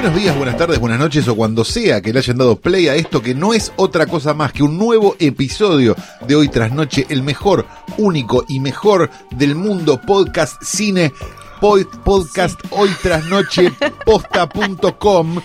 Buenos 0.00 0.14
días, 0.18 0.34
buenas 0.36 0.56
tardes, 0.56 0.78
buenas 0.78 0.98
noches 0.98 1.28
o 1.28 1.36
cuando 1.36 1.62
sea 1.62 2.00
que 2.00 2.10
le 2.12 2.20
hayan 2.20 2.38
dado 2.38 2.56
play 2.56 2.88
a 2.88 2.94
esto 2.94 3.20
que 3.20 3.34
no 3.34 3.52
es 3.52 3.70
otra 3.76 4.06
cosa 4.06 4.32
más 4.32 4.50
que 4.50 4.62
un 4.62 4.78
nuevo 4.78 5.14
episodio 5.18 5.94
de 6.26 6.36
Hoy 6.36 6.48
tras 6.48 6.72
Noche, 6.72 7.04
el 7.10 7.22
mejor, 7.22 7.66
único 7.98 8.44
y 8.48 8.60
mejor 8.60 9.10
del 9.30 9.54
mundo 9.54 10.00
podcast 10.00 10.62
cine, 10.62 11.12
pod- 11.60 11.86
podcast 12.02 12.58
Hoy 12.70 12.88
tras 13.02 13.26
Noche, 13.26 13.72
posta.com. 14.06 15.38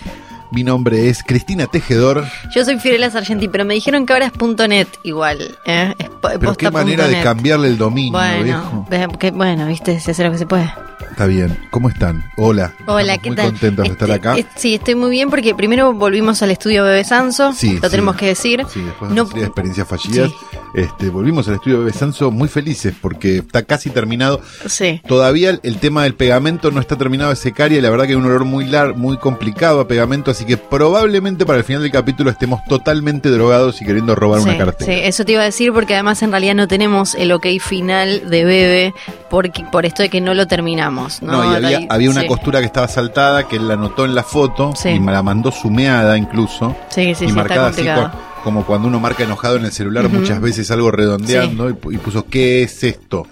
Mi 0.52 0.64
nombre 0.64 1.10
es 1.10 1.22
Cristina 1.22 1.66
Tejedor. 1.66 2.24
Yo 2.54 2.64
soy 2.64 2.78
Fiorella 2.78 3.10
Sargenti, 3.10 3.48
pero 3.48 3.66
me 3.66 3.74
dijeron 3.74 4.06
que 4.06 4.14
ahora 4.14 4.26
es 4.26 4.32
punto 4.32 4.66
.net 4.66 4.88
igual. 5.02 5.58
¿eh? 5.66 5.92
Es 5.98 6.08
Pero 6.40 6.54
qué 6.54 6.70
manera 6.70 7.06
de 7.06 7.20
cambiarle 7.22 7.68
el 7.68 7.76
dominio, 7.76 8.12
Bueno, 8.12 8.42
viejo. 8.88 9.18
que- 9.18 9.32
bueno, 9.32 9.66
viste, 9.66 10.00
se 10.00 10.12
hace 10.12 10.24
lo 10.24 10.32
que 10.32 10.38
se 10.38 10.46
puede. 10.46 10.72
Está 11.16 11.24
bien. 11.28 11.56
¿Cómo 11.70 11.88
están? 11.88 12.30
Hola. 12.36 12.74
Hola, 12.86 13.14
Estamos 13.14 13.22
¿qué 13.22 13.28
muy 13.30 13.36
tal? 13.36 13.46
contentos 13.46 13.84
de 13.86 13.92
estar 13.92 14.10
Este, 14.10 14.28
acá. 14.28 14.48
sí, 14.54 14.74
estoy 14.74 14.94
muy 14.96 15.08
bien 15.10 15.30
porque 15.30 15.54
primero 15.54 15.94
volvimos 15.94 16.42
al 16.42 16.50
estudio 16.50 16.84
Bebe 16.84 17.04
Sanso, 17.04 17.54
Sí, 17.54 17.76
lo 17.78 17.84
sí. 17.84 17.90
tenemos 17.90 18.16
que 18.16 18.26
decir. 18.26 18.62
Sí, 18.70 18.82
después 18.82 19.08
de 19.08 19.16
No- 19.16 19.24
de 19.24 19.40
experiencias 19.44 19.88
fallidas, 19.88 20.30
este, 20.74 21.08
volvimos 21.08 21.48
al 21.48 21.54
estudio 21.54 21.78
Bebe 21.78 21.94
Sanso 21.94 22.30
muy 22.30 22.48
felices 22.48 22.92
porque 23.00 23.38
está 23.38 23.62
casi 23.62 23.88
terminado. 23.88 24.42
Sí. 24.66 25.00
Todavía 25.08 25.58
el, 25.62 25.78
tema 25.78 26.02
del 26.02 26.12
pegamento 26.14 26.70
no 26.70 26.80
está 26.82 26.96
terminado 26.98 27.30
de 27.30 27.36
secar 27.36 27.72
y 27.72 27.80
la 27.80 27.88
verdad 27.88 28.04
que 28.04 28.10
hay 28.10 28.16
un 28.16 28.26
olor 28.26 28.44
muy 28.44 28.66
lar, 28.66 28.94
muy 28.94 29.16
complicado 29.16 29.80
a 29.80 29.88
pegamento, 29.88 30.32
así 30.32 30.44
que 30.44 30.58
probablemente 30.58 31.46
para 31.46 31.56
el 31.60 31.64
final 31.64 31.80
del 31.80 31.92
capítulo 31.92 32.28
estemos 32.28 32.60
totalmente 32.68 33.30
drogados 33.30 33.80
y 33.80 33.86
queriendo 33.86 34.14
robar 34.14 34.42
Sí, 34.42 34.50
una 34.50 34.58
cartera. 34.58 34.92
sí, 34.92 35.00
eso 35.02 35.24
te 35.24 35.32
iba 35.32 35.40
a 35.40 35.46
decir 35.46 35.72
porque 35.72 35.94
además 35.94 36.22
en 36.22 36.30
realidad 36.30 36.54
no 36.56 36.68
tenemos 36.68 37.14
el 37.14 37.32
ok 37.32 37.46
final 37.58 38.28
de 38.28 38.44
Bebe 38.44 38.94
porque, 39.30 39.64
por 39.72 39.86
esto 39.86 40.02
de 40.02 40.10
que 40.10 40.20
no 40.20 40.34
lo 40.34 40.46
terminamos. 40.46 41.05
No, 41.22 41.32
No, 41.44 41.52
y 41.52 41.56
había, 41.56 41.78
Ahí- 41.78 41.86
había 41.90 42.10
una 42.10 42.22
sí. 42.22 42.26
costura 42.28 42.60
que 42.60 42.66
estaba 42.66 42.88
saltada, 42.88 43.46
que 43.48 43.56
él 43.56 43.68
la 43.68 43.76
notó 43.76 44.04
en 44.04 44.14
la 44.14 44.22
foto 44.22 44.72
Sí. 44.76 44.90
y 44.90 45.00
me 45.00 45.12
la 45.12 45.22
mandó 45.22 45.50
sumeada 45.52 46.16
incluso. 46.18 46.74
Sí, 46.90 47.02
sí, 47.06 47.10
y 47.10 47.14
sí, 47.14 47.24
está 47.26 47.34
marcada 47.36 47.68
así 47.68 47.84
como 48.44 48.64
cuando 48.64 48.86
uno 48.86 49.00
marca 49.00 49.24
enojado 49.24 49.56
en 49.56 49.64
el 49.64 49.72
celular, 49.72 50.08
muchas 50.08 50.40
veces 50.40 50.70
algo 50.70 50.92
redondeando 50.92 51.68
y 51.68 51.76
y, 51.94 51.98
puso 51.98 52.26
¿qué 52.26 52.62
es 52.62 52.84
esto? 52.84 53.26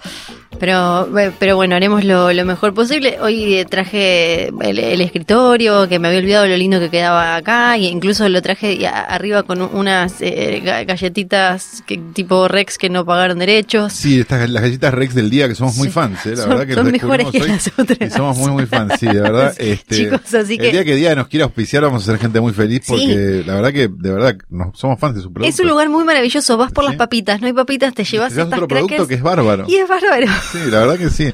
Pero, 0.59 1.09
pero 1.39 1.55
bueno, 1.55 1.75
haremos 1.75 2.03
lo, 2.03 2.31
lo 2.33 2.45
mejor 2.45 2.73
posible. 2.73 3.17
Hoy 3.21 3.55
eh, 3.55 3.65
traje 3.65 4.47
el, 4.47 4.79
el 4.79 5.01
escritorio, 5.01 5.87
que 5.89 5.99
me 5.99 6.07
había 6.07 6.19
olvidado 6.19 6.47
lo 6.47 6.57
lindo 6.57 6.79
que 6.79 6.89
quedaba 6.89 7.35
acá, 7.35 7.77
y 7.77 7.87
incluso 7.87 8.27
lo 8.29 8.41
traje 8.41 8.87
arriba 8.87 9.43
con 9.43 9.61
un- 9.61 9.69
unas 9.73 10.21
eh, 10.21 10.61
ga- 10.63 10.85
galletitas 10.85 11.83
que, 11.85 11.97
tipo 12.13 12.47
Rex 12.47 12.77
que 12.77 12.89
no 12.89 13.05
pagaron 13.05 13.39
derechos. 13.39 13.93
Sí, 13.93 14.19
estas 14.19 14.49
las 14.49 14.63
galletas 14.63 14.93
Rex 14.93 15.13
del 15.15 15.29
día 15.29 15.47
que 15.47 15.55
somos 15.55 15.75
muy 15.77 15.87
Sí. 15.87 15.93
fans, 15.93 16.25
¿eh? 16.25 16.31
la 16.31 16.35
Son- 16.37 16.49
verdad 16.49 16.67
que 16.67 16.73
son 16.73 16.91
mejores 16.91 17.27
que 17.31 17.39
las 17.39 17.71
otras. 17.77 17.97
Y 18.01 18.09
somos 18.11 18.37
muy 18.37 18.51
muy 18.51 18.65
fans, 18.65 18.93
sí, 18.99 19.07
de 19.07 19.21
verdad. 19.21 19.53
Este, 19.65 19.95
Chicos, 19.95 20.33
así 20.33 20.53
el 20.53 20.59
que- 20.59 20.71
día 20.71 20.83
que 20.85 20.95
día 20.95 21.15
nos 21.15 21.27
quiera 21.27 21.45
auspiciar 21.45 21.83
vamos 21.83 22.03
a 22.03 22.05
ser 22.11 22.19
gente 22.19 22.39
muy 22.39 22.53
feliz 22.53 22.81
Sí. 22.85 22.91
porque 22.91 23.43
la 23.45 23.55
verdad 23.55 23.71
que 23.73 23.87
de 23.87 24.11
verdad 24.11 24.35
no, 24.49 24.71
somos 24.75 24.99
fans 24.99 25.15
de 25.15 25.21
su 25.21 25.31
producto. 25.33 25.49
Es 25.53 25.59
un 25.59 25.67
lugar 25.67 25.89
muy 25.89 26.03
maravilloso. 26.03 26.57
Vas 26.57 26.71
por 26.71 26.83
Sí. 26.85 26.89
las 26.91 26.97
papitas, 26.97 27.41
no 27.41 27.47
hay 27.47 27.53
papitas, 27.53 27.93
te 27.93 28.03
llevas 28.03 28.33
Te 28.33 28.41
estas 28.41 28.53
otro 28.57 28.67
producto 28.67 28.87
crackers 28.87 29.09
que 29.09 29.15
es 29.15 29.21
bárbaro. 29.21 29.65
y 29.67 29.75
es 29.75 29.87
bárbaro. 29.87 30.27
Sí, 30.51 30.59
la 30.69 30.79
verdad 30.79 30.97
que 30.97 31.09
sí. 31.09 31.25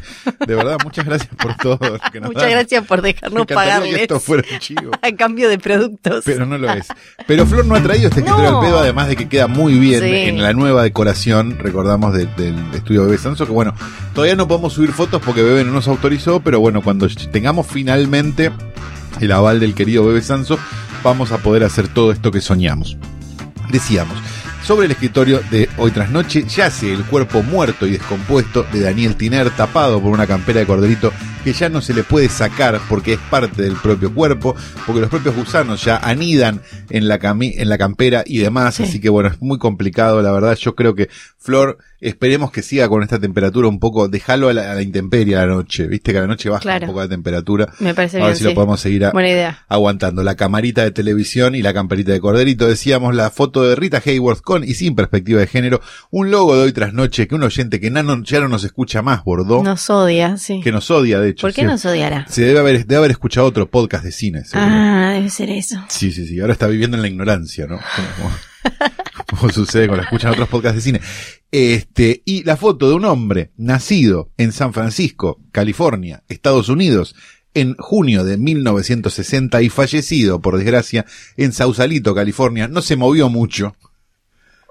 De 0.45 0.56
verdad, 0.56 0.78
muchas 0.84 1.06
gracias 1.06 1.30
por 1.36 1.56
todo. 1.56 1.78
lo 1.81 2.00
que 2.12 2.19
nos 2.19 2.30
Muchas 2.30 2.44
dan. 2.44 2.52
gracias 2.52 2.86
por 2.86 3.02
dejarnos 3.02 3.46
pagarles 3.46 3.96
que 3.96 4.02
esto 4.03 4.19
fuera 4.19 4.44
chivo. 4.59 4.91
a 5.02 5.12
cambio 5.16 5.50
de 5.50 5.58
productos. 5.59 6.24
Pero 6.25 6.46
no 6.46 6.58
lo 6.58 6.72
es. 6.72 6.88
Pero 7.28 7.46
Flor 7.46 7.66
no 7.66 7.75
ha 7.75 7.81
traído 7.84 8.08
este 8.09 8.22
escritorio 8.22 8.52
No. 8.52 8.59
al 8.62 8.66
pedo, 8.66 8.80
además 8.80 9.08
de 9.08 9.16
que 9.16 9.28
queda 9.30 9.47
muy 9.47 9.78
bien 9.78 10.02
Sí. 10.02 10.09
en 10.30 10.41
la 10.41 10.53
nueva 10.53 10.84
decoración, 10.84 11.58
recordamos, 11.59 12.13
de- 12.13 12.25
del 12.25 12.56
estudio 12.74 13.06
Bebe 13.06 13.18
Sanso, 13.18 13.46
que 13.46 13.52
bueno, 13.52 13.74
todavía 14.13 14.36
no 14.36 14.47
podemos 14.47 14.74
subir 14.74 14.91
fotos 14.91 15.22
porque 15.25 15.44
Bebe 15.44 15.63
no 15.63 15.72
nos 15.72 15.88
autorizó, 15.88 16.40
pero 16.41 16.59
bueno, 16.59 16.81
cuando 16.81 17.07
tengamos 17.31 17.68
finalmente 17.68 18.52
el 19.19 19.31
aval 19.31 19.59
del 19.59 19.74
querido 19.75 20.06
Bebe 20.06 20.22
Sanso, 20.22 20.57
vamos 21.03 21.31
a 21.31 21.38
poder 21.40 21.63
hacer 21.63 21.88
todo 21.88 22.12
esto 22.12 22.31
que 22.31 22.41
soñamos. 22.41 22.97
Decíamos, 23.69 24.18
sobre 24.64 24.86
el 24.86 24.92
escritorio 24.92 25.42
de 25.50 25.70
Hoy 25.78 25.92
tras 25.92 26.10
Noche 26.10 26.44
yace 26.44 26.94
el 26.94 27.04
cuerpo 27.04 27.44
muerto 27.44 27.88
y 27.88 27.92
descompuesto 27.92 28.64
de 28.72 28.82
Daniel 28.82 29.16
Tiner 29.16 29.50
tapado 29.50 30.02
por 30.02 30.12
una 30.12 30.28
campera 30.28 30.60
de 30.60 30.66
corderito 30.66 31.12
que 31.41 31.53
ya 31.53 31.69
no 31.69 31.81
se 31.81 31.94
le 31.94 32.03
puede 32.03 32.29
sacar 32.29 32.79
porque 32.90 33.13
es 33.13 33.19
parte 33.29 33.62
del 33.63 33.74
propio 33.75 34.13
cuerpo, 34.13 34.56
porque 34.85 35.02
los 35.02 35.09
propios 35.09 35.35
gusanos 35.35 35.84
ya 35.84 35.97
anidan 35.97 36.62
en 36.90 37.07
la, 37.07 37.19
cami- 37.19 37.53
en 37.57 37.69
la 37.69 37.78
campera 37.78 38.24
y 38.25 38.40
demás, 38.40 38.75
Sí. 38.75 38.84
así 38.84 39.00
que 39.02 39.09
bueno, 39.09 39.29
es 39.29 39.41
muy 39.41 39.57
complicado, 39.57 40.22
la 40.22 40.31
verdad, 40.31 40.56
yo 40.56 40.75
creo 40.75 40.96
que 40.96 41.09
Flor, 41.44 41.80
esperemos 42.00 42.51
que 42.51 42.62
siga 42.62 42.88
con 42.88 43.01
esta 43.01 43.18
temperatura 43.19 43.68
un 43.68 43.80
poco, 43.80 44.07
déjalo 44.07 44.50
a 44.50 44.53
la, 44.53 44.72
a 44.72 44.75
la 44.75 44.84
intemperie 44.84 45.35
a 45.38 45.40
la 45.47 45.47
noche, 45.56 45.88
viste 45.88 46.12
que 46.12 46.19
a 46.19 46.22
la 46.22 46.28
noche 46.28 46.50
baja 46.50 46.62
Claro. 46.62 46.85
un 46.85 46.88
poco 46.91 47.00
la 47.01 47.07
temperatura, 47.09 47.74
Me 47.80 47.96
parece 47.96 48.18
a 48.18 48.19
bien. 48.19 48.28
ver 48.30 48.38
si 48.38 48.44
lo 48.44 48.53
podemos 48.53 48.80
seguir 48.80 49.06
a- 49.06 49.12
Buena 49.12 49.30
idea. 49.30 49.66
aguantando 49.68 50.24
la 50.24 50.35
camarita 50.35 50.84
de 50.84 50.91
televisión 50.91 51.56
y 51.56 51.63
la 51.63 51.74
camperita 51.74 52.12
de 52.12 52.19
corderito. 52.19 52.68
Decíamos 52.68 53.16
la 53.16 53.31
foto 53.31 53.63
de 53.63 53.75
Rita 53.75 54.01
Hayworth 54.06 54.41
con 54.41 54.63
y 54.63 54.75
sin 54.75 54.94
perspectiva 54.96 55.40
de 55.40 55.47
género, 55.47 55.81
un 56.12 56.30
logo 56.30 56.56
de 56.56 56.62
hoy 56.63 56.74
tras 56.74 56.94
noche 56.94 57.28
que 57.28 57.34
un 57.34 57.41
oyente 57.44 57.80
que 57.80 57.90
na- 57.90 58.03
no- 58.03 58.24
ya 58.24 58.40
no 58.40 58.47
nos 58.47 58.63
escucha 58.63 59.01
más, 59.01 59.24
Bordó, 59.24 59.63
Nos 59.63 59.90
odia, 59.90 60.38
sí. 60.38 60.62
que 60.63 60.72
nos 60.72 60.91
odia 60.91 61.19
de 61.19 61.31
hecho. 61.31 61.42
¿Por 61.47 61.53
qué 61.53 61.62
sí. 61.62 61.68
nos 61.68 61.84
odiará? 61.86 62.25
Se 62.30 62.44
debe 62.44 62.59
haber, 62.59 62.86
debe 62.86 62.97
haber 62.97 63.12
escuchado 63.12 63.47
otro 63.47 63.69
podcast 63.69 64.03
de 64.03 64.12
cine. 64.12 64.46
seguro. 64.46 64.69
Ah, 64.72 65.12
debe 65.14 65.30
ser 65.30 65.50
eso. 65.50 65.84
Sí, 65.90 66.12
sí, 66.12 66.25
sí. 66.28 66.40
Ahora 66.40 66.53
está 66.53 66.68
viviendo 66.68 66.96
en 66.97 67.02
la 67.02 67.08
ignorancia, 67.09 67.68
¿no? 67.68 67.80
Como, 68.18 68.31
como 69.28 69.50
sucede 69.53 69.88
cuando 69.88 70.03
escuchan 70.03 70.31
otros 70.31 70.47
podcasts 70.50 70.75
de 70.78 70.81
cine. 70.81 71.02
Este, 71.52 72.22
y 72.25 72.44
la 72.44 72.56
foto 72.58 72.88
de 72.90 72.96
un 72.96 73.06
hombre 73.06 73.52
nacido 73.58 74.31
en 74.38 74.52
San 74.52 74.74
Francisco, 74.74 75.40
California, 75.52 76.24
Estados 76.30 76.69
Unidos, 76.69 77.16
en 77.53 77.75
junio 77.75 78.24
de 78.24 78.38
1960 78.38 79.62
y 79.62 79.68
fallecido, 79.69 80.42
por 80.42 80.56
desgracia, 80.58 81.06
en 81.36 81.52
Sausalito, 81.52 82.16
California. 82.16 82.68
No 82.69 82.81
se 82.81 82.96
movió 82.96 83.28
mucho. 83.30 83.75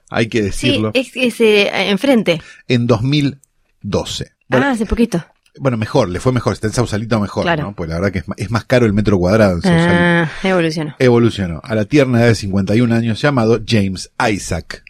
Hay 0.09 0.28
que 0.28 0.50
Sí, 0.50 0.69
decirlo. 0.69 0.91
es, 0.94 1.10
es 1.15 1.41
eh, 1.41 1.71
enfrente. 1.91 2.41
En 2.69 2.87
2012. 2.87 4.32
Bueno, 4.48 4.66
ah, 4.66 4.71
hace 4.71 4.87
poquito. 4.87 5.25
Bueno, 5.59 5.77
mejor, 5.77 6.09
le 6.09 6.21
fue 6.21 6.33
mejor. 6.33 6.53
Está 6.53 6.66
en 6.69 6.72
Sausalito 6.72 7.19
mejor, 7.21 7.43
Claro. 7.44 7.62
¿no? 7.65 7.75
Pues 7.75 7.88
la 7.88 7.97
verdad 7.97 8.12
que 8.12 8.21
es, 8.21 8.28
ma- 8.28 8.34
es 8.38 8.50
más 8.50 8.65
caro 8.65 8.87
el 8.87 8.93
metro 8.93 9.19
cuadrado 9.19 9.56
en 9.56 9.62
Sausalito. 9.62 9.94
Ah, 9.99 10.31
evolucionó. 10.44 10.94
evolucionó 10.99 11.61
a 11.65 11.75
la 11.75 11.84
tierna 11.84 12.21
edad 12.21 12.28
de 12.28 12.34
51 12.34 12.94
años 12.94 13.21
llamado 13.21 13.60
James 13.66 14.10
Isaac. 14.31 14.84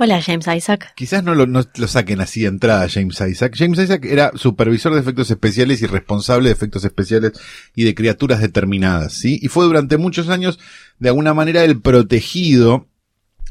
Hola, 0.00 0.22
James 0.22 0.46
Isaac. 0.46 0.92
Quizás 0.94 1.24
no 1.24 1.34
lo, 1.34 1.46
no 1.48 1.60
lo 1.74 1.88
saquen 1.88 2.20
así 2.20 2.42
de 2.42 2.46
entrada 2.48 2.86
James 2.88 3.20
Isaac. 3.20 3.54
James 3.56 3.80
Isaac 3.80 4.04
era 4.04 4.30
supervisor 4.36 4.94
de 4.94 5.00
efectos 5.00 5.28
especiales 5.30 5.82
y 5.82 5.86
responsable 5.86 6.48
de 6.50 6.52
efectos 6.54 6.84
especiales 6.84 7.32
y 7.74 7.82
de 7.82 7.96
criaturas 7.96 8.40
determinadas, 8.40 9.12
¿sí? 9.14 9.40
Y 9.42 9.48
fue 9.48 9.64
durante 9.64 9.96
muchos 9.96 10.28
años, 10.28 10.60
de 11.00 11.08
alguna 11.08 11.34
manera, 11.34 11.64
el 11.64 11.80
protegido 11.80 12.86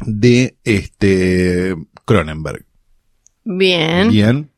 de 0.06 0.56
este 0.64 1.76
Cronenberg. 2.06 2.64
Bien. 3.44 4.10
Bien. 4.10 4.50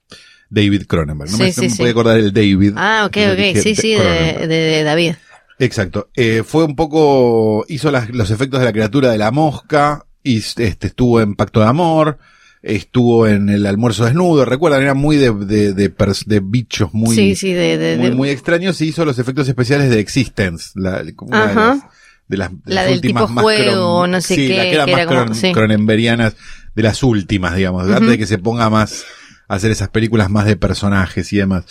David 0.49 0.83
Cronenberg. 0.87 1.29
No 1.31 1.37
Sí, 1.37 1.43
me, 1.43 1.51
sí, 1.51 1.61
me 1.61 1.69
sí. 1.69 1.77
podía 1.77 1.91
acordar 1.91 2.17
el 2.19 2.33
David. 2.33 2.73
Ah, 2.75 3.03
ok, 3.05 3.17
ok. 3.31 3.37
dije 3.37 3.61
Sí, 3.61 3.75
sí, 3.75 3.93
de, 3.93 4.83
David. 4.83 5.13
Exacto. 5.59 6.09
Eh, 6.15 6.43
fue 6.45 6.63
un 6.63 6.75
poco, 6.75 7.65
hizo 7.67 7.91
las- 7.91 8.09
los 8.09 8.31
efectos 8.31 8.59
de 8.59 8.65
la 8.65 8.71
criatura 8.73 9.11
de 9.11 9.17
la 9.17 9.31
mosca, 9.31 10.05
y 10.23 10.37
este, 10.37 10.75
estuvo 10.87 11.19
en 11.21 11.35
Pacto 11.35 11.59
de 11.59 11.65
Amor, 11.67 12.17
estuvo 12.61 13.27
en 13.27 13.49
el 13.49 13.65
almuerzo 13.65 14.05
desnudo, 14.05 14.43
recuerdan, 14.45 14.81
era 14.81 14.93
muy 14.93 15.15
de, 15.17 15.31
de, 15.33 15.73
de, 15.73 16.39
bichos 16.41 16.93
muy, 16.93 17.15
sí, 17.15 17.35
sí, 17.35 17.53
de, 17.53 17.77
de, 17.77 17.97
muy, 17.97 18.09
de- 18.09 18.15
muy 18.15 18.29
extraños 18.29 18.79
y 18.81 18.87
hizo 18.87 19.05
los 19.05 19.17
efectos 19.19 19.47
especiales 19.47 19.89
de 19.89 19.99
Existence, 19.99 20.71
la, 20.75 21.03
de 21.03 21.13
Ajá. 21.31 21.53
las, 21.69 21.79
de 22.27 22.37
las, 22.37 22.51
de 22.51 22.57
La 22.65 22.75
las 22.75 22.85
del 22.85 22.95
últimas 22.95 23.23
tipo 23.23 23.33
más 23.33 23.43
juego, 23.43 24.03
cron- 24.05 24.09
no 24.11 24.21
sé 24.21 24.35
sí, 24.35 24.47
qué, 24.47 24.57
la 24.57 24.63
que 24.63 24.73
era 24.75 24.85
que 24.85 24.91
más 24.91 25.01
era 25.01 25.07
como- 25.09 25.33
cron- 25.33 25.53
cronenberianas 25.53 26.35
de 26.75 26.83
las 26.83 27.01
últimas, 27.03 27.55
digamos, 27.55 27.89
antes 27.89 28.09
de 28.09 28.17
que 28.17 28.27
se 28.27 28.37
ponga 28.37 28.69
más 28.69 29.05
hacer 29.49 29.71
esas 29.71 29.89
películas 29.89 30.29
más 30.29 30.45
de 30.45 30.55
personajes 30.55 31.33
y 31.33 31.37
demás. 31.37 31.65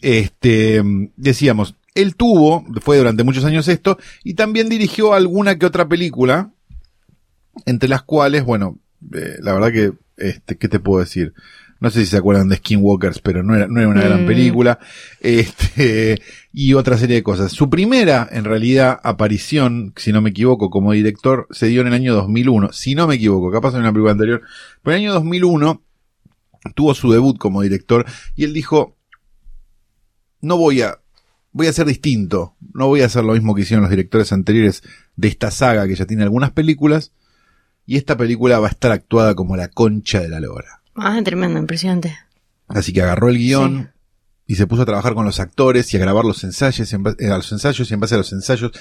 Este, 0.00 0.82
decíamos, 1.16 1.76
él 1.94 2.16
tuvo, 2.16 2.64
fue 2.80 2.98
durante 2.98 3.22
muchos 3.22 3.44
años 3.44 3.68
esto, 3.68 3.98
y 4.24 4.34
también 4.34 4.68
dirigió 4.68 5.14
alguna 5.14 5.58
que 5.58 5.66
otra 5.66 5.88
película, 5.88 6.50
entre 7.66 7.88
las 7.88 8.02
cuales, 8.02 8.44
bueno, 8.44 8.78
eh, 9.14 9.36
la 9.40 9.52
verdad 9.52 9.72
que, 9.72 9.92
este, 10.16 10.56
¿qué 10.56 10.68
te 10.68 10.80
puedo 10.80 11.00
decir? 11.00 11.32
No 11.80 11.90
sé 11.90 12.00
si 12.00 12.06
se 12.06 12.16
acuerdan 12.16 12.48
de 12.48 12.56
Skinwalkers, 12.56 13.20
pero 13.20 13.44
no 13.44 13.54
era, 13.54 13.68
no 13.68 13.78
era 13.78 13.88
una 13.88 14.02
gran 14.02 14.24
Mm. 14.24 14.26
película. 14.26 14.80
Este, 15.20 16.20
y 16.52 16.74
otra 16.74 16.98
serie 16.98 17.16
de 17.16 17.22
cosas. 17.22 17.52
Su 17.52 17.70
primera, 17.70 18.28
en 18.32 18.42
realidad, 18.44 18.98
aparición, 19.04 19.92
si 19.96 20.10
no 20.12 20.20
me 20.20 20.30
equivoco, 20.30 20.70
como 20.70 20.92
director, 20.92 21.46
se 21.50 21.66
dio 21.68 21.82
en 21.82 21.86
el 21.88 21.92
año 21.94 22.14
2001. 22.14 22.72
Si 22.72 22.96
no 22.96 23.06
me 23.06 23.14
equivoco, 23.14 23.52
capaz 23.52 23.74
en 23.74 23.80
una 23.80 23.92
película 23.92 24.10
anterior. 24.12 24.42
Pero 24.82 24.96
en 24.96 25.02
el 25.02 25.08
año 25.08 25.14
2001 25.14 25.82
tuvo 26.74 26.94
su 26.94 27.10
debut 27.12 27.38
como 27.38 27.62
director 27.62 28.04
y 28.36 28.44
él 28.44 28.52
dijo, 28.52 28.96
no 30.40 30.56
voy 30.56 30.82
a, 30.82 30.98
voy 31.52 31.66
a 31.66 31.72
ser 31.72 31.86
distinto. 31.86 32.54
No 32.74 32.86
voy 32.86 33.02
a 33.02 33.06
hacer 33.06 33.24
lo 33.24 33.32
mismo 33.32 33.54
que 33.54 33.62
hicieron 33.62 33.82
los 33.82 33.90
directores 33.90 34.32
anteriores 34.32 34.82
de 35.16 35.28
esta 35.28 35.50
saga 35.50 35.86
que 35.86 35.94
ya 35.96 36.06
tiene 36.06 36.22
algunas 36.22 36.50
películas. 36.52 37.12
Y 37.86 37.96
esta 37.96 38.16
película 38.16 38.58
va 38.60 38.68
a 38.68 38.70
estar 38.70 38.92
actuada 38.92 39.34
como 39.34 39.56
la 39.56 39.68
concha 39.68 40.20
de 40.20 40.28
la 40.28 40.40
lora. 40.40 40.82
Ah, 40.94 41.20
tremendo, 41.24 41.58
impresionante. 41.58 42.16
Así 42.66 42.92
que 42.92 43.02
agarró 43.02 43.28
el 43.30 43.38
guion 43.38 43.92
y 44.46 44.56
se 44.56 44.66
puso 44.66 44.82
a 44.82 44.86
trabajar 44.86 45.14
con 45.14 45.24
los 45.24 45.40
actores 45.40 45.92
y 45.92 45.96
a 45.96 46.00
grabar 46.00 46.24
los 46.24 46.44
ensayos, 46.44 46.92
en 46.92 47.02
ba- 47.02 47.14
eh, 47.18 47.28
a 47.30 47.36
los 47.38 47.50
ensayos 47.52 47.90
y 47.90 47.94
en 47.94 48.00
base 48.00 48.14
a 48.14 48.18
los 48.18 48.32
ensayos 48.32 48.72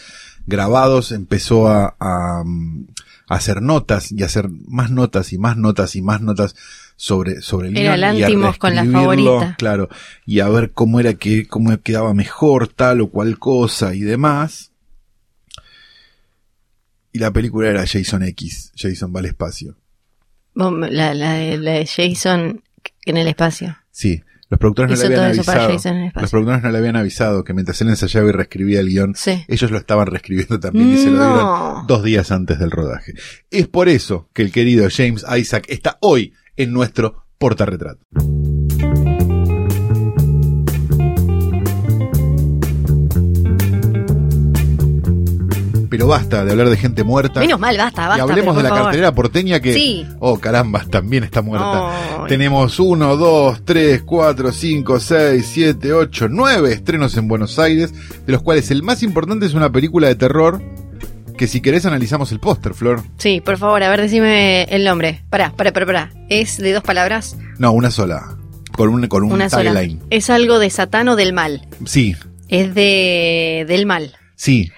grabados 0.45 1.11
empezó 1.13 1.67
a, 1.69 1.95
a, 1.99 2.43
mm, 2.45 2.87
a 3.29 3.35
hacer 3.35 3.61
notas 3.61 4.11
y 4.11 4.23
a 4.23 4.25
hacer 4.25 4.49
más 4.49 4.91
notas 4.91 5.31
y 5.33 5.37
más 5.37 5.55
notas 5.57 5.95
y 5.95 6.01
más 6.01 6.21
notas 6.21 6.55
sobre, 6.99 7.41
sobre 7.41 7.69
el 7.69 7.77
Era 7.77 7.95
guion 7.95 7.99
y 8.17 8.23
a 8.23 8.27
Lántimos 8.27 8.57
con 8.57 8.75
la 8.75 8.83
favorita. 8.85 9.55
Claro, 9.57 9.87
y 10.25 10.39
a 10.41 10.49
ver 10.49 10.71
cómo 10.71 10.99
era 10.99 11.13
que, 11.13 11.47
cómo 11.47 11.77
quedaba 11.81 12.13
mejor 12.13 12.67
tal 12.67 12.99
o 13.01 13.09
cual 13.09 13.39
cosa 13.39 13.93
y 13.95 14.01
demás. 14.01 14.71
Y 17.11 17.19
la 17.19 17.31
película 17.31 17.69
era 17.69 17.85
Jason 17.87 18.23
X, 18.23 18.71
Jason 18.75 19.13
va 19.15 19.19
al 19.19 19.25
espacio. 19.27 19.77
La, 20.55 21.13
la, 21.13 21.33
de- 21.33 21.57
la 21.57 21.71
de 21.73 21.85
Jason 21.85 22.63
en 23.05 23.17
el 23.17 23.27
espacio. 23.27 23.77
Sí, 23.91 24.23
los 24.49 24.59
productores 24.59 24.91
no 24.91 24.97
le 25.09 25.15
habían 25.15 25.31
avisado. 25.31 25.69
El. 25.69 26.11
Los 26.15 26.31
productores 26.31 26.63
no 26.63 26.71
le 26.71 26.77
habían 26.77 26.95
avisado 26.95 27.43
que 27.43 27.53
mientras 27.53 27.79
él 27.81 27.89
ensayaba 27.89 28.27
y 28.29 28.31
reescribía 28.31 28.79
el 28.79 28.87
guion, 28.89 29.13
Sí. 29.15 29.43
ellos 29.47 29.69
lo 29.71 29.77
estaban 29.77 30.07
reescribiendo 30.07 30.59
también 30.59 30.93
y 30.93 30.97
se 30.97 31.11
lo 31.11 31.17
dieron 31.17 31.87
dos 31.87 32.03
días 32.03 32.31
antes 32.31 32.57
del 32.59 32.71
rodaje. 32.71 33.13
Es 33.51 33.67
por 33.67 33.87
eso 33.89 34.29
que 34.33 34.41
el 34.41 34.51
querido 34.51 34.87
James 34.91 35.23
Isaac 35.37 35.65
está 35.69 35.97
hoy 36.01 36.33
en 36.57 36.73
nuestro 36.73 37.25
portarretrato. 37.37 38.01
Pero 45.89 46.05
basta 46.07 46.43
de 46.43 46.51
hablar 46.51 46.69
de 46.69 46.75
gente 46.75 47.03
muerta. 47.05 47.39
Menos 47.39 47.59
mal, 47.59 47.77
basta, 47.77 48.07
basta. 48.09 48.17
y 48.17 48.21
hablemos 48.29 48.55
pero 48.55 48.57
de 48.57 48.63
la 48.63 48.69
favor. 48.69 48.83
cartelera 48.85 49.11
porteña 49.13 49.59
que, 49.61 49.73
Sí. 49.73 50.05
oh 50.19 50.37
caramba, 50.37 50.83
también 50.89 51.23
está 51.23 51.41
muerta. 51.41 52.25
Tenemos 52.27 52.77
1, 52.79 53.15
2, 53.15 53.61
3, 53.63 54.03
4, 54.03 54.51
5, 54.51 54.99
6, 54.99 55.45
7, 55.49 55.93
8, 55.93 56.27
9 56.29 56.73
estrenos 56.73 57.15
en 57.15 57.29
Buenos 57.29 57.57
Aires, 57.57 57.93
de 58.25 58.33
los 58.33 58.43
cuales 58.43 58.69
el 58.69 58.83
más 58.83 59.01
importante 59.01 59.45
es 59.45 59.53
una 59.53 59.71
película 59.71 60.07
de 60.07 60.15
terror 60.15 60.61
que 61.37 61.47
si 61.47 61.61
querés 61.61 61.85
analizamos 61.85 62.31
el 62.31 62.39
póster, 62.39 62.73
Flor. 62.73 63.01
Sí, 63.17 63.41
por 63.41 63.57
favor, 63.57 63.81
a 63.83 63.89
ver, 63.89 64.01
decime 64.01 64.63
el 64.63 64.83
nombre. 64.83 65.23
Pará, 65.29 65.53
pará, 65.55 65.71
pará, 65.71 65.85
pará. 65.85 66.11
¿Es 66.29 66.57
de 66.57 66.73
dos 66.73 66.83
palabras? 66.83 67.37
No, 67.59 67.71
una 67.71 67.91
sola, 67.91 68.35
con 68.73 68.89
un, 68.89 69.07
con 69.07 69.23
un 69.23 69.37
tagline. 69.47 70.01
¿Es 70.09 70.29
algo 70.29 70.59
de 70.59 70.69
Satán 70.69 71.07
o 71.07 71.15
del 71.15 71.33
mal? 71.33 71.67
Sí, 71.85 72.15
Es 72.49 72.73
de 72.75 73.65
del 73.67 73.85
mal. 73.85 74.15
sí, 74.35 74.71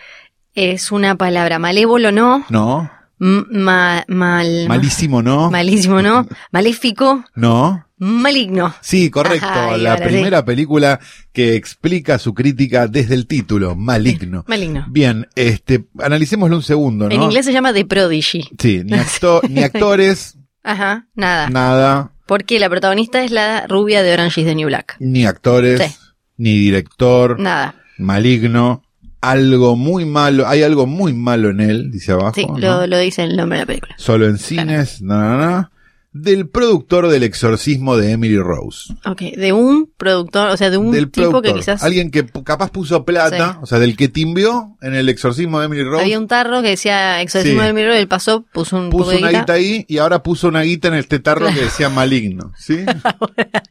Es 0.54 0.92
una 0.92 1.16
palabra 1.16 1.58
malévolo, 1.60 2.12
¿no? 2.12 2.46
no, 2.50 2.92
M- 3.22 3.44
ma- 3.52 4.06
mal. 4.08 4.66
malísimo, 4.68 5.22
no, 5.22 5.50
Malísimo, 5.52 6.02
¿no? 6.02 6.28
Maléfico. 6.52 7.24
no. 7.36 7.86
Maligno. 8.00 8.74
Sí, 8.81 9.10
correcto. 9.12 9.46
Ajá, 9.48 9.78
la 9.78 9.92
ahora 9.92 10.04
sí. 10.07 10.13
primera 10.13 10.46
película 10.46 11.00
que 11.34 11.56
explica 11.56 12.18
su 12.18 12.34
crítica 12.34 12.88
desde 12.88 13.13
el 13.16 13.28
título, 13.28 13.75
Maligno. 13.75 14.46
Maligno. 14.48 14.86
Bien, 14.90 15.28
este, 15.36 15.86
analicémoslo 16.00 16.56
un 16.56 16.63
segundo, 16.63 17.10
¿no? 17.10 17.13
En 17.16 17.22
inglés 17.22 17.46
se 17.46 17.54
llama 17.54 17.74
The 17.74 17.86
Prodigy. 17.86 18.48
Sí, 18.57 18.81
ni, 18.86 18.94
acto- 18.98 19.42
ni 19.50 19.63
actores, 19.63 20.38
Ajá, 20.63 21.07
nada. 21.13 21.50
nada, 21.50 22.12
Porque 22.25 22.60
la 22.60 22.69
protagonista 22.69 23.24
es 23.24 23.31
la 23.31 23.68
rubia 23.68 24.02
de 24.04 24.13
Orange 24.13 24.42
is 24.42 24.48
the 24.48 24.56
New 24.56 24.68
Black. 24.68 24.95
ni 25.00 25.25
actores, 25.25 25.81
Sí. 25.81 25.95
ni 26.38 26.57
director, 26.57 27.40
Nada. 27.40 27.75
maligno, 27.98 28.84
algo 29.22 29.75
muy 29.75 30.06
malo, 30.06 30.48
hay 30.48 30.63
algo 30.63 30.86
muy 30.88 31.12
malo 31.13 31.50
en 31.50 31.60
él, 31.60 31.92
dice 31.92 32.13
abajo, 32.13 32.34
Sí, 32.36 32.45
¿no? 32.45 32.57
lo, 32.57 32.88
lo 32.88 32.98
dice 33.00 33.24
el 33.24 33.36
nombre 33.36 33.57
de 33.57 33.63
la 33.63 33.68
película. 33.68 33.95
solo 33.98 34.25
en 34.28 34.38
cines, 34.38 35.02
na, 35.02 35.18
na, 35.18 35.38
na, 35.38 35.72
del 36.21 36.48
productor 36.48 37.07
del 37.07 37.24
exorcismo 37.24 37.98
de 37.98 38.12
Emily 38.12 38.38
Rose. 38.38 38.94
Ok, 39.06 39.21
de 39.38 39.54
un 39.54 39.89
productor, 39.98 40.50
o 40.50 40.57
sea, 40.57 40.69
de 40.69 40.77
un 40.77 40.92
del 40.92 41.10
tipo 41.12 41.30
productor, 41.30 41.54
que 41.54 41.60
quizás 41.60 41.83
alguien 41.83 42.12
que 42.12 42.25
capaz 42.44 42.71
puso 42.71 43.06
plata, 43.06 43.54
Sí. 43.54 43.60
o 43.62 43.66
sea, 43.66 43.80
del 43.80 43.95
que 43.98 44.07
timbió 44.07 44.77
en 44.81 44.94
el 44.95 45.10
exorcismo 45.10 45.60
de 45.60 45.66
Emily 45.68 45.83
Rose, 45.83 46.04
había 46.04 46.19
un 46.19 46.27
tarro 46.27 46.62
que 46.62 46.69
decía 46.69 47.21
exorcismo 47.21 47.62
Sí. 47.62 47.66
del 47.66 47.74
mirror, 47.75 47.94
él 47.94 48.07
pasó, 48.07 48.45
puso 48.54 48.77
un 48.77 48.89
puso 48.89 49.12
de 49.12 49.18
una 49.18 49.27
guita. 49.30 49.39
guita 49.42 49.54
ahí 49.54 49.86
y 49.88 49.98
ahora 49.98 50.21
puso 50.24 50.48
una 50.48 50.62
guita 50.62 50.88
en 50.89 50.95
este 50.95 51.19
tarro 51.19 51.48
que 51.48 51.62
decía 51.62 51.89
maligno, 51.89 52.51
¿sí? 52.57 52.80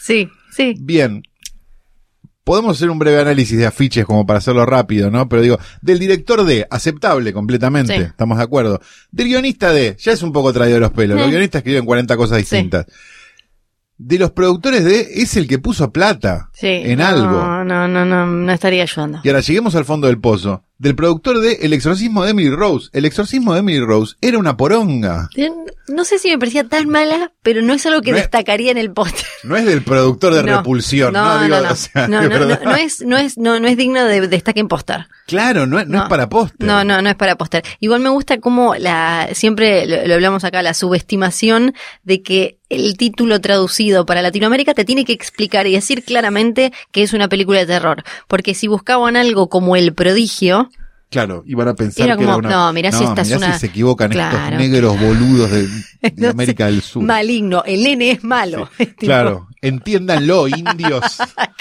Sí, 0.00 0.28
sí. 0.54 0.74
Bien. 0.78 1.22
Podemos 2.44 2.76
hacer 2.76 2.90
un 2.90 2.98
breve 2.98 3.20
análisis 3.20 3.56
de 3.56 3.64
afiches 3.66 4.04
como 4.04 4.26
para 4.26 4.38
hacerlo 4.38 4.66
rápido, 4.66 5.10
¿no? 5.10 5.28
Pero 5.30 5.40
digo, 5.40 5.58
del 5.80 5.98
director 5.98 6.44
de, 6.44 6.66
aceptable 6.70 7.32
completamente, 7.32 7.96
Sí. 7.96 8.02
estamos 8.02 8.36
de 8.36 8.44
acuerdo. 8.44 8.80
Del 9.10 9.28
guionista 9.28 9.72
de, 9.72 9.96
ya 9.98 10.12
es 10.12 10.22
un 10.22 10.30
poco 10.32 10.52
traído 10.52 10.74
de 10.74 10.80
los 10.80 10.90
pelos. 10.92 11.18
Los 11.18 11.28
guionistas 11.30 11.60
escriben 11.60 11.86
40 11.86 12.16
cosas 12.18 12.36
distintas. 12.38 12.84
De 13.96 14.18
los 14.18 14.32
productores 14.32 14.84
de, 14.84 15.00
es 15.22 15.36
el 15.36 15.46
que 15.46 15.58
puso 15.58 15.90
plata 15.92 16.50
Sí. 16.52 16.66
en 16.66 16.98
no, 16.98 17.06
algo. 17.06 17.30
No, 17.64 17.86
no, 17.88 18.04
no, 18.04 18.26
no 18.26 18.52
estaría 18.52 18.82
ayudando. 18.82 19.20
Y 19.22 19.28
ahora 19.28 19.40
lleguemos 19.40 19.74
al 19.76 19.84
fondo 19.84 20.08
del 20.08 20.20
pozo. 20.20 20.64
Del 20.78 20.96
productor 20.96 21.38
de 21.40 21.52
El 21.62 21.72
exorcismo 21.72 22.24
de 22.24 22.30
Emily 22.32 22.50
Rose. 22.50 22.88
El 22.92 23.04
exorcismo 23.04 23.54
de 23.54 23.60
Emily 23.60 23.80
Rose 23.80 24.16
era 24.20 24.38
una 24.38 24.56
poronga. 24.56 25.28
No 25.86 26.04
sé 26.04 26.18
si 26.18 26.30
me 26.30 26.38
parecía 26.38 26.64
tan 26.64 26.88
mala, 26.88 27.32
pero 27.42 27.62
no 27.62 27.74
es 27.74 27.84
algo 27.86 28.00
que 28.02 28.10
No 28.10 28.16
es- 28.16 28.24
destacaría 28.24 28.70
en 28.72 28.78
el 28.78 28.90
póster. 28.90 29.24
No 29.44 29.56
es 29.56 29.66
del 29.66 29.82
productor 29.82 30.32
de 30.34 30.42
No. 30.42 30.56
Repulsión, 30.58 31.12
¿no? 31.12 31.22
No, 31.36 31.42
Digo, 31.44 31.60
no, 31.60 31.70
o 31.72 31.76
sea, 31.76 32.08
no, 32.08 32.22
no, 32.22 32.28
no, 32.28 32.46
verdad. 32.46 32.60
no 32.64 32.74
es, 32.74 33.02
no 33.02 33.18
es, 33.18 33.36
no, 33.38 33.60
no 33.60 33.68
es 33.68 33.76
digno 33.76 34.02
de 34.04 34.26
destaque 34.26 34.60
en 34.60 34.68
póster. 34.68 35.06
Claro, 35.26 35.66
no, 35.66 35.78
es- 35.78 35.86
no 35.86 35.98
No. 35.98 36.02
es 36.04 36.08
para 36.08 36.28
póster. 36.28 36.66
No, 36.66 36.82
no, 36.82 37.00
no 37.02 37.08
es 37.10 37.14
para 37.16 37.36
póster. 37.36 37.62
Igual 37.80 38.00
me 38.00 38.08
gusta 38.08 38.40
como 38.40 38.74
la, 38.74 39.28
siempre 39.34 39.86
lo, 39.86 40.06
lo 40.08 40.14
hablamos 40.14 40.42
acá, 40.44 40.62
la 40.62 40.72
subestimación 40.74 41.74
de 42.02 42.22
que 42.22 42.58
el 42.70 42.96
título 42.96 43.40
traducido 43.40 44.06
para 44.06 44.22
Latinoamérica 44.22 44.74
te 44.74 44.84
tiene 44.86 45.04
que 45.04 45.12
explicar 45.12 45.66
y 45.66 45.72
decir 45.74 46.02
claramente 46.02 46.72
que 46.90 47.02
es 47.02 47.12
una 47.12 47.28
película 47.28 47.60
de 47.60 47.66
terror. 47.66 48.02
Porque 48.26 48.54
si 48.54 48.66
buscaban 48.66 49.16
algo 49.16 49.48
como 49.48 49.76
El 49.76 49.92
Prodigio, 49.92 50.63
Claro, 51.14 51.42
iban 51.46 51.68
a 51.68 51.74
pensar 51.74 52.06
Era 52.06 52.16
que 52.16 52.24
como, 52.24 52.38
era 52.40 52.48
una... 52.48 52.50
no, 52.66 52.72
mirá 52.72 52.92
si 52.92 52.98
mirá 53.06 53.12
una- 53.36 53.54
si 53.54 53.60
se 53.60 53.66
equivocan 53.66 54.10
Claro. 54.10 54.36
estos 54.36 54.58
negros 54.58 55.00
boludos 55.00 55.50
de, 55.50 56.28
América 56.28 56.66
del 56.66 56.82
Sur. 56.82 57.02
maligno, 57.02 57.62
el 57.64 57.82
nene 57.82 58.10
es 58.10 58.22
malo. 58.24 58.68
Es 58.78 58.88
tipo, 58.88 59.06
Claro, 59.06 59.48
entiéndanlo, 59.62 60.48
indios. 60.48 61.04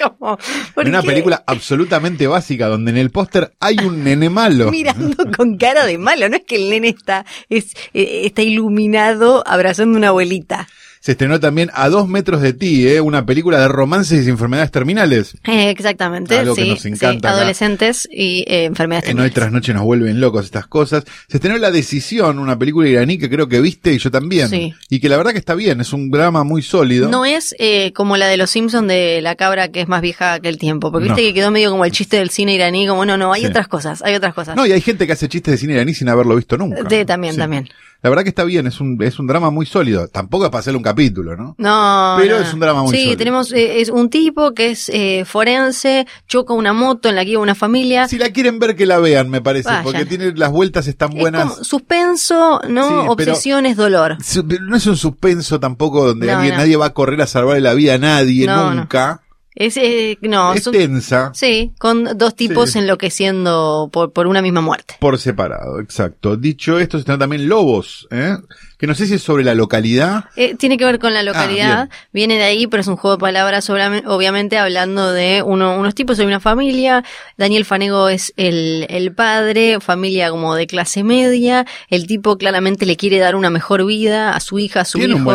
como, 0.02 0.38
¿por 0.74 0.84
En 0.84 0.90
una 0.90 1.02
qué? 1.02 1.08
película 1.08 1.44
absolutamente 1.48 2.28
básica 2.28 2.68
donde 2.68 2.92
en 2.92 2.98
el 2.98 3.12
póster 3.12 3.54
hay 3.60 3.78
un 3.86 4.04
nene 4.04 4.30
malo. 4.30 4.72
mirando 4.72 5.24
con 5.38 5.58
cara 5.58 5.86
de 5.86 5.98
malo. 5.98 6.28
No 6.30 6.36
es 6.36 6.44
que 6.46 6.56
el 6.56 6.70
nene 6.70 6.90
está, 6.90 7.26
es, 7.50 7.74
eh, 7.94 8.22
está 8.26 8.42
iluminado 8.42 9.44
abrazando 9.48 9.98
una 9.98 10.10
abuelita. 10.10 10.68
Se 11.06 11.12
estrenó 11.12 11.38
también 11.38 11.70
A 11.74 11.90
dos 11.90 12.08
metros 12.08 12.40
de 12.42 12.54
ti, 12.54 12.88
¿eh? 12.88 13.02
una 13.02 13.26
película 13.26 13.60
de 13.60 13.68
romances 13.68 14.26
y 14.26 14.30
enfermedades 14.30 14.72
terminales. 14.72 15.36
Eh, 15.44 15.70
exactamente, 15.70 16.38
Algo 16.40 16.56
que 16.56 16.64
sí, 16.64 16.70
nos 16.70 16.80
sí, 16.82 16.88
encanta 16.88 17.28
acá. 17.28 17.38
adolescentes 17.40 18.08
y 18.10 18.46
eh, 18.48 18.64
enfermedades 18.64 19.10
En 19.10 19.18
Hoy 19.20 19.30
terminales. 19.30 19.34
tras 19.34 19.52
noche 19.52 19.74
nos 19.74 19.84
vuelven 19.84 20.22
locos 20.22 20.46
estas 20.46 20.66
cosas. 20.66 21.04
Se 21.28 21.38
estrenó 21.38 21.58
La 21.58 21.72
Decisión, 21.72 22.40
una 22.40 22.58
película 22.58 22.88
iraní 22.88 23.18
que 23.18 23.30
creo 23.30 23.50
que 23.50 23.60
viste 23.60 23.92
y 23.92 23.98
yo 23.98 24.12
también. 24.12 24.48
Sí. 24.48 24.74
Y 24.90 25.02
que 25.02 25.10
la 25.10 25.18
verdad 25.18 25.34
que 25.34 25.40
está 25.40 25.56
bien, 25.56 25.82
es 25.82 25.92
un 25.92 26.10
drama 26.10 26.46
muy 26.46 26.62
sólido. 26.62 27.10
No 27.10 27.26
es 27.26 27.54
eh, 27.60 27.92
como 27.92 28.16
la 28.16 28.28
de 28.28 28.38
los 28.38 28.50
Simpsons 28.50 28.88
de 28.88 29.20
la 29.22 29.36
cabra 29.36 29.68
que 29.68 29.82
es 29.82 29.90
más 29.90 30.02
vieja 30.02 30.40
que 30.40 30.48
el 30.48 30.58
tiempo, 30.58 30.90
porque 30.90 31.10
No. 31.10 31.16
viste 31.16 31.28
que 31.28 31.34
quedó 31.34 31.52
medio 31.52 31.70
como 31.70 31.84
el 31.84 31.92
chiste 31.92 32.16
del 32.16 32.30
cine 32.30 32.56
iraní, 32.56 32.88
como 32.88 33.04
no, 33.06 33.18
no, 33.18 33.34
hay 33.34 33.42
Sí. 33.42 33.48
otras 33.48 33.68
cosas, 33.68 34.02
hay 34.04 34.16
otras 34.16 34.34
cosas. 34.34 34.56
No, 34.56 34.66
y 34.66 34.72
hay 34.72 34.80
gente 34.80 35.06
que 35.06 35.12
hace 35.12 35.28
chistes 35.28 35.52
de 35.52 35.58
cine 35.58 35.74
iraní 35.74 35.94
sin 35.94 36.08
haberlo 36.08 36.38
visto 36.38 36.58
nunca. 36.58 36.82
De- 36.84 37.04
también, 37.04 37.34
Sí. 37.34 37.40
también. 37.42 37.68
La 38.04 38.10
verdad 38.10 38.24
que 38.24 38.30
está 38.30 38.44
bien, 38.44 38.68
es 38.68 38.82
un, 38.82 39.02
es 39.02 39.18
un 39.18 39.28
drama 39.28 39.50
muy 39.50 39.66
sólido. 39.66 40.10
Tampoco 40.10 40.44
es 40.44 40.52
para 40.52 40.60
hacerle 40.60 40.76
un 40.78 40.84
capítulo, 40.84 41.38
¿no? 41.38 41.56
No, 41.58 42.16
Pero 42.20 42.38
no, 42.38 42.44
es 42.46 42.54
un 42.54 42.60
drama 42.60 42.82
muy 42.84 42.92
Sí, 42.92 42.98
sólido. 42.98 43.18
tenemos 43.18 43.52
eh, 43.54 43.80
es 43.80 43.88
un 43.90 44.10
tipo 44.10 44.54
que 44.54 44.72
es 44.72 44.90
eh, 44.90 45.24
forense, 45.26 46.06
choca 46.28 46.54
una 46.54 46.74
moto 46.74 47.08
en 47.08 47.16
la 47.16 47.24
que 47.24 47.32
iba 47.32 47.42
una 47.42 47.56
familia. 47.56 48.08
Si 48.10 48.18
la 48.18 48.30
quieren 48.32 48.60
ver, 48.60 48.76
que 48.76 48.86
la 48.86 49.00
vean, 49.00 49.30
me 49.30 49.40
parece, 49.42 49.70
Vayan. 49.70 49.84
porque 49.84 50.06
tiene 50.06 50.34
las 50.36 50.52
vueltas 50.52 50.86
están 50.88 51.14
Es 51.14 51.20
buenas. 51.20 51.44
como 51.50 51.64
suspenso, 51.64 52.60
¿no? 52.68 52.84
Sí, 52.84 52.94
pero- 53.16 53.32
Obsesiones, 53.32 53.78
dolor. 53.78 54.18
No 54.62 54.76
es 54.76 54.86
un 54.86 54.98
suspenso 54.98 55.60
tampoco 55.62 56.06
donde 56.06 56.28
No, 56.28 56.34
alguien, 56.34 56.56
no. 56.56 56.60
nadie 56.60 56.76
va 56.76 56.88
a 56.88 56.94
correr 56.94 57.22
a 57.22 57.28
salvarle 57.28 57.62
la 57.62 57.74
vida 57.74 57.94
a 57.94 57.98
nadie 58.00 58.46
nunca. 58.48 59.22
Es, 59.56 59.78
eh, 59.78 60.18
no, 60.22 60.54
es 60.54 60.64
son- 60.64 60.74
tensa 60.74 61.32
sí, 61.34 61.72
con 61.80 62.18
dos 62.18 62.36
tipos 62.36 62.72
Sí. 62.72 62.80
enloqueciendo 62.80 63.90
por, 63.92 64.12
por 64.12 64.28
una 64.28 64.42
misma 64.42 64.62
muerte. 64.62 64.96
por 65.00 65.18
separado, 65.20 65.80
exacto. 65.80 66.36
Dicho 66.38 66.80
esto, 66.80 66.98
se 66.98 67.02
están 67.02 67.20
también 67.20 67.48
Lobos, 67.48 68.08
¿eh? 68.12 68.36
Que 68.84 68.88
no 68.88 68.96
sé 68.96 69.08
si 69.08 69.14
es 69.14 69.24
sobre 69.24 69.46
la 69.46 69.56
localidad. 69.56 70.26
Eh, 70.36 70.56
tiene 70.56 70.76
que 70.76 70.84
ver 70.84 71.00
con 71.00 71.14
la 71.14 71.24
localidad, 71.24 71.88
bien. 71.88 71.90
viene 72.12 72.36
de 72.36 72.44
ahí, 72.44 72.68
pero 72.68 72.82
es 72.82 72.88
un 72.88 72.98
juego 72.98 73.16
de 73.16 73.22
palabras, 73.22 73.70
obviamente 73.70 74.58
hablando 74.58 75.14
de 75.14 75.42
uno, 75.42 75.80
unos 75.80 75.96
tipos 75.96 76.18
de 76.18 76.26
una 76.26 76.42
familia. 76.42 77.02
Daniel 77.38 77.64
Fanego 77.64 78.10
es 78.10 78.34
el, 78.36 78.86
el 78.90 79.14
padre, 79.14 79.80
familia 79.80 80.32
como 80.32 80.54
de 80.56 80.68
clase 80.68 81.02
media. 81.06 81.66
El 81.88 82.08
tipo 82.08 82.38
claramente 82.38 82.86
le 82.86 82.98
quiere 82.98 83.20
dar 83.20 83.38
una 83.38 83.50
mejor 83.50 83.86
vida 83.86 84.36
a 84.36 84.42
su 84.42 84.60
hija, 84.60 84.82
a 84.82 84.86
su 84.86 84.98
Tiene 84.98 85.16
hijo, 85.16 85.32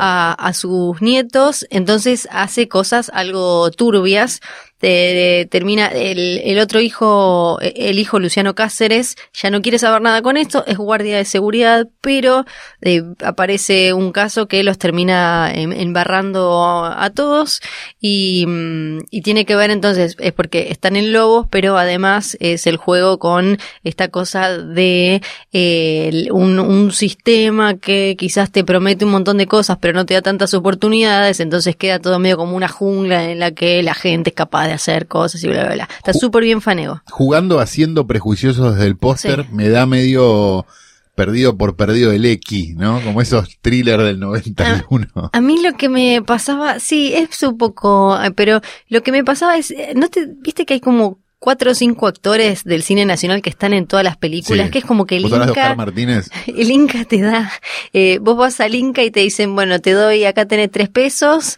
a, 0.00 0.32
a 0.32 0.54
sus 0.54 1.02
nietos. 1.02 1.66
Entonces 1.68 2.26
hace 2.32 2.66
cosas 2.66 3.10
algo 3.12 3.70
turbias. 3.72 4.40
Te- 4.86 5.48
termina 5.50 5.88
el, 5.88 6.58
otro 6.60 6.80
hijo, 6.80 7.58
el 7.60 7.98
hijo 7.98 8.20
Luciano 8.20 8.54
Cáceres, 8.54 9.16
ya 9.32 9.50
no 9.50 9.60
quiere 9.60 9.80
saber 9.80 10.00
nada 10.00 10.22
con 10.22 10.36
esto, 10.36 10.62
es 10.66 10.76
guardia 10.78 11.16
de 11.16 11.24
seguridad, 11.24 11.88
pero 12.00 12.44
eh, 12.82 13.02
aparece 13.24 13.92
un 13.92 14.12
caso 14.12 14.46
que 14.46 14.62
los 14.62 14.78
termina 14.78 15.50
em- 15.52 15.72
embarrando 15.72 16.84
a 16.84 17.10
todos 17.10 17.60
y, 18.00 18.44
mm, 18.46 18.98
y 19.10 19.22
tiene 19.22 19.44
que 19.44 19.56
ver 19.56 19.70
entonces, 19.72 20.14
es 20.20 20.32
porque 20.32 20.68
están 20.70 20.94
en 20.94 21.12
lobos, 21.12 21.46
pero 21.50 21.76
además 21.78 22.36
es 22.38 22.68
el 22.68 22.76
juego 22.76 23.18
con 23.18 23.58
esta 23.82 24.06
cosa 24.08 24.56
de 24.56 25.20
eh, 25.52 26.28
un, 26.30 26.60
un 26.60 26.92
sistema 26.92 27.76
que 27.76 28.14
quizás 28.16 28.52
te 28.52 28.62
promete 28.62 29.04
un 29.04 29.10
montón 29.10 29.38
de 29.38 29.48
cosas, 29.48 29.78
pero 29.80 29.94
no 29.94 30.06
te 30.06 30.14
da 30.14 30.22
tantas 30.22 30.54
oportunidades, 30.54 31.40
entonces 31.40 31.74
queda 31.74 31.98
todo 31.98 32.20
medio 32.20 32.36
como 32.36 32.54
una 32.56 32.68
jungla 32.68 33.30
en 33.32 33.40
la 33.40 33.50
que 33.50 33.82
la 33.82 33.94
gente 33.94 34.30
es 34.30 34.36
capaz 34.36 34.68
de 34.68 34.75
hacer 34.76 35.06
cosas 35.08 35.42
y 35.42 35.48
bla, 35.48 35.64
bla, 35.64 35.74
bla. 35.74 35.88
Está 35.98 36.12
súper 36.12 36.44
bien 36.44 36.60
fanego. 36.60 37.02
Jugando 37.10 37.58
haciendo 37.60 38.06
prejuiciosos 38.06 38.74
desde 38.74 38.86
el 38.86 38.96
póster, 38.96 39.42
Sí. 39.42 39.48
me 39.52 39.68
da 39.68 39.86
medio 39.86 40.64
perdido 41.14 41.56
por 41.56 41.76
perdido 41.76 42.12
el 42.12 42.24
X, 42.26 42.76
¿no? 42.76 43.00
Como 43.00 43.20
esos 43.22 43.58
thrillers 43.62 44.04
del 44.04 44.20
91. 44.20 45.06
A 45.32 45.40
mí 45.40 45.62
lo 45.62 45.72
que 45.72 45.88
me 45.88 46.22
pasaba, 46.22 46.78
sí, 46.78 47.14
es 47.14 47.42
un 47.42 47.56
poco, 47.56 48.22
eh, 48.22 48.30
pero 48.32 48.60
lo 48.88 49.02
que 49.02 49.12
me 49.12 49.24
pasaba 49.24 49.56
es, 49.56 49.70
eh, 49.70 49.94
¿no 49.96 50.08
te 50.08 50.26
viste 50.26 50.66
que 50.66 50.74
hay 50.74 50.80
como 50.80 51.18
cuatro 51.38 51.70
o 51.70 51.74
cinco 51.74 52.06
actores 52.06 52.64
del 52.64 52.82
cine 52.82 53.04
nacional 53.06 53.40
que 53.40 53.50
están 53.50 53.72
en 53.72 53.86
todas 53.86 54.04
las 54.04 54.18
películas? 54.18 54.66
Sí. 54.66 54.72
Que 54.72 54.78
es 54.80 54.84
como 54.84 55.06
que 55.06 55.16
el 55.16 55.22
¿Vos 55.22 55.32
hablas 55.32 55.46
de 55.46 55.52
Oscar 55.52 55.66
Inca, 55.72 55.76
Martínez? 55.76 56.30
el 56.46 56.70
Inca 56.70 57.04
te 57.04 57.20
da, 57.22 57.50
eh, 57.94 58.18
vos 58.20 58.36
vas 58.36 58.60
al 58.60 58.74
Inca 58.74 59.02
y 59.02 59.10
te 59.10 59.20
dicen, 59.20 59.54
bueno, 59.54 59.80
te 59.80 59.92
doy, 59.92 60.24
acá 60.24 60.44
tenés 60.46 60.70
tres 60.70 60.90
pesos 60.90 61.56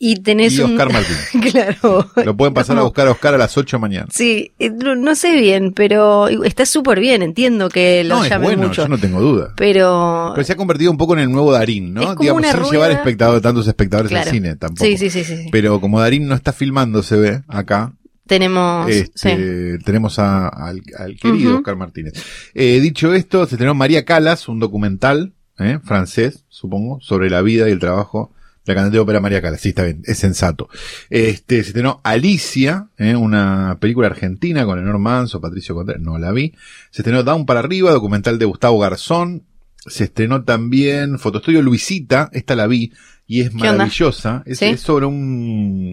y 0.00 0.16
tenés 0.22 0.54
Y 0.56 0.60
un... 0.60 0.72
Oscar 0.72 0.92
Martínez. 0.92 1.30
claro. 1.52 2.08
Lo 2.24 2.36
pueden 2.36 2.54
pasar 2.54 2.78
a 2.78 2.82
buscar 2.82 3.08
a 3.08 3.10
Oscar 3.10 3.34
a 3.34 3.38
las 3.38 3.56
8 3.58 3.76
de 3.76 3.80
mañana. 3.80 4.06
Sí, 4.10 4.52
eh, 4.60 4.70
no, 4.70 4.94
no 4.94 5.14
sé 5.16 5.34
bien, 5.40 5.72
pero 5.72 6.28
está 6.28 6.64
súper 6.66 7.00
bien, 7.00 7.22
entiendo 7.22 7.68
que 7.68 8.04
lo 8.04 8.18
No, 8.18 8.24
es 8.24 8.40
bueno, 8.40 8.68
mucho. 8.68 8.82
yo 8.82 8.88
no 8.88 8.96
tengo 8.98 9.20
duda. 9.20 9.54
Pero... 9.56 10.32
Pero 10.34 10.44
se 10.44 10.52
ha 10.52 10.56
convertido 10.56 10.90
un 10.92 10.96
poco 10.98 11.14
en 11.14 11.20
el 11.20 11.30
nuevo 11.32 11.50
Darín, 11.52 11.92
¿no? 11.94 12.00
Es 12.02 12.06
como 12.08 12.20
Digamos, 12.20 12.42
una 12.42 12.50
sin 12.52 12.60
rueda- 12.60 12.72
llevar 12.72 12.90
espectadores, 12.92 13.42
tantos 13.42 13.66
espectadores 13.66 14.10
Claro. 14.10 14.24
al 14.28 14.34
cine 14.34 14.56
tampoco. 14.56 14.84
Sí, 14.84 14.96
sí, 14.98 15.10
sí, 15.10 15.24
sí. 15.24 15.36
sí. 15.36 15.48
Pero 15.50 15.80
como 15.80 15.98
Darín 16.00 16.28
no 16.28 16.34
está 16.36 16.52
filmando, 16.52 17.02
se 17.02 17.16
ve 17.16 17.42
acá, 17.48 17.92
Tenemos... 18.28 18.86
sí. 18.92 19.00
este, 19.00 19.78
tenemos 19.84 20.18
a- 20.20 20.46
al, 20.48 20.80
al 20.96 21.16
querido. 21.16 21.56
Oscar 21.56 21.74
Martínez. 21.74 22.12
Eh, 22.54 22.78
dicho 22.80 23.12
esto, 23.14 23.46
se 23.46 23.56
estrenó 23.56 23.74
María 23.74 24.04
Calas, 24.04 24.46
un 24.48 24.60
documental 24.60 25.32
eh, 25.58 25.80
francés, 25.82 26.44
supongo, 26.48 27.00
sobre 27.00 27.30
la 27.30 27.42
vida 27.42 27.68
y 27.68 27.72
el 27.72 27.80
trabajo 27.80 28.32
la 28.68 28.74
cantante 28.74 28.96
de 28.96 29.00
ópera 29.00 29.20
María 29.20 29.42
Calas. 29.42 29.60
Sí, 29.60 29.70
está 29.70 29.84
bien, 29.84 30.02
es 30.04 30.18
sensato. 30.18 30.68
Este, 31.10 31.62
se 31.62 31.68
estrenó 31.68 32.00
Alicia, 32.04 32.88
eh, 32.98 33.16
una 33.16 33.78
película 33.80 34.08
argentina 34.08 34.64
con 34.64 34.78
Enor 34.78 34.98
Manso, 34.98 35.40
Patricio 35.40 35.74
Contreras, 35.74 36.02
no 36.02 36.18
la 36.18 36.32
vi. 36.32 36.54
Se 36.90 37.02
estrenó 37.02 37.22
Down 37.22 37.46
para 37.46 37.60
arriba, 37.60 37.90
documental 37.90 38.38
de 38.38 38.44
Gustavo 38.44 38.78
Garzón. 38.78 39.44
Se 39.86 40.04
estrenó 40.04 40.44
también 40.44 41.18
Fotostudio 41.18 41.62
Luisita, 41.62 42.28
esta 42.32 42.54
la 42.54 42.66
vi 42.66 42.92
y 43.26 43.40
es 43.40 43.54
maravillosa. 43.54 44.42
Es, 44.44 44.58
¿Sí? 44.58 44.66
es 44.66 44.80
sobre 44.80 45.06
un 45.06 45.92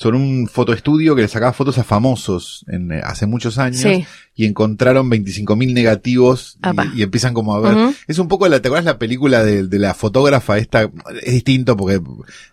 sobre 0.00 0.16
un 0.16 0.46
fotoestudio 0.46 1.16
que 1.16 1.22
le 1.22 1.28
sacaba 1.28 1.52
fotos 1.52 1.76
a 1.78 1.82
famosos 1.82 2.64
en, 2.68 2.92
eh, 2.92 3.00
hace 3.02 3.26
muchos 3.26 3.58
años 3.58 3.80
Sí. 3.80 4.06
y 4.36 4.44
encontraron 4.46 5.10
25.000 5.10 5.74
negativos 5.74 6.56
y, 6.94 7.00
y 7.00 7.02
empiezan 7.02 7.34
como 7.34 7.52
a 7.56 7.58
ver. 7.60 7.94
Es 8.06 8.20
un 8.20 8.28
poco 8.28 8.46
la, 8.48 8.62
¿te 8.62 8.68
acuerdas 8.68 8.84
la 8.84 9.00
película 9.00 9.42
de, 9.42 9.66
de 9.66 9.78
la 9.80 9.94
fotógrafa 9.94 10.56
esta? 10.58 10.88
Es 11.24 11.32
distinto 11.34 11.76
porque 11.76 12.00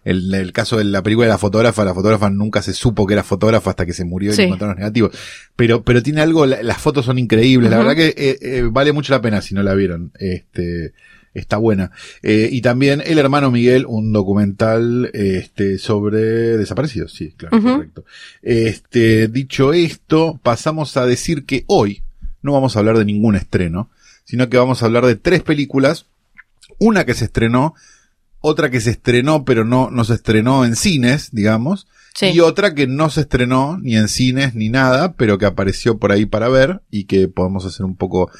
el, 0.05 0.33
el 0.33 0.53
caso 0.53 0.77
de 0.77 0.85
la 0.85 1.03
película 1.03 1.27
de 1.27 1.33
la 1.33 1.37
fotógrafa, 1.37 1.85
la 1.85 1.93
fotógrafa 1.93 2.31
nunca 2.31 2.63
se 2.63 2.73
supo 2.73 3.05
que 3.05 3.13
era 3.13 3.23
fotógrafa 3.23 3.69
hasta 3.69 3.85
que 3.85 3.93
se 3.93 4.05
murió 4.05 4.31
y 4.31 4.33
Sí. 4.33 4.41
le 4.41 4.47
encontraron 4.47 4.73
los 4.77 4.79
negativos. 4.79 5.11
Pero, 5.55 5.83
pero 5.83 6.01
tiene 6.01 6.21
algo, 6.21 6.47
la- 6.47 6.63
las 6.63 6.79
fotos 6.79 7.05
son 7.05 7.19
increíbles. 7.19 7.69
La 7.69 7.77
verdad 7.77 7.95
que 7.95 8.07
eh, 8.17 8.39
eh, 8.41 8.67
vale 8.71 8.91
mucho 8.91 9.13
la 9.13 9.21
pena 9.21 9.41
si 9.41 9.53
no 9.53 9.61
la 9.61 9.75
vieron. 9.75 10.11
Este, 10.17 10.93
está 11.35 11.57
buena. 11.57 11.91
Eh, 12.23 12.49
y 12.51 12.61
también 12.61 13.03
El 13.05 13.19
hermano 13.19 13.51
Miguel, 13.51 13.85
un 13.87 14.11
documental 14.11 15.11
este, 15.13 15.77
sobre 15.77 16.57
desaparecidos. 16.57 17.13
Sí, 17.13 17.33
claro, 17.37 17.61
correcto. 17.61 18.05
Este, 18.41 19.27
dicho 19.27 19.73
esto, 19.73 20.39
pasamos 20.41 20.97
a 20.97 21.05
decir 21.05 21.45
que 21.45 21.65
hoy 21.67 22.01
no 22.41 22.53
vamos 22.53 22.75
a 22.75 22.79
hablar 22.79 22.97
de 22.97 23.05
ningún 23.05 23.35
estreno, 23.35 23.89
sino 24.23 24.49
que 24.49 24.57
vamos 24.57 24.81
a 24.81 24.85
hablar 24.85 25.05
de 25.05 25.15
tres 25.15 25.43
películas. 25.43 26.05
Una 26.79 27.05
que 27.05 27.13
se 27.13 27.25
estrenó, 27.25 27.75
otra 28.39 28.71
que 28.71 28.81
se 28.81 28.91
estrenó, 28.91 29.45
pero 29.45 29.65
no, 29.65 29.89
no 29.91 30.03
se 30.03 30.13
estrenó 30.15 30.65
en 30.65 30.75
cines, 30.75 31.29
digamos. 31.31 31.87
Sí. 32.13 32.27
Y 32.27 32.39
otra 32.39 32.73
que 32.73 32.87
no 32.87 33.09
se 33.09 33.21
estrenó 33.21 33.77
ni 33.77 33.97
en 33.97 34.07
cines 34.07 34.55
ni 34.55 34.69
nada, 34.69 35.13
pero 35.13 35.37
que 35.37 35.45
apareció 35.45 35.97
por 35.97 36.11
ahí 36.11 36.25
para 36.25 36.47
ver 36.47 36.81
y 36.89 37.05
que 37.05 37.27
podemos 37.27 37.65
hacer 37.65 37.85
un 37.85 37.95
poco. 37.95 38.31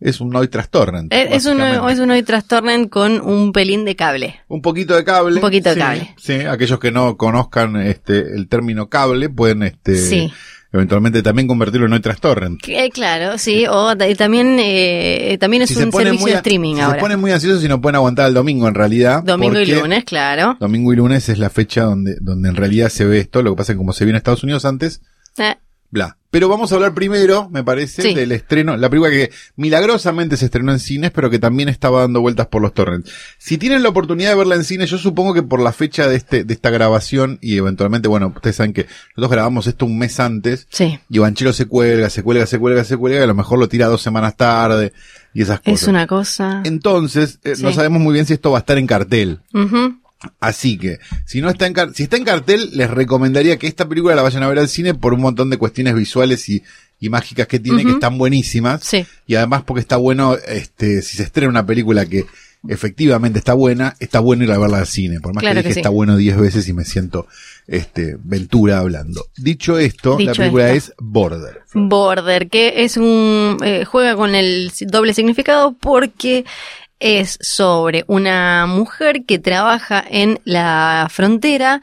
Es 0.00 0.20
un 0.20 0.34
hoy 0.36 0.46
tras 0.48 0.68
torrent. 0.70 1.12
Eh, 1.12 1.28
Es 1.32 1.46
un, 1.46 1.60
es 1.60 1.98
un 1.98 2.10
hoy 2.10 2.22
trastornen 2.22 2.88
con 2.88 3.20
un 3.20 3.52
pelín 3.52 3.84
de 3.84 3.96
cable. 3.96 4.36
Un 4.48 4.62
poquito 4.62 4.94
de 4.94 5.02
cable. 5.04 5.34
Un 5.36 5.40
poquito 5.40 5.70
de 5.70 5.74
sí, 5.74 5.80
cable. 5.80 6.14
Sí, 6.18 6.32
aquellos 6.34 6.78
que 6.78 6.92
no 6.92 7.16
conozcan 7.16 7.76
este 7.76 8.20
el 8.36 8.48
término 8.48 8.88
cable 8.88 9.28
pueden 9.28 9.64
este 9.64 9.96
Sí. 9.96 10.32
eventualmente 10.72 11.20
también 11.22 11.48
convertirlo 11.48 11.86
en 11.86 11.94
hoy 11.94 12.00
tras 12.00 12.20
torrent. 12.20 12.60
Eh, 12.68 12.90
claro, 12.90 13.38
sí, 13.38 13.66
o 13.68 13.96
también, 14.16 14.58
eh, 14.60 15.36
también 15.40 15.62
es 15.64 15.70
Si 15.70 15.82
un 15.82 15.90
servicio 15.90 16.20
muy 16.20 16.30
de 16.30 16.36
streaming 16.36 16.74
si 16.76 16.80
ahora. 16.80 16.98
se 16.98 17.00
ponen 17.00 17.18
muy 17.20 17.32
ansiosos 17.32 17.64
y 17.64 17.68
no 17.68 17.80
pueden 17.80 17.96
aguantar 17.96 18.28
el 18.28 18.34
domingo 18.34 18.68
en 18.68 18.74
realidad. 18.74 19.22
Domingo 19.24 19.58
y 19.58 19.66
lunes, 19.66 20.04
claro. 20.04 20.56
Domingo 20.60 20.92
y 20.92 20.96
lunes 20.96 21.28
es 21.28 21.38
la 21.40 21.50
fecha 21.50 21.82
donde, 21.82 22.16
donde 22.20 22.50
en 22.50 22.54
realidad 22.54 22.88
se 22.90 23.04
ve 23.04 23.18
esto. 23.18 23.42
Lo 23.42 23.50
que 23.52 23.56
pasa 23.56 23.72
es 23.72 23.74
que 23.74 23.78
como 23.78 23.92
se 23.92 24.04
vio 24.04 24.10
en 24.10 24.16
Estados 24.16 24.44
Unidos 24.44 24.64
antes, 24.64 25.00
Eh, 25.38 25.56
bla. 25.90 26.16
Pero 26.30 26.50
vamos 26.50 26.70
a 26.70 26.74
hablar 26.74 26.92
primero, 26.92 27.48
me 27.50 27.64
parece, 27.64 28.02
Sí. 28.02 28.14
del 28.14 28.32
estreno, 28.32 28.76
la 28.76 28.90
película 28.90 29.10
que 29.10 29.30
milagrosamente 29.56 30.36
se 30.36 30.44
estrenó 30.44 30.72
en 30.72 30.78
cines, 30.78 31.10
pero 31.10 31.30
que 31.30 31.38
también 31.38 31.70
estaba 31.70 32.00
dando 32.00 32.20
vueltas 32.20 32.48
por 32.48 32.60
los 32.60 32.74
torrents. 32.74 33.10
Si 33.38 33.56
tienen 33.56 33.82
la 33.82 33.88
oportunidad 33.88 34.30
de 34.30 34.36
verla 34.36 34.54
en 34.56 34.64
cine, 34.64 34.84
yo 34.86 34.98
supongo 34.98 35.32
que 35.32 35.42
por 35.42 35.60
la 35.60 35.72
fecha 35.72 36.06
de 36.06 36.16
este, 36.16 36.44
de 36.44 36.52
esta 36.52 36.68
grabación, 36.68 37.38
y 37.40 37.56
eventualmente, 37.56 38.08
bueno, 38.08 38.32
ustedes 38.36 38.56
saben 38.56 38.74
que 38.74 38.86
nosotros 39.16 39.30
grabamos 39.30 39.66
esto 39.66 39.86
un 39.86 39.96
mes 39.98 40.20
antes, 40.20 40.66
sí, 40.70 40.98
y 41.08 41.18
Banchero 41.18 41.54
se 41.54 41.64
cuelga, 41.64 42.10
se 42.10 42.22
cuelga, 42.22 42.44
se 42.46 42.58
cuelga, 42.58 42.84
se 42.84 42.96
cuelga, 42.98 43.20
y 43.20 43.22
a 43.22 43.26
lo 43.26 43.34
mejor 43.34 43.58
lo 43.58 43.68
tira 43.68 43.86
dos 43.86 44.02
semanas 44.02 44.36
tarde, 44.36 44.92
y 45.32 45.40
esas 45.42 45.60
cosas. 45.60 45.82
es 45.82 45.88
una 45.88 46.06
cosa. 46.06 46.60
Entonces, 46.64 47.38
eh, 47.44 47.54
no 47.60 47.72
sabemos 47.72 48.02
muy 48.02 48.12
bien 48.12 48.26
si 48.26 48.34
esto 48.34 48.50
va 48.50 48.58
a 48.58 48.60
estar 48.60 48.76
en 48.76 48.86
cartel. 48.86 49.40
Ujú. 49.54 49.98
Así 50.40 50.78
que, 50.78 50.98
si 51.26 51.40
no 51.40 51.48
está 51.48 51.66
en 51.66 51.94
si 51.94 52.04
está 52.04 52.16
en 52.16 52.24
cartel, 52.24 52.70
les 52.72 52.90
recomendaría 52.90 53.56
que 53.56 53.68
esta 53.68 53.88
película 53.88 54.16
la 54.16 54.22
vayan 54.22 54.42
a 54.42 54.48
ver 54.48 54.58
al 54.58 54.68
cine 54.68 54.94
por 54.94 55.14
un 55.14 55.20
montón 55.20 55.48
de 55.48 55.58
cuestiones 55.58 55.94
visuales 55.94 56.48
y, 56.48 56.62
y 56.98 57.08
mágicas 57.08 57.46
que 57.46 57.60
tiene, 57.60 57.84
que 57.84 57.92
están 57.92 58.18
buenísimas. 58.18 58.82
Sí. 58.82 59.06
Y 59.26 59.36
además 59.36 59.62
porque 59.64 59.80
está 59.80 59.96
bueno, 59.96 60.34
este, 60.34 61.02
si 61.02 61.16
se 61.16 61.22
estrena 61.22 61.50
una 61.50 61.66
película 61.66 62.04
que 62.04 62.26
efectivamente 62.66 63.38
está 63.38 63.54
buena, 63.54 63.94
está 64.00 64.18
bueno 64.18 64.42
ir 64.42 64.50
a 64.50 64.58
verla 64.58 64.78
al 64.78 64.86
cine. 64.86 65.20
Por 65.20 65.34
más 65.34 65.42
Claro 65.42 65.56
que 65.56 65.62
que 65.62 65.68
dije 65.68 65.74
sí. 65.74 65.80
está 65.80 65.90
bueno 65.90 66.16
10 66.16 66.36
veces 66.38 66.68
y 66.68 66.72
me 66.72 66.84
siento, 66.84 67.28
este, 67.68 68.16
Ventura 68.20 68.78
hablando. 68.78 69.26
Dicho 69.36 69.78
esto, 69.78 70.18
la 70.18 70.32
película 70.32 70.72
esto. 70.72 70.92
es 70.92 70.96
Border. 70.98 71.62
Border, 71.74 72.48
que 72.48 72.84
es 72.84 72.96
un 72.96 73.58
eh, 73.64 73.84
juega 73.84 74.16
con 74.16 74.34
el 74.34 74.72
doble 74.88 75.14
significado 75.14 75.76
porque 75.78 76.44
es 77.00 77.38
sobre 77.40 78.04
una 78.06 78.66
mujer 78.66 79.24
que 79.24 79.38
trabaja 79.38 80.04
en 80.08 80.40
la 80.44 81.08
frontera. 81.10 81.80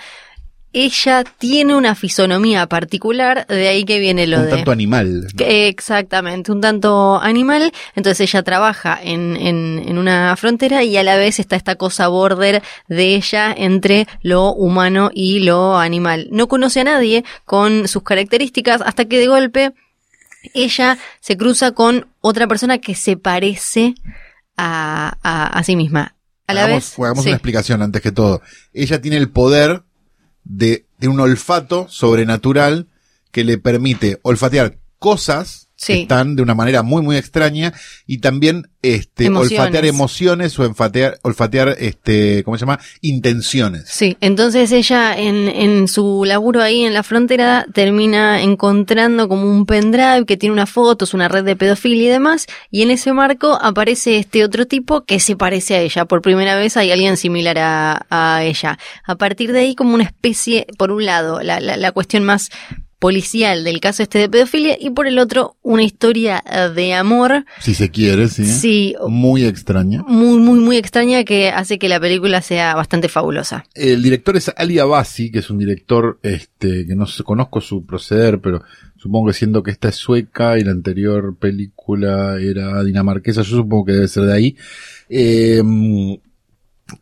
Ella 0.73 1.23
tiene 1.37 1.73
una 1.73 1.95
fisonomía 1.95 2.67
particular, 2.67 3.47
de 3.47 3.69
ahí 3.69 3.85
que 3.85 3.97
viene 3.97 4.27
lo 4.27 4.39
un 4.39 4.45
de 4.45 4.51
tanto 4.51 4.71
animal. 4.71 5.27
Exactamente, 5.39 6.51
un 6.51 6.59
tanto 6.59 7.17
animal. 7.21 7.71
Entonces 7.95 8.29
ella 8.29 8.43
trabaja 8.43 8.99
en, 9.01 9.37
en, 9.37 9.81
en 9.87 9.97
una 9.97 10.35
frontera 10.35 10.83
y 10.83 10.97
a 10.97 11.03
la 11.03 11.15
vez 11.15 11.39
está 11.39 11.55
esta 11.55 11.75
cosa 11.75 12.09
border 12.09 12.61
de 12.89 13.15
ella 13.15 13.53
entre 13.55 14.05
lo 14.21 14.51
humano 14.51 15.11
y 15.13 15.39
lo 15.39 15.77
animal. 15.77 16.27
No 16.31 16.49
conoce 16.49 16.81
a 16.81 16.83
nadie 16.83 17.23
con 17.45 17.87
sus 17.87 18.03
características 18.03 18.81
hasta 18.81 19.05
que 19.05 19.19
de 19.19 19.27
golpe 19.27 19.71
ella 20.53 20.97
se 21.21 21.37
cruza 21.37 21.71
con 21.71 22.07
otra 22.21 22.47
persona 22.47 22.79
que 22.79 22.95
se 22.95 23.17
parece 23.17 23.95
a, 24.57 25.17
a, 25.21 25.47
a 25.47 25.63
sí 25.63 25.75
misma. 25.75 26.15
A 26.47 26.53
la 26.53 26.65
hagamos, 26.65 26.83
vez. 26.83 26.99
hagamos 26.99 27.23
sí. 27.23 27.29
una 27.29 27.37
explicación 27.37 27.81
antes 27.81 28.01
que 28.01 28.11
todo. 28.11 28.41
Ella 28.73 29.01
tiene 29.01 29.17
el 29.17 29.29
poder 29.29 29.83
de, 30.43 30.85
de 30.97 31.07
un 31.07 31.19
olfato 31.19 31.87
sobrenatural 31.89 32.87
que 33.31 33.43
le 33.43 33.57
permite 33.57 34.19
olfatear 34.21 34.77
cosas 34.99 35.64
Sí. 35.77 36.01
están 36.03 36.35
de 36.35 36.41
una 36.41 36.55
manera 36.55 36.83
muy 36.83 37.01
muy 37.01 37.17
extraña 37.17 37.73
y 38.07 38.19
también 38.19 38.69
este 38.81 39.25
Emociones. 39.25 39.59
olfatear 39.59 39.85
emociones 39.85 40.59
o 40.59 40.63
olfatear 40.63 41.19
olfatear 41.23 41.75
este 41.79 42.43
¿cómo 42.43 42.57
se 42.57 42.61
llama? 42.61 42.79
intenciones. 43.01 43.83
Sí, 43.87 44.15
entonces 44.21 44.71
ella 44.71 45.17
en, 45.17 45.47
en 45.49 45.87
su 45.87 46.23
laburo 46.25 46.61
ahí 46.61 46.85
en 46.85 46.93
la 46.93 47.03
frontera 47.03 47.65
termina 47.73 48.41
encontrando 48.41 49.27
como 49.27 49.49
un 49.49 49.65
pendrive 49.65 50.25
que 50.25 50.37
tiene 50.37 50.53
unas 50.53 50.69
fotos, 50.69 51.13
una 51.13 51.27
red 51.27 51.43
de 51.43 51.55
pedofilia 51.55 52.07
y 52.07 52.09
demás, 52.11 52.45
y 52.71 52.81
en 52.83 52.91
ese 52.91 53.11
marco 53.13 53.57
aparece 53.61 54.17
este 54.17 54.43
otro 54.43 54.65
tipo 54.67 55.03
que 55.05 55.19
se 55.19 55.35
parece 55.35 55.75
a 55.75 55.81
ella. 55.81 56.05
Por 56.05 56.21
primera 56.21 56.55
vez 56.55 56.77
hay 56.77 56.91
alguien 56.91 57.17
similar 57.17 57.57
a, 57.59 58.05
a 58.09 58.43
ella. 58.43 58.77
A 59.03 59.15
partir 59.15 59.51
de 59.51 59.59
ahí 59.59 59.75
como 59.75 59.93
una 59.95 60.03
especie, 60.05 60.67
por 60.77 60.91
un 60.91 61.05
lado, 61.05 61.41
la, 61.41 61.59
la, 61.59 61.77
la 61.77 61.91
cuestión 61.91 62.23
más 62.23 62.49
policial 62.99 63.63
del 63.63 63.79
caso 63.79 64.03
este 64.03 64.19
de 64.19 64.29
pedofilia 64.29 64.77
y 64.79 64.89
por 64.89 65.07
el 65.07 65.19
otro 65.19 65.57
una 65.61 65.83
historia 65.83 66.43
de 66.75 66.93
amor. 66.93 67.45
Si 67.59 67.73
se 67.73 67.89
quiere, 67.89 68.27
sí. 68.27 68.45
Sí. 68.45 68.95
Muy 69.07 69.45
extraña. 69.45 70.03
Muy, 70.07 70.39
muy, 70.39 70.59
muy 70.59 70.77
extraña 70.77 71.23
que 71.23 71.49
hace 71.49 71.77
que 71.77 71.89
la 71.89 71.99
película 71.99 72.41
sea 72.41 72.75
bastante 72.75 73.09
fabulosa. 73.09 73.65
El 73.73 74.01
director 74.01 74.37
es 74.37 74.51
Ali 74.55 74.79
Abasi, 74.79 75.31
que 75.31 75.39
es 75.39 75.49
un 75.49 75.57
director 75.57 76.19
este 76.23 76.85
que 76.87 76.95
no 76.95 77.05
sé, 77.05 77.23
conozco 77.23 77.61
su 77.61 77.85
proceder, 77.85 78.39
pero 78.39 78.63
supongo 78.97 79.27
que 79.27 79.33
siendo 79.33 79.61
que 79.61 79.71
esta 79.71 79.89
es 79.89 79.95
sueca 79.95 80.57
y 80.57 80.63
la 80.63 80.71
anterior 80.71 81.35
película 81.37 82.39
era 82.39 82.83
dinamarquesa, 82.83 83.41
yo 83.41 83.57
supongo 83.57 83.85
que 83.85 83.93
debe 83.93 84.07
ser 84.07 84.23
de 84.23 84.33
ahí. 84.33 84.55
Eh, 85.09 85.61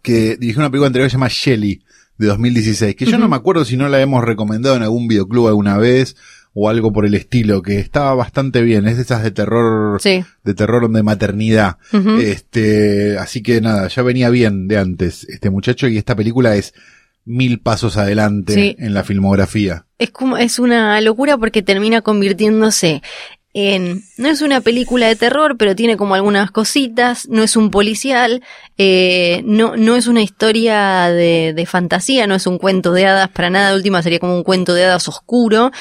que 0.01 0.37
dirigió 0.37 0.61
una 0.61 0.69
película 0.69 0.87
anterior 0.87 1.07
que 1.07 1.11
se 1.11 1.17
llama 1.17 1.27
Shelly 1.29 1.81
de 2.23 2.29
2016, 2.29 2.95
que 2.95 3.05
yo 3.05 3.17
no 3.17 3.27
me 3.27 3.35
acuerdo 3.35 3.65
si 3.65 3.77
no 3.77 3.87
la 3.89 4.01
hemos 4.01 4.23
recomendado 4.23 4.75
en 4.75 4.83
algún 4.83 5.07
videoclub 5.07 5.47
alguna 5.47 5.77
vez 5.77 6.15
o 6.55 6.69
algo 6.69 6.93
por 6.93 7.05
el 7.05 7.15
estilo, 7.15 7.61
que 7.63 7.79
estaba 7.79 8.13
bastante 8.13 8.61
bien, 8.61 8.87
es 8.87 8.95
de 8.97 9.01
esas 9.03 9.23
de 9.23 9.31
terror, 9.31 9.99
Sí. 10.01 10.23
de 10.43 10.53
terror 10.53 10.89
de 10.91 11.03
maternidad. 11.03 11.77
Este, 12.21 13.17
así 13.17 13.41
que 13.41 13.59
nada, 13.61 13.87
ya 13.87 14.01
venía 14.03 14.29
bien 14.29 14.67
de 14.67 14.77
antes 14.77 15.23
este 15.29 15.49
muchacho 15.49 15.87
y 15.87 15.97
esta 15.97 16.15
película 16.15 16.55
es 16.55 16.73
mil 17.25 17.59
pasos 17.59 17.97
adelante 17.97 18.53
Sí. 18.53 18.75
en 18.79 18.93
la 18.93 19.03
filmografía. 19.03 19.85
Es 19.97 20.11
como, 20.11 20.37
es 20.37 20.59
una 20.59 20.99
locura 21.01 21.37
porque 21.37 21.61
termina 21.61 22.01
convirtiéndose 22.01 23.01
no 23.53 24.29
es 24.29 24.41
una 24.41 24.61
película 24.61 25.07
de 25.07 25.15
terror, 25.15 25.57
pero 25.57 25.75
tiene 25.75 25.95
como 25.95 26.15
algunas 26.15 26.49
cositas, 26.49 27.27
no 27.29 27.43
es 27.43 27.55
un 27.55 27.69
policial, 27.69 28.41
eh, 28.77 29.41
no, 29.45 29.77
no 29.77 29.95
es 29.95 30.07
una 30.07 30.21
historia 30.21 31.09
de, 31.09 31.53
de 31.55 31.65
fantasía, 31.65 32.25
no 32.25 32.33
es 32.33 32.47
un 32.47 32.57
cuento 32.57 32.93
de 32.93 33.05
hadas, 33.05 33.29
para 33.29 33.51
nada, 33.51 33.69
de 33.69 33.75
última 33.75 34.01
sería 34.01 34.19
como 34.19 34.35
un 34.35 34.43
cuento 34.43 34.73
de 34.73 34.85
hadas 34.85 35.07
oscuro, 35.07 35.71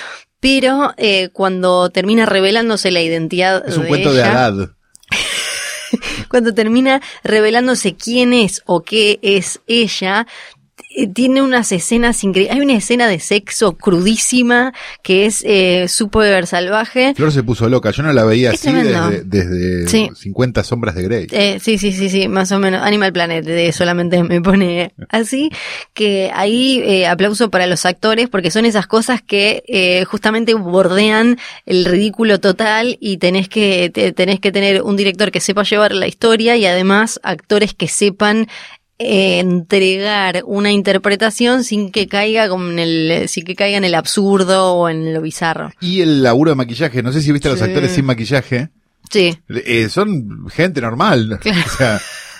pero 0.40 0.92
eh, 0.96 1.30
cuando 1.32 1.88
termina 1.90 2.26
revelándose 2.26 2.90
la 2.90 3.00
identidad 3.00 3.62
Es 3.66 3.76
un 3.76 3.84
de 3.84 3.88
cuento 3.88 4.12
de 4.12 4.20
ella, 4.20 4.46
Haddad. 4.46 4.70
cuando 6.28 6.52
termina 6.54 7.00
revelándose 7.22 7.94
quién 7.94 8.32
es 8.32 8.62
o 8.66 8.82
qué 8.82 9.18
es 9.22 9.60
ella, 9.66 10.26
tiene 11.14 11.42
unas 11.42 11.72
escenas 11.72 12.22
increíbles. 12.24 12.54
Hay 12.56 12.60
una 12.62 12.74
escena 12.76 13.06
de 13.08 13.18
sexo 13.20 13.76
crudísima 13.76 14.72
que 15.02 15.26
es 15.26 15.42
eh, 15.46 15.86
súper 15.88 16.46
salvaje. 16.46 17.14
Flor 17.14 17.32
se 17.32 17.42
puso 17.42 17.68
loca, 17.68 17.90
yo 17.90 18.02
no 18.02 18.12
la 18.12 18.24
veía 18.24 18.50
Es 18.52 18.66
así 18.66 18.72
desde, 18.76 19.24
desde 19.24 19.88
Sí. 19.88 20.08
50 20.14 20.64
sombras 20.64 20.94
de 20.94 21.02
Grey. 21.02 21.26
Eh, 21.30 21.58
sí, 21.60 21.78
sí, 21.78 21.92
sí, 21.92 22.08
sí, 22.08 22.28
más 22.28 22.52
o 22.52 22.58
menos. 22.58 22.82
Animal 22.82 23.12
Planet 23.12 23.46
eh, 23.46 23.72
solamente 23.72 24.22
me 24.22 24.40
pone 24.40 24.92
así. 25.08 25.50
Que 25.94 26.30
ahí 26.34 26.80
eh, 26.84 27.06
aplauso 27.06 27.50
para 27.50 27.66
los 27.66 27.84
actores 27.86 28.28
porque 28.28 28.50
son 28.50 28.66
esas 28.66 28.86
cosas 28.86 29.22
que 29.22 29.62
eh, 29.68 30.04
justamente 30.04 30.54
bordean 30.54 31.38
el 31.66 31.84
ridículo 31.84 32.40
total 32.40 32.96
y 33.00 33.16
tenés 33.18 33.48
que, 33.48 33.90
te- 33.90 34.12
tenés 34.12 34.40
que 34.40 34.52
tener 34.52 34.82
un 34.82 34.96
director 34.96 35.30
que 35.30 35.40
sepa 35.40 35.62
llevar 35.62 35.92
la 35.92 36.06
historia 36.06 36.56
y 36.56 36.66
además 36.66 37.20
actores 37.22 37.74
que 37.74 37.88
sepan 37.88 38.48
eh, 39.04 39.38
entregar 39.40 40.42
una 40.46 40.70
interpretación 40.72 41.64
sin 41.64 41.90
que 41.90 42.06
caiga 42.08 42.48
como 42.48 42.70
en 42.70 42.78
el, 42.78 43.28
sin 43.28 43.44
que 43.44 43.54
caiga 43.54 43.76
en 43.78 43.84
el 43.84 43.94
absurdo 43.94 44.74
o 44.74 44.88
en 44.88 45.12
lo 45.14 45.20
bizarro. 45.20 45.70
Y 45.80 46.00
el 46.00 46.22
laburo 46.22 46.50
de 46.50 46.56
maquillaje, 46.56 47.02
no 47.02 47.12
sé 47.12 47.20
si 47.22 47.32
viste 47.32 47.48
a 47.48 47.52
los 47.52 47.60
Sí. 47.60 47.66
actores 47.66 47.92
sin 47.92 48.04
maquillaje, 48.04 48.68
Sí. 49.10 49.36
eh, 49.48 49.88
son 49.88 50.48
gente 50.50 50.80
normal. 50.80 51.38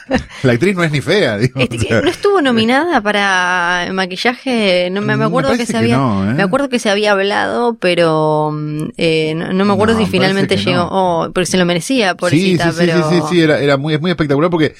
O 0.04 0.09
sea, 0.09 0.19
la 0.42 0.52
actriz 0.52 0.75
no 0.75 0.83
es 0.83 0.90
ni 0.90 1.00
fea, 1.00 1.38
digo. 1.38 1.61
Este, 1.61 1.76
o 1.76 1.81
sea, 1.81 2.00
¿No 2.02 2.11
estuvo 2.11 2.40
nominada 2.42 3.00
para 3.02 3.88
maquillaje? 3.92 4.88
No 4.90 5.01
me, 5.01 5.09
me 5.09 5.18
Me 5.18 5.25
acuerdo 5.27 5.57
que 5.57 5.64
se 5.64 5.72
que 5.72 5.79
había, 5.79 5.96
no, 5.96 6.29
¿eh? 6.29 6.35
me 6.35 6.42
acuerdo 6.42 6.68
que 6.68 6.81
se 6.81 6.90
había 6.90 7.12
hablado, 7.12 7.75
pero 7.81 8.51
mm, 8.53 8.88
eh, 8.96 9.33
no, 9.37 9.53
no 9.53 9.64
me 9.64 9.72
acuerdo 9.72 9.94
No, 9.94 10.01
si 10.01 10.07
me 10.07 10.11
finalmente 10.11 10.57
llegó, 10.57 10.88
oh, 10.90 11.31
porque 11.33 11.46
se 11.46 11.57
lo 11.57 11.64
merecía, 11.64 12.09
sí, 12.09 12.12
sí, 12.14 12.18
pobrecita, 12.18 12.72
sí, 12.72 12.77
pero 12.79 13.09
sí, 13.11 13.14
sí, 13.16 13.22
sí, 13.31 13.40
era, 13.42 13.61
era 13.61 13.77
muy, 13.77 13.94
es 13.94 14.01
muy 14.01 14.11
espectacular 14.11 14.51
porque 14.51 14.75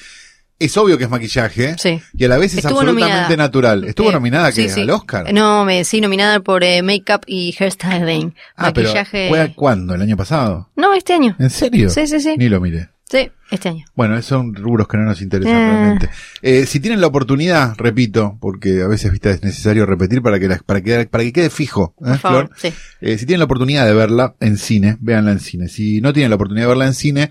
es 0.59 0.77
obvio 0.77 0.97
que 0.97 1.03
es 1.05 1.09
maquillaje 1.09 1.75
Sí. 1.77 2.01
y 2.13 2.23
a 2.25 2.27
la 2.29 2.37
vez 2.37 2.53
es 2.53 2.59
Estuvo 2.59 2.79
absolutamente 2.79 3.11
nominada. 3.17 3.37
natural. 3.37 3.83
¿Estuvo 3.83 4.09
Eh, 4.09 4.13
nominada 4.13 4.51
que 4.51 4.69
sí. 4.69 4.81
al 4.81 4.89
Oscar? 4.91 5.33
No, 5.33 5.65
me, 5.65 5.83
sí, 5.83 5.99
nominada 6.01 6.39
por 6.39 6.63
eh, 6.63 6.81
Makeup 6.81 7.23
y 7.27 7.53
Hairstyling. 7.59 8.33
ah, 8.55 8.71
pero 8.73 8.87
Maquillaje. 8.89 9.29
¿fue 9.29 9.41
a 9.41 9.53
cuándo? 9.53 9.93
¿El 9.95 10.01
año 10.01 10.15
pasado? 10.17 10.69
No, 10.75 10.93
este 10.93 11.13
año. 11.13 11.35
¿En 11.39 11.49
serio? 11.49 11.89
Sí, 11.89 12.07
sí, 12.07 12.19
sí. 12.19 12.35
Ni 12.37 12.49
lo 12.49 12.61
miré. 12.61 12.89
Sí, 13.11 13.29
este 13.51 13.69
año. 13.69 13.85
Bueno, 13.93 14.15
esos 14.15 14.25
son 14.29 14.55
rubros 14.55 14.87
que 14.87 14.97
no 14.97 15.03
nos 15.03 15.21
interesan 15.21 15.55
Eh. 15.55 15.59
realmente. 15.69 16.09
Eh, 16.41 16.65
si 16.65 16.79
tienen 16.79 16.99
la 16.99 17.05
oportunidad, 17.07 17.75
repito, 17.77 18.37
porque 18.41 18.81
a 18.81 18.87
veces 18.87 19.11
viste 19.11 19.29
es 19.29 19.43
necesario 19.43 19.85
repetir 19.85 20.23
para 20.23 20.39
que 20.39 20.47
la- 20.47 20.57
para 20.65 20.81
que 20.81 21.05
para 21.05 21.23
que 21.23 21.31
quede 21.33 21.49
fijo, 21.51 21.93
¿eh, 21.99 22.05
Por 22.05 22.17
favor. 22.17 22.47
Flor? 22.47 22.57
Sí. 22.59 22.73
Eh, 23.01 23.17
si 23.19 23.25
tienen 23.27 23.39
la 23.39 23.45
oportunidad 23.45 23.85
de 23.85 23.93
verla 23.93 24.33
en 24.39 24.57
cine, 24.57 24.97
véanla 24.99 25.31
en 25.33 25.39
cine. 25.41 25.67
Si 25.67 26.01
no 26.01 26.11
tienen 26.13 26.31
la 26.31 26.37
oportunidad 26.37 26.63
de 26.65 26.69
verla 26.69 26.87
en 26.87 26.93
cine, 26.95 27.29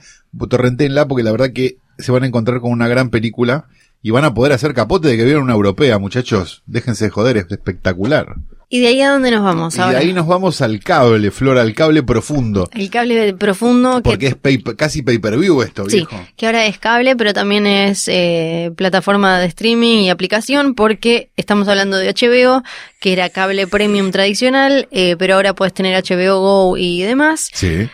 torrentenla 0.48 1.08
porque 1.08 1.24
la 1.24 1.32
verdad 1.32 1.50
que 1.52 1.78
se 1.98 2.12
van 2.12 2.22
a 2.22 2.26
encontrar 2.26 2.60
con 2.60 2.72
una 2.72 2.88
gran 2.88 3.10
película 3.10 3.66
y 4.02 4.10
van 4.10 4.24
a 4.24 4.34
poder 4.34 4.52
hacer 4.52 4.74
capote 4.74 5.08
de 5.08 5.16
que 5.16 5.24
vieron 5.24 5.44
una 5.44 5.52
europea, 5.54 5.98
muchachos. 5.98 6.62
Déjense 6.66 7.04
de 7.06 7.10
joder, 7.10 7.36
es 7.36 7.46
espectacular. 7.50 8.34
¿Y 8.68 8.80
de 8.80 8.86
ahí 8.86 9.02
a 9.02 9.10
dónde 9.10 9.30
nos 9.30 9.44
vamos 9.44 9.74
Y 9.74 9.76
de 9.76 9.82
ahora? 9.84 9.98
ahí 9.98 10.14
nos 10.14 10.26
vamos 10.26 10.62
al 10.62 10.80
cable, 10.80 11.30
Flor, 11.30 11.58
al 11.58 11.74
cable 11.74 12.02
profundo. 12.02 12.70
El 12.72 12.88
cable 12.88 13.34
profundo 13.34 13.96
que 13.96 14.02
Porque 14.02 14.26
es 14.28 14.34
pay- 14.34 14.62
casi 14.76 15.02
pay-per-view 15.02 15.60
esto, 15.60 15.84
Sí, 15.90 15.96
viejo. 15.98 16.18
que 16.36 16.46
ahora 16.46 16.64
es 16.64 16.78
cable, 16.78 17.14
pero 17.14 17.34
también 17.34 17.66
es 17.66 18.08
eh, 18.08 18.72
plataforma 18.74 19.38
de 19.40 19.46
streaming 19.48 19.98
y 20.04 20.08
aplicación, 20.10 20.74
porque 20.74 21.30
estamos 21.36 21.68
hablando 21.68 21.98
de 21.98 22.08
HBO, 22.08 22.62
que 22.98 23.12
era 23.12 23.28
cable 23.28 23.66
premium 23.66 24.10
tradicional, 24.10 24.88
eh, 24.90 25.16
pero 25.18 25.34
ahora 25.34 25.54
puedes 25.54 25.74
tener 25.74 25.94
HBO 26.02 26.40
Go 26.40 26.76
y 26.78 27.02
demás. 27.02 27.50
Sí. 27.52 27.88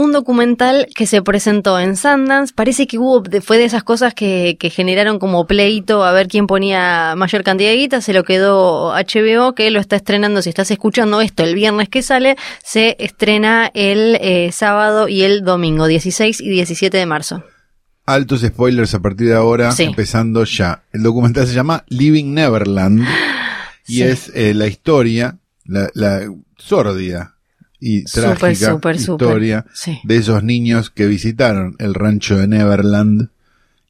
Un 0.00 0.12
documental 0.12 0.86
que 0.94 1.04
se 1.04 1.20
presentó 1.20 1.78
en 1.78 1.94
Sundance, 1.94 2.54
parece 2.56 2.86
que 2.86 2.96
hubo, 2.96 3.22
fue 3.42 3.58
de 3.58 3.66
esas 3.66 3.84
cosas 3.84 4.14
que, 4.14 4.56
que 4.58 4.70
generaron 4.70 5.18
como 5.18 5.46
pleito 5.46 6.04
a 6.04 6.12
ver 6.12 6.26
quién 6.26 6.46
ponía 6.46 7.12
mayor 7.18 7.42
cantidad 7.44 7.68
de 7.68 7.76
guita, 7.76 8.00
se 8.00 8.14
lo 8.14 8.24
quedó 8.24 8.94
HBO, 8.94 9.54
que 9.54 9.70
lo 9.70 9.78
está 9.78 9.96
estrenando, 9.96 10.40
si 10.40 10.48
estás 10.48 10.70
escuchando 10.70 11.20
esto 11.20 11.44
el 11.44 11.54
viernes 11.54 11.90
que 11.90 12.00
sale, 12.00 12.36
se 12.64 12.96
estrena 12.98 13.70
el 13.74 14.16
eh, 14.22 14.50
sábado 14.52 15.06
y 15.06 15.20
el 15.20 15.44
domingo, 15.44 15.86
16 15.86 16.40
y 16.40 16.48
17 16.48 16.96
de 16.96 17.04
marzo. 17.04 17.44
Altos 18.06 18.40
spoilers 18.40 18.94
a 18.94 19.00
partir 19.00 19.28
de 19.28 19.34
ahora, 19.34 19.70
Sí. 19.72 19.82
empezando 19.82 20.44
ya. 20.44 20.82
El 20.94 21.02
documental 21.02 21.46
se 21.46 21.52
llama 21.52 21.84
Living 21.88 22.32
Neverland 22.32 23.04
y 23.86 23.96
Sí. 23.96 24.02
es 24.04 24.32
eh, 24.34 24.54
la 24.54 24.66
historia, 24.66 25.36
la, 25.66 25.90
la 25.92 26.22
sórdida 26.56 27.34
y 27.80 28.04
trágica 28.04 28.78
historia 28.94 29.64
Sí. 29.72 30.00
de 30.04 30.16
esos 30.16 30.42
niños 30.42 30.90
que 30.90 31.06
visitaron 31.06 31.76
el 31.78 31.94
rancho 31.94 32.36
de 32.36 32.46
Neverland 32.46 33.30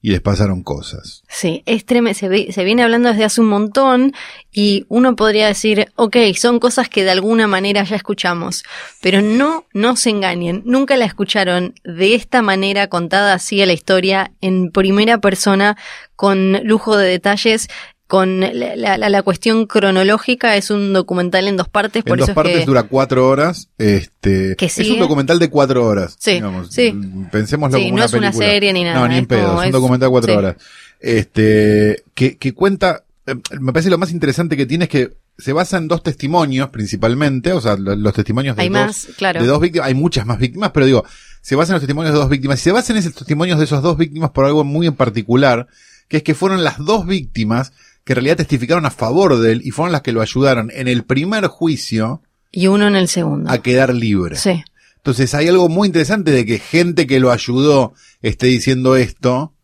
y 0.02 0.12
les 0.12 0.22
pasaron 0.22 0.62
cosas. 0.62 1.24
Sí, 1.28 1.62
es 1.66 1.84
tremendo. 1.84 2.18
Se, 2.18 2.52
se 2.52 2.64
viene 2.64 2.82
hablando 2.82 3.10
desde 3.10 3.24
hace 3.24 3.42
un 3.42 3.48
montón 3.48 4.14
y 4.50 4.86
uno 4.88 5.14
podría 5.14 5.46
decir, 5.46 5.88
ok, 5.96 6.16
son 6.38 6.58
cosas 6.58 6.88
que 6.88 7.04
de 7.04 7.10
alguna 7.10 7.46
manera 7.46 7.84
ya 7.84 7.96
escuchamos, 7.96 8.62
pero 9.02 9.20
no, 9.20 9.66
no 9.74 9.96
se 9.96 10.08
engañen. 10.08 10.62
Nunca 10.64 10.96
la 10.96 11.04
escucharon 11.04 11.74
de 11.84 12.14
esta 12.14 12.40
manera 12.40 12.86
contada 12.86 13.34
así 13.34 13.60
a 13.60 13.66
la 13.66 13.74
historia 13.74 14.32
en 14.40 14.70
primera 14.70 15.18
persona 15.18 15.76
con 16.16 16.60
lujo 16.64 16.96
de 16.96 17.06
detalles. 17.06 17.68
Con 18.10 18.40
la, 18.40 18.74
la- 18.76 19.08
la- 19.08 19.22
cuestión 19.22 19.66
cronológica 19.66 20.56
es 20.56 20.70
un 20.70 20.92
documental 20.92 21.46
en 21.46 21.56
dos 21.56 21.68
partes, 21.68 22.02
por 22.02 22.18
en 22.18 22.26
dos 22.26 22.30
partes 22.34 22.54
es 22.54 22.60
que 22.60 22.66
dura 22.66 22.82
cuatro 22.82 23.28
horas. 23.28 23.68
Este, 23.78 24.56
Que 24.56 24.66
es 24.66 24.76
un 24.78 24.84
sigue. 24.84 24.98
documental 24.98 25.38
de 25.38 25.48
cuatro 25.48 25.86
horas. 25.86 26.16
Sí, 26.18 26.32
digamos. 26.32 26.70
sí. 26.72 26.92
Pensémoslo 27.30 27.78
Sí, 27.78 27.84
como 27.84 27.90
no 27.90 27.94
una 27.96 28.04
es 28.06 28.12
una 28.12 28.32
serie 28.32 28.72
ni 28.72 28.82
nada, 28.82 28.98
No, 28.98 29.06
ni 29.08 29.16
en 29.18 29.26
pedo. 29.26 29.60
Es 29.62 29.66
un 29.66 29.72
documental 29.72 30.08
de 30.08 30.10
cuatro 30.10 30.32
sí. 30.32 30.36
horas. 30.38 30.56
Este, 30.98 32.02
que, 32.14 32.36
que 32.36 32.52
cuenta, 32.52 33.04
eh, 33.26 33.34
me 33.60 33.72
parece 33.72 33.90
lo 33.90 33.98
más 33.98 34.10
interesante 34.10 34.56
que 34.56 34.66
tiene 34.66 34.84
es 34.84 34.90
que 34.90 35.10
se 35.38 35.52
basa 35.52 35.78
en 35.78 35.88
dos 35.88 36.02
testimonios 36.02 36.68
principalmente, 36.70 37.52
o 37.52 37.60
sea, 37.60 37.76
lo- 37.76 37.96
los, 37.96 38.12
testimonios 38.12 38.56
de 38.56 38.62
hay 38.62 38.68
dos, 38.68 38.78
más, 38.78 39.08
claro. 39.16 39.40
de 39.40 39.46
dos 39.46 39.60
víctimas, 39.60 39.86
hay 39.88 39.94
muchas 39.94 40.26
más 40.26 40.38
víctimas, 40.38 40.70
pero 40.74 40.84
digo, 40.86 41.04
se 41.40 41.56
basa 41.56 41.72
en 41.72 41.74
los 41.74 41.80
testimonios 41.82 42.12
de 42.12 42.20
dos 42.20 42.28
víctimas 42.28 42.60
y 42.60 42.62
se 42.64 42.72
basa 42.72 42.92
en 42.92 42.98
esos 42.98 43.14
testimonios 43.14 43.58
de 43.58 43.64
esos 43.64 43.82
dos 43.82 43.96
víctimas 43.96 44.30
por 44.30 44.44
algo 44.44 44.64
muy 44.64 44.86
en 44.86 44.94
particular, 44.94 45.66
que 46.08 46.18
es 46.18 46.22
que 46.22 46.34
fueron 46.34 46.62
las 46.64 46.78
dos 46.78 47.06
víctimas 47.06 47.72
que 48.04 48.12
en 48.12 48.16
realidad 48.16 48.36
testificaron 48.38 48.86
a 48.86 48.90
favor 48.90 49.38
de 49.38 49.52
él 49.52 49.62
y 49.64 49.70
fueron 49.70 49.92
las 49.92 50.02
que 50.02 50.12
lo 50.12 50.22
ayudaron 50.22 50.70
en 50.72 50.88
el 50.88 51.04
primer 51.04 51.46
juicio 51.46 52.22
Y 52.50 52.66
uno 52.66 52.86
en 52.86 52.96
el 52.96 53.08
segundo. 53.08 53.50
a 53.50 53.62
quedar 53.62 53.94
libre. 53.94 54.36
Sí. 54.36 54.62
Entonces 54.96 55.34
hay 55.34 55.48
algo 55.48 55.68
muy 55.68 55.86
interesante 55.86 56.30
de 56.30 56.44
que 56.44 56.58
gente 56.58 57.06
que 57.06 57.20
lo 57.20 57.30
ayudó 57.30 57.94
esté 58.22 58.46
diciendo 58.48 58.96
esto, 58.96 59.54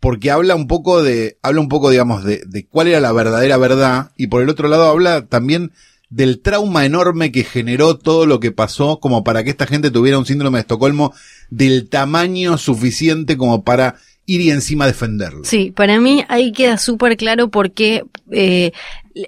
porque 0.00 0.30
habla 0.30 0.54
un 0.54 0.68
poco 0.68 1.02
de, 1.02 1.38
habla 1.42 1.60
un 1.60 1.68
poco, 1.68 1.90
digamos, 1.90 2.24
de, 2.24 2.42
de 2.46 2.66
cuál 2.66 2.88
era 2.88 3.00
la 3.00 3.12
verdadera 3.12 3.56
verdad, 3.56 4.12
y 4.16 4.26
por 4.26 4.42
el 4.42 4.50
otro 4.50 4.68
lado 4.68 4.84
habla 4.84 5.26
también 5.26 5.72
del 6.10 6.42
trauma 6.42 6.84
enorme 6.84 7.32
que 7.32 7.42
generó 7.42 7.96
todo 7.96 8.26
lo 8.26 8.38
que 8.38 8.52
pasó, 8.52 9.00
como 9.00 9.24
para 9.24 9.42
que 9.42 9.50
esta 9.50 9.66
gente 9.66 9.90
tuviera 9.90 10.18
un 10.18 10.26
síndrome 10.26 10.58
de 10.58 10.60
Estocolmo 10.60 11.12
del 11.50 11.88
tamaño 11.88 12.56
suficiente 12.58 13.36
como 13.36 13.64
para 13.64 13.96
ir 14.26 14.40
y 14.40 14.50
encima 14.50 14.86
defenderlo. 14.86 15.44
Sí, 15.44 15.72
para 15.74 16.00
mí 16.00 16.24
ahí 16.28 16.52
queda 16.52 16.78
súper 16.78 17.16
claro 17.16 17.48
porque 17.48 18.04
eh, 18.30 18.72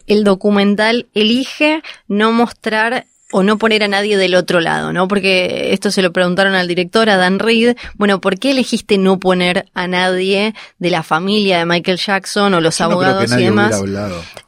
el 0.07 0.25
documental 0.25 1.07
elige 1.15 1.83
no 2.09 2.33
mostrar 2.33 3.07
o 3.33 3.43
no 3.43 3.59
poner 3.59 3.83
a 3.83 3.89
nadie 3.89 4.17
del 4.17 4.37
otro 4.37 4.61
lado, 4.61 4.93
¿no? 4.93 5.09
Porque 5.09 5.73
esto 5.73 5.91
se 5.91 6.01
lo 6.01 6.13
preguntaron 6.13 6.55
al 6.55 6.69
director, 6.69 7.11
a 7.11 7.17
Dan 7.17 7.41
Reed, 7.41 7.77
bueno, 7.95 8.21
¿por 8.21 8.39
qué 8.39 8.53
elegiste 8.53 8.99
no 8.99 9.19
poner 9.19 9.67
a 9.75 9.89
nadie 9.89 10.55
de 10.79 10.91
la 10.91 11.03
familia 11.03 11.59
de 11.59 11.67
Michael 11.67 11.99
Jackson 11.99 12.55
o 12.55 12.61
los 12.61 12.79
Yo 12.79 12.89
no 12.89 12.99
creo 12.99 13.11
abogados 13.11 13.25
que 13.25 13.31
nadie 13.31 13.43
y 13.43 13.47
demás? 13.47 13.83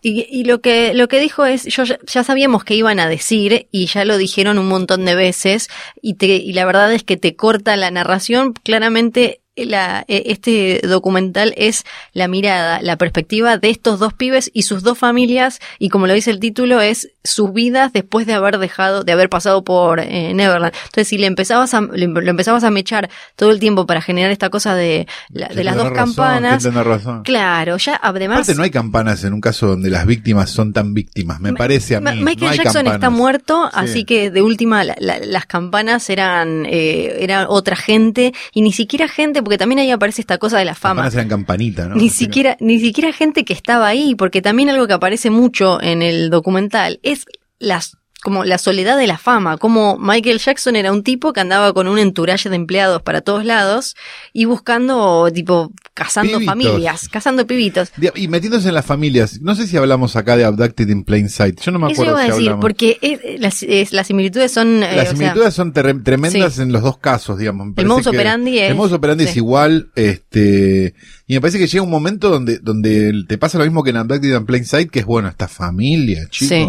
Y, 0.01 0.27
y 0.31 0.45
lo 0.45 0.61
que 0.61 0.95
lo 0.95 1.09
que 1.09 1.19
dijo 1.19 1.45
es, 1.45 1.65
yo 1.65 1.83
ya, 1.85 1.99
ya 2.07 2.23
sabíamos 2.23 2.63
que 2.63 2.77
iban 2.77 3.01
a 3.01 3.09
decir 3.09 3.67
y 3.73 3.87
ya 3.87 4.05
lo 4.05 4.17
dijeron 4.17 4.59
un 4.59 4.69
montón 4.69 5.05
de 5.05 5.17
veces 5.17 5.69
y 6.01 6.15
te 6.15 6.27
y 6.27 6.53
la 6.53 6.65
verdad 6.65 6.93
es 6.93 7.03
que 7.03 7.17
te 7.17 7.35
corta 7.35 7.77
la 7.77 7.91
narración 7.91 8.53
claramente. 8.53 9.41
La, 9.67 10.05
eh, 10.09 10.25
este 10.27 10.81
documental 10.87 11.55
es 11.57 11.85
la 12.13 12.29
mirada, 12.29 12.81
la 12.83 12.97
perspectiva 12.97 13.57
de 13.59 13.71
estos 13.71 13.99
dos 13.99 14.13
pibes 14.15 14.51
y 14.55 14.63
sus 14.63 14.83
dos 14.83 14.99
familias 14.99 15.61
y 15.79 15.89
como 15.89 16.07
lo 16.07 16.13
dice 16.15 16.31
el 16.31 16.41
título 16.41 16.81
es 16.81 17.11
sus 17.25 17.53
vidas 17.53 17.93
después 17.93 18.27
de 18.27 18.35
haber 18.35 18.59
dejado, 18.59 19.05
de 19.05 19.13
haber 19.13 19.29
pasado 19.29 19.65
por 19.65 20.01
eh, 20.01 20.33
Neverland. 20.35 20.75
Entonces 20.87 21.09
si 21.09 21.19
le 21.19 21.27
empezabas 21.27 21.75
a, 21.75 21.81
lo 21.81 22.31
empezabas 22.31 22.65
a 22.65 22.71
mechar 22.71 23.11
todo 23.37 23.51
el 23.51 23.61
tiempo 23.61 23.87
para 23.87 24.01
generar 24.01 24.31
esta 24.31 24.51
cosa 24.51 24.75
de, 24.75 25.07
la- 25.31 25.49
de 25.49 25.55
Que 25.57 25.65
las 25.65 25.77
dos 25.77 25.91
razón, 25.91 25.97
campanas, 26.15 26.65
razón. 26.75 27.23
claro, 27.25 27.77
ya 27.77 27.99
además 28.03 28.39
Aparte 28.39 28.55
no 28.55 28.63
hay 28.63 28.71
campanas 28.71 29.25
en 29.25 29.33
un 29.33 29.41
caso 29.41 29.67
donde 29.67 29.91
las 29.91 30.07
víctimas 30.07 30.51
son 30.51 30.73
tan 30.73 30.95
víctimas, 30.95 31.41
me 31.41 31.53
parece 31.53 31.97
a 31.97 32.01
mí. 32.01 32.11
Michael 32.23 32.39
no 32.41 32.49
hay 32.51 32.57
Jackson 32.59 32.87
está 32.87 33.11
muerto, 33.11 33.65
Sí. 33.67 33.71
así 33.75 34.05
que 34.05 34.31
de 34.31 34.43
última 34.43 34.85
la- 34.85 34.97
la- 34.99 35.19
las 35.21 35.47
campanas 35.47 36.09
eran 36.11 36.67
eh, 36.67 37.17
eran 37.21 37.47
otra 37.49 37.77
gente 37.77 38.33
y 38.53 38.63
ni 38.63 38.73
siquiera 38.73 39.09
gente, 39.09 39.43
porque 39.49 39.57
también 39.57 39.79
ahí 39.79 39.91
aparece 39.91 40.21
esta 40.21 40.37
cosa 40.37 40.59
de 40.59 40.67
la 40.67 40.75
fama. 40.75 40.97
Campanas 40.97 41.15
eran 41.15 41.29
campanita, 41.29 41.89
¿no? 41.89 41.95
Ni 41.95 42.11
siquiera, 42.11 42.59
ni 42.61 42.79
siquiera 42.81 43.15
gente 43.15 43.47
que 43.47 43.55
estaba 43.55 43.87
ahí, 43.87 44.15
porque 44.15 44.43
también 44.43 44.69
algo 44.69 44.87
que 44.87 44.93
aparece 44.93 45.31
mucho 45.31 45.81
en 45.81 46.03
el 46.03 46.29
documental 46.29 47.01
es 47.03 47.25
las 47.59 47.97
como 48.23 48.45
la 48.45 48.59
soledad 48.59 48.97
de 48.99 49.07
la 49.07 49.17
fama, 49.17 49.59
como 49.59 49.97
Michael 49.97 50.39
Jackson 50.41 50.75
era 50.75 50.93
un 50.93 51.05
tipo 51.05 51.33
que 51.33 51.39
andaba 51.41 51.73
con 51.73 51.87
un 51.87 52.01
entourage 52.01 52.49
de 52.51 52.57
empleados 52.57 53.01
para 53.03 53.21
todos 53.21 53.45
lados 53.45 53.95
y 54.33 54.45
buscando, 54.45 55.31
tipo, 55.33 55.71
cazando 55.95 56.33
Pibitos. 56.39 56.47
familias, 56.53 57.09
cazando 57.09 57.47
pibitos. 57.47 57.93
Y 58.17 58.27
metiéndose 58.27 58.69
en 58.69 58.75
las 58.75 58.85
familias, 58.87 59.41
no 59.41 59.55
sé 59.55 59.67
si 59.69 59.77
hablamos 59.77 60.17
acá 60.17 60.37
de 60.37 60.45
Abducted 60.45 60.89
in 60.89 61.05
Plain 61.05 61.29
Sight, 61.29 61.61
yo 61.61 61.71
no 61.71 61.79
me 61.79 61.93
Eso 61.93 62.03
acuerdo 62.03 62.13
iba 62.13 62.21
a 62.21 62.25
si 62.25 62.31
decir, 62.31 62.43
hablamos. 62.49 62.63
porque 62.63 62.99
es- 63.03 63.41
las, 63.41 63.63
es- 63.63 63.93
las 63.93 64.07
similitudes 64.09 64.51
son... 64.53 64.83
eh, 64.83 64.89
o 64.93 64.97
Las 64.97 65.09
sea, 65.09 65.17
similitudes 65.17 65.55
son 65.55 65.73
terre- 65.73 65.95
tremendas 66.03 66.59
en 66.59 66.73
los 66.73 66.83
dos 66.83 66.99
casos, 66.99 67.39
digamos. 67.39 67.69
El 67.77 67.87
modus 67.87 68.07
operandi 68.09 68.59
es- 68.59 68.71
El 68.71 68.77
modus 68.77 68.93
operandi 68.95 69.25
sí. 69.25 69.31
es 69.31 69.37
igual, 69.37 69.91
este, 69.95 70.95
y 71.29 71.35
me 71.35 71.41
parece 71.41 71.59
que 71.59 71.67
llega 71.69 71.83
un 71.83 71.91
momento 71.91 72.31
donde, 72.31 72.59
donde 72.59 73.13
te 73.29 73.39
pasa 73.39 73.59
lo 73.59 73.65
mismo 73.65 73.83
que 73.85 73.91
en 73.91 73.97
Abducted 73.99 74.37
in 74.37 74.45
Plain 74.47 74.65
Sight, 74.65 74.91
que 74.91 74.99
es 75.01 75.07
bueno, 75.07 75.29
esta 75.29 75.47
familia, 75.49 76.27
chico. 76.31 76.55
Sí. 76.55 76.69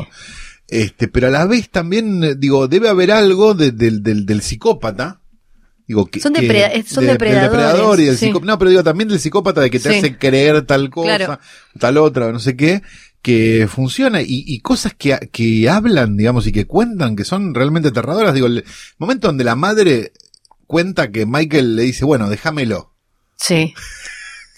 Este, 0.69 1.07
pero 1.07 1.27
a 1.27 1.31
la 1.31 1.45
vez 1.45 1.69
también, 1.69 2.23
eh, 2.23 2.35
digo, 2.37 2.67
debe 2.67 2.89
haber 2.89 3.11
algo 3.11 3.53
de- 3.53 3.71
del, 3.71 4.03
del, 4.03 4.25
del 4.25 4.41
psicópata. 4.41 5.21
Digo, 5.87 6.05
que, 6.05 6.19
Son 6.19 6.33
que- 6.33 6.45
eh, 6.45 6.83
son 6.87 7.03
del 7.05 7.13
depredadores, 7.13 7.51
depredador 7.51 7.99
y 7.99 8.05
del 8.05 8.17
sí. 8.17 8.27
psicó- 8.27 8.41
No, 8.45 8.59
pero 8.59 8.69
digo 8.69 8.83
también 8.83 9.09
del 9.09 9.19
psicópata 9.19 9.61
de 9.61 9.71
que 9.71 9.79
te 9.79 9.89
Sí. 9.91 9.97
hace 9.97 10.17
creer 10.17 10.61
tal 10.67 10.89
cosa, 10.91 11.17
Claro. 11.17 11.39
tal 11.79 11.97
otra, 11.97 12.31
no 12.31 12.39
sé 12.39 12.55
qué, 12.55 12.83
que 13.23 13.67
funciona 13.67 14.21
y, 14.21 14.27
y 14.45 14.59
cosas 14.59 14.93
que, 14.95 15.17
que 15.31 15.67
hablan, 15.67 16.15
digamos, 16.15 16.45
y 16.45 16.51
que 16.51 16.65
cuentan, 16.67 17.15
que 17.15 17.23
son 17.25 17.55
realmente 17.55 17.89
aterradoras. 17.89 18.35
Digo, 18.35 18.45
el 18.47 18.63
momento 18.99 19.27
donde 19.27 19.43
la 19.43 19.55
madre 19.55 20.11
cuenta 20.67 21.11
que 21.11 21.25
Michael 21.25 21.75
le 21.75 21.81
dice, 21.83 22.05
bueno, 22.05 22.29
déjamelo. 22.29 22.93
Sí. 23.37 23.73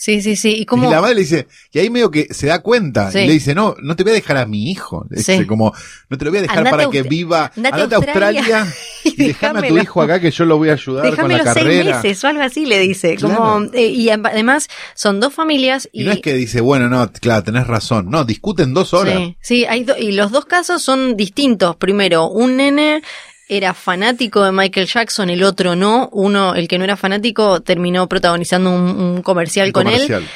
Sí, 0.03 0.19
sí, 0.23 0.35
sí. 0.35 0.55
Y 0.61 0.65
como... 0.65 0.87
Y 0.87 0.91
la 0.91 0.99
madre 0.99 1.13
le 1.13 1.21
dice, 1.21 1.47
y 1.71 1.77
ahí 1.77 1.91
medio 1.91 2.09
que 2.09 2.25
se 2.33 2.47
da 2.47 2.57
cuenta, 2.63 3.11
Sí. 3.11 3.19
y 3.19 3.27
le 3.27 3.33
dice, 3.33 3.53
no, 3.53 3.75
no 3.83 3.95
te 3.95 4.01
voy 4.01 4.13
a 4.13 4.15
dejar 4.15 4.37
a 4.37 4.47
mi 4.47 4.71
hijo. 4.71 5.05
Le 5.11 5.17
dice, 5.17 5.37
Sí. 5.37 5.45
como, 5.45 5.75
no 6.09 6.17
te 6.17 6.25
lo 6.25 6.31
voy 6.31 6.39
a 6.39 6.41
dejar 6.41 6.57
Andate 6.57 6.75
para 6.75 6.87
a 6.87 6.89
que 6.89 7.03
viva, 7.03 7.51
andate 7.55 7.75
a 7.81 7.83
andate 7.83 7.93
a 7.93 7.97
Australia, 7.99 8.67
y 9.03 9.15
déjame 9.27 9.59
a 9.59 9.67
tu 9.69 9.77
hijo 9.77 10.01
acá 10.01 10.19
que 10.19 10.31
yo 10.31 10.45
lo 10.45 10.57
voy 10.57 10.69
a 10.69 10.73
ayudar 10.73 11.15
con 11.15 11.29
la 11.29 11.37
los 11.37 11.43
seis 11.53 11.53
carrera. 11.53 11.95
meses 12.01 12.23
o 12.23 12.27
algo 12.29 12.41
así, 12.41 12.65
le 12.65 12.79
dice. 12.79 13.15
Como, 13.21 13.61
eh, 13.73 13.85
y 13.89 14.09
además 14.09 14.69
son 14.95 15.19
dos 15.19 15.35
familias 15.35 15.87
y... 15.91 16.01
Y 16.01 16.05
no 16.05 16.13
es 16.13 16.19
que 16.19 16.33
dice, 16.33 16.61
bueno, 16.61 16.89
no, 16.89 17.07
claro, 17.11 17.43
tenés 17.43 17.67
razón. 17.67 18.09
No, 18.09 18.25
discuten 18.25 18.73
dos 18.73 18.95
horas. 18.95 19.15
Sí, 19.17 19.37
sí, 19.39 19.65
hay 19.65 19.83
do- 19.83 19.99
y 19.99 20.13
los 20.13 20.31
dos 20.31 20.45
casos 20.45 20.81
son 20.81 21.15
distintos. 21.15 21.75
Primero, 21.75 22.27
un 22.27 22.57
nene 22.57 23.03
era 23.51 23.73
fanático 23.73 24.45
de 24.45 24.53
Michael 24.53 24.87
Jackson, 24.87 25.29
el 25.29 25.43
otro 25.43 25.75
no. 25.75 26.07
Uno, 26.13 26.55
el 26.55 26.69
que 26.69 26.77
no 26.77 26.85
era 26.85 26.95
fanático, 26.95 27.59
terminó 27.59 28.07
protagonizando 28.07 28.71
un, 28.71 28.81
un 28.97 29.21
comercial 29.21 29.67
Un 29.67 29.73
con 29.73 29.83
comercial. 29.83 30.23
Él 30.23 30.29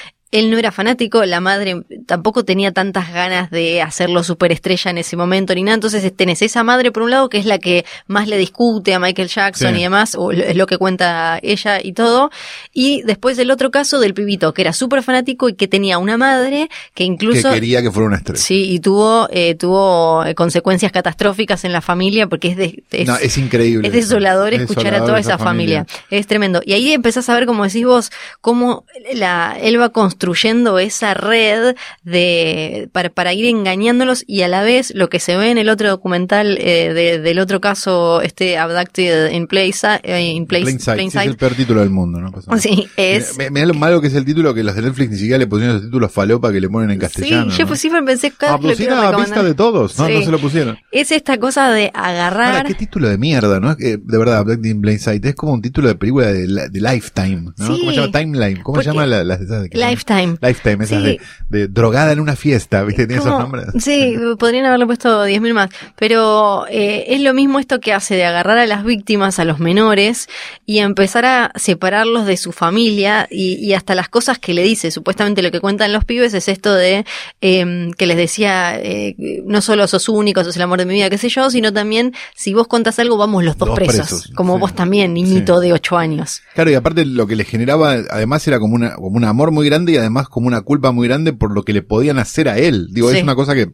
no 0.43 0.57
era 0.57 0.71
fanático, 0.71 1.23
la 1.25 1.39
madre 1.39 1.83
tampoco 2.05 2.43
tenía 2.43 2.71
tantas 2.71 3.11
ganas 3.13 3.49
de 3.51 3.81
hacerlo 3.81 4.23
superestrella 4.23 4.91
en 4.91 4.97
ese 4.97 5.15
momento 5.15 5.55
ni 5.55 5.63
nada. 5.63 5.75
Entonces 5.75 6.11
tenés 6.15 6.41
esa 6.41 6.63
madre 6.63 6.91
por 6.91 7.03
un 7.03 7.11
lado 7.11 7.29
que 7.29 7.37
es 7.37 7.45
la 7.45 7.57
que 7.57 7.85
más 8.07 8.27
le 8.27 8.37
discute 8.37 8.93
a 8.93 8.99
Michael 8.99 9.29
Jackson 9.29 9.73
Sí. 9.73 9.79
y 9.79 9.83
demás, 9.83 10.15
o 10.15 10.31
es 10.31 10.55
lo 10.55 10.67
que 10.67 10.77
cuenta 10.77 11.39
ella 11.41 11.79
y 11.81 11.93
todo. 11.93 12.29
Y 12.73 13.01
después 13.03 13.37
el 13.39 13.51
otro 13.51 13.71
caso 13.71 13.99
del 13.99 14.13
pibito 14.13 14.53
que 14.53 14.61
era 14.61 14.73
súper 14.73 15.03
fanático 15.03 15.49
y 15.49 15.53
que 15.53 15.67
tenía 15.67 15.97
una 15.97 16.17
madre 16.17 16.69
que 16.93 17.03
incluso... 17.03 17.49
que 17.49 17.55
quería 17.55 17.81
que 17.81 17.91
fuera 17.91 18.07
una 18.07 18.17
estrella. 18.17 18.41
Sí, 18.41 18.71
y 18.71 18.79
tuvo, 18.79 19.27
eh, 19.31 19.55
tuvo 19.55 20.25
eh, 20.25 20.35
consecuencias 20.35 20.91
catastróficas 20.91 21.63
en 21.63 21.71
la 21.73 21.81
familia 21.81 22.27
porque 22.27 22.49
es, 22.49 22.57
de, 22.57 22.83
es, 22.91 23.07
no, 23.07 23.15
es 23.17 23.37
increíble. 23.37 23.87
es 23.87 23.93
desolador 23.93 24.53
Es 24.53 24.61
escuchar 24.61 24.83
desolador 24.85 25.03
a 25.03 25.07
toda 25.07 25.19
esa 25.19 25.37
familia. 25.37 25.85
Es 26.09 26.27
tremendo. 26.27 26.61
Y 26.65 26.73
ahí 26.73 26.91
empezás 26.91 27.29
a 27.29 27.33
ver, 27.35 27.45
como 27.45 27.63
decís 27.63 27.85
vos, 27.85 28.11
cómo 28.41 28.85
la, 29.13 29.57
él 29.61 29.79
va 29.79 29.89
construyendo 29.89 30.24
esa 30.33 31.13
red 31.13 31.75
de, 32.03 32.89
para, 32.91 33.09
para 33.09 33.33
ir 33.33 33.45
engañándolos 33.45 34.23
y 34.27 34.41
a 34.41 34.47
la 34.47 34.63
vez 34.63 34.91
lo 34.95 35.09
que 35.09 35.19
se 35.19 35.37
ve 35.37 35.51
en 35.51 35.57
el 35.57 35.69
otro 35.69 35.89
documental 35.89 36.57
eh, 36.59 36.93
de- 36.93 37.19
del 37.19 37.39
otro 37.39 37.61
caso, 37.61 38.21
este 38.21 38.57
Abducted 38.57 39.31
in 39.31 39.47
Place, 39.47 39.79
eh, 40.03 40.21
in 40.21 40.45
place, 40.47 40.63
Plain 40.63 40.79
Sight, 40.79 40.95
Plain 40.95 41.11
sí, 41.11 41.17
es 41.17 41.25
el 41.25 41.37
peor 41.37 41.53
título 41.55 41.81
del 41.81 41.89
mundo, 41.89 42.19
¿no? 42.19 42.31
Pasa. 42.31 42.51
Sí, 42.65 42.87
es... 42.97 43.37
Lo 43.37 43.73
malo 43.73 44.01
que 44.01 44.07
es 44.07 44.15
el 44.15 44.25
título 44.25 44.53
que 44.53 44.63
los 44.63 44.75
de 44.75 44.81
Netflix 44.83 45.11
ni 45.11 45.17
siquiera 45.17 45.37
le 45.37 45.47
pusieron 45.47 45.75
los 45.75 45.85
títulos 45.85 46.11
falopa 46.11 46.51
que 46.51 46.61
le 46.61 46.69
ponen 46.69 46.91
en 46.91 46.99
castellano. 46.99 47.51
sí, 47.51 47.57
yo 47.57 47.63
¿no? 47.63 47.67
pues 47.67 47.79
siempre 47.79 48.03
pensé 48.03 48.31
que 48.31 48.45
Ah, 48.47 48.57
pues 48.61 48.79
a 48.79 48.83
recomendar. 48.83 49.15
vista 49.17 49.43
de 49.43 49.53
todos, 49.53 49.97
no, 49.99 50.07
Sí. 50.07 50.13
no 50.13 50.21
se 50.23 50.31
lo 50.31 50.39
pusieron. 50.39 50.77
Es 50.91 51.11
esta 51.11 51.37
cosa 51.37 51.71
de 51.71 51.91
agarrar... 51.93 52.55
Ahora, 52.55 52.63
qué 52.67 52.73
título 52.75 53.09
de 53.09 53.17
mierda, 53.17 53.59
¿no? 53.59 53.71
Es 53.71 53.77
que, 53.77 53.97
de 53.97 54.17
verdad, 54.17 54.43
Black 54.45 54.63
in 54.65 54.81
Plain 54.81 54.99
Sight 54.99 55.25
es 55.25 55.35
como 55.35 55.53
un 55.53 55.61
título 55.61 55.87
de 55.87 55.95
película 55.95 56.27
de, 56.31 56.47
la- 56.47 56.67
de 56.69 56.79
Lifetime, 56.81 57.51
¿no? 57.57 57.67
Sí. 57.67 57.79
¿Cómo 57.79 57.91
se 57.91 57.97
llama? 57.97 58.11
Timeline. 58.19 58.61
¿Cómo 58.63 58.81
se 58.81 58.87
llama 58.87 59.05
la, 59.05 59.23
las 59.23 59.41
esas 59.41 59.63
de 59.63 59.69
que 59.69 59.77
son- 59.77 59.87
Lifetime. 60.15 60.37
Lifetime, 60.41 60.83
esas 60.83 61.03
Sí. 61.03 61.05
de, 61.49 61.59
de 61.59 61.67
drogada 61.67 62.11
en 62.11 62.19
una 62.19 62.35
fiesta, 62.35 62.83
¿viste? 62.83 63.07
Tiene 63.07 63.21
esos 63.21 63.37
nombres. 63.39 63.65
Sí, 63.79 64.15
podrían 64.39 64.65
haberle 64.65 64.85
puesto 64.85 65.25
10.000 65.25 65.53
más. 65.53 65.69
Pero 65.97 66.65
eh, 66.69 67.05
es 67.09 67.21
lo 67.21 67.33
mismo 67.33 67.59
esto 67.59 67.79
que 67.79 67.93
hace 67.93 68.15
de 68.15 68.25
agarrar 68.25 68.57
a 68.57 68.65
las 68.65 68.83
víctimas, 68.83 69.39
a 69.39 69.45
los 69.45 69.59
menores, 69.59 70.27
y 70.65 70.79
empezar 70.79 71.25
a 71.25 71.51
separarlos 71.55 72.25
de 72.25 72.37
su 72.37 72.51
familia 72.51 73.27
y, 73.29 73.55
y 73.55 73.73
hasta 73.73 73.95
las 73.95 74.09
cosas 74.09 74.39
que 74.39 74.53
le 74.53 74.63
dice. 74.63 74.91
Supuestamente 74.91 75.41
lo 75.41 75.51
que 75.51 75.59
cuentan 75.59 75.91
los 75.93 76.05
pibes 76.05 76.33
es 76.33 76.47
esto 76.47 76.73
de 76.73 77.05
eh, 77.41 77.91
que 77.97 78.05
les 78.05 78.17
decía, 78.17 78.79
eh, 78.79 79.15
no 79.45 79.61
solo 79.61 79.87
sos 79.87 80.09
único, 80.09 80.43
sos 80.43 80.55
el 80.55 80.61
amor 80.61 80.79
de 80.79 80.85
mi 80.85 80.93
vida, 80.95 81.09
qué 81.09 81.17
sé 81.17 81.29
yo, 81.29 81.49
sino 81.49 81.73
también 81.73 82.13
si 82.35 82.53
vos 82.53 82.67
contás 82.67 82.99
algo, 82.99 83.17
vamos 83.17 83.43
los 83.43 83.57
dos, 83.57 83.69
Dos 83.69 83.75
presos. 83.75 83.95
presos, 83.95 84.31
Como 84.35 84.55
sí. 84.55 84.59
vos 84.61 84.73
también, 84.75 85.13
niñito 85.13 85.59
Sí. 85.59 85.67
de 85.67 85.73
8 85.73 85.97
años. 85.97 86.41
Claro, 86.53 86.69
y 86.69 86.75
aparte 86.75 87.05
lo 87.05 87.25
que 87.27 87.35
le 87.35 87.43
generaba, 87.45 87.93
además 88.09 88.47
era 88.47 88.59
como 88.59 88.75
una, 88.75 88.95
como 88.95 89.17
un 89.17 89.23
amor 89.23 89.51
muy 89.51 89.65
grande 89.67 89.93
y 89.93 89.97
además 89.97 90.04
como 90.29 90.47
una 90.47 90.61
culpa 90.61 90.91
muy 90.91 91.07
grande 91.07 91.33
por 91.33 91.51
lo 91.53 91.63
que 91.63 91.73
le 91.73 91.81
podían 91.81 92.19
hacer 92.19 92.49
a 92.49 92.57
él. 92.57 92.89
Digo, 92.91 93.09
Sí. 93.11 93.17
es 93.17 93.23
una 93.23 93.35
cosa 93.35 93.53
que 93.55 93.71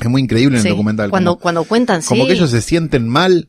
es 0.00 0.08
muy 0.08 0.20
increíble 0.22 0.56
en 0.58 0.62
Sí. 0.62 0.68
el 0.68 0.74
documental. 0.74 1.10
Cuando, 1.10 1.32
como, 1.32 1.42
cuando 1.42 1.64
cuentan, 1.64 2.02
sí. 2.02 2.08
como 2.08 2.26
que 2.26 2.32
ellos 2.34 2.50
se 2.50 2.60
sienten 2.60 3.08
mal 3.08 3.48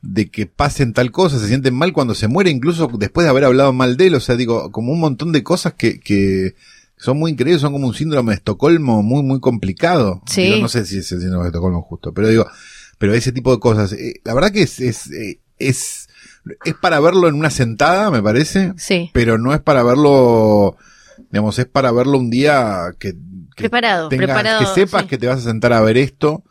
de 0.00 0.30
que 0.30 0.46
pasen 0.46 0.92
tal 0.92 1.10
cosa, 1.10 1.38
se 1.40 1.48
sienten 1.48 1.74
mal 1.74 1.92
cuando 1.92 2.14
se 2.14 2.28
muere, 2.28 2.50
incluso 2.50 2.88
después 2.98 3.24
de 3.24 3.30
haber 3.30 3.44
hablado 3.44 3.72
mal 3.72 3.96
de 3.96 4.06
él. 4.06 4.14
O 4.14 4.20
sea, 4.20 4.36
digo, 4.36 4.70
como 4.70 4.92
un 4.92 5.00
montón 5.00 5.32
de 5.32 5.42
cosas 5.42 5.74
que, 5.74 5.98
que 5.98 6.54
son 6.96 7.18
muy 7.18 7.32
increíbles, 7.32 7.60
son 7.62 7.72
como 7.72 7.88
un 7.88 7.94
síndrome 7.94 8.30
de 8.32 8.36
Estocolmo 8.36 9.02
muy, 9.02 9.22
muy 9.24 9.40
complicado. 9.40 10.22
Sí. 10.26 10.42
Digo, 10.42 10.56
no 10.58 10.68
sé 10.68 10.86
si 10.86 10.98
es 10.98 11.10
el 11.12 11.20
síndrome 11.20 11.44
de 11.44 11.48
Estocolmo 11.48 11.82
justo, 11.82 12.12
pero 12.14 12.28
digo, 12.28 12.46
pero 12.98 13.12
ese 13.14 13.32
tipo 13.32 13.50
de 13.52 13.58
cosas. 13.60 13.92
eh, 13.92 14.20
la 14.24 14.34
verdad 14.34 14.52
que 14.52 14.62
es, 14.62 14.78
es, 14.80 15.10
eh, 15.10 15.40
es, 15.58 16.08
es 16.64 16.74
para 16.80 17.00
verlo 17.00 17.28
en 17.28 17.34
una 17.34 17.50
sentada, 17.50 18.10
me 18.12 18.22
parece 18.22 18.72
Sí. 18.76 19.10
pero 19.12 19.36
no 19.38 19.52
es 19.52 19.60
para 19.60 19.82
verlo, 19.82 20.76
digamos, 21.30 21.58
es 21.58 21.66
para 21.66 21.92
verlo 21.92 22.18
un 22.18 22.30
día 22.30 22.94
que, 22.98 23.12
que 23.12 23.18
Preparado, 23.56 24.08
tengas- 24.08 24.26
preparado, 24.28 24.58
que 24.60 24.66
sepas 24.80 25.02
sí. 25.02 25.08
que 25.08 25.18
te 25.18 25.26
vas 25.26 25.38
a 25.38 25.42
sentar 25.50 25.72
a 25.72 25.80
ver 25.80 25.96
esto, 25.98 26.44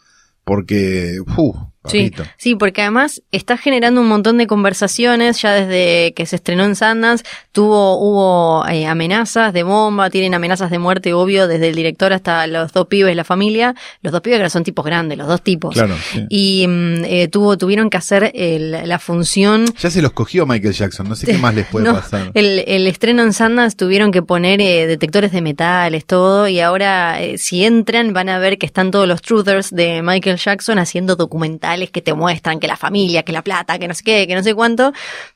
porque, 0.43 1.19
uf, 1.37 1.55
Papito. 1.87 2.23
sí, 2.37 2.55
porque 2.55 2.81
además 2.81 3.21
está 3.31 3.57
generando 3.57 4.01
un 4.01 4.07
montón 4.07 4.37
de 4.37 4.47
conversaciones 4.47 5.41
ya 5.41 5.53
desde 5.53 6.13
que 6.13 6.25
se 6.25 6.35
estrenó 6.35 6.63
en 6.65 6.75
Sundance. 6.75 7.23
Tuvo, 7.51 7.97
hubo 7.97 8.67
eh, 8.67 8.85
amenazas 8.85 9.53
de 9.53 9.63
bomba, 9.63 10.09
tienen 10.09 10.33
amenazas 10.33 10.69
de 10.69 10.79
muerte, 10.79 11.13
obvio, 11.13 11.47
desde 11.47 11.69
el 11.69 11.75
director 11.75 12.13
hasta 12.13 12.45
los 12.47 12.71
dos 12.73 12.87
pibes, 12.87 13.15
la 13.15 13.23
familia. 13.23 13.75
Los 14.01 14.11
dos 14.13 14.21
pibes 14.21 14.39
que 14.41 14.49
son 14.49 14.63
tipos 14.63 14.85
grandes, 14.85 15.17
los 15.17 15.27
dos 15.27 15.41
tipos. 15.41 15.73
Claro, 15.73 15.95
sí. 16.11 16.25
Y 16.29 16.65
mm, 16.67 17.03
eh, 17.05 17.27
tuvo, 17.29 17.57
tuvieron 17.57 17.89
que 17.89 17.97
hacer 17.97 18.31
el- 18.35 18.71
la 18.87 18.99
función 18.99 19.65
Ya 19.79 19.89
se 19.89 20.01
los 20.01 20.11
cogió 20.11 20.45
Michael 20.45 20.73
Jackson, 20.73 21.07
no 21.09 21.15
sé 21.15 21.25
qué 21.27 21.37
más 21.37 21.53
les 21.55 21.65
puede 21.67 21.85
no, 21.87 21.93
pasar. 21.95 22.31
El, 22.33 22.63
el 22.67 22.87
estreno 22.87 23.23
en 23.23 23.33
Sundance 23.33 23.75
tuvieron 23.77 24.11
que 24.11 24.21
poner 24.21 24.61
eh, 24.61 24.87
detectores 24.87 25.31
de 25.31 25.41
metales, 25.41 26.05
todo, 26.05 26.47
y 26.47 26.59
ahora 26.59 27.21
eh, 27.21 27.37
si 27.37 27.63
entran 27.63 28.13
van 28.13 28.29
a 28.29 28.39
ver 28.39 28.57
que 28.57 28.65
están 28.65 28.91
todos 28.91 29.07
los 29.07 29.21
truthers 29.21 29.71
de 29.73 30.01
Michael 30.01 30.37
Jackson 30.37 30.79
haciendo 30.79 31.15
documentales 31.15 31.76
que 31.85 32.01
te 32.01 32.13
muestran 32.13 32.59
que 32.59 32.67
la 32.67 32.77
familia, 32.77 33.23
que 33.23 33.31
la 33.31 33.41
plata, 33.41 33.77
que 33.79 33.87
no 33.87 33.93
sé 33.93 34.03
qué, 34.03 34.27
que 34.27 34.35
no 34.35 34.43
sé 34.43 34.53
cuánto, 34.53 34.91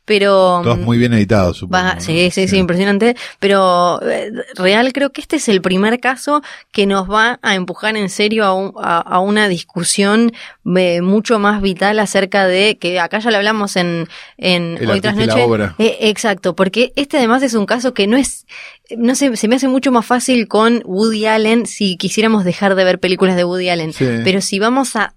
pero... 0.06 0.62
Todos 0.64 0.80
muy 0.80 0.98
bien 0.98 1.14
editados, 1.14 1.58
supongo. 1.58 1.84
Sí, 2.00 2.30
sí, 2.32 2.48
sí, 2.48 2.58
impresionante. 2.58 3.16
Pero 3.40 4.02
eh, 4.04 4.32
real 4.56 4.92
creo 4.94 5.12
que 5.12 5.22
este 5.22 5.38
es 5.38 5.48
el 5.48 5.62
primer 5.62 6.00
caso 6.00 6.42
que 6.72 6.86
nos 6.86 7.10
va 7.10 7.40
a 7.42 7.56
empujar 7.56 7.96
en 7.96 8.10
serio 8.10 8.44
a, 8.46 8.54
un- 8.54 8.74
a- 8.82 9.00
a 9.00 9.20
una 9.20 9.48
discusión 9.48 10.34
eh, 10.76 11.02
mucho 11.02 11.40
más 11.40 11.62
vital 11.62 12.00
acerca 12.00 12.48
de 12.48 12.78
que 12.78 13.00
acá 13.00 13.20
ya 13.20 13.32
lo 13.32 13.38
hablamos 13.38 13.76
en, 13.76 14.08
en 14.38 14.78
El 14.80 14.90
Hoy 14.90 15.02
tras 15.02 15.16
y 15.16 15.20
la 15.20 15.26
Noche. 15.28 15.44
obra. 15.44 15.76
Eh, 15.80 15.98
exacto, 16.02 16.56
porque 16.56 16.92
este 16.96 17.18
además 17.18 17.44
es 17.44 17.54
un 17.54 17.66
caso 17.66 17.94
que 17.94 18.08
no 18.08 18.18
es, 18.18 18.46
no 18.98 19.16
sé, 19.16 19.36
se 19.38 19.48
me 19.48 19.56
hace 19.56 19.68
mucho 19.68 19.92
más 19.92 20.06
fácil 20.06 20.48
con 20.48 20.82
Woody 20.86 21.26
Allen 21.26 21.66
si 21.66 21.96
quisiéramos 21.98 22.44
dejar 22.44 22.76
de 22.76 22.84
ver 22.84 23.00
películas 23.00 23.36
de 23.36 23.44
Woody 23.44 23.70
Allen. 23.70 23.94
Sí. 23.94 24.06
Pero 24.24 24.42
si 24.42 24.60
vamos 24.60 24.96
a, 24.96 25.14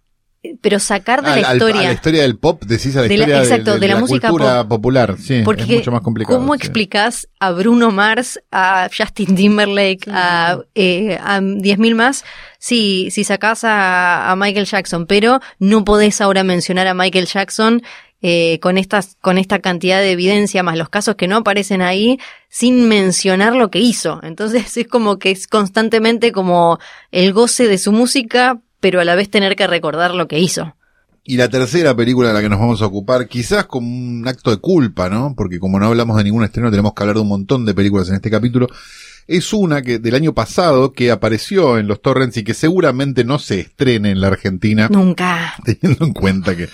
pero 0.61 0.79
sacar 0.79 1.23
de 1.23 1.31
Al- 1.31 1.43
la 1.43 1.49
al- 1.49 1.57
historia. 1.57 1.81
a 1.81 1.85
la 1.85 1.93
historia 1.93 2.23
del 2.23 2.37
pop, 2.39 2.63
decís 2.65 2.95
a 2.97 3.03
la 3.03 3.09
De 3.09 3.17
la- 3.17 3.25
historia 3.25 3.43
exacto, 3.43 3.75
de, 3.75 3.81
de 3.81 3.89
la 3.89 3.97
música 3.97 4.29
cultura 4.29 4.59
pop. 4.63 4.69
popular. 4.69 5.17
Sí, 5.19 5.43
Porque 5.45 5.63
es 5.63 5.69
mucho 5.69 5.93
más 5.93 6.01
complicado. 6.03 6.39
¿Cómo 6.39 6.53
sí. 6.55 6.59
explicas 6.59 7.29
a 7.41 7.51
Bruno 7.53 7.91
Mars, 7.91 8.41
a 8.51 8.89
Justin 8.97 9.35
Timberlake, 9.35 10.09
a, 10.11 10.59
eh, 10.75 11.19
a 11.23 11.41
10.000 11.41 11.95
más 11.95 12.25
si, 12.59 13.11
si 13.11 13.25
sacás 13.25 13.65
a, 13.65 14.31
a 14.31 14.37
Michael 14.37 14.67
Jackson? 14.67 15.07
Pero 15.07 15.41
no 15.59 15.85
podés 15.85 16.21
ahora 16.21 16.45
mencionar 16.45 16.87
a 16.87 16.95
Michael 16.95 17.27
Jackson 17.27 17.83
eh, 18.27 18.59
con, 18.61 18.79
estas, 18.79 19.17
con 19.21 19.37
esta 19.37 19.59
cantidad 19.59 20.01
de 20.01 20.13
evidencia, 20.13 20.63
más 20.63 20.79
los 20.79 20.89
casos 20.89 21.15
que 21.17 21.29
no 21.29 21.37
aparecen 21.37 21.83
ahí, 21.83 22.19
sin 22.49 22.89
mencionar 22.89 23.55
lo 23.55 23.71
que 23.71 23.81
hizo. 23.81 24.21
Entonces 24.23 24.77
es 24.79 24.89
como 24.89 25.19
que 25.19 25.31
es 25.31 25.47
constantemente 25.47 26.33
como 26.33 26.79
el 27.11 27.33
goce 27.35 27.69
de 27.69 27.77
su 27.77 27.93
música, 27.93 28.61
pero 28.85 29.01
a 29.01 29.05
la 29.07 29.15
vez 29.15 29.31
tener 29.31 29.57
que 29.57 29.67
recordar 29.67 30.15
lo 30.15 30.29
que 30.29 30.39
hizo. 30.39 30.77
Y 31.25 31.39
la 31.39 31.49
tercera 31.49 31.97
película 31.97 32.29
de 32.29 32.35
la 32.35 32.43
que 32.43 32.51
nos 32.51 32.59
vamos 32.61 32.83
a 32.83 32.85
ocupar, 32.85 33.27
quizás 33.29 33.65
como 33.65 33.89
un 33.89 34.29
acto 34.29 34.51
de 34.51 34.59
culpa, 34.59 35.09
¿no? 35.09 35.33
Porque 35.35 35.59
como 35.59 35.81
no 35.81 35.87
hablamos 35.87 36.19
de 36.19 36.25
ningún 36.25 36.45
estreno, 36.45 36.71
tenemos 36.71 36.93
que 36.93 37.03
hablar 37.03 37.17
de 37.17 37.23
un 37.23 37.29
montón 37.29 37.65
de 37.65 37.73
películas 37.73 38.11
en 38.11 38.17
este 38.17 38.31
capítulo. 38.31 38.69
Es 39.27 39.55
una 39.55 39.81
que 39.81 39.99
del 39.99 40.15
año 40.17 40.35
pasado 40.35 40.93
que 40.93 41.11
apareció 41.11 41.79
en 41.79 41.87
los 41.87 42.03
torrents 42.03 42.37
y 42.37 42.45
que 42.45 42.53
seguramente 42.53 43.25
no 43.25 43.39
se 43.39 43.61
estrene 43.61 44.11
en 44.11 44.21
la 44.21 44.27
Argentina, 44.27 44.89
Nunca. 44.91 45.55
teniendo 45.65 46.05
en 46.05 46.13
cuenta 46.13 46.55
que 46.55 46.69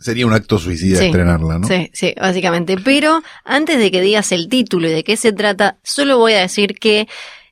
sería 0.00 0.26
un 0.26 0.32
acto 0.32 0.58
suicida 0.58 0.98
Sí. 0.98 1.04
estrenarla, 1.04 1.60
¿no? 1.60 1.68
Sí, 1.68 1.88
sí, 1.92 2.14
básicamente. 2.20 2.76
Pero 2.84 3.22
antes 3.44 3.78
de 3.78 3.92
que 3.92 4.00
digas 4.00 4.32
el 4.32 4.48
título 4.48 4.88
y 4.88 4.92
de 4.92 5.04
qué 5.04 5.16
se 5.16 5.32
trata, 5.32 5.78
solo 5.84 6.18
voy 6.18 6.32
a 6.32 6.40
decir 6.40 6.74
que 6.80 7.06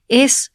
es 0.09 0.51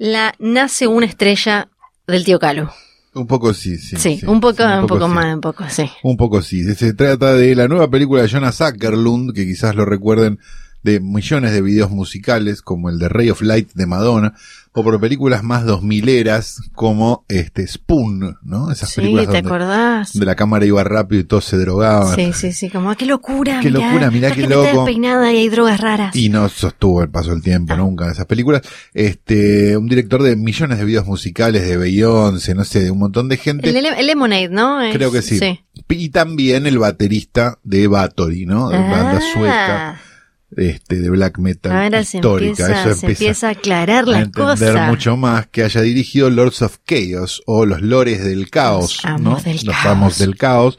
la 0.00 0.34
Nace 0.38 0.86
una 0.86 1.04
estrella 1.04 1.68
del 2.06 2.24
tío 2.24 2.38
Calo. 2.38 2.72
Un 3.12 3.26
poco 3.26 3.52
sí, 3.52 3.76
sí. 3.76 3.96
Sí, 3.96 4.18
sí, 4.18 4.26
un 4.26 4.40
poco, 4.40 4.62
sí, 4.66 4.78
un 4.80 4.86
poco 4.86 5.06
sí. 5.06 5.12
más, 5.12 5.34
un 5.34 5.40
poco, 5.42 5.64
sí. 5.68 5.90
Un 6.02 6.16
poco 6.16 6.42
sí. 6.42 6.64
Se 6.74 6.94
trata 6.94 7.34
de 7.34 7.54
la 7.54 7.68
nueva 7.68 7.90
película 7.90 8.22
de 8.22 8.28
Jonas 8.28 8.62
Ackerlund, 8.62 9.34
que 9.34 9.44
quizás 9.44 9.74
lo 9.74 9.84
recuerden 9.84 10.38
de 10.82 11.00
millones 11.00 11.52
de 11.52 11.60
videos 11.60 11.90
musicales, 11.90 12.62
como 12.62 12.88
el 12.88 12.98
de 12.98 13.10
Ray 13.10 13.28
of 13.28 13.42
Light 13.42 13.72
de 13.74 13.86
Madonna, 13.86 14.34
o 14.72 14.84
por 14.84 15.00
películas 15.00 15.42
más 15.42 15.64
dos 15.64 15.82
mileras, 15.82 16.60
como 16.74 17.24
este 17.28 17.66
Spoon, 17.66 18.36
¿no? 18.42 18.70
Esas 18.70 18.90
Sí, 18.90 18.96
películas 19.00 19.26
¿te 19.26 19.32
donde, 19.32 19.48
acordás? 19.48 20.12
donde 20.12 20.26
la 20.26 20.36
cámara 20.36 20.64
iba 20.64 20.84
rápido 20.84 21.20
y 21.20 21.24
todos 21.24 21.44
se 21.44 21.56
drogaban. 21.56 22.14
Sí, 22.14 22.32
sí, 22.32 22.52
sí, 22.52 22.70
como, 22.70 22.94
qué 22.94 23.04
locura, 23.06 23.58
Qué 23.60 23.68
mirá, 23.70 23.86
locura, 23.86 24.10
mirá 24.12 24.30
qué 24.30 24.46
loco. 24.46 24.62
despeinada 24.62 25.32
y 25.32 25.38
hay 25.38 25.48
drogas 25.48 25.80
raras. 25.80 26.14
Y 26.14 26.28
no 26.28 26.48
sostuvo 26.48 27.02
el 27.02 27.10
paso 27.10 27.30
del 27.30 27.42
tiempo 27.42 27.72
Ah. 27.74 27.76
nunca 27.78 28.04
en 28.04 28.12
esas 28.12 28.26
películas. 28.26 28.62
Este, 28.94 29.76
un 29.76 29.88
director 29.88 30.22
de 30.22 30.36
millones 30.36 30.78
de 30.78 30.84
videos 30.84 31.06
musicales, 31.06 31.66
de 31.66 31.76
Beyoncé, 31.76 32.54
no 32.54 32.64
sé, 32.64 32.80
de 32.80 32.90
un 32.92 32.98
montón 32.98 33.28
de 33.28 33.38
gente. 33.38 33.70
el, 33.70 33.84
el 33.84 34.06
Lemonade, 34.06 34.50
¿no? 34.50 34.80
Es- 34.82 34.94
Creo 34.94 35.10
que 35.10 35.22
sí. 35.22 35.40
Y 35.88 36.08
también 36.10 36.66
el 36.68 36.78
baterista 36.78 37.58
de 37.64 37.88
Bathory, 37.88 38.46
¿no? 38.46 38.68
De 38.68 38.78
banda 38.78 39.18
Ah. 39.18 39.32
sueca, 39.34 40.00
este, 40.56 40.96
de 41.00 41.10
black 41.10 41.38
metal 41.38 41.72
Ahora 41.72 42.04
se 42.04 42.18
histórica. 42.18 42.64
empieza, 42.66 42.72
Eso 42.72 42.82
se 42.82 43.06
empieza, 43.06 43.06
empieza 43.24 43.48
a 43.48 43.50
aclarar 43.50 44.04
a 44.04 44.06
las 44.08 44.22
entender 44.24 44.72
cosas. 44.72 44.88
mucho 44.88 45.16
más 45.16 45.46
que 45.46 45.62
haya 45.62 45.80
dirigido 45.82 46.28
Lords 46.30 46.62
of 46.62 46.78
Chaos 46.86 47.42
o 47.46 47.66
Los 47.66 47.80
Lores 47.82 48.24
del 48.24 48.50
Caos, 48.50 48.96
Los 48.96 49.04
amos 49.04 49.22
¿no? 49.22 49.40
del 49.52 49.56
Los 49.64 49.74
caos. 49.76 49.86
amos 49.86 50.18
del 50.18 50.36
caos. 50.36 50.78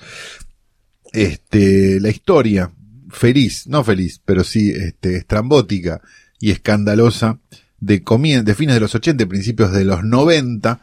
Este, 1.13 1.99
la 1.99 2.09
historia 2.09 2.71
feliz, 3.09 3.67
no 3.67 3.83
feliz, 3.83 4.21
pero 4.23 4.43
sí, 4.43 4.71
este, 4.71 5.17
estrambótica 5.17 6.01
y 6.39 6.51
escandalosa 6.51 7.39
de, 7.79 8.03
comien- 8.03 8.43
de 8.43 8.55
fines 8.55 8.75
de 8.75 8.79
los 8.81 8.95
80 8.95 9.23
y 9.23 9.25
principios 9.25 9.73
de 9.73 9.83
los 9.83 10.03
90 10.03 10.79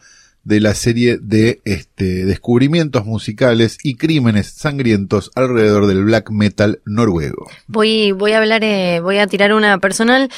de 0.48 0.60
la 0.60 0.74
serie 0.74 1.18
de 1.20 1.60
este, 1.66 2.24
descubrimientos 2.24 3.04
musicales 3.04 3.76
y 3.82 3.96
crímenes 3.96 4.46
sangrientos 4.46 5.30
alrededor 5.34 5.86
del 5.86 6.04
black 6.04 6.30
metal 6.30 6.80
noruego. 6.86 7.50
Voy, 7.66 8.12
voy 8.12 8.32
a 8.32 8.38
hablar, 8.38 8.64
eh, 8.64 9.00
voy 9.00 9.18
a 9.18 9.26
tirar 9.26 9.52
una 9.52 9.76
personal. 9.76 10.30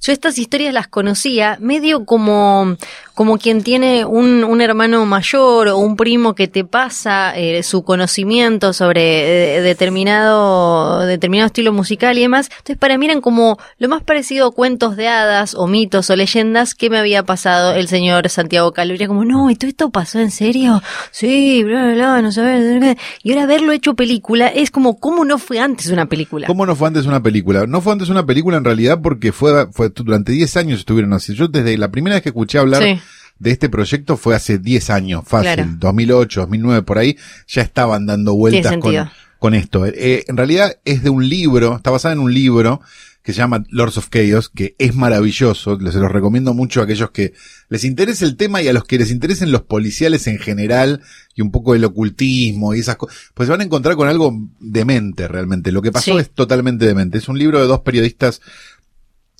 Yo 0.00 0.12
estas 0.12 0.38
historias 0.38 0.72
las 0.72 0.88
conocía 0.88 1.58
medio 1.60 2.06
como, 2.06 2.78
como 3.18 3.36
quien 3.36 3.64
tiene 3.64 4.04
un, 4.04 4.44
un 4.44 4.60
hermano 4.60 5.04
mayor 5.04 5.66
o 5.66 5.78
un 5.78 5.96
primo 5.96 6.36
que 6.36 6.46
te 6.46 6.62
pasa 6.62 7.36
eh, 7.36 7.64
su 7.64 7.82
conocimiento 7.82 8.72
sobre 8.72 9.56
eh, 9.56 9.60
determinado, 9.60 11.04
determinado 11.04 11.48
estilo 11.48 11.72
musical 11.72 12.16
y 12.16 12.20
demás. 12.20 12.48
Entonces 12.48 12.76
para 12.76 12.96
mí 12.96 13.06
eran 13.06 13.20
como 13.20 13.58
lo 13.78 13.88
más 13.88 14.04
parecido 14.04 14.46
a 14.46 14.52
cuentos 14.52 14.94
de 14.94 15.08
hadas 15.08 15.56
o 15.56 15.66
mitos 15.66 16.08
o 16.10 16.14
leyendas 16.14 16.76
que 16.76 16.90
me 16.90 16.98
había 16.98 17.24
pasado 17.24 17.74
el 17.74 17.88
señor 17.88 18.28
Santiago 18.28 18.72
era 18.76 19.08
como, 19.08 19.24
no, 19.24 19.50
¿y 19.50 19.56
todo 19.56 19.68
esto 19.68 19.90
pasó 19.90 20.20
en 20.20 20.30
serio? 20.30 20.80
Sí, 21.10 21.64
bla, 21.64 21.86
bla, 21.86 21.94
bla, 21.94 22.22
no 22.22 22.30
sabes. 22.30 22.96
Y 23.24 23.32
ahora 23.32 23.46
verlo 23.46 23.72
hecho 23.72 23.94
película 23.94 24.46
es 24.46 24.70
como, 24.70 25.00
¿cómo 25.00 25.24
no 25.24 25.38
fue 25.38 25.58
antes 25.58 25.88
una 25.88 26.06
película? 26.06 26.46
¿Cómo 26.46 26.66
no 26.66 26.76
fue 26.76 26.86
antes 26.86 27.04
una 27.04 27.20
película? 27.20 27.66
No 27.66 27.80
fue 27.80 27.94
antes 27.94 28.10
una 28.10 28.24
película 28.24 28.58
en 28.58 28.64
realidad 28.64 29.00
porque 29.02 29.32
fue, 29.32 29.66
fue 29.72 29.88
durante 29.88 30.30
10 30.30 30.56
años 30.56 30.78
estuvieron 30.78 31.12
así. 31.14 31.34
Yo 31.34 31.48
desde 31.48 31.76
la 31.76 31.90
primera 31.90 32.14
vez 32.14 32.22
que 32.22 32.28
escuché 32.28 32.58
hablar 32.58 32.80
Sí. 32.80 33.00
De 33.38 33.50
este 33.50 33.68
proyecto 33.68 34.16
fue 34.16 34.34
hace 34.34 34.58
10 34.58 34.90
años, 34.90 35.22
fácil, 35.26 35.54
Claro. 35.54 35.70
2008, 35.78 36.40
2009 36.40 36.82
por 36.82 36.98
ahí, 36.98 37.16
ya 37.46 37.62
estaban 37.62 38.06
dando 38.06 38.34
vueltas 38.34 38.76
con, 38.78 38.94
con 39.38 39.54
esto. 39.54 39.86
Eh, 39.86 40.24
en 40.26 40.36
realidad 40.36 40.78
es 40.84 41.02
de 41.02 41.10
un 41.10 41.28
libro, 41.28 41.76
está 41.76 41.90
basada 41.90 42.14
en 42.14 42.20
un 42.20 42.32
libro 42.34 42.80
que 43.22 43.34
se 43.34 43.38
llama 43.38 43.62
Lords 43.68 43.98
of 43.98 44.08
Chaos, 44.08 44.48
que 44.48 44.74
es 44.78 44.94
maravilloso, 44.94 45.76
se 45.78 45.98
los 45.98 46.10
recomiendo 46.10 46.54
mucho 46.54 46.80
a 46.80 46.84
aquellos 46.84 47.10
que 47.10 47.34
les 47.68 47.84
interese 47.84 48.24
el 48.24 48.36
tema 48.36 48.62
y 48.62 48.68
a 48.68 48.72
los 48.72 48.84
que 48.84 48.96
les 48.96 49.10
interesen 49.10 49.52
los 49.52 49.62
policiales 49.62 50.26
en 50.28 50.38
general 50.38 51.02
y 51.34 51.42
un 51.42 51.50
poco 51.50 51.74
el 51.74 51.84
ocultismo 51.84 52.74
y 52.74 52.80
esas 52.80 52.96
cosas, 52.96 53.16
pues 53.34 53.46
se 53.46 53.50
van 53.50 53.60
a 53.60 53.64
encontrar 53.64 53.96
con 53.96 54.08
algo 54.08 54.34
demente 54.60 55.28
realmente. 55.28 55.72
Lo 55.72 55.82
que 55.82 55.92
pasó 55.92 56.14
Sí. 56.14 56.18
es 56.18 56.30
totalmente 56.30 56.86
demente. 56.86 57.18
Es 57.18 57.28
un 57.28 57.38
libro 57.38 57.60
de 57.60 57.66
dos 57.66 57.80
periodistas, 57.80 58.40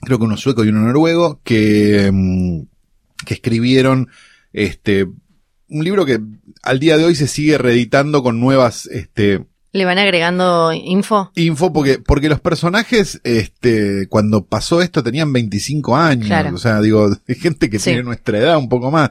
creo 0.03 0.19
que 0.19 0.25
uno 0.25 0.37
sueco 0.37 0.65
y 0.65 0.69
uno 0.69 0.81
noruego, 0.83 1.41
que, 1.43 2.11
mm, 2.13 2.63
que 3.27 3.35
escribieron 3.35 4.09
este 4.53 5.05
un 5.71 5.85
libro 5.85 6.07
que 6.07 6.19
al 6.63 6.79
día 6.79 6.97
de 6.97 7.05
hoy 7.05 7.15
se 7.15 7.27
sigue 7.29 7.59
reeditando 7.59 8.23
con 8.23 8.41
nuevas 8.41 8.87
este 8.87 9.45
¿Le 9.71 9.85
van 9.85 9.99
agregando 9.99 10.73
info? 10.73 11.31
info 11.35 11.73
porque 11.75 11.99
porque 11.99 12.31
los 12.31 12.41
personajes 12.41 13.21
este 13.23 14.07
cuando 14.09 14.47
pasó 14.47 14.81
esto 14.81 15.03
tenían 15.03 15.31
25 15.33 15.95
años, 15.95 16.27
Claro. 16.27 16.55
o 16.55 16.59
sea, 16.59 16.81
digo, 16.81 17.11
hay 17.29 17.35
gente 17.35 17.69
que 17.69 17.79
Sí. 17.79 17.91
tiene 17.91 18.03
nuestra 18.03 18.39
edad 18.39 18.57
un 18.57 18.71
poco 18.71 18.91
más. 18.91 19.11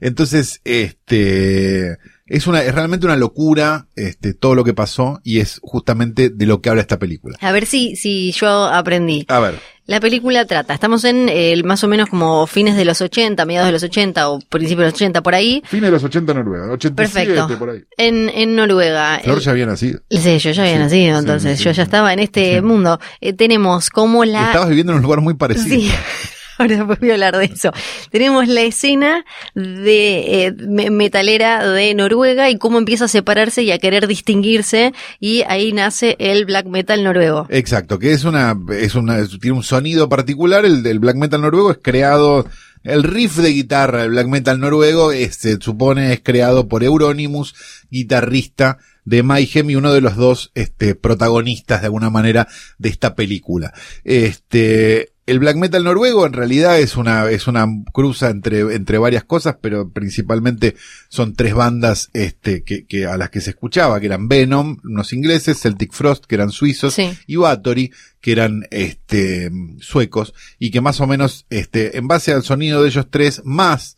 Entonces, 0.00 0.60
este 0.64 1.98
es 2.26 2.46
una 2.46 2.62
es 2.62 2.72
realmente 2.74 3.06
una 3.06 3.16
locura 3.16 3.88
este 3.96 4.32
todo 4.32 4.54
lo 4.54 4.62
que 4.64 4.74
pasó 4.74 5.20
y 5.24 5.40
es 5.40 5.58
justamente 5.62 6.30
de 6.30 6.46
lo 6.46 6.60
que 6.60 6.70
habla 6.70 6.82
esta 6.82 6.98
película. 7.00 7.36
A 7.40 7.50
ver 7.52 7.66
si, 7.66 7.96
si 7.96 8.30
yo 8.32 8.64
aprendí. 8.66 9.24
A 9.28 9.40
ver, 9.40 9.58
La 9.88 10.00
película 10.00 10.44
trata, 10.46 10.74
estamos 10.74 11.04
en 11.04 11.28
el 11.28 11.62
más 11.62 11.84
o 11.84 11.88
menos 11.88 12.08
como 12.08 12.46
fines 12.48 12.76
de 12.76 12.84
los 12.84 13.00
80, 13.00 13.44
mediados 13.46 13.68
de 13.68 13.72
los 13.72 13.82
80 13.84 14.28
o 14.30 14.40
principios 14.40 14.80
de 14.80 14.84
los 14.86 14.94
80, 14.94 15.22
por 15.22 15.34
ahí. 15.36 15.62
fines 15.64 15.84
de 15.84 15.90
los 15.92 16.02
80 16.02 16.32
en 16.32 16.38
Noruega, 16.38 16.72
87 16.72 17.24
Perfecto. 17.34 17.58
por 17.58 17.70
ahí. 17.70 17.84
En, 17.96 18.28
en 18.30 18.56
Noruega. 18.56 19.20
Flor 19.22 19.38
ya 19.38 19.50
había 19.52 19.66
nacido. 19.66 20.00
Sí, 20.10 20.38
yo 20.38 20.50
ya 20.50 20.62
había 20.62 20.74
Sí, 20.74 20.78
nacido, 20.80 21.14
sí, 21.14 21.20
entonces 21.20 21.58
sí, 21.58 21.64
yo 21.64 21.70
sí. 21.70 21.76
ya 21.76 21.82
estaba 21.84 22.12
en 22.12 22.18
este 22.18 22.56
Sí. 22.56 22.60
mundo. 22.62 22.98
Eh, 23.20 23.32
tenemos 23.32 23.88
como 23.90 24.24
la... 24.24 24.46
Estabas 24.46 24.68
viviendo 24.70 24.92
en 24.92 24.96
un 24.96 25.02
lugar 25.02 25.20
muy 25.20 25.34
parecido. 25.34 25.92
Ahora 26.58 26.84
voy 26.84 27.10
a 27.10 27.14
hablar 27.14 27.36
de 27.36 27.46
eso. 27.46 27.70
Tenemos 28.10 28.48
la 28.48 28.62
escena 28.62 29.24
de 29.54 30.46
eh, 30.46 30.52
me- 30.66 30.90
metalera 30.90 31.68
de 31.68 31.94
Noruega 31.94 32.50
y 32.50 32.58
cómo 32.58 32.78
empieza 32.78 33.06
a 33.06 33.08
separarse 33.08 33.62
y 33.62 33.70
a 33.72 33.78
querer 33.78 34.06
distinguirse 34.06 34.92
y 35.20 35.42
ahí 35.48 35.72
nace 35.72 36.16
el 36.18 36.44
black 36.46 36.66
metal 36.66 37.02
noruego. 37.04 37.46
Exacto, 37.50 37.98
que 37.98 38.12
es 38.12 38.24
una, 38.24 38.56
es 38.70 38.94
una, 38.94 39.26
tiene 39.26 39.56
un 39.56 39.62
sonido 39.62 40.08
particular, 40.08 40.64
el 40.64 40.82
del 40.82 40.98
black 40.98 41.16
metal 41.16 41.40
noruego 41.40 41.70
es 41.70 41.78
creado, 41.82 42.46
el 42.84 43.02
riff 43.02 43.36
de 43.36 43.50
guitarra 43.50 44.02
del 44.02 44.10
black 44.10 44.28
metal 44.28 44.60
noruego 44.60 45.12
es, 45.12 45.36
se 45.36 45.58
supone 45.60 46.12
es 46.12 46.20
creado 46.22 46.68
por 46.68 46.84
Euronymous, 46.84 47.54
guitarrista 47.90 48.78
de 49.04 49.22
Mayhem 49.22 49.70
y 49.70 49.76
uno 49.76 49.92
de 49.92 50.00
los 50.00 50.16
dos, 50.16 50.50
este, 50.54 50.94
protagonistas 50.94 51.80
de 51.80 51.86
alguna 51.86 52.10
manera 52.10 52.48
de 52.78 52.88
esta 52.88 53.14
película. 53.14 53.72
Este, 54.04 55.10
el 55.26 55.40
black 55.40 55.56
metal 55.56 55.82
noruego 55.82 56.24
en 56.24 56.32
realidad 56.32 56.78
es 56.78 56.96
una, 56.96 57.28
es 57.28 57.48
una 57.48 57.66
cruza 57.92 58.30
entre, 58.30 58.60
entre 58.60 58.98
varias 58.98 59.24
cosas, 59.24 59.56
pero 59.60 59.90
principalmente 59.90 60.76
son 61.08 61.34
tres 61.34 61.52
bandas, 61.52 62.10
este, 62.12 62.62
que, 62.62 62.86
que 62.86 63.06
a 63.06 63.16
las 63.16 63.30
que 63.30 63.40
se 63.40 63.50
escuchaba, 63.50 63.98
que 63.98 64.06
eran 64.06 64.28
Venom, 64.28 64.78
unos 64.84 65.12
ingleses, 65.12 65.60
Celtic 65.60 65.92
Frost, 65.92 66.26
que 66.26 66.36
eran 66.36 66.50
suizos, 66.50 66.94
Sí. 66.94 67.10
y 67.26 67.36
Bathory, 67.36 67.92
que 68.20 68.32
eran 68.32 68.66
este 68.70 69.50
suecos, 69.80 70.32
y 70.60 70.70
que 70.70 70.80
más 70.80 71.00
o 71.00 71.08
menos, 71.08 71.46
este, 71.50 71.98
en 71.98 72.06
base 72.06 72.32
al 72.32 72.44
sonido 72.44 72.82
de 72.82 72.88
ellos 72.88 73.06
tres, 73.10 73.42
más 73.44 73.96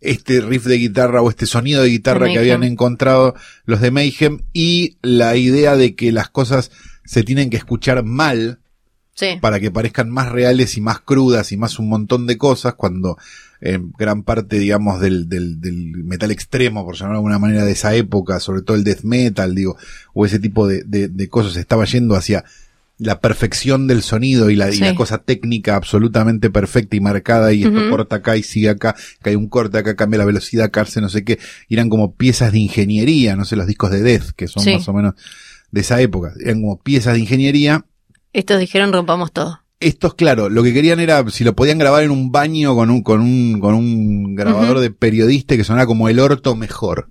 este 0.00 0.40
riff 0.40 0.64
de 0.64 0.78
guitarra 0.78 1.22
o 1.22 1.30
este 1.30 1.46
sonido 1.46 1.82
de 1.82 1.90
guitarra 1.90 2.26
De 2.26 2.32
que 2.32 2.38
habían 2.40 2.64
encontrado 2.64 3.34
los 3.66 3.80
de 3.82 3.90
Mayhem, 3.90 4.40
y 4.54 4.96
la 5.02 5.36
idea 5.36 5.76
de 5.76 5.94
que 5.94 6.12
las 6.12 6.30
cosas 6.30 6.70
se 7.04 7.22
tienen 7.22 7.50
que 7.50 7.58
escuchar 7.58 8.02
mal 8.04 8.61
Sí. 9.22 9.38
para 9.40 9.60
que 9.60 9.70
parezcan 9.70 10.10
más 10.10 10.30
reales 10.32 10.76
y 10.76 10.80
más 10.80 11.00
crudas 11.00 11.52
y 11.52 11.56
más 11.56 11.78
un 11.78 11.88
montón 11.88 12.26
de 12.26 12.36
cosas, 12.36 12.74
cuando 12.74 13.16
eh, 13.60 13.78
gran 13.96 14.24
parte, 14.24 14.58
digamos, 14.58 15.00
del, 15.00 15.28
del, 15.28 15.60
del 15.60 15.92
metal 16.04 16.30
extremo, 16.32 16.84
por 16.84 16.96
llamarlo 16.96 17.14
de 17.14 17.18
alguna 17.20 17.38
manera, 17.38 17.64
de 17.64 17.72
esa 17.72 17.94
época, 17.94 18.40
sobre 18.40 18.62
todo 18.62 18.76
el 18.76 18.82
death 18.84 19.02
metal, 19.04 19.54
digo, 19.54 19.76
o 20.12 20.26
ese 20.26 20.38
tipo 20.40 20.66
de, 20.66 20.82
de, 20.84 21.06
de 21.08 21.28
cosas, 21.28 21.56
estaba 21.56 21.84
yendo 21.84 22.16
hacia 22.16 22.44
la 22.98 23.20
perfección 23.20 23.86
del 23.88 24.02
sonido 24.02 24.48
y 24.50 24.54
la, 24.56 24.70
y 24.72 24.78
la 24.78 24.94
cosa 24.94 25.18
técnica 25.18 25.74
absolutamente 25.74 26.50
perfecta 26.50 26.94
y 26.94 27.00
marcada 27.00 27.52
y 27.52 27.64
esto 27.64 27.90
corta 27.90 28.16
acá 28.16 28.36
y 28.36 28.42
sigue 28.44 28.68
acá, 28.68 28.94
que 29.22 29.30
hay 29.30 29.36
un 29.36 29.48
corte 29.48 29.78
acá, 29.78 29.96
cambia 29.96 30.18
la 30.18 30.24
velocidad, 30.24 30.70
hace 30.76 31.00
no 31.00 31.08
sé 31.08 31.24
qué, 31.24 31.38
y 31.68 31.74
eran 31.74 31.88
como 31.88 32.14
piezas 32.14 32.52
de 32.52 32.58
ingeniería, 32.60 33.34
no 33.34 33.44
sé, 33.44 33.56
los 33.56 33.66
discos 33.66 33.90
de 33.90 34.02
death, 34.02 34.30
que 34.36 34.46
son 34.46 34.62
Sí. 34.62 34.74
más 34.74 34.86
o 34.88 34.92
menos 34.92 35.14
de 35.72 35.80
esa 35.80 36.00
época, 36.00 36.32
eran 36.40 36.60
como 36.60 36.80
piezas 36.80 37.14
de 37.14 37.20
ingeniería 37.20 37.84
Estos 38.32 38.58
dijeron 38.58 38.92
rompamos 38.92 39.32
todo. 39.32 39.60
estos, 39.80 40.14
claro, 40.14 40.48
lo 40.48 40.62
que 40.62 40.72
querían 40.72 41.00
era 41.00 41.28
si 41.30 41.44
lo 41.44 41.54
podían 41.54 41.78
grabar 41.78 42.02
en 42.02 42.10
un 42.10 42.32
baño 42.32 42.74
con 42.74 42.90
un, 42.90 43.02
con 43.02 43.20
un, 43.20 43.60
con 43.60 43.74
un 43.74 44.34
grabador 44.34 44.78
de 44.78 44.90
periodista 44.90 45.56
que 45.56 45.64
sonara 45.64 45.86
como 45.86 46.08
el 46.08 46.20
orto 46.20 46.54
mejor. 46.54 47.10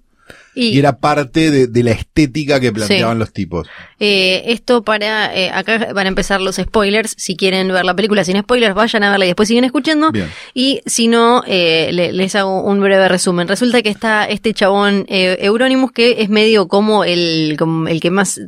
Y, 0.53 0.69
Y 0.69 0.79
era 0.79 0.97
parte 0.97 1.49
de, 1.51 1.67
de 1.67 1.83
la 1.83 1.91
estética 1.91 2.59
que 2.59 2.71
planteaban 2.71 3.19
los 3.19 3.31
tipos. 3.31 3.67
eh, 3.99 4.43
esto 4.47 4.83
para, 4.83 5.33
eh, 5.35 5.49
acá 5.53 5.93
van 5.93 6.05
a 6.07 6.09
empezar 6.09 6.41
los 6.41 6.55
spoilers. 6.57 7.13
Si 7.17 7.35
quieren 7.35 7.67
ver 7.69 7.85
la 7.85 7.95
película 7.95 8.23
sin 8.23 8.37
spoilers, 8.39 8.75
vayan 8.75 9.03
a 9.03 9.11
verla 9.11 9.25
y 9.25 9.29
después 9.29 9.47
siguen 9.47 9.63
escuchando. 9.63 10.11
Bien. 10.11 10.27
Y 10.53 10.81
si 10.85 11.07
no, 11.07 11.43
eh, 11.47 11.89
le- 11.93 12.11
les 12.11 12.35
hago 12.35 12.63
un 12.63 12.79
breve 12.81 13.07
resumen. 13.07 13.47
Resulta 13.47 13.81
que 13.81 13.89
está 13.89 14.25
este 14.25 14.53
chabón 14.53 15.05
Euronymous 15.07 15.91
que 15.91 16.21
es 16.21 16.29
medio 16.29 16.67
como 16.67 17.03
el, 17.03 17.55
como 17.57 17.87
el 17.87 17.99
que 18.01 18.11
más, 18.11 18.39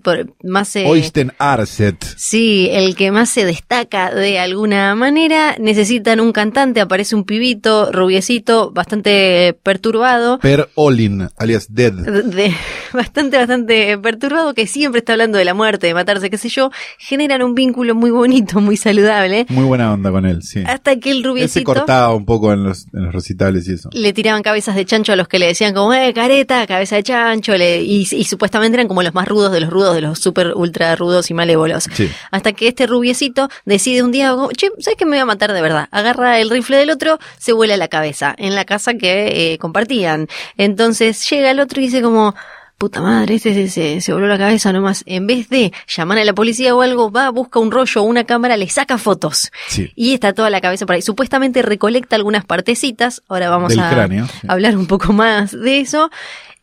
más 0.44 0.76
eh, 0.76 0.86
Oysten 0.88 1.32
Arset. 1.38 2.04
Sí, 2.18 2.68
el 2.72 2.96
que 2.96 3.12
más 3.12 3.30
se 3.30 3.46
destaca 3.46 4.14
de 4.14 4.40
alguna 4.40 4.94
manera. 4.96 5.56
Necesitan 5.60 6.20
un 6.20 6.32
cantante, 6.34 6.82
aparece 6.82 7.16
un 7.16 7.24
pibito, 7.24 7.92
rubiecito, 7.92 8.72
bastante 8.72 9.56
perturbado. 9.64 10.40
Per 10.40 10.70
Olin, 10.76 11.30
alias 11.38 11.68
Dead. 11.74 11.93
De- 11.96 12.54
bastante, 12.94 13.38
bastante 13.38 13.98
perturbado, 13.98 14.54
que 14.54 14.68
siempre 14.68 15.00
está 15.00 15.14
hablando 15.14 15.38
de 15.38 15.46
la 15.46 15.54
muerte, 15.54 15.88
de 15.88 15.94
matarse, 15.94 16.30
qué 16.30 16.38
sé 16.38 16.50
yo, 16.50 16.72
generan 16.98 17.42
un 17.44 17.56
vínculo 17.56 17.96
muy 17.96 18.12
bonito, 18.12 18.60
muy 18.62 18.78
saludable, 18.78 19.46
Muy 19.50 19.66
buena 19.66 19.94
onda 19.94 20.12
con 20.12 20.26
él, 20.26 20.42
sí. 20.44 20.64
hasta 20.66 20.96
que 20.98 21.12
el 21.12 21.18
Él 21.18 21.24
se 21.24 21.28
rubiecito 21.30 21.64
cortaba 21.66 22.14
un 22.14 22.26
poco 22.26 22.54
en 22.54 22.64
los, 22.64 22.86
en 22.94 23.06
los 23.06 23.14
recitales 23.14 23.68
y 23.68 23.74
eso. 23.74 23.90
le 23.94 24.14
tiraban 24.14 24.42
cabezas 24.44 24.76
de 24.76 24.86
chancho 24.86 25.14
a 25.14 25.16
los 25.16 25.28
que 25.28 25.40
le 25.40 25.48
decían 25.48 25.74
como, 25.74 25.94
eh, 25.94 26.14
careta, 26.14 26.66
cabeza 26.68 26.96
de 26.96 27.04
chancho, 27.04 27.56
le- 27.58 27.82
y, 27.84 28.08
y 28.12 28.24
supuestamente 28.26 28.76
eran 28.76 28.88
como 28.88 29.04
los 29.04 29.14
más 29.14 29.28
rudos 29.28 29.52
de 29.52 29.60
los 29.62 29.70
rudos, 29.70 29.96
de 29.96 30.02
los 30.02 30.20
super 30.20 30.54
ultra 30.56 30.96
rudos 30.96 31.30
y 31.30 31.34
malévolos. 31.34 31.86
Sí. 31.94 32.10
Hasta 32.32 32.54
que 32.54 32.68
este 32.68 32.88
rubiecito 32.88 33.50
decide 33.66 34.04
un 34.04 34.12
día, 34.12 34.32
como, 34.32 34.52
che, 34.52 34.68
¿sabes 34.80 34.98
que 34.98 35.06
me 35.06 35.12
voy 35.12 35.20
a 35.20 35.26
matar 35.26 35.54
de 35.54 35.62
verdad? 35.62 35.88
Agarra 35.92 36.40
el 36.40 36.50
rifle 36.50 36.78
del 36.78 36.90
otro, 36.90 37.20
se 37.38 37.54
vuela 37.54 37.78
la 37.78 37.88
cabeza 37.88 38.34
en 38.38 38.56
la 38.56 38.66
casa 38.66 38.94
que 38.96 39.54
eh, 39.54 39.58
compartían. 39.58 40.28
Entonces 40.58 41.28
llega 41.30 41.52
el 41.52 41.60
otro 41.60 41.82
y 41.82 41.83
dice 41.86 42.02
como, 42.02 42.36
puta 42.78 43.02
madre, 43.02 43.36
este 43.36 43.54
se, 43.54 43.68
se, 43.70 44.02
se 44.02 44.14
voló 44.14 44.28
la 44.28 44.38
cabeza 44.38 44.74
nomás. 44.74 45.04
En 45.06 45.26
vez 45.28 45.48
de 45.50 45.72
llamar 45.88 46.18
a 46.18 46.26
la 46.26 46.34
policía 46.34 46.76
o 46.76 46.82
algo, 46.82 47.12
va, 47.12 47.30
busca 47.30 47.60
un 47.60 47.72
rollo 47.72 48.02
o 48.02 48.04
una 48.06 48.24
cámara, 48.26 48.58
le 48.58 48.68
saca 48.70 48.98
fotos. 48.98 49.52
Sí. 49.70 49.92
Y 49.96 50.14
está 50.14 50.34
toda 50.34 50.50
la 50.50 50.60
cabeza 50.62 50.86
por 50.86 50.96
ahí. 50.96 51.02
Supuestamente 51.02 51.62
recolecta 51.62 52.16
algunas 52.16 52.46
partecitas. 52.46 53.22
Ahora 53.30 53.50
vamos 53.50 53.70
Del 53.70 53.80
a 53.80 53.90
cráneo, 53.90 54.28
sí. 54.28 54.48
hablar 54.48 54.78
un 54.78 54.88
poco 54.88 55.14
más 55.14 55.52
de 55.52 55.80
eso. 55.80 56.10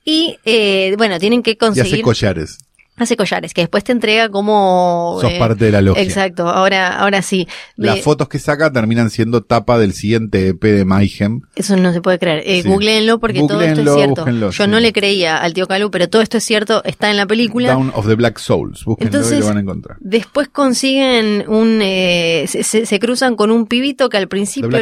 Y 0.05 0.39
eh, 0.45 0.95
bueno, 0.99 1.19
tienen 1.19 1.43
que 1.43 1.53
Y 1.53 1.57
conseguir. 1.57 1.95
hace 1.95 2.03
collares. 2.03 2.59
Hace 3.03 3.17
collares, 3.17 3.55
que 3.55 3.63
después 3.63 3.85
te 3.85 3.93
entrega 3.93 4.29
como. 4.29 5.19
Sos 5.21 5.33
eh, 5.33 5.39
parte 5.39 5.65
de 5.67 5.73
la 5.73 5.81
logia. 5.83 6.03
Exacto, 6.03 6.49
ahora, 6.49 6.99
ahora 6.99 7.23
sí. 7.23 7.47
Las 7.77 8.01
fotos 8.01 8.29
que 8.29 8.39
saca 8.39 8.73
terminan 8.73 9.11
siendo 9.11 9.43
tapa 9.43 9.79
del 9.79 9.93
siguiente 9.93 10.49
EP 10.49 10.63
de 10.63 10.85
Mayhem. 10.85 11.43
Eso 11.57 11.77
no 11.77 11.93
se 11.93 12.01
puede 12.01 12.19
creer. 12.19 12.43
Eh, 12.47 12.63
Sí. 12.63 12.69
Googleenlo 12.69 13.19
porque 13.21 13.41
todo 13.41 13.61
esto 13.63 13.81
es 13.81 13.95
cierto. 13.95 14.15
búsquenlo, 14.17 14.51
Yo 14.51 14.65
sí. 14.65 14.71
no 14.71 14.81
le 14.81 14.93
creía 14.93 15.37
al 15.39 15.55
tío 15.55 15.67
Calú, 15.67 15.91
pero 15.91 16.09
todo 16.09 16.21
esto 16.23 16.37
es 16.39 16.45
cierto, 16.45 16.83
está 16.85 17.11
en 17.11 17.17
la 17.17 17.27
película. 17.27 17.73
Down 17.73 17.91
of 17.95 18.07
the 18.07 18.15
Black 18.15 18.39
Souls. 18.39 18.85
Búsquenlo 18.85 19.11
y 19.13 19.17
Entonces, 19.17 19.41
lo 19.41 19.47
van 19.47 19.57
a 19.57 19.61
encontrar. 19.61 19.97
Después 20.01 20.49
consiguen 20.49 21.45
un, 21.49 21.81
eh, 21.83 22.45
se, 22.49 22.63
se- 22.63 22.87
se 22.87 22.99
cruzan 22.99 23.35
con 23.37 23.51
un 23.51 23.67
pibito 23.67 24.09
que 24.09 24.17
al 24.17 24.29
principio 24.29 24.79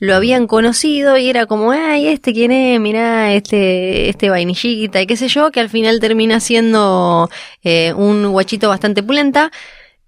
lo 0.00 0.14
habían 0.14 0.46
conocido 0.46 1.16
y 1.16 1.28
era 1.28 1.46
como, 1.46 1.70
ay, 1.72 2.06
este 2.08 2.32
quién 2.32 2.52
es, 2.52 2.78
mirá, 2.80 3.32
este, 3.34 4.08
este 4.08 4.30
vainillita 4.30 5.00
y 5.00 5.06
qué 5.06 5.16
sé 5.16 5.28
yo, 5.28 5.50
que 5.50 5.60
al 5.60 5.68
final 5.70 6.00
termina 6.00 6.38
siendo 6.40 7.30
eh, 7.62 7.92
un 7.94 8.30
guachito 8.30 8.68
bastante 8.68 9.02
pulenta 9.02 9.50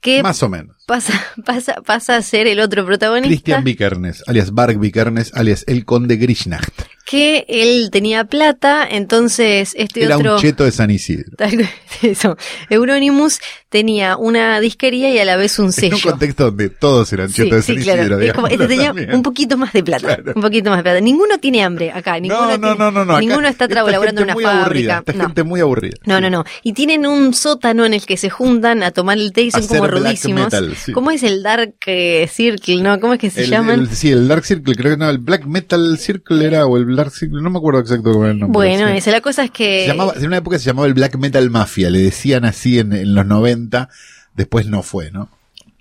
que 0.00 0.22
Más 0.22 0.42
o 0.42 0.48
menos. 0.48 0.76
Pasa, 0.86 1.12
pasa, 1.44 1.74
pasa 1.84 2.16
a 2.16 2.22
ser 2.22 2.46
el 2.46 2.60
otro 2.60 2.84
protagonista. 2.84 3.28
Cristian 3.28 3.64
Vikernes, 3.64 4.22
alias 4.26 4.52
Bark 4.52 4.78
Vikernes, 4.78 5.32
alias 5.34 5.64
el 5.66 5.84
conde 5.84 6.16
Grishnacht. 6.16 6.68
que 7.06 7.44
él 7.48 7.90
tenía 7.92 8.24
plata, 8.24 8.86
entonces 8.90 9.74
este 9.76 10.04
Era 10.04 10.16
otro... 10.16 10.34
un 10.36 10.40
cheto 10.40 10.64
de 10.64 10.72
San 10.72 10.90
Isidro. 10.90 11.32
Eso. 12.02 12.36
Euronymous 12.70 13.40
tenía 13.68 14.16
una 14.16 14.60
disquería 14.60 15.10
y 15.10 15.18
a 15.18 15.24
la 15.24 15.36
vez 15.36 15.58
un 15.58 15.64
En 15.64 15.66
un 15.68 15.72
sello. 15.72 15.96
contexto 16.02 16.44
donde 16.44 16.68
todos 16.70 17.12
eran 17.12 17.28
Sí, 17.28 17.42
chetos 17.42 17.56
de 17.58 17.62
sí, 17.62 17.74
San 17.74 17.82
claro. 17.82 18.00
Isidro. 18.02 18.20
Es 18.20 18.32
como, 18.32 18.46
este 18.46 18.56
digamos, 18.56 18.68
tenía 18.76 18.86
también. 18.88 19.14
un 19.14 19.22
poquito 19.22 19.56
más 19.58 19.72
de 19.72 19.82
plata. 19.84 20.06
Claro. 20.16 20.32
Un 20.36 20.42
poquito 20.42 20.70
más 20.70 20.78
de 20.78 20.82
plata. 20.84 21.00
Ninguno 21.00 21.38
tiene 21.38 21.62
hambre 21.62 21.90
acá. 21.92 22.18
Ninguno 22.20 22.56
No, 22.56 22.58
no, 22.58 22.74
no, 22.74 22.90
no, 22.90 23.04
no. 23.04 23.20
Ninguno 23.20 23.48
está 23.48 23.66
trabajando 23.68 24.20
en 24.20 24.24
una 24.24 24.34
muy 24.34 24.44
aburrida, 24.44 24.94
fábrica. 24.96 24.98
Esta 25.06 25.12
No. 25.14 25.24
gente 25.28 25.42
muy 25.42 25.60
aburrida. 25.60 25.96
No, 26.06 26.20
no, 26.20 26.30
no. 26.30 26.44
Y 26.62 26.72
tienen 26.72 27.06
un 27.06 27.34
sótano 27.34 27.84
en 27.84 27.94
el 27.94 28.06
que 28.06 28.16
se 28.16 28.30
juntan 28.30 28.82
a 28.82 28.90
tomar 28.92 29.18
el 29.18 29.32
té 29.32 29.42
y 29.42 29.50
son 29.50 29.60
Hacer 29.62 29.78
como 29.78 29.88
rudísimos. 29.90 30.44
metal, 30.44 30.73
sí. 30.74 30.92
¿Cómo 30.92 31.10
es 31.10 31.22
el 31.22 31.42
Dark 31.42 31.74
eh, 31.86 32.28
Circle? 32.32 32.82
¿No? 32.82 32.98
¿Cómo 33.00 33.14
es 33.14 33.18
que 33.20 33.30
se 33.30 33.44
El- 33.44 33.50
llaman? 33.50 33.80
el- 33.80 33.88
sí, 33.90 34.10
el 34.10 34.28
Dark 34.28 34.44
Circle, 34.44 34.74
creo 34.74 34.92
que 34.92 34.96
no, 34.96 35.08
el 35.10 35.18
Black 35.18 35.44
Metal 35.46 35.98
Circle 35.98 36.44
era, 36.44 36.66
o 36.66 36.76
el 36.76 36.94
Dark 36.96 37.12
Circle, 37.12 37.42
no 37.42 37.50
me 37.50 37.58
acuerdo 37.58 37.80
exacto 37.80 38.12
cómo 38.12 38.24
era 38.24 38.32
el 38.32 38.38
nombre. 38.40 38.54
bueno, 38.56 38.88
sí. 38.88 38.96
esa, 38.98 39.10
la 39.10 39.20
cosa 39.20 39.44
es 39.44 39.50
que... 39.50 39.82
Se 39.82 39.88
llamaba, 39.88 40.14
en 40.16 40.26
una 40.26 40.36
época 40.38 40.58
se 40.58 40.64
llamaba 40.66 40.86
el 40.86 40.94
Black 40.94 41.16
Metal 41.16 41.48
Mafia, 41.50 41.90
le 41.90 41.98
decían 42.00 42.44
así 42.44 42.78
en, 42.78 42.92
en 42.92 43.14
los 43.14 43.26
90, 43.26 43.88
después 44.34 44.66
no 44.66 44.82
fue, 44.82 45.10
¿no? 45.10 45.28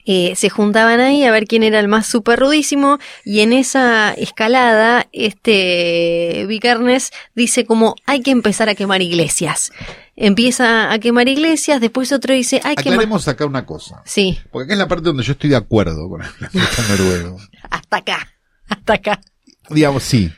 Eh, 0.06 0.34
se 0.36 0.50
juntaban 0.50 1.00
ahí 1.00 1.24
a 1.24 1.32
ver 1.32 1.46
quién 1.46 1.64
era 1.64 1.80
el 1.80 1.88
más 1.88 2.08
super 2.08 2.40
rudísimo 2.40 3.00
y 3.24 3.42
en 3.42 3.54
esa 3.54 4.14
escalada 4.14 5.08
este 5.12 6.46
Vikernes 6.48 7.12
dice 7.36 7.66
como 7.66 7.96
hay 8.06 8.22
que 8.22 8.32
empezar 8.32 8.70
a 8.70 8.76
quemar 8.76 9.02
iglesias. 9.02 9.72
Empieza 10.16 10.92
a 10.92 11.00
quemar 11.00 11.28
iglesias, 11.28 11.82
después 11.82 12.12
otro 12.12 12.34
dice 12.34 12.62
hay 12.64 12.76
que... 12.76 12.90
Aclaremos 12.90 13.28
acá 13.28 13.46
una 13.46 13.66
cosa, 13.66 14.02
Sí, 14.06 14.40
porque 14.52 14.66
acá 14.66 14.74
es 14.74 14.80
la 14.80 14.88
parte 14.88 15.06
donde 15.06 15.24
yo 15.24 15.32
estoy 15.32 15.50
de 15.50 15.56
acuerdo 15.56 16.08
con 16.08 16.22
el 16.54 16.90
noruego. 16.90 17.38
hasta 17.70 17.98
acá, 17.98 18.34
hasta 18.68 18.94
acá. 18.94 19.22
digamos, 19.70 20.04
sí, 20.04 20.32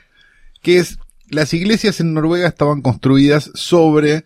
que 0.61 0.79
es, 0.79 0.97
las 1.29 1.53
iglesias 1.53 1.99
en 1.99 2.13
Noruega 2.13 2.47
estaban 2.47 2.81
construidas 2.81 3.51
sobre 3.53 4.25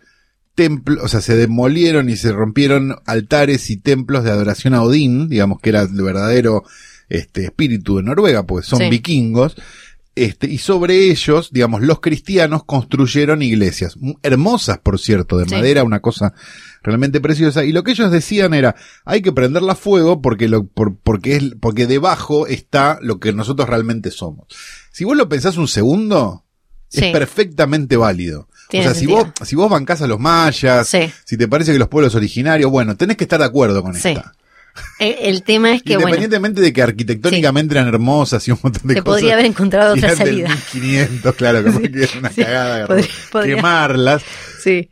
templos, 0.54 0.98
o 1.02 1.08
sea, 1.08 1.20
se 1.20 1.36
demolieron 1.36 2.08
y 2.08 2.16
se 2.16 2.32
rompieron 2.32 2.96
altares 3.06 3.70
y 3.70 3.76
templos 3.76 4.24
de 4.24 4.30
adoración 4.30 4.74
a 4.74 4.82
Odín, 4.82 5.28
digamos 5.28 5.60
que 5.60 5.70
era 5.70 5.82
el 5.82 6.02
verdadero 6.02 6.64
este 7.08 7.44
espíritu 7.44 7.96
de 7.96 8.02
Noruega, 8.04 8.44
porque 8.44 8.66
son 8.66 8.78
Sí. 8.80 8.88
vikingos, 8.90 9.56
Este, 10.16 10.48
y 10.48 10.58
sobre 10.58 11.08
ellos, 11.10 11.50
digamos, 11.52 11.82
los 11.82 12.00
cristianos 12.00 12.64
construyeron 12.64 13.42
iglesias, 13.42 13.96
hermosas, 14.22 14.78
por 14.80 14.98
cierto, 14.98 15.38
de 15.38 15.46
Sí. 15.46 15.54
madera, 15.54 15.84
una 15.84 16.00
cosa 16.00 16.34
realmente 16.82 17.20
preciosa. 17.20 17.64
Y 17.64 17.72
lo 17.72 17.84
que 17.84 17.92
ellos 17.92 18.10
decían 18.10 18.52
era, 18.52 18.74
hay 19.04 19.22
que 19.22 19.32
prenderla 19.32 19.72
a 19.72 19.76
fuego 19.76 20.20
porque 20.20 20.48
lo, 20.48 20.66
por- 20.66 20.96
porque 20.96 21.36
es, 21.36 21.44
porque 21.60 21.86
debajo 21.86 22.48
está 22.48 22.98
lo 23.00 23.20
que 23.20 23.32
nosotros 23.32 23.68
realmente 23.68 24.10
somos. 24.10 24.46
Si 24.92 25.04
vos 25.04 25.16
lo 25.16 25.28
pensás 25.28 25.56
un 25.56 25.68
segundo, 25.68 26.44
Sí. 26.88 27.04
es 27.04 27.12
perfectamente 27.12 27.96
válido. 27.96 28.48
Tiene 28.70 28.86
o 28.86 28.90
sea, 28.90 28.98
si 28.98 29.06
vos, 29.06 29.26
si 29.44 29.56
vos 29.56 29.68
bancás 29.70 30.00
a 30.02 30.06
los 30.06 30.18
mayas, 30.18 30.88
Sí. 30.88 31.10
si 31.24 31.36
te 31.36 31.48
parece 31.48 31.72
que 31.72 31.78
los 31.78 31.88
pueblos 31.88 32.14
originarios, 32.14 32.70
bueno, 32.70 32.96
tenés 32.96 33.16
que 33.16 33.24
estar 33.24 33.38
de 33.40 33.46
acuerdo 33.46 33.82
con 33.82 33.94
Sí. 33.94 34.08
esta. 34.10 34.32
El, 35.00 35.16
el 35.20 35.42
tema 35.42 35.72
es 35.74 35.82
que, 35.82 35.94
bueno, 35.96 36.08
Independientemente 36.10 36.60
de 36.60 36.72
que 36.72 36.80
arquitectónicamente 36.82 37.74
eran 37.74 37.88
hermosas 37.88 38.46
y 38.46 38.52
un 38.52 38.58
montón 38.62 38.86
de 38.86 38.94
se 38.94 39.02
cosas. 39.02 39.14
podría 39.20 39.34
haber 39.34 39.46
encontrado 39.46 39.94
otra 39.94 40.14
salida. 40.14 40.48
1500, 40.48 41.34
claro, 41.34 41.64
que 41.64 41.70
era 42.02 42.08
una 42.18 42.30
sí, 42.30 42.42
cagada 42.42 42.86
podría- 42.86 43.08
podría. 43.32 43.56
quemarlas. 43.56 44.22
Sí. 44.62 44.88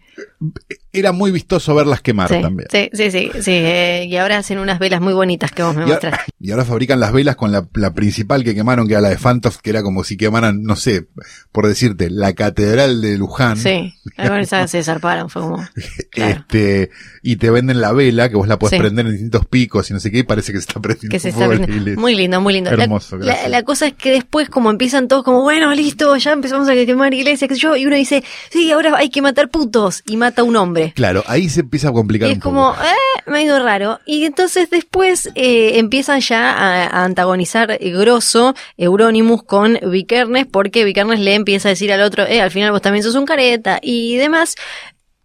Era 0.93 1.13
muy 1.13 1.31
vistoso 1.31 1.75
verlas 1.75 2.01
quemar 2.01 2.29
Sí, 2.29 2.41
también. 2.41 2.69
sí, 2.71 2.89
sí, 2.93 3.11
sí, 3.11 3.31
sí, 3.43 3.51
eh, 3.53 4.07
y 4.09 4.17
ahora 4.17 4.39
hacen 4.39 4.59
unas 4.59 4.79
velas 4.79 5.01
muy 5.01 5.13
bonitas 5.13 5.51
que 5.53 5.63
vos 5.63 5.75
me 5.77 5.85
Y, 5.85 5.87
mostraste. 5.89 6.33
y 6.41 6.51
ahora 6.51 6.65
fabrican 6.65 7.01
las 7.01 7.13
velas 7.13 7.37
con 7.37 7.53
la, 7.53 7.69
la 7.75 7.93
principal 7.93 8.45
que 8.45 8.55
quemaron, 8.55 8.87
que 8.87 8.95
era 8.95 9.01
la 9.01 9.11
de 9.11 9.19
Fantoft, 9.19 9.59
que 9.61 9.71
era 9.71 9.83
como 9.83 10.05
si 10.05 10.17
quemaran, 10.17 10.63
no 10.63 10.77
sé, 10.77 11.07
por 11.53 11.67
decirte, 11.67 12.09
la 12.11 12.33
catedral 12.35 13.01
de 13.03 13.19
Luján. 13.19 13.57
Sí, 13.57 13.95
esas 14.17 14.71
se 14.71 14.83
zarparon, 14.83 15.29
fue 15.29 15.43
como, 15.43 15.57
claro, 16.11 16.41
Este, 16.41 16.91
y 17.23 17.37
te 17.37 17.51
venden 17.51 17.81
la 17.81 17.93
vela, 17.93 18.29
que 18.29 18.37
vos 18.37 18.49
la 18.49 18.59
podés 18.59 18.77
Sí. 18.77 18.79
prender 18.79 19.07
en 19.07 19.13
distintos 19.13 19.45
picos 19.47 19.91
y 19.91 19.95
no 19.95 20.01
sé 20.01 20.11
qué, 20.11 20.19
y 20.21 20.23
parece 20.23 20.53
que 20.53 20.59
se 20.59 20.67
está 20.69 20.81
prendiendo 20.81 21.13
que 21.13 21.19
se 21.19 21.31
está 21.31 21.49
prendiendo. 21.49 22.01
Muy 22.01 22.15
lindo, 22.15 22.41
muy 22.41 22.55
lindo. 22.55 22.71
Hermoso, 22.71 23.19
la, 23.19 23.63
cosa 23.65 23.89
es 23.89 23.95
que 23.95 24.13
después 24.13 24.49
como 24.49 24.71
empiezan 24.71 25.09
todos 25.09 25.25
como, 25.25 25.43
bueno, 25.43 25.75
listo, 25.75 26.17
ya 26.17 26.33
empezamos 26.33 26.69
a 26.69 26.75
quemar 26.75 27.13
iglesias, 27.13 27.51
sé 27.51 27.57
yo, 27.59 27.77
y 27.77 27.87
uno 27.87 27.97
dice, 27.97 28.23
sí, 28.51 28.71
ahora 28.71 28.97
hay 28.97 29.11
que 29.11 29.21
matar 29.21 29.51
putos, 29.51 30.03
y 30.07 30.17
mata 30.17 30.28
a 30.37 30.43
un 30.45 30.57
hombre. 30.57 30.93
Claro, 30.95 31.23
ahí 31.27 31.49
se 31.49 31.61
empieza 31.61 31.89
a 31.89 31.93
complicar 31.93 32.29
Y 32.29 32.33
un 32.33 32.39
es 32.39 32.43
como, 32.43 32.73
poco. 32.73 32.83
eh, 32.85 33.31
medio 33.31 33.59
raro. 33.59 34.01
Y 34.07 34.25
entonces 34.25 34.71
después 34.71 35.31
eh, 35.35 35.79
empiezan 35.79 36.21
ya 36.21 36.53
a, 36.53 36.87
a 36.87 37.05
antagonizar 37.05 37.71
eh, 37.73 37.79
grosso 37.91 38.55
Euronymous 38.77 39.43
con 39.43 39.79
Vikernes, 39.83 40.47
porque 40.47 40.85
Vikernes 40.85 41.21
le 41.21 41.35
empieza 41.35 41.69
a 41.69 41.71
decir 41.71 41.93
al 41.93 42.01
otro, 42.03 42.27
eh, 42.27 42.41
al 42.41 42.51
final 42.51 42.71
vos 42.73 42.83
también 42.83 43.03
sos 43.03 43.15
un 43.15 43.27
careta 43.27 43.79
y 43.83 44.17
demás. 44.17 44.55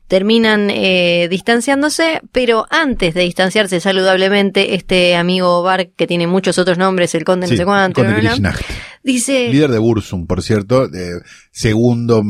Terminan 0.07 0.69
eh, 0.69 1.27
distanciándose, 1.31 2.21
pero 2.31 2.67
antes 2.69 3.15
de 3.15 3.21
distanciarse 3.21 3.79
saludablemente, 3.79 4.75
este 4.75 5.15
amigo 5.15 5.63
Bark, 5.63 5.91
que 5.95 6.05
tiene 6.05 6.27
muchos 6.27 6.59
otros 6.59 6.77
nombres, 6.77 7.15
el 7.15 7.23
conde 7.23 7.47
Sí, 7.47 7.53
no 7.53 7.57
sé 7.57 7.65
cuánto, 7.65 8.01
Conde 8.03 8.19
bla, 8.19 8.29
Krishnacht. 8.31 8.61
Dice, 9.03 9.49
Líder 9.49 9.71
de 9.71 9.79
Bursum, 9.79 10.25
por 10.27 10.41
cierto, 10.41 10.85
eh, 10.93 11.21
segundo 11.51 12.23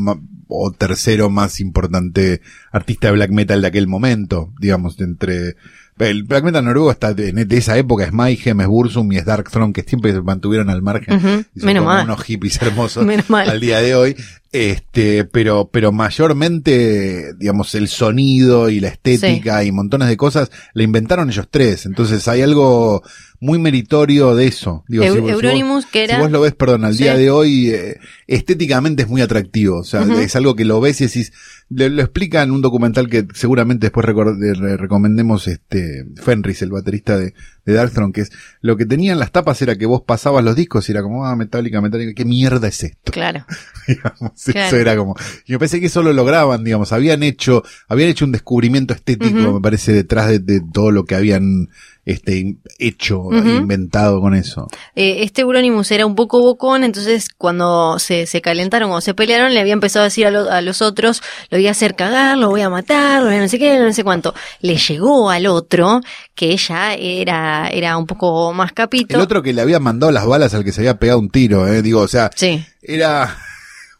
o 0.48 0.72
tercero 0.72 1.30
más 1.30 1.60
importante 1.60 2.40
artista 2.72 3.08
de 3.08 3.14
black 3.14 3.30
metal 3.30 3.62
de 3.62 3.68
aquel 3.68 3.86
momento, 3.86 4.52
digamos, 4.60 5.00
entre 5.00 5.56
el 5.98 6.24
black 6.24 6.42
metal 6.44 6.64
noruego 6.64 6.90
está 6.90 7.14
de, 7.14 7.32
de 7.32 7.56
esa 7.56 7.78
época 7.78 8.04
es 8.04 8.12
Mayhem, 8.12 8.60
es 8.60 8.66
Bursum 8.66 9.12
y 9.12 9.16
es 9.16 9.24
Darkthrone 9.24 9.72
que 9.72 9.82
siempre 9.84 10.12
se 10.12 10.20
mantuvieron 10.22 10.68
al 10.68 10.82
margen 10.82 11.16
Ujú, 11.18 11.44
y 11.54 11.60
son 11.60 11.66
menos 11.66 11.84
mal. 11.84 12.04
unos 12.04 12.22
hippies 12.24 12.60
hermosos 12.60 13.04
Menos 13.06 13.30
mal. 13.30 13.48
al 13.48 13.60
día 13.60 13.80
de 13.80 13.94
hoy. 13.94 14.16
Este, 14.54 15.24
pero, 15.24 15.68
pero 15.72 15.90
mayormente, 15.90 17.34
digamos, 17.34 17.74
el 17.74 17.88
sonido 17.88 18.70
y 18.70 18.78
la 18.78 18.86
estética 18.88 19.64
y 19.64 19.72
montones 19.72 20.06
de 20.08 20.16
cosas 20.16 20.50
la 20.74 20.84
inventaron 20.84 21.28
ellos 21.28 21.48
tres. 21.50 21.86
Entonces 21.86 22.28
hay 22.28 22.42
algo 22.42 23.02
muy 23.40 23.58
meritorio 23.58 24.34
de 24.36 24.46
eso. 24.46 24.84
Digo, 24.88 25.02
Eu- 25.04 25.12
si 25.14 25.18
vos- 25.18 25.28
si 25.28 25.34
vos- 25.34 25.42
Euronymous, 25.44 25.86
que 25.86 26.04
era... 26.04 26.14
si 26.16 26.22
vos 26.22 26.30
lo 26.30 26.40
ves, 26.40 26.54
perdón, 26.54 26.84
al 26.84 26.94
Sí. 26.94 27.02
día 27.02 27.16
de 27.16 27.30
hoy, 27.30 27.70
eh, 27.70 27.98
estéticamente 28.28 29.02
es 29.02 29.08
muy 29.08 29.20
atractivo. 29.22 29.78
O 29.80 29.84
sea, 29.84 30.02
es 30.22 30.36
algo 30.36 30.54
que 30.54 30.64
lo 30.64 30.80
ves 30.80 31.00
y 31.00 31.06
decís, 31.06 31.32
le- 31.68 31.90
lo 31.90 32.02
explica 32.02 32.42
en 32.42 32.52
un 32.52 32.62
documental 32.62 33.10
que 33.10 33.26
seguramente 33.34 33.86
después 33.86 34.06
re- 34.06 34.76
recomendemos, 34.76 35.48
este, 35.48 36.06
Fenris, 36.22 36.62
el 36.62 36.70
baterista 36.70 37.18
de, 37.18 37.34
de 37.66 37.72
Darkthrone, 37.72 38.12
que 38.12 38.20
es, 38.22 38.30
lo 38.60 38.76
que 38.76 38.86
tenían 38.86 39.18
las 39.18 39.32
tapas 39.32 39.60
era 39.62 39.76
que 39.76 39.86
vos 39.86 40.02
pasabas 40.06 40.44
los 40.44 40.54
discos 40.56 40.88
y 40.88 40.92
era 40.92 41.02
como, 41.02 41.26
ah, 41.26 41.34
metálica, 41.36 41.80
metálica, 41.80 42.12
¿qué 42.14 42.24
mierda 42.24 42.68
es 42.68 42.82
esto? 42.84 43.10
Claro. 43.12 43.44
digamos, 43.88 44.32
Claro. 44.52 44.68
eso 44.68 44.76
era 44.76 44.96
como, 44.96 45.16
y 45.46 45.52
me 45.52 45.58
parece 45.58 45.80
que 45.80 45.86
eso 45.86 46.02
lo 46.02 46.12
lograban, 46.12 46.64
digamos, 46.64 46.92
habían 46.92 47.22
hecho, 47.22 47.62
habían 47.88 48.08
hecho 48.10 48.24
un 48.24 48.32
descubrimiento 48.32 48.94
estético, 48.94 49.52
me 49.52 49.60
parece, 49.60 49.92
detrás 49.92 50.28
de, 50.28 50.38
de 50.38 50.60
todo 50.72 50.90
lo 50.90 51.04
que 51.04 51.14
habían, 51.14 51.68
este, 52.04 52.56
hecho, 52.78 53.20
Ujú. 53.20 53.36
inventado 53.48 54.20
con 54.20 54.34
eso. 54.34 54.68
Eh, 54.94 55.22
este 55.22 55.40
Euronymous 55.40 55.90
era 55.90 56.04
un 56.04 56.14
poco 56.14 56.40
bocón, 56.40 56.84
entonces 56.84 57.28
cuando 57.36 57.98
se, 57.98 58.26
se 58.26 58.42
calentaron 58.42 58.90
o 58.90 59.00
se 59.00 59.14
pelearon, 59.14 59.54
le 59.54 59.60
había 59.60 59.72
empezado 59.72 60.02
a 60.02 60.08
decir 60.08 60.26
a, 60.26 60.30
lo- 60.30 60.50
a 60.50 60.60
los 60.60 60.82
otros, 60.82 61.22
lo 61.48 61.56
voy 61.56 61.66
a 61.66 61.70
hacer 61.70 61.94
cagar, 61.96 62.36
lo 62.36 62.50
voy 62.50 62.60
a 62.60 62.68
matar, 62.68 63.22
lo 63.22 63.28
voy 63.28 63.36
a 63.36 63.40
no 63.40 63.48
sé 63.48 63.58
qué, 63.58 63.78
no 63.78 63.92
sé 63.94 64.04
cuánto. 64.04 64.34
Le 64.60 64.76
llegó 64.76 65.30
al 65.30 65.46
otro, 65.46 66.02
que 66.34 66.54
ya 66.58 66.92
era, 66.94 67.68
era 67.68 67.96
un 67.96 68.06
poco 68.06 68.52
más 68.52 68.72
capito. 68.72 69.14
El 69.16 69.22
otro 69.22 69.42
que 69.42 69.54
le 69.54 69.62
había 69.62 69.80
mandado 69.80 70.12
las 70.12 70.26
balas 70.26 70.52
al 70.52 70.62
que 70.64 70.72
se 70.72 70.82
había 70.82 70.98
pegado 70.98 71.18
un 71.20 71.30
tiro, 71.30 71.66
eh, 71.66 71.80
digo, 71.80 72.00
o 72.02 72.08
sea, 72.08 72.30
Sí. 72.34 72.62
era 72.82 73.34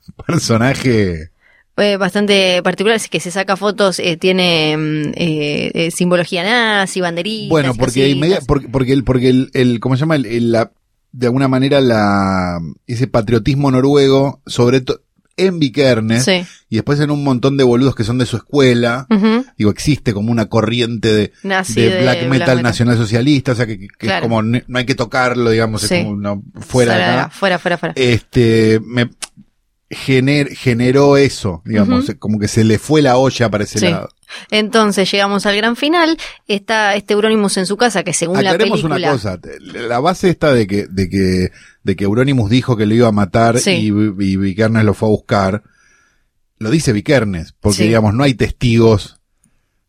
personaje, 0.27 1.31
bastante 1.99 2.63
particular, 2.63 2.97
es 2.97 3.09
que 3.09 3.21
se 3.21 3.31
saca 3.31 3.57
fotos, 3.57 3.99
eh, 3.99 4.17
tiene 4.17 4.77
mm, 4.77 5.09
eh, 5.17 5.71
eh, 5.75 5.91
simbología 5.91 6.43
nazi, 6.45 7.01
banderitas. 7.01 7.49
bueno, 7.51 7.75
porque, 7.75 8.09
inmedia- 8.09 8.41
porque, 8.47 8.69
porque 8.69 8.93
el, 8.93 9.05
porque 9.05 9.29
el, 9.29 9.51
el, 9.55 9.81
¿cómo 9.81 9.97
se 9.97 10.01
llama? 10.01 10.17
El, 10.17 10.27
el- 10.27 10.53
la, 10.53 10.71
de 11.13 11.27
alguna 11.27 11.49
manera 11.49 11.81
la, 11.81 12.59
ese 12.87 13.07
patriotismo 13.07 13.71
noruego, 13.71 14.41
sobre 14.47 14.81
todo 14.81 15.01
en 15.37 15.59
Vikernes, 15.59 16.25
Sí. 16.25 16.45
y 16.71 16.77
después 16.77 17.01
en 17.01 17.11
un 17.11 17.25
montón 17.25 17.57
de 17.57 17.65
boludos 17.65 17.97
que 17.97 18.05
son 18.05 18.19
de 18.19 18.27
su 18.27 18.37
escuela, 18.37 19.09
digo, 19.59 19.73
existe 19.73 20.15
como 20.15 20.31
una 20.31 20.47
corriente 20.47 21.13
de, 21.13 21.33
Nazi 21.43 21.81
de 21.81 21.91
de 21.91 22.03
black 22.03 22.19
metal 22.29 22.31
metal. 22.31 22.63
nacional 22.63 22.97
socialista, 22.97 23.51
o 23.51 23.55
sea 23.57 23.67
que, 23.67 23.79
que 23.81 23.89
Claro. 23.89 24.17
es 24.19 24.23
como, 24.23 24.43
no 24.45 24.61
hay 24.79 24.85
que 24.87 24.95
tocarlo, 24.95 25.51
digamos, 25.51 25.83
Sí. 25.83 25.93
es 25.97 26.05
como 26.05 26.17
no, 26.17 26.41
fuera 26.61 26.97
de 26.97 27.03
acá. 27.05 27.31
Fuera, 27.31 27.59
fuera, 27.59 27.79
fuera. 27.79 27.95
Este, 27.97 28.81
me 28.85 29.11
gener, 29.95 30.49
generó 30.55 31.17
eso, 31.17 31.63
digamos, 31.65 32.13
como 32.19 32.39
que 32.39 32.49
se 32.49 32.65
le 32.65 32.79
fue 32.79 33.03
la 33.03 33.17
olla 33.17 33.49
para 33.51 33.65
ese 33.65 33.79
Sí. 33.79 33.87
lado. 33.91 34.09
Entonces 34.51 35.11
llegamos 35.11 35.47
al 35.47 35.57
gran 35.57 35.77
final. 35.77 36.17
Está 36.49 36.95
este 36.97 37.15
Euronymous 37.15 37.57
en 37.57 37.67
su 37.67 37.77
casa, 37.77 38.03
que 38.03 38.13
según 38.13 38.43
la 38.43 38.51
Aclaremos 38.51 38.81
película. 38.83 38.97
una 38.97 39.13
cosa, 39.13 39.39
la 39.61 40.01
base 40.01 40.29
está 40.31 40.53
de 40.53 40.67
que, 40.67 40.87
de 40.87 41.09
que, 41.09 41.53
de 41.83 41.97
que 41.97 42.05
Euronymous 42.05 42.51
dijo 42.51 42.77
que 42.77 42.87
lo 42.87 42.95
iba 42.95 43.09
a 43.09 43.13
matar 43.13 43.59
Sí. 43.59 43.71
y, 43.71 43.87
y 43.89 44.37
Vikernes 44.37 44.85
lo 44.85 44.95
fue 44.95 45.09
a 45.09 45.13
buscar. 45.13 45.63
Lo 46.59 46.71
dice 46.71 46.93
Vikernes, 46.93 47.55
porque 47.61 47.79
Sí. 47.79 47.85
digamos, 47.85 48.15
no 48.15 48.23
hay 48.25 48.35
testigos 48.35 49.21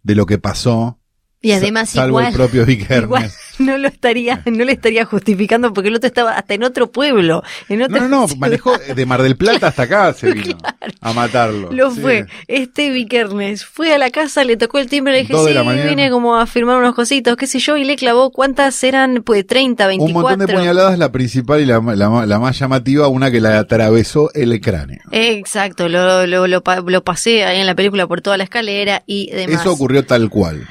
de 0.03 0.15
lo 0.15 0.25
que 0.25 0.37
pasó. 0.37 0.99
Y 1.45 1.51
además 1.51 1.89
sa- 1.89 2.01
salvo 2.01 2.19
igual, 2.19 2.27
el 2.27 2.33
propio 2.33 2.65
igual 2.69 3.31
no 3.59 3.77
lo 3.77 3.87
estaría, 3.87 4.41
no 4.45 4.63
le 4.65 4.71
estaría 4.73 5.05
justificando 5.05 5.71
porque 5.73 5.89
el 5.89 5.95
otro 5.95 6.07
estaba 6.07 6.31
hasta 6.37 6.53
en 6.55 6.63
otro 6.63 6.91
pueblo. 6.91 7.43
En 7.69 7.79
No, 7.79 7.85
otra 7.85 7.99
no, 8.07 8.27
no, 8.27 8.27
manejó 8.37 8.73
de 8.77 9.05
Mar 9.05 9.21
del 9.21 9.37
Plata 9.37 9.67
hasta 9.67 9.83
acá 9.83 10.13
se 10.13 10.33
vino 10.33 10.57
a 11.01 11.13
matarlo. 11.13 11.71
Lo 11.71 11.91
Sí. 11.91 12.01
fue. 12.01 12.25
Este 12.47 12.89
Vikernes 12.89 13.63
fue 13.65 13.93
a 13.93 13.97
la 13.97 14.09
casa, 14.09 14.43
le 14.43 14.57
tocó 14.57 14.79
el 14.79 14.87
timbre, 14.87 15.13
le 15.13 15.19
dije, 15.21 15.33
sí, 15.33 15.87
vine 15.87 16.09
como 16.09 16.35
a 16.35 16.45
firmar 16.47 16.77
unos 16.77 16.95
cositos, 16.95 17.37
qué 17.37 17.47
sé 17.47 17.59
yo, 17.59 17.77
y 17.77 17.83
le 17.85 17.95
clavó, 17.95 18.31
¿cuántas 18.31 18.83
eran? 18.83 19.21
Pues 19.23 19.45
30, 19.47 19.87
Un 19.87 19.97
montón 20.11 20.13
24. 20.39 20.47
de 20.47 20.53
puñaladas, 20.53 20.97
la 20.99 21.11
principal 21.11 21.61
y 21.61 21.65
la, 21.65 21.79
la- 21.79 22.25
la 22.25 22.39
más 22.39 22.57
llamativa, 22.59 23.07
una 23.07 23.31
que 23.31 23.39
la 23.39 23.59
atravesó 23.59 24.31
el 24.33 24.59
cráneo. 24.59 25.01
Exacto, 25.11 25.87
lo, 25.89 26.25
lo, 26.27 26.47
lo, 26.47 26.61
lo 26.87 27.03
pasé 27.03 27.45
ahí 27.45 27.59
en 27.59 27.65
la 27.65 27.75
película 27.75 28.07
por 28.07 28.21
toda 28.21 28.37
la 28.37 28.43
escalera 28.43 29.03
y 29.05 29.29
demás. 29.31 29.61
Eso 29.61 29.71
ocurrió 29.71 30.05
tal 30.05 30.29
cual. 30.29 30.67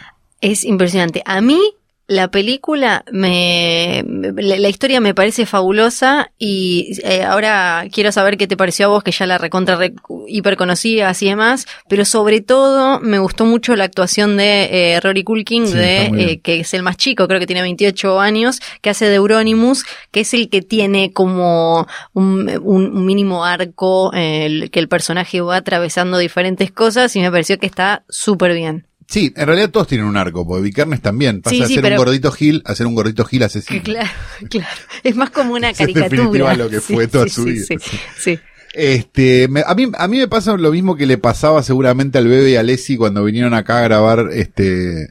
Es 0.51 0.65
impresionante. 0.65 1.23
A 1.25 1.41
mí 1.41 1.61
la 2.07 2.31
película 2.31 3.03
me, 3.11 4.05
la, 4.07 4.59
la 4.59 4.69
historia 4.69 5.01
me 5.01 5.15
parece 5.15 5.47
fabulosa 5.47 6.33
y 6.39 6.99
eh, 7.03 7.23
ahora 7.23 7.87
quiero 7.91 8.13
saber 8.13 8.37
qué 8.37 8.47
te 8.47 8.59
pareció 8.59 8.85
a 8.85 8.89
vos 8.91 9.03
que 9.03 9.11
ya 9.11 9.25
la 9.27 9.39
recontra 9.39 9.77
re- 9.77 9.95
hiper 10.29 10.59
conocías 10.59 11.23
y 11.23 11.31
demás, 11.31 11.67
pero 11.89 12.05
sobre 12.05 12.43
todo 12.43 13.01
me 13.01 13.19
gustó 13.21 13.47
mucho 13.47 13.75
la 13.75 13.85
actuación 13.85 14.37
de 14.37 14.69
eh, 14.97 15.01
Rory 15.01 15.25
Culkin 15.25 15.67
Sí, 15.67 15.73
de 15.79 16.05
eh, 16.33 16.41
que 16.41 16.61
es 16.61 16.75
el 16.75 16.83
más 16.83 16.99
chico, 16.99 17.27
creo 17.27 17.41
que 17.41 17.47
tiene 17.47 17.63
28 17.63 18.21
años, 18.21 18.61
que 18.83 18.91
hace 18.91 19.07
de 19.09 19.15
Euronymous, 19.15 19.87
que 20.11 20.21
es 20.21 20.35
el 20.35 20.51
que 20.51 20.61
tiene 20.61 21.11
como 21.11 21.87
un, 22.13 23.07
mínimo 23.07 23.47
arco 23.47 24.13
eh, 24.13 24.45
el- 24.45 24.71
que 24.71 24.79
el 24.81 24.89
personaje 24.89 25.41
va 25.41 25.57
atravesando 25.57 26.19
diferentes 26.19 26.71
cosas 26.71 27.17
y 27.17 27.21
me 27.21 27.31
pareció 27.31 27.59
que 27.59 27.65
está 27.67 28.05
súper 28.11 28.53
bien. 28.53 28.87
Sí, 29.09 29.33
en 29.37 29.47
realidad 29.47 29.71
todos 29.71 29.87
tienen 29.87 30.07
un 30.07 30.17
arco, 30.17 30.47
porque 30.47 30.63
Vikernes 30.63 31.01
también. 31.03 31.43
Pasa 31.43 31.55
Sí, 31.57 31.63
a 31.63 31.67
sí, 31.67 31.75
ser 31.75 31.83
pero- 31.83 31.97
un 31.97 31.99
gordito 32.05 32.33
gil 32.33 32.63
a 32.65 32.75
ser 32.75 32.87
un 32.87 32.95
gordito 32.95 33.25
gil 33.25 33.43
asesino. 33.43 33.83
Claro, 33.83 34.09
claro. 34.51 34.69
Es 35.03 35.15
más 35.17 35.31
como 35.31 35.55
una 35.55 35.71
Esa 35.71 35.85
es 35.85 35.93
caricatura. 35.93 36.23
definitiva 36.23 36.55
lo 36.55 36.69
que 36.71 36.81
fue 36.81 37.07
toda 37.09 37.29
su 37.29 37.45
sí, 37.45 37.51
vida. 37.51 37.65
Sí, 37.69 37.77
sí. 38.19 38.39
Este, 38.73 39.47
me- 39.49 39.63
a 39.65 39.75
mí, 39.75 39.89
a 39.97 40.09
mí 40.09 40.19
me 40.19 40.27
pasa 40.29 40.57
lo 40.57 40.73
mismo 40.73 40.97
que 40.97 41.07
le 41.07 41.17
pasaba 41.19 41.63
seguramente 41.63 42.19
al 42.19 42.27
Bebe 42.27 42.51
y 42.51 42.57
a 42.57 42.63
Leslie 42.65 42.99
cuando 42.99 43.23
vinieron 43.23 43.55
acá 43.55 43.79
a 43.79 43.83
grabar 43.83 44.31
este 44.33 45.09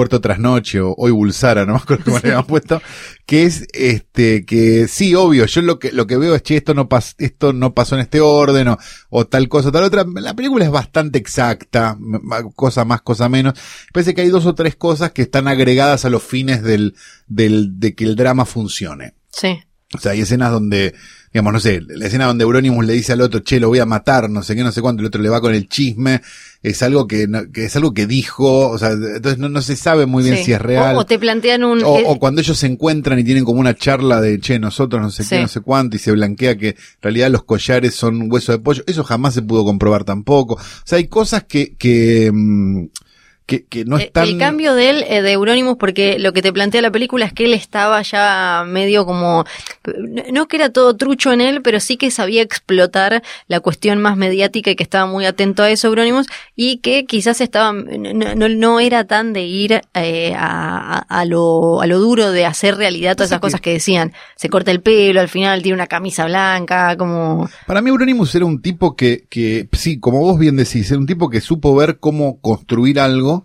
Puerto 0.00 0.22
Trasnoche 0.22 0.80
o 0.80 0.94
hoy 0.96 1.10
Bulsara, 1.10 1.66
no 1.66 1.74
me 1.74 1.78
acuerdo 1.78 2.04
cómo 2.06 2.18
le 2.20 2.30
habían 2.30 2.46
puesto, 2.46 2.80
que 3.26 3.44
es 3.44 3.66
este, 3.74 4.46
que 4.46 4.88
sí, 4.88 5.14
obvio, 5.14 5.44
yo 5.44 5.60
lo 5.60 5.78
que, 5.78 5.92
lo 5.92 6.06
que 6.06 6.16
veo 6.16 6.34
es 6.34 6.40
que 6.40 6.56
esto 6.56 6.72
no 6.72 6.88
pas, 6.88 7.16
esto 7.18 7.52
no 7.52 7.74
pasó 7.74 7.96
en 7.96 8.00
este 8.00 8.22
orden 8.22 8.68
o, 8.68 8.78
o 9.10 9.26
tal 9.26 9.50
cosa, 9.50 9.70
tal 9.70 9.84
otra. 9.84 10.06
La 10.14 10.32
película 10.32 10.64
es 10.64 10.70
bastante 10.70 11.18
exacta, 11.18 11.98
cosa 12.54 12.86
más, 12.86 13.02
cosa 13.02 13.28
menos. 13.28 13.60
Parece 13.92 14.14
que 14.14 14.22
hay 14.22 14.30
dos 14.30 14.46
o 14.46 14.54
tres 14.54 14.74
cosas 14.74 15.12
que 15.12 15.20
están 15.20 15.48
agregadas 15.48 16.06
a 16.06 16.08
los 16.08 16.22
fines 16.22 16.62
del, 16.62 16.94
del, 17.26 17.78
de 17.78 17.94
que 17.94 18.04
el 18.04 18.16
drama 18.16 18.46
funcione. 18.46 19.12
Sí. 19.30 19.60
O 19.94 19.98
sea, 19.98 20.12
hay 20.12 20.22
escenas 20.22 20.50
donde, 20.50 20.94
digamos, 21.32 21.52
no 21.52 21.60
sé, 21.60 21.80
la 21.86 22.06
escena 22.06 22.26
donde 22.26 22.42
Euronymous 22.42 22.84
le 22.84 22.92
dice 22.94 23.12
al 23.12 23.20
otro, 23.20 23.40
che, 23.40 23.60
lo 23.60 23.68
voy 23.68 23.78
a 23.78 23.86
matar, 23.86 24.28
no 24.28 24.42
sé 24.42 24.56
qué, 24.56 24.64
no 24.64 24.72
sé 24.72 24.80
cuánto, 24.82 25.00
el 25.00 25.06
otro 25.06 25.22
le 25.22 25.28
va 25.28 25.40
con 25.40 25.54
el 25.54 25.68
chisme, 25.68 26.20
es 26.62 26.82
algo 26.82 27.06
que, 27.06 27.28
que 27.52 27.66
es 27.66 27.76
algo 27.76 27.94
que 27.94 28.06
dijo, 28.06 28.68
o 28.68 28.78
sea, 28.78 28.90
entonces 28.90 29.38
no, 29.38 29.48
no 29.48 29.62
se 29.62 29.76
sabe 29.76 30.06
muy 30.06 30.24
bien 30.24 30.36
Sí. 30.38 30.44
si 30.44 30.52
es 30.52 30.60
real. 30.60 30.96
O, 30.96 31.00
o 31.00 31.06
te 31.06 31.18
plantean 31.20 31.62
un... 31.64 31.82
O, 31.84 31.92
o 31.94 32.18
cuando 32.18 32.40
ellos 32.40 32.58
se 32.58 32.66
encuentran 32.66 33.18
y 33.18 33.24
tienen 33.24 33.44
como 33.44 33.60
una 33.60 33.74
charla 33.74 34.20
de, 34.20 34.40
che, 34.40 34.58
nosotros 34.58 35.00
no 35.00 35.10
sé 35.10 35.22
Sí. 35.22 35.30
qué, 35.36 35.40
no 35.42 35.48
sé 35.48 35.60
cuánto, 35.60 35.96
y 35.96 36.00
se 36.00 36.10
blanquea 36.12 36.56
que 36.58 36.68
en 36.70 36.76
realidad 37.00 37.30
los 37.30 37.44
collares 37.44 37.94
son 37.94 38.30
hueso 38.30 38.50
de 38.52 38.58
pollo, 38.58 38.82
eso 38.86 39.04
jamás 39.04 39.34
se 39.34 39.42
pudo 39.42 39.64
comprobar 39.64 40.04
tampoco. 40.04 40.54
O 40.54 40.60
sea, 40.84 40.98
hay 40.98 41.06
cosas 41.06 41.44
que, 41.44 41.74
que, 41.76 42.30
mm, 42.32 42.86
que, 43.50 43.64
que 43.66 43.84
no 43.84 43.98
Eh, 43.98 44.04
están... 44.04 44.28
El 44.28 44.38
cambio 44.38 44.74
de 44.74 44.90
él, 44.90 45.04
eh, 45.08 45.22
de 45.22 45.32
Euronymous, 45.32 45.76
porque 45.76 46.20
lo 46.20 46.32
que 46.32 46.40
te 46.40 46.52
plantea 46.52 46.80
la 46.82 46.92
película 46.92 47.24
es 47.26 47.32
que 47.32 47.46
él 47.46 47.52
estaba 47.52 48.00
ya 48.02 48.62
medio 48.64 49.04
como, 49.04 49.44
no 50.32 50.46
que 50.46 50.56
era 50.56 50.70
todo 50.70 50.94
trucho 50.96 51.32
en 51.32 51.40
él, 51.40 51.60
pero 51.62 51.80
sí 51.80 51.96
que 51.96 52.12
sabía 52.12 52.42
explotar 52.42 53.22
la 53.48 53.58
cuestión 53.58 54.00
más 54.00 54.16
mediática 54.16 54.70
y 54.70 54.76
que 54.76 54.84
estaba 54.84 55.06
muy 55.06 55.26
atento 55.26 55.64
a 55.64 55.70
eso 55.70 55.88
Euronymous 55.88 56.28
y 56.54 56.76
que 56.78 57.04
quizás 57.06 57.40
estaba, 57.40 57.72
no, 57.72 58.34
no, 58.36 58.48
no 58.48 58.78
era 58.80 59.04
tan 59.04 59.32
de 59.32 59.42
ir 59.42 59.80
eh, 59.94 60.32
a, 60.36 60.98
a, 61.08 61.24
lo, 61.24 61.80
a 61.82 61.86
lo 61.86 61.98
duro 61.98 62.30
de 62.30 62.46
hacer 62.46 62.76
realidad 62.76 63.16
todas 63.16 63.30
esas 63.30 63.38
que- 63.38 63.42
cosas 63.42 63.60
que 63.60 63.72
decían. 63.72 64.12
Se 64.36 64.48
corta 64.48 64.70
el 64.70 64.80
pelo, 64.80 65.20
al 65.20 65.28
final 65.28 65.62
tiene 65.62 65.74
una 65.74 65.88
camisa 65.88 66.24
blanca, 66.26 66.96
como... 66.96 67.48
Para 67.66 67.82
mí 67.82 67.90
Euronymous 67.90 68.34
era 68.36 68.44
un 68.44 68.62
tipo 68.62 68.94
que, 68.94 69.24
que, 69.28 69.68
sí, 69.72 69.98
como 69.98 70.20
vos 70.20 70.38
bien 70.38 70.56
decís, 70.56 70.88
era 70.90 71.00
un 71.00 71.06
tipo 71.06 71.28
que 71.28 71.40
supo 71.40 71.74
ver 71.74 71.98
cómo 71.98 72.38
construir 72.40 73.00
algo, 73.00 73.39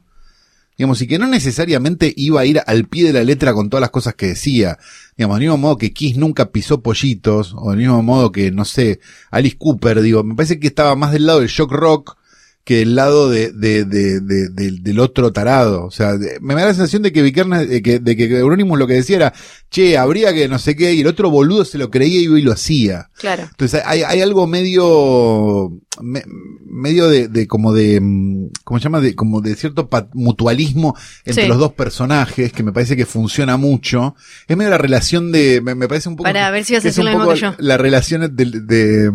digamos, 0.77 1.01
y 1.01 1.07
que 1.07 1.19
no 1.19 1.27
necesariamente 1.27 2.13
iba 2.15 2.41
a 2.41 2.45
ir 2.45 2.61
al 2.65 2.85
pie 2.85 3.05
de 3.05 3.13
la 3.13 3.23
letra 3.23 3.53
con 3.53 3.69
todas 3.69 3.81
las 3.81 3.91
cosas 3.91 4.15
que 4.15 4.27
decía. 4.27 4.77
Digamos, 5.17 5.37
del 5.37 5.47
mismo 5.47 5.57
modo 5.57 5.77
que 5.77 5.93
Kiss 5.93 6.17
nunca 6.17 6.51
pisó 6.51 6.81
pollitos, 6.81 7.53
o 7.57 7.71
del 7.71 7.79
mismo 7.79 8.01
modo 8.03 8.31
que, 8.31 8.51
no 8.51 8.65
sé, 8.65 8.99
Alice 9.31 9.57
Cooper, 9.57 10.01
digo, 10.01 10.23
me 10.23 10.35
parece 10.35 10.59
que 10.59 10.67
estaba 10.67 10.95
más 10.95 11.11
del 11.11 11.25
lado 11.25 11.39
del 11.39 11.49
shock 11.49 11.71
rock 11.71 12.17
que 12.65 12.77
del 12.79 12.95
lado 12.95 13.29
de, 13.29 13.51
de, 13.53 13.85
de, 13.85 14.19
de- 14.19 14.49
del- 14.49 14.81
del 14.83 14.99
otro 14.99 15.31
tarado. 15.31 15.85
O 15.85 15.91
sea, 15.91 16.15
me 16.41 16.55
da 16.55 16.61
la 16.65 16.73
sensación 16.73 17.03
de 17.03 17.11
que 17.13 17.21
Vikernes, 17.21 17.69
de 17.69 17.81
que, 17.81 17.99
de 17.99 18.17
que 18.17 18.25
Euronymous 18.39 18.77
lo 18.79 18.87
que 18.87 18.95
decía 18.95 19.15
era, 19.17 19.33
che, 19.69 19.97
habría 19.97 20.33
que 20.33 20.47
no 20.47 20.57
sé 20.59 20.75
qué, 20.75 20.93
y 20.93 21.01
el 21.01 21.07
otro 21.07 21.29
boludo 21.29 21.63
se 21.63 21.77
lo 21.77 21.91
creía 21.91 22.19
y 22.21 22.41
lo 22.41 22.51
hacía. 22.51 23.09
Claro. 23.19 23.43
Entonces 23.43 23.81
hay, 23.85 24.01
hay 24.01 24.21
algo 24.21 24.47
medio, 24.47 25.71
me- 26.01 26.23
medio 26.67 27.07
de, 27.07 27.27
de 27.27 27.47
como 27.47 27.71
de, 27.73 27.99
mm, 28.01 28.47
¿cómo 28.63 28.79
se 28.79 28.83
llama? 28.85 28.99
De, 28.99 29.15
como 29.15 29.41
de 29.41 29.55
cierto 29.55 29.87
mutualismo 30.13 30.95
entre 31.23 31.43
Sí. 31.43 31.49
los 31.49 31.57
dos 31.59 31.73
personajes 31.73 32.51
que 32.51 32.63
me 32.63 32.71
parece 32.73 32.95
que 32.95 33.05
funciona 33.05 33.57
mucho. 33.57 34.15
Es 34.47 34.57
medio 34.57 34.71
la 34.71 34.77
relación 34.77 35.31
de, 35.31 35.61
me, 35.61 35.75
me 35.75 35.87
parece 35.87 36.09
un 36.09 36.15
poco. 36.15 36.23
Para 36.25 36.49
ver 36.51 36.65
si 36.65 36.73
vas 36.73 36.83
a 36.83 36.87
decir 36.87 37.03
lo 37.03 37.11
mismo 37.11 37.31
que 37.31 37.39
yo. 37.39 37.53
La 37.59 37.77
relación 37.77 38.35
de, 38.35 38.45
de, 38.45 39.11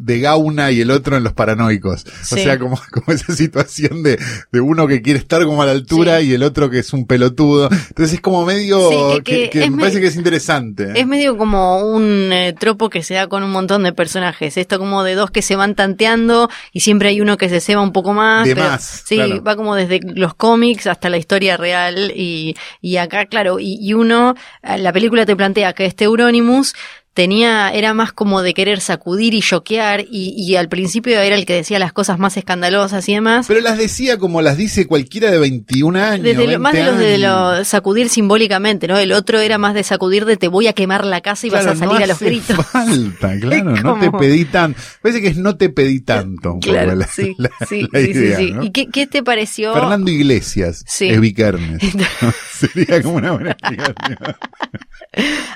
de 0.00 0.20
Gauna 0.20 0.70
y 0.70 0.80
el 0.80 0.90
otro 0.90 1.16
en 1.16 1.24
los 1.24 1.32
paranoicos. 1.32 2.04
O 2.30 2.36
sea, 2.36 2.58
como, 2.58 2.78
como 2.92 3.12
esa 3.12 3.34
situación 3.34 4.02
de, 4.02 4.18
de 4.52 4.60
uno 4.60 4.86
que 4.86 5.02
quiere 5.02 5.18
estar 5.18 5.44
como 5.44 5.62
a 5.62 5.66
la 5.66 5.72
altura 5.72 6.20
Sí. 6.20 6.26
y 6.30 6.34
el 6.34 6.42
otro 6.42 6.70
que 6.70 6.78
es 6.80 6.92
un 6.92 7.06
pelotudo. 7.06 7.68
Entonces 7.70 8.14
es 8.14 8.20
como 8.20 8.44
medio, 8.44 8.90
Sí, 9.16 9.22
que- 9.22 9.70
me 9.70 9.78
parece 9.78 10.00
que 10.00 10.06
es 10.08 10.16
interesante. 10.16 10.92
Es 10.98 11.06
medio 11.06 11.36
como 11.36 11.78
un 11.86 12.30
eh, 12.32 12.54
tropo 12.58 12.90
que 12.90 13.02
se 13.02 13.14
da 13.14 13.26
con 13.28 13.42
un 13.42 13.50
montón 13.50 13.82
de 13.82 13.92
personajes. 13.92 14.56
Esto 14.56 14.78
como 14.78 15.02
de 15.04 15.14
dos 15.14 15.30
que 15.30 15.42
se 15.42 15.56
van 15.56 15.74
tanteando 15.74 16.48
y 16.72 16.80
siempre 16.80 17.08
hay 17.08 17.20
uno 17.20 17.36
que 17.36 17.48
se 17.48 17.60
ceba 17.60 17.80
un 17.82 17.92
poco 17.92 18.12
más. 18.12 18.46
De 18.46 18.54
pero- 18.54 18.68
más, 18.68 19.02
Sí, 19.06 19.16
claro. 19.16 19.42
va 19.42 19.56
como 19.56 19.74
desde 19.74 20.00
los 20.14 20.34
cómics 20.34 20.86
hasta 20.86 21.08
la 21.08 21.16
historia 21.18 21.56
real 21.56 22.12
y, 22.14 22.54
y 22.80 22.96
acá, 22.96 23.26
claro, 23.26 23.58
y, 23.58 23.78
y 23.80 23.94
uno, 23.94 24.34
eh, 24.62 24.78
la 24.78 24.92
película 24.92 25.26
te 25.26 25.36
plantea 25.36 25.72
que 25.72 25.86
este 25.86 26.04
Euronymous 26.04 26.74
tenía, 27.14 27.72
era 27.72 27.94
más 27.94 28.12
como 28.12 28.42
de 28.42 28.52
querer 28.54 28.80
sacudir 28.80 29.34
y 29.34 29.40
choquear 29.40 30.00
y, 30.10 30.34
y 30.36 30.56
al 30.56 30.68
principio 30.68 31.18
era 31.20 31.36
el 31.36 31.46
que 31.46 31.54
decía 31.54 31.78
las 31.78 31.92
cosas 31.92 32.18
más 32.18 32.36
escandalosas 32.36 33.08
y 33.08 33.14
demás. 33.14 33.46
Pero 33.48 33.60
las 33.60 33.78
decía 33.78 34.18
como 34.18 34.42
las 34.42 34.56
dice 34.56 34.86
cualquiera 34.86 35.30
de 35.30 35.38
21 35.38 35.98
años. 35.98 36.24
Desde 36.24 36.46
lo- 36.46 36.58
más 36.58 36.72
de 36.72 36.82
20 36.82 36.92
los 36.92 37.00
de 37.00 37.18
lo 37.18 37.64
sacudir 37.64 38.08
simbólicamente, 38.08 38.88
¿no? 38.88 38.98
El 38.98 39.12
otro 39.12 39.38
era 39.40 39.58
más 39.58 39.74
de 39.74 39.84
sacudir 39.84 40.24
de 40.24 40.36
te 40.36 40.48
voy 40.48 40.66
a 40.66 40.72
quemar 40.72 41.04
la 41.06 41.20
casa 41.20 41.46
y 41.46 41.50
vas 41.50 41.66
a 41.66 41.76
salir 41.76 41.84
no 41.98 42.04
a 42.04 42.06
los 42.06 42.10
hace 42.16 42.26
gritos. 42.26 42.66
falta, 42.66 43.38
claro, 43.40 43.70
no 43.76 43.98
te 44.00 44.10
pedí 44.10 44.44
tan. 44.44 44.74
Parece 45.00 45.20
que 45.22 45.28
es 45.28 45.36
no 45.36 45.56
te 45.56 45.68
pedí 45.70 46.00
tanto. 46.00 46.58
Claro, 46.60 46.94
la- 46.96 47.06
sí, 47.06 47.34
la- 47.38 47.50
sí, 47.68 47.88
la 47.92 48.00
sí, 48.00 48.06
sí, 48.06 48.18
idea, 48.18 48.36
sí. 48.38 48.50
¿no? 48.52 48.64
¿Y 48.64 48.70
qué, 48.72 48.88
qué 48.88 49.06
te 49.06 49.22
pareció? 49.22 49.72
Fernando 49.72 50.10
Iglesias 50.10 50.82
Sí. 50.86 51.08
es 51.10 51.20
Vikernes. 51.20 51.80
Sería 52.54 53.02
como 53.02 53.16
una 53.16 53.32
buena 53.32 53.50
explicación. 53.52 54.18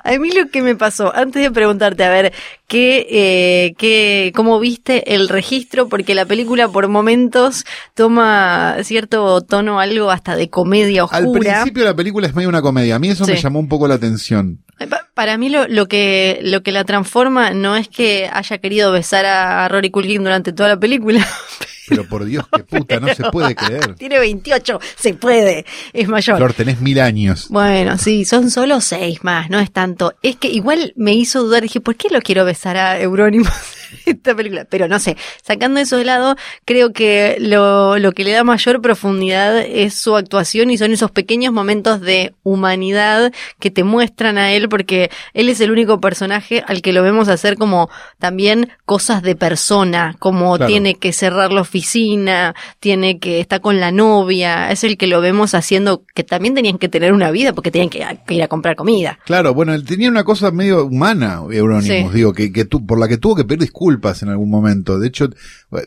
A 0.04 0.12
mí 0.18 0.30
lo 0.32 0.48
que 0.50 0.62
me 0.62 0.76
pasó, 0.76 1.14
antes 1.14 1.42
de 1.42 1.47
preguntarte, 1.50 2.04
a 2.04 2.10
ver, 2.10 2.32
¿qué, 2.66 3.06
eh, 3.10 3.74
qué, 3.78 4.32
¿cómo 4.34 4.58
viste 4.60 5.14
el 5.14 5.28
registro? 5.28 5.88
Porque 5.88 6.14
la 6.14 6.24
película 6.26 6.68
por 6.68 6.88
momentos 6.88 7.64
toma 7.94 8.76
cierto 8.82 9.40
tono, 9.42 9.80
algo 9.80 10.10
hasta 10.10 10.36
de 10.36 10.48
comedia 10.48 11.02
Al 11.10 11.26
oscura. 11.26 11.40
principio 11.62 11.84
la 11.84 11.94
película 11.94 12.26
es 12.26 12.34
medio 12.34 12.48
una 12.48 12.62
comedia. 12.62 12.96
A 12.96 12.98
mí 12.98 13.08
eso 13.10 13.26
me 13.26 13.36
llamó 13.36 13.58
un 13.58 13.68
poco 13.68 13.88
la 13.88 13.94
atención. 13.94 14.60
Pa- 14.88 15.08
Para 15.14 15.36
mí 15.38 15.48
lo, 15.48 15.66
lo 15.66 15.86
que 15.88 16.38
lo 16.42 16.62
que 16.62 16.70
la 16.70 16.84
transforma 16.84 17.50
no 17.50 17.76
es 17.76 17.88
que 17.88 18.30
haya 18.32 18.58
querido 18.58 18.92
besar 18.92 19.26
a, 19.26 19.64
a 19.64 19.68
Rory 19.68 19.90
Culkin 19.90 20.22
durante 20.22 20.52
toda 20.52 20.68
la 20.68 20.78
película. 20.78 21.26
Pero 21.88 22.04
por 22.06 22.24
Dios, 22.24 22.44
qué 22.54 22.64
puta, 22.64 23.00
no 23.00 23.14
se 23.14 23.24
puede 23.30 23.54
creer. 23.54 23.94
Tiene 23.96 24.18
28, 24.18 24.80
se 24.96 25.14
puede, 25.14 25.64
es 25.92 26.08
mayor. 26.08 26.36
Flor, 26.36 26.52
tenés 26.52 26.80
mil 26.80 27.00
años. 27.00 27.48
Bueno, 27.48 27.98
sí, 27.98 28.24
son 28.24 28.50
solo 28.50 28.80
seis 28.80 29.22
más, 29.22 29.50
no 29.50 29.58
es 29.58 29.70
tanto. 29.70 30.14
Es 30.22 30.36
que 30.36 30.48
igual 30.48 30.92
me 30.96 31.14
hizo 31.14 31.42
dudar, 31.42 31.62
dije, 31.62 31.80
¿por 31.80 31.96
qué 31.96 32.08
lo 32.10 32.20
quiero 32.20 32.44
besar 32.44 32.76
a 32.76 33.00
Euronymous 33.00 33.48
en 33.48 33.77
esta 34.06 34.34
película? 34.34 34.64
Pero 34.68 34.88
no 34.88 34.98
sé, 34.98 35.16
sacando 35.42 35.80
eso 35.80 35.96
de 35.96 36.04
lado, 36.04 36.36
creo 36.64 36.92
que 36.92 37.36
lo, 37.40 37.98
lo 37.98 38.12
que 38.12 38.24
le 38.24 38.32
da 38.32 38.44
mayor 38.44 38.80
profundidad 38.80 39.58
es 39.58 39.94
su 39.94 40.16
actuación 40.16 40.70
y 40.70 40.78
son 40.78 40.92
esos 40.92 41.10
pequeños 41.10 41.52
momentos 41.52 42.00
de 42.00 42.34
humanidad 42.42 43.32
que 43.58 43.70
te 43.70 43.84
muestran 43.84 44.38
a 44.38 44.52
él, 44.52 44.68
porque 44.68 45.10
él 45.34 45.48
es 45.48 45.60
el 45.60 45.70
único 45.70 46.00
personaje 46.00 46.62
al 46.66 46.82
que 46.82 46.92
lo 46.92 47.02
vemos 47.02 47.28
hacer 47.28 47.56
como 47.56 47.88
también 48.18 48.70
cosas 48.84 49.22
de 49.22 49.36
persona, 49.36 50.16
como 50.18 50.56
Claro. 50.56 50.66
tiene 50.70 50.94
que 50.96 51.12
cerrar 51.12 51.52
la 51.52 51.60
oficina, 51.60 52.54
tiene 52.80 53.18
que 53.18 53.40
estar 53.40 53.60
con 53.60 53.80
la 53.80 53.90
novia, 53.92 54.70
es 54.70 54.84
el 54.84 54.96
que 54.96 55.06
lo 55.06 55.20
vemos 55.20 55.54
haciendo 55.54 56.02
que 56.14 56.24
también 56.24 56.54
tenían 56.54 56.78
que 56.78 56.88
tener 56.88 57.12
una 57.12 57.30
vida 57.30 57.52
porque 57.52 57.70
tenían 57.70 57.90
que, 57.90 58.04
que 58.26 58.34
ir 58.34 58.42
a 58.42 58.48
comprar 58.48 58.76
comida. 58.76 59.18
Claro, 59.24 59.54
bueno, 59.54 59.74
él 59.74 59.84
tenía 59.84 60.08
una 60.08 60.24
cosa 60.24 60.50
medio 60.50 60.84
humana, 60.86 61.40
Euronymous, 61.50 62.12
Sí. 62.12 62.16
digo, 62.16 62.32
que, 62.32 62.52
que 62.52 62.64
tu- 62.64 62.84
por 62.84 62.98
la 62.98 63.08
que 63.08 63.18
tuvo 63.18 63.36
que 63.36 63.44
pedir 63.44 63.60
disculpas 63.60 63.77
en 64.22 64.28
algún 64.28 64.50
momento. 64.50 64.98
De 64.98 65.08
hecho, 65.08 65.30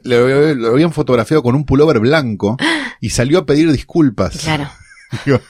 lo 0.04 0.72
habían 0.72 0.94
fotografiado 0.94 1.44
con 1.44 1.56
un 1.56 1.66
pullover 1.66 2.00
blanco 2.00 2.58
y 3.00 3.10
salió 3.10 3.40
a 3.40 3.46
pedir 3.46 3.72
disculpas. 3.72 4.38
Claro. 4.38 4.70
Digo, 5.26 5.42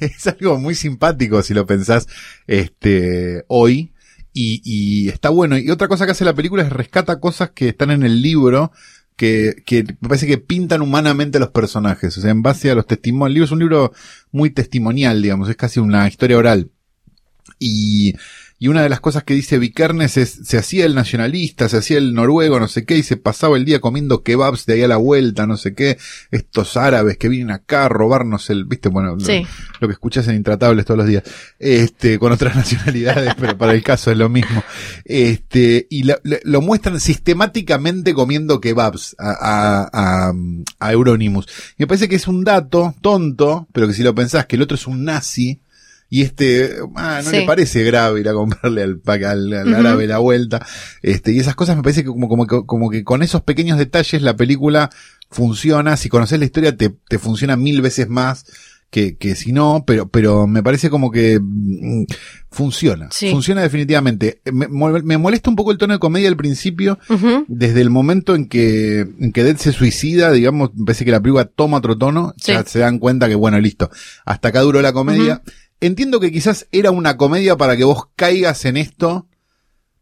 es 0.00 0.26
algo 0.26 0.58
muy 0.58 0.74
simpático 0.74 1.42
si 1.42 1.54
lo 1.54 1.66
pensás 1.66 2.06
este 2.46 3.44
hoy. 3.48 3.92
Y, 4.32 4.62
y 4.64 5.08
está 5.08 5.30
bueno. 5.30 5.58
Y 5.58 5.70
otra 5.70 5.88
cosa 5.88 6.06
que 6.06 6.12
hace 6.12 6.24
la 6.24 6.34
película 6.34 6.62
es 6.62 6.70
rescata 6.70 7.18
cosas 7.18 7.50
que 7.50 7.70
están 7.70 7.90
en 7.90 8.04
el 8.04 8.22
libro 8.22 8.70
que, 9.16 9.62
que 9.66 9.82
me 10.00 10.08
parece 10.08 10.26
que 10.26 10.38
pintan 10.38 10.82
humanamente 10.82 11.38
a 11.38 11.40
los 11.40 11.50
personajes. 11.50 12.16
O 12.16 12.20
sea, 12.20 12.30
en 12.30 12.42
base 12.42 12.70
a 12.70 12.74
los 12.74 12.86
testimonios. 12.86 13.28
El 13.28 13.34
libro 13.34 13.44
es 13.44 13.52
un 13.52 13.58
libro 13.58 13.92
muy 14.30 14.50
testimonial, 14.50 15.20
digamos, 15.20 15.48
es 15.48 15.56
casi 15.56 15.80
una 15.80 16.06
historia 16.06 16.38
oral. 16.38 16.70
Y, 17.58 18.14
y 18.62 18.68
una 18.68 18.82
de 18.82 18.90
las 18.90 19.00
cosas 19.00 19.24
que 19.24 19.32
dice 19.34 19.58
Vikernes 19.58 20.18
es, 20.18 20.40
se 20.44 20.58
hacía 20.58 20.84
el 20.84 20.94
nacionalista, 20.94 21.68
se 21.68 21.78
hacía 21.78 21.96
el 21.98 22.12
noruego, 22.14 22.60
no 22.60 22.68
sé 22.68 22.84
qué, 22.84 22.98
y 22.98 23.02
se 23.02 23.16
pasaba 23.16 23.56
el 23.56 23.64
día 23.64 23.80
comiendo 23.80 24.22
kebabs 24.22 24.66
de 24.66 24.74
ahí 24.74 24.82
a 24.82 24.88
la 24.88 24.98
vuelta, 24.98 25.46
no 25.46 25.56
sé 25.56 25.74
qué, 25.74 25.96
estos 26.30 26.76
árabes 26.76 27.16
que 27.16 27.28
vienen 27.30 27.50
acá 27.50 27.86
a 27.86 27.88
robarnos 27.88 28.50
el, 28.50 28.66
viste, 28.66 28.90
bueno, 28.90 29.16
lo- 29.16 29.24
Sí. 29.24 29.46
lo, 29.80 29.88
que 29.88 29.92
escuchas 29.92 30.28
en 30.28 30.36
Intratables 30.36 30.84
todos 30.84 30.98
los 30.98 31.06
días, 31.06 31.22
este, 31.58 32.18
con 32.18 32.32
otras 32.32 32.54
nacionalidades, 32.56 33.34
pero 33.40 33.56
para 33.56 33.72
el 33.72 33.82
caso 33.82 34.10
es 34.12 34.18
lo 34.18 34.28
mismo. 34.28 34.62
Este, 35.06 35.86
y 35.88 36.04
lo 36.04 36.60
muestran 36.60 37.00
sistemáticamente 37.00 38.12
comiendo 38.14 38.60
kebabs 38.60 39.16
a, 39.18 39.30
a, 39.30 40.28
a, 40.28 40.32
a 40.78 40.92
Euronymous. 40.92 41.46
Y 41.78 41.82
me 41.82 41.86
parece 41.86 42.08
que 42.08 42.16
es 42.16 42.28
un 42.28 42.44
dato 42.44 42.94
tonto, 43.00 43.66
pero 43.72 43.88
que 43.88 43.94
si 43.94 44.02
lo 44.02 44.14
pensás 44.14 44.44
que 44.46 44.56
el 44.56 44.62
otro 44.62 44.74
es 44.74 44.86
un 44.86 45.04
nazi, 45.04 45.62
y 46.10 46.22
este, 46.22 46.70
ah, 46.96 47.20
no 47.24 47.30
Sí. 47.30 47.36
le 47.36 47.42
parece 47.46 47.84
grave 47.84 48.20
ir 48.20 48.28
a 48.28 48.34
comprarle 48.34 48.82
al, 48.82 49.00
al, 49.06 49.24
al 49.54 49.68
Ujú. 49.68 49.76
árabe 49.76 50.06
la 50.08 50.18
vuelta. 50.18 50.66
Este, 51.02 51.32
y 51.32 51.38
esas 51.38 51.54
cosas 51.54 51.76
me 51.76 51.82
parece 51.82 52.02
que 52.02 52.08
como, 52.10 52.28
como, 52.28 52.46
que- 52.46 52.66
como 52.66 52.90
que 52.90 53.04
con 53.04 53.22
esos 53.22 53.42
pequeños 53.42 53.78
detalles 53.78 54.20
la 54.20 54.36
película 54.36 54.90
funciona. 55.30 55.96
Si 55.96 56.08
conoces 56.08 56.38
la 56.38 56.44
historia 56.44 56.76
te, 56.76 56.90
te 57.08 57.18
funciona 57.18 57.56
mil 57.56 57.80
veces 57.80 58.08
más 58.08 58.44
que, 58.90 59.16
que 59.16 59.36
si 59.36 59.52
no, 59.52 59.84
pero, 59.86 60.08
pero 60.08 60.48
me 60.48 60.64
parece 60.64 60.90
como 60.90 61.12
que 61.12 61.38
mm, 61.40 62.06
funciona. 62.50 63.08
Sí. 63.12 63.30
Funciona 63.30 63.62
definitivamente. 63.62 64.40
Me, 64.52 64.68
mol- 64.68 65.04
me 65.04 65.16
molesta 65.16 65.48
un 65.48 65.54
poco 65.54 65.70
el 65.70 65.78
tono 65.78 65.92
de 65.94 66.00
comedia 66.00 66.28
al 66.28 66.36
principio, 66.36 66.98
desde 67.46 67.80
el 67.82 67.90
momento 67.90 68.34
en 68.34 68.48
que, 68.48 69.00
en 69.20 69.30
que 69.32 69.44
Dead 69.44 69.56
se 69.58 69.70
suicida, 69.72 70.32
digamos, 70.32 70.70
me 70.74 70.86
parece 70.86 71.04
que 71.04 71.12
la 71.12 71.20
película 71.20 71.44
toma 71.44 71.76
otro 71.78 71.96
tono, 71.96 72.34
ya 72.36 72.64
se 72.64 72.80
dan 72.80 72.98
cuenta 72.98 73.28
que 73.28 73.36
bueno, 73.36 73.60
listo, 73.60 73.90
hasta 74.24 74.48
acá 74.48 74.60
duró 74.62 74.82
la 74.82 74.92
comedia. 74.92 75.42
Entiendo 75.80 76.20
que 76.20 76.30
quizás 76.32 76.66
era 76.72 76.90
una 76.90 77.16
comedia 77.16 77.56
para 77.56 77.76
que 77.76 77.84
vos 77.84 78.04
caigas 78.16 78.64
en 78.64 78.76
esto 78.76 79.26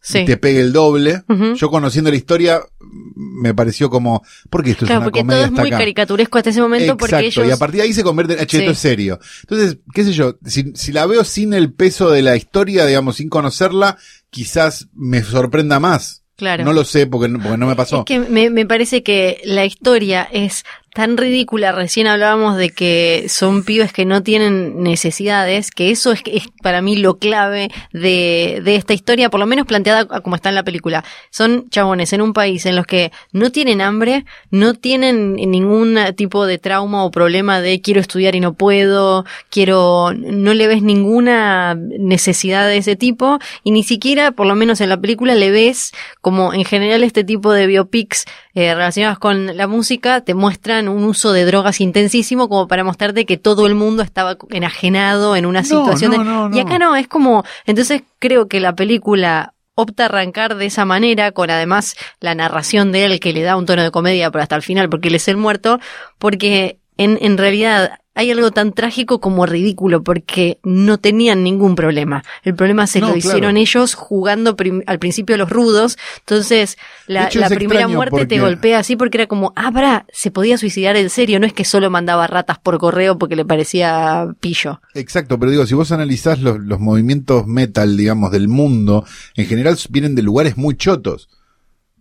Sí. 0.00 0.20
y 0.20 0.24
te 0.24 0.36
pegue 0.36 0.60
el 0.60 0.72
doble. 0.72 1.22
Yo 1.56 1.70
conociendo 1.70 2.10
la 2.10 2.16
historia, 2.16 2.60
mm, 2.80 3.42
me 3.42 3.52
pareció 3.52 3.90
como, 3.90 4.22
¿por 4.48 4.62
qué 4.62 4.70
esto 4.70 4.86
Claro, 4.86 5.00
es 5.00 5.02
una 5.02 5.04
porque 5.06 5.20
comedia 5.20 5.42
todo 5.42 5.54
es 5.56 5.60
muy 5.60 5.68
acá? 5.68 5.78
caricaturesco 5.78 6.38
hasta 6.38 6.50
ese 6.50 6.60
momento 6.60 6.96
porque 6.96 7.16
Exacto, 7.16 7.40
ellos... 7.42 7.48
y 7.48 7.50
a 7.52 7.56
partir 7.58 7.80
de 7.80 7.86
ahí 7.86 7.92
se 7.92 8.04
convierte 8.04 8.34
en, 8.34 8.40
"Ah, 8.40 8.46
che, 8.46 8.58
esto 8.58 8.70
es 8.70 8.78
serio. 8.78 9.18
Entonces, 9.42 9.78
qué 9.92 10.04
sé 10.04 10.12
yo, 10.12 10.38
si, 10.46 10.72
si 10.76 10.92
la 10.92 11.04
veo 11.06 11.24
sin 11.24 11.52
el 11.52 11.72
peso 11.72 12.10
de 12.10 12.22
la 12.22 12.36
historia, 12.36 12.86
digamos, 12.86 13.16
sin 13.16 13.28
conocerla, 13.28 13.98
quizás 14.30 14.88
me 14.94 15.22
sorprenda 15.22 15.80
más. 15.80 16.22
Claro. 16.36 16.64
No 16.64 16.72
lo 16.72 16.84
sé 16.84 17.08
porque 17.08 17.28
no, 17.28 17.40
porque 17.42 17.58
no 17.58 17.66
me 17.66 17.74
pasó. 17.74 17.98
Es 17.98 18.04
que 18.04 18.20
me, 18.20 18.48
me 18.50 18.64
parece 18.66 19.02
que 19.02 19.40
la 19.44 19.64
historia 19.64 20.22
es 20.32 20.64
tan 20.98 21.16
ridícula. 21.16 21.70
Recién 21.70 22.08
hablábamos 22.08 22.56
de 22.56 22.70
que 22.70 23.26
son 23.28 23.62
pibes 23.62 23.92
que 23.92 24.04
no 24.04 24.24
tienen 24.24 24.82
necesidades, 24.82 25.70
que 25.70 25.92
eso 25.92 26.10
es, 26.10 26.22
para 26.60 26.82
mí 26.82 26.96
lo 26.96 27.18
clave 27.18 27.68
de, 27.92 28.60
de 28.64 28.74
esta 28.74 28.94
historia, 28.94 29.30
por 29.30 29.38
lo 29.38 29.46
menos 29.46 29.64
planteada 29.64 30.06
como 30.22 30.34
está 30.34 30.48
en 30.48 30.56
la 30.56 30.64
película. 30.64 31.04
Son 31.30 31.70
chabones 31.70 32.12
en 32.12 32.20
un 32.20 32.32
país 32.32 32.66
en 32.66 32.74
los 32.74 32.84
que 32.84 33.12
no 33.30 33.52
tienen 33.52 33.80
hambre, 33.80 34.24
no 34.50 34.74
tienen 34.74 35.36
ningún 35.36 35.96
tipo 36.16 36.46
de 36.46 36.58
trauma 36.58 37.04
o 37.04 37.12
problema 37.12 37.60
de 37.60 37.80
quiero 37.80 38.00
estudiar 38.00 38.34
y 38.34 38.40
no 38.40 38.54
puedo, 38.54 39.24
quiero, 39.50 40.12
no 40.12 40.52
le 40.52 40.66
ves 40.66 40.82
ninguna 40.82 41.76
necesidad 41.76 42.66
de 42.66 42.78
ese 42.78 42.96
tipo 42.96 43.38
y 43.62 43.70
ni 43.70 43.84
siquiera, 43.84 44.32
por 44.32 44.48
lo 44.48 44.56
menos 44.56 44.80
en 44.80 44.88
la 44.88 45.00
película, 45.00 45.36
le 45.36 45.52
ves 45.52 45.92
como 46.20 46.52
en 46.52 46.64
general 46.64 47.04
este 47.04 47.22
tipo 47.22 47.52
de 47.52 47.68
biopics 47.68 48.24
eh, 48.58 48.74
relacionados 48.74 49.20
con 49.20 49.56
la 49.56 49.68
música 49.68 50.20
te 50.22 50.34
muestran 50.34 50.88
un 50.88 51.04
uso 51.04 51.32
de 51.32 51.44
drogas 51.44 51.80
intensísimo 51.80 52.48
como 52.48 52.66
para 52.66 52.82
mostrarte 52.82 53.24
que 53.24 53.36
todo 53.36 53.68
el 53.68 53.76
mundo 53.76 54.02
estaba 54.02 54.36
enajenado 54.50 55.36
en 55.36 55.46
una 55.46 55.60
No, 55.62 55.66
situación 55.66 56.10
no, 56.10 56.18
de... 56.18 56.24
no, 56.24 56.56
Y 56.56 56.58
acá 56.58 56.78
no, 56.80 56.96
es 56.96 57.06
como... 57.06 57.44
Entonces 57.66 58.02
creo 58.18 58.48
que 58.48 58.58
la 58.58 58.74
película 58.74 59.54
opta 59.76 60.02
a 60.02 60.06
arrancar 60.06 60.56
de 60.56 60.66
esa 60.66 60.84
manera, 60.84 61.30
con 61.30 61.50
además 61.50 61.94
la 62.18 62.34
narración 62.34 62.90
de 62.90 63.04
él 63.04 63.20
que 63.20 63.32
le 63.32 63.42
da 63.42 63.56
un 63.56 63.64
tono 63.64 63.84
de 63.84 63.92
comedia, 63.92 64.28
pero 64.32 64.42
hasta 64.42 64.56
el 64.56 64.62
final, 64.62 64.88
porque 64.88 65.06
él 65.06 65.14
es 65.14 65.28
el 65.28 65.36
muerto, 65.36 65.78
porque 66.18 66.78
en, 66.98 67.18
en 67.20 67.38
realidad 67.38 67.92
hay 68.18 68.32
algo 68.32 68.50
tan 68.50 68.72
trágico 68.72 69.20
como 69.20 69.46
ridículo, 69.46 70.02
porque 70.02 70.58
no 70.64 70.98
tenían 70.98 71.44
ningún 71.44 71.76
problema. 71.76 72.24
El 72.42 72.56
problema 72.56 72.88
se 72.88 72.98
No, 72.98 73.06
lo 73.06 73.12
claro. 73.12 73.28
hicieron 73.28 73.56
ellos 73.56 73.94
jugando 73.94 74.56
al 74.86 74.98
principio 74.98 75.36
los 75.36 75.48
rudos, 75.48 75.96
entonces 76.18 76.78
la, 77.06 77.28
primera 77.48 77.86
muerte 77.86 78.26
te 78.26 78.40
golpea 78.40 78.80
así 78.80 78.96
porque 78.96 79.18
era 79.18 79.28
como, 79.28 79.52
ah, 79.54 79.70
pará, 79.70 80.04
se 80.12 80.32
podía 80.32 80.58
suicidar 80.58 80.96
en 80.96 81.10
serio, 81.10 81.38
no 81.38 81.46
es 81.46 81.52
que 81.52 81.64
solo 81.64 81.90
mandaba 81.90 82.26
ratas 82.26 82.58
por 82.58 82.78
correo 82.78 83.18
porque 83.18 83.36
le 83.36 83.44
parecía 83.44 84.26
pillo. 84.40 84.80
Exacto, 84.94 85.38
pero 85.38 85.52
digo, 85.52 85.64
si 85.64 85.74
vos 85.74 85.92
analizás 85.92 86.40
los, 86.40 86.58
los 86.58 86.80
movimientos 86.80 87.46
metal, 87.46 87.96
digamos, 87.96 88.32
del 88.32 88.48
mundo, 88.48 89.04
en 89.36 89.46
general 89.46 89.78
vienen 89.90 90.16
de 90.16 90.22
lugares 90.22 90.56
muy 90.56 90.76
chotos. 90.76 91.28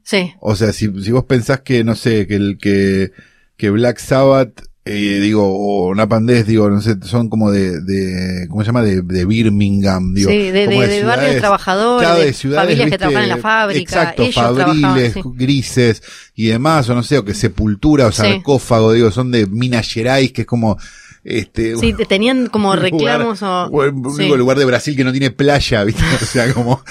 Sí. 0.02 0.34
O 0.40 0.56
sea, 0.56 0.74
si, 0.74 0.92
si 1.04 1.12
vos 1.12 1.26
pensás 1.26 1.62
que, 1.62 1.84
no 1.84 1.94
sé, 1.94 2.26
que 2.26 2.38
el 2.38 2.58
que, 2.58 3.12
que 3.56 3.70
Black 3.70 4.00
Sabbath, 4.00 4.64
eh, 4.88 5.20
digo, 5.20 5.44
o 5.46 5.94
Death, 5.96 6.46
digo, 6.48 6.70
no 6.70 6.82
sé, 6.82 6.96
son 7.04 7.30
como 7.30 7.52
de, 7.52 7.82
de 7.82 8.48
¿cómo 8.50 8.62
se 8.62 8.68
llama? 8.68 8.82
De, 8.84 9.02
de 9.02 9.26
Birmingham, 9.26 10.14
digo. 10.14 10.30
sí, 10.32 10.52
de, 10.52 10.66
como 10.66 10.82
de, 10.82 10.88
de 10.88 11.04
barrios 11.04 11.28
ciudades- 11.30 11.40
trabajadores, 11.40 12.08
claro, 12.08 12.20
de, 12.22 12.26
de 12.28 12.34
ciudades, 12.34 12.66
familias 12.66 12.90
que 12.92 12.98
trabajan 12.98 13.24
en 13.24 13.30
la 13.30 13.38
fábrica, 13.38 13.82
exacto, 13.82 14.24
ellos 14.24 14.36
fabriles, 14.36 15.14
sí. 15.14 15.22
grises 15.36 16.04
y 16.36 16.48
demás, 16.48 16.90
o 16.90 16.96
no 16.96 17.04
sé, 17.04 17.18
o 17.18 17.26
que 17.26 17.34
sepultura 17.34 18.08
o 18.08 18.12
Sí. 18.12 18.18
sarcófago, 18.22 18.94
digo, 18.94 19.12
son 19.12 19.32
de 19.32 19.46
Minas 19.48 19.88
Gerais, 19.92 20.32
que 20.32 20.42
es 20.42 20.48
como, 20.48 20.78
este, 21.24 21.76
Sí, 21.76 21.92
te 21.94 22.06
tenían 22.06 22.48
como 22.48 22.70
un 22.72 22.78
lugar- 22.78 22.92
reclamos 22.92 23.40
o... 23.44 23.70
sí. 24.16 24.22
único 24.22 24.38
lugar 24.38 24.58
de 24.58 24.64
Brasil 24.66 24.96
que 24.96 25.04
no 25.04 25.12
tiene 25.12 25.30
playa, 25.32 25.84
¿viste? 25.84 26.02
O 26.22 26.26
sea, 26.26 26.54
como, 26.54 26.82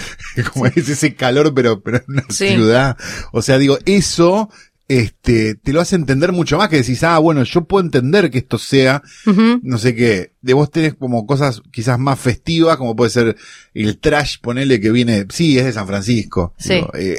como 0.53 0.67
es 0.67 0.77
ese 0.89 1.15
calor, 1.15 1.55
pero, 1.55 1.81
pero 1.81 1.99
en 1.99 2.05
una 2.09 2.25
ciudad. 2.29 2.97
O 3.33 3.41
sea, 3.41 3.57
digo, 3.57 3.79
eso, 3.87 4.51
este, 4.89 5.57
te 5.57 5.73
lo 5.73 5.81
hace 5.81 5.97
entender 5.97 6.33
mucho 6.33 6.59
más 6.59 6.69
que 6.69 6.77
decís, 6.77 7.03
ah, 7.03 7.19
bueno, 7.19 7.43
yo 7.43 7.65
puedo 7.65 7.85
entender 7.85 8.31
que 8.31 8.39
esto 8.39 8.59
sea, 8.59 9.03
no 9.63 9.79
sé 9.79 9.95
qué, 9.95 10.33
de 10.43 10.55
vos 10.55 10.71
tenés 10.71 10.95
como 10.95 11.27
cosas 11.27 11.63
quizás 11.73 11.99
más 11.99 12.21
festivas, 12.21 12.77
como 12.77 12.95
puede 12.95 13.11
ser 13.11 13.37
el 13.75 13.99
trash, 13.99 14.37
ponele 14.41 14.81
que 14.81 14.91
viene, 14.91 15.27
sí, 15.31 15.59
es 15.59 15.65
de 15.65 15.73
San 15.73 15.87
Francisco. 15.87 16.55
Sí. 16.59 16.75
digo, 16.75 16.91
eh, 16.95 17.17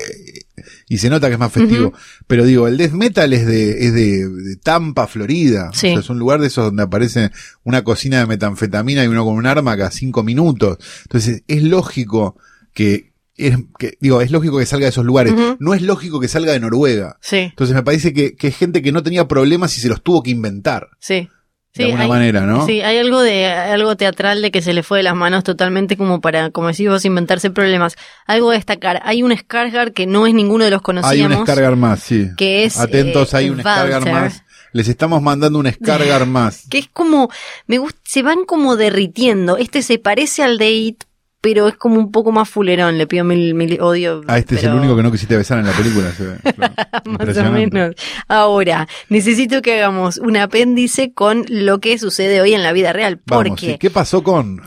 y 0.90 0.98
se 0.98 1.10
nota 1.10 1.28
que 1.28 1.34
es 1.34 1.40
más 1.40 1.52
festivo. 1.52 1.94
Pero 2.26 2.46
digo, 2.46 2.68
el 2.68 2.78
death 2.78 2.94
metal 2.94 3.32
es 3.34 3.46
de, 3.46 3.86
es 3.86 3.94
de, 3.94 4.28
de 4.28 4.56
Tampa, 4.56 5.08
Florida. 5.08 5.72
Sí. 5.74 5.88
O 5.88 5.92
sea, 5.92 6.00
es 6.00 6.10
un 6.10 6.20
lugar 6.20 6.40
de 6.40 6.48
esos 6.48 6.66
donde 6.66 6.84
aparece 6.84 7.32
una 7.64 7.84
cocina 7.84 8.20
de 8.20 8.28
metanfetamina 8.28 9.04
y 9.04 9.08
uno 9.08 9.24
con 9.26 9.36
un 9.36 9.46
arma 9.46 9.78
cada 9.78 9.92
cinco 9.92 10.24
minutos. 10.24 10.78
Entonces, 11.04 11.44
es 11.48 11.64
lógico 11.64 12.38
que, 12.74 13.12
es, 13.38 13.58
que 13.80 13.98
digo, 14.02 14.22
es 14.22 14.32
lógico 14.32 14.58
que 14.60 14.66
salga 14.66 14.86
de 14.86 14.90
esos 14.90 15.06
lugares. 15.06 15.34
No 15.60 15.74
es 15.74 15.82
lógico 15.82 16.20
que 16.20 16.28
salga 16.28 16.54
de 16.54 16.60
Noruega. 16.60 17.18
Sí, 17.22 17.38
Entonces 17.38 17.76
me 17.76 17.84
parece 17.84 18.14
que, 18.14 18.36
que 18.36 18.48
es 18.48 18.58
gente 18.58 18.82
que 18.82 18.92
no 18.92 19.04
tenía 19.04 19.28
problemas 19.28 19.78
y 19.78 19.82
se 19.82 19.90
los 19.90 20.02
tuvo 20.04 20.24
que 20.24 20.32
inventar. 20.32 20.88
sí. 21.00 21.30
Sí, 21.74 21.84
de 21.84 21.90
alguna 21.90 22.04
hay- 22.06 22.10
manera, 22.10 22.42
¿no? 22.48 22.66
Sí, 22.66 22.82
hay 22.82 22.98
algo 22.98 23.22
de 23.22 23.46
algo 23.46 23.96
teatral 23.96 24.42
de 24.42 24.50
que 24.50 24.64
se 24.64 24.74
le 24.74 24.82
fue 24.82 24.98
de 25.00 25.04
las 25.04 25.14
manos 25.16 25.44
totalmente 25.44 25.96
como 25.96 26.22
para, 26.22 26.50
como 26.50 26.70
decís 26.70 26.90
vos, 26.90 27.06
inventarse 27.06 27.52
problemas. 27.52 27.96
Algo 28.26 28.50
a 28.50 28.54
destacar. 28.56 29.00
Hay 29.04 29.22
un 29.22 29.38
Skargar 29.38 29.94
que 29.94 30.08
no 30.08 30.26
es 30.26 30.34
ninguno 30.34 30.64
de 30.66 30.72
los 30.72 30.80
Hay 30.80 30.84
conocíamos. 30.84 31.38
un 31.38 31.46
Scargar 31.46 31.76
más, 31.76 32.00
sí. 32.02 32.30
que 32.36 32.64
es, 32.64 32.80
Atentos, 32.80 33.32
eh, 33.34 33.38
hay 33.38 33.50
un 33.52 33.60
Scargar 33.60 34.12
más. 34.12 34.42
Les 34.74 34.88
estamos 34.88 35.22
mandando 35.22 35.60
un 35.60 35.72
Scargar 35.72 36.26
más. 36.26 36.66
que 36.68 36.80
es 36.80 36.88
como, 36.92 37.30
me 37.68 37.78
gusta, 37.78 38.00
se 38.06 38.24
van 38.24 38.46
como 38.46 38.76
derritiendo. 38.76 39.58
Este 39.58 39.84
se 39.84 40.00
parece 40.00 40.42
al 40.42 40.58
de 40.58 40.72
It, 40.72 41.04
pero 41.48 41.70
es 41.70 41.78
como 41.78 41.98
un 41.98 42.12
poco 42.12 42.34
más 42.34 42.50
fulerón, 42.50 42.98
le 42.98 43.08
pido 43.08 43.24
mil, 43.24 43.54
mil 43.54 43.80
odio. 43.80 44.22
Ah, 44.28 44.38
este 44.38 44.56
es 44.56 44.66
el 44.66 44.74
único 44.74 44.98
que 44.98 45.02
no 45.02 45.10
quisiste 45.14 45.38
besar 45.38 45.58
en 45.60 45.66
la 45.66 45.72
película. 45.72 46.12
se 46.12 46.26
ve. 46.26 46.38
Claro. 46.58 46.74
Más 47.06 47.38
o 47.38 47.52
menos. 47.54 47.96
Ahora, 48.28 48.86
necesito 49.08 49.62
que 49.62 49.76
hagamos 49.76 50.18
un 50.18 50.36
apéndice 50.36 51.14
con 51.14 51.46
lo 51.48 51.80
que 51.80 51.98
sucede 52.00 52.42
hoy 52.42 52.54
en 52.54 52.64
la 52.64 52.74
vida 52.74 52.92
real. 52.92 53.22
Vamos, 53.26 53.48
Porque. 53.48 53.78
¿qué 53.80 53.90
pasó 53.90 54.24
con...? 54.24 54.62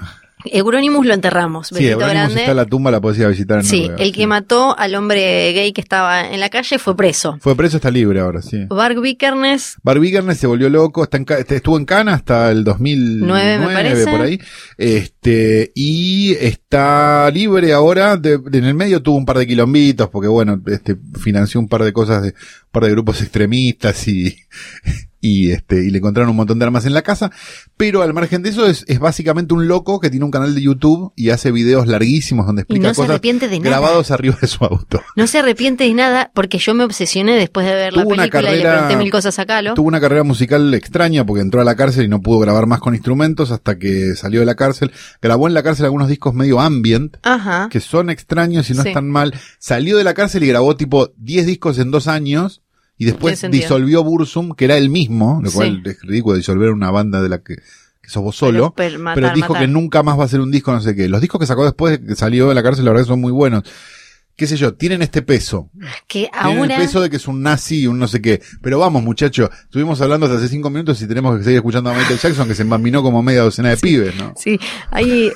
Euronymous 0.45 1.07
lo 1.07 1.15
enterramos, 1.15 1.69
Sí, 1.69 1.87
Euronymous 1.87 2.13
grande. 2.15 2.41
está 2.41 2.51
en 2.53 2.57
la 2.57 2.67
tumba, 2.67 2.91
la 2.91 3.01
podés 3.01 3.19
ir 3.19 3.25
a 3.25 3.29
visitar 3.29 3.59
en 3.59 3.65
Sí, 3.65 3.83
Noruega, 3.83 4.03
el 4.05 4.13
que 4.13 4.27
mató 4.27 4.79
al 4.79 4.95
hombre 4.95 5.53
gay 5.53 5.73
que 5.73 5.81
estaba 5.81 6.29
en 6.31 6.41
la 6.41 6.49
calle 6.49 6.79
fue 6.79 6.97
preso. 6.97 7.37
Fue 7.41 7.55
preso, 7.57 7.77
está 7.77 7.91
libre 7.91 8.21
ahora, 8.21 8.43
sí. 8.43 8.65
Bark 8.69 9.01
Vikernes, 9.01 9.77
Barbie 9.83 10.11
Garner 10.11 10.37
se 10.37 10.47
volvió 10.47 10.69
loco, 10.69 11.05
está 11.05 11.17
en 11.17 11.25
Ca- 11.25 11.39
este, 11.39 11.57
estuvo 11.57 11.77
en 11.79 11.85
Cana 11.85 12.15
hasta 12.15 12.51
el 12.51 12.65
2009, 12.65 13.21
Nueve, 13.27 13.59
me 13.67 13.73
parece. 13.75 14.11
por 14.11 14.21
ahí. 14.23 14.41
Este, 14.79 15.73
y 15.75 16.33
está 16.33 17.31
libre 17.31 17.73
ahora, 17.73 18.17
de- 18.17 18.39
de- 18.39 18.59
en 18.59 18.65
el 18.65 18.75
medio 18.75 19.03
tuvo 19.03 19.17
un 19.17 19.25
par 19.27 19.39
de 19.39 19.47
quilombitos, 19.47 20.09
porque 20.09 20.29
bueno, 20.29 20.61
este, 20.67 20.97
financió 21.21 21.61
un 21.61 21.69
par 21.69 21.85
de 21.85 21.93
cosas 21.93 22.23
de, 22.23 22.29
un 22.31 22.71
par 22.73 22.85
de 22.85 22.91
grupos 22.91 23.21
extremistas 23.21 24.07
y, 24.09 24.37
y 25.21 25.51
este, 25.51 25.85
y 25.85 25.91
le 25.91 25.99
encontraron 25.99 26.31
un 26.31 26.37
montón 26.37 26.59
de 26.59 26.65
armas 26.65 26.87
en 26.87 26.95
la 26.95 27.03
casa, 27.03 27.31
pero 27.77 28.03
al 28.03 28.15
margen 28.15 28.43
de 28.43 28.51
eso 28.51 28.67
es, 28.67 28.85
es 28.89 28.99
básicamente 28.99 29.53
un 29.55 29.69
loco 29.69 30.01
que 30.01 30.09
tiene 30.11 30.25
un 30.25 30.31
canal 30.31 30.55
de 30.55 30.63
YouTube 30.63 31.13
y 31.17 31.31
hace 31.31 31.53
videos 31.53 31.87
larguísimos 31.87 32.47
donde 32.47 32.61
y 32.61 32.63
explica 32.63 32.89
no 32.89 32.95
se 32.95 32.97
cosas 33.03 33.11
arrepiente 33.11 33.49
de 33.49 33.59
nada. 33.59 33.71
grabados 33.71 34.11
arriba 34.11 34.37
de 34.41 34.47
su 34.47 34.65
auto. 34.65 35.03
No 35.17 35.27
se 35.27 35.39
arrepiente 35.39 35.85
de 35.85 35.93
nada 35.95 36.31
porque 36.35 36.59
yo 36.59 36.73
me 36.75 36.85
obsesioné 36.85 37.37
después 37.37 37.67
de 37.67 37.75
ver 37.75 37.93
la 37.93 38.03
Tuvo 38.03 38.15
una 38.15 38.23
película 38.23 38.41
y 38.53 38.57
le 38.57 38.63
carrera- 38.63 38.79
pregunté 38.87 39.05
mil 39.05 39.13
cosas 39.13 39.39
a 39.39 39.47
Calo. 39.47 39.75
Tuvo 39.75 39.89
una 39.89 40.01
carrera 40.01 40.25
musical 40.25 40.73
extraña 40.75 41.27
porque 41.27 41.43
entró 41.43 41.61
a 41.61 41.65
la 41.65 41.75
cárcel 41.77 42.05
y 42.05 42.09
no 42.09 42.21
pudo 42.23 42.39
grabar 42.39 42.67
más 42.67 42.81
con 42.81 42.95
instrumentos 42.95 43.51
hasta 43.51 43.79
que 43.79 44.15
salió 44.15 44.41
de 44.41 44.47
la 44.47 44.55
cárcel. 44.55 44.91
Grabó 45.21 45.49
en 45.49 45.55
la 45.55 45.63
cárcel 45.63 45.85
algunos 45.85 46.09
discos 46.09 46.35
medio 46.35 46.61
ambient, 46.61 47.17
Ajá. 47.23 47.69
que 47.71 47.81
son 47.81 48.09
extraños 48.11 48.71
y 48.71 48.75
no 48.75 48.83
Sí. 48.83 48.89
están 48.89 49.11
mal. 49.11 49.35
Salió 49.59 49.99
de 49.99 50.05
la 50.05 50.15
cárcel 50.15 50.43
y 50.45 50.47
grabó 50.49 50.77
tipo 50.77 51.11
10 51.19 51.45
discos 51.47 51.79
en 51.79 51.91
dos 51.91 52.09
años 52.09 52.63
y 53.01 53.07
después 53.07 53.41
disolvió 53.51 54.05
Bursum, 54.05 54.55
que 54.55 54.67
era 54.67 54.77
él 54.77 54.91
mismo, 54.91 55.41
lo 55.43 55.49
Sí. 55.51 55.57
cual 55.57 55.83
es 55.87 56.03
ridículo 56.03 56.37
disolver 56.37 56.71
una 56.71 56.91
banda 56.91 57.23
de 57.23 57.31
la 57.31 57.39
que, 57.39 57.57
que 57.57 58.11
sos 58.11 58.23
vos 58.23 58.37
solo. 58.37 58.75
Pero, 58.77 58.99
matar, 58.99 59.35
dijo 59.35 59.55
matar. 59.55 59.63
que 59.67 59.73
nunca 59.73 60.03
más 60.03 60.19
va 60.19 60.25
a 60.25 60.27
hacer 60.27 60.41
un 60.41 60.51
disco, 60.51 60.71
no 60.71 60.83
sé 60.83 60.95
qué. 60.95 61.09
Los 61.09 61.23
discos 61.23 61.41
que 61.41 61.47
sacó 61.47 61.65
después 61.65 61.99
de 61.99 62.07
que 62.07 62.15
salió 62.15 62.51
de 62.51 62.55
la 62.55 62.63
cárcel, 62.63 62.85
la 62.85 62.91
verdad 62.91 63.07
son 63.07 63.21
muy 63.23 63.33
buenos. 63.33 63.63
Qué 64.37 64.47
sé 64.47 64.59
yo, 64.59 64.75
tienen 64.75 65.01
este 65.01 65.23
peso. 65.23 65.71
Que 66.07 66.29
Tienen 66.31 66.59
ahora... 66.59 66.77
el 66.77 66.83
peso 66.83 67.01
de 67.01 67.09
que 67.09 67.17
es 67.17 67.27
un 67.27 67.43
nazi 67.43 67.81
y 67.81 67.87
un 67.87 67.99
no 67.99 68.07
sé 68.07 68.21
qué. 68.21 68.43
Pero 68.61 68.79
vamos, 68.79 69.03
muchachos, 69.03 69.49
estuvimos 69.65 69.99
hablando 70.03 70.27
hasta 70.27 70.37
hace 70.39 70.49
cinco 70.49 70.69
minutos 70.69 71.01
y 71.01 71.07
tenemos 71.07 71.39
que 71.39 71.45
seguir 71.45 71.57
escuchando 71.57 71.89
a 71.91 71.95
Michael 71.95 72.19
Jackson 72.19 72.47
que 72.49 72.55
se 72.55 72.63
embaminó 72.63 73.03
como 73.03 73.23
media 73.23 73.41
docena 73.43 73.71
de 73.71 73.79
pibes, 73.79 74.15
¿no? 74.17 74.35
Sí, 74.37 74.61
hay, 74.91 75.31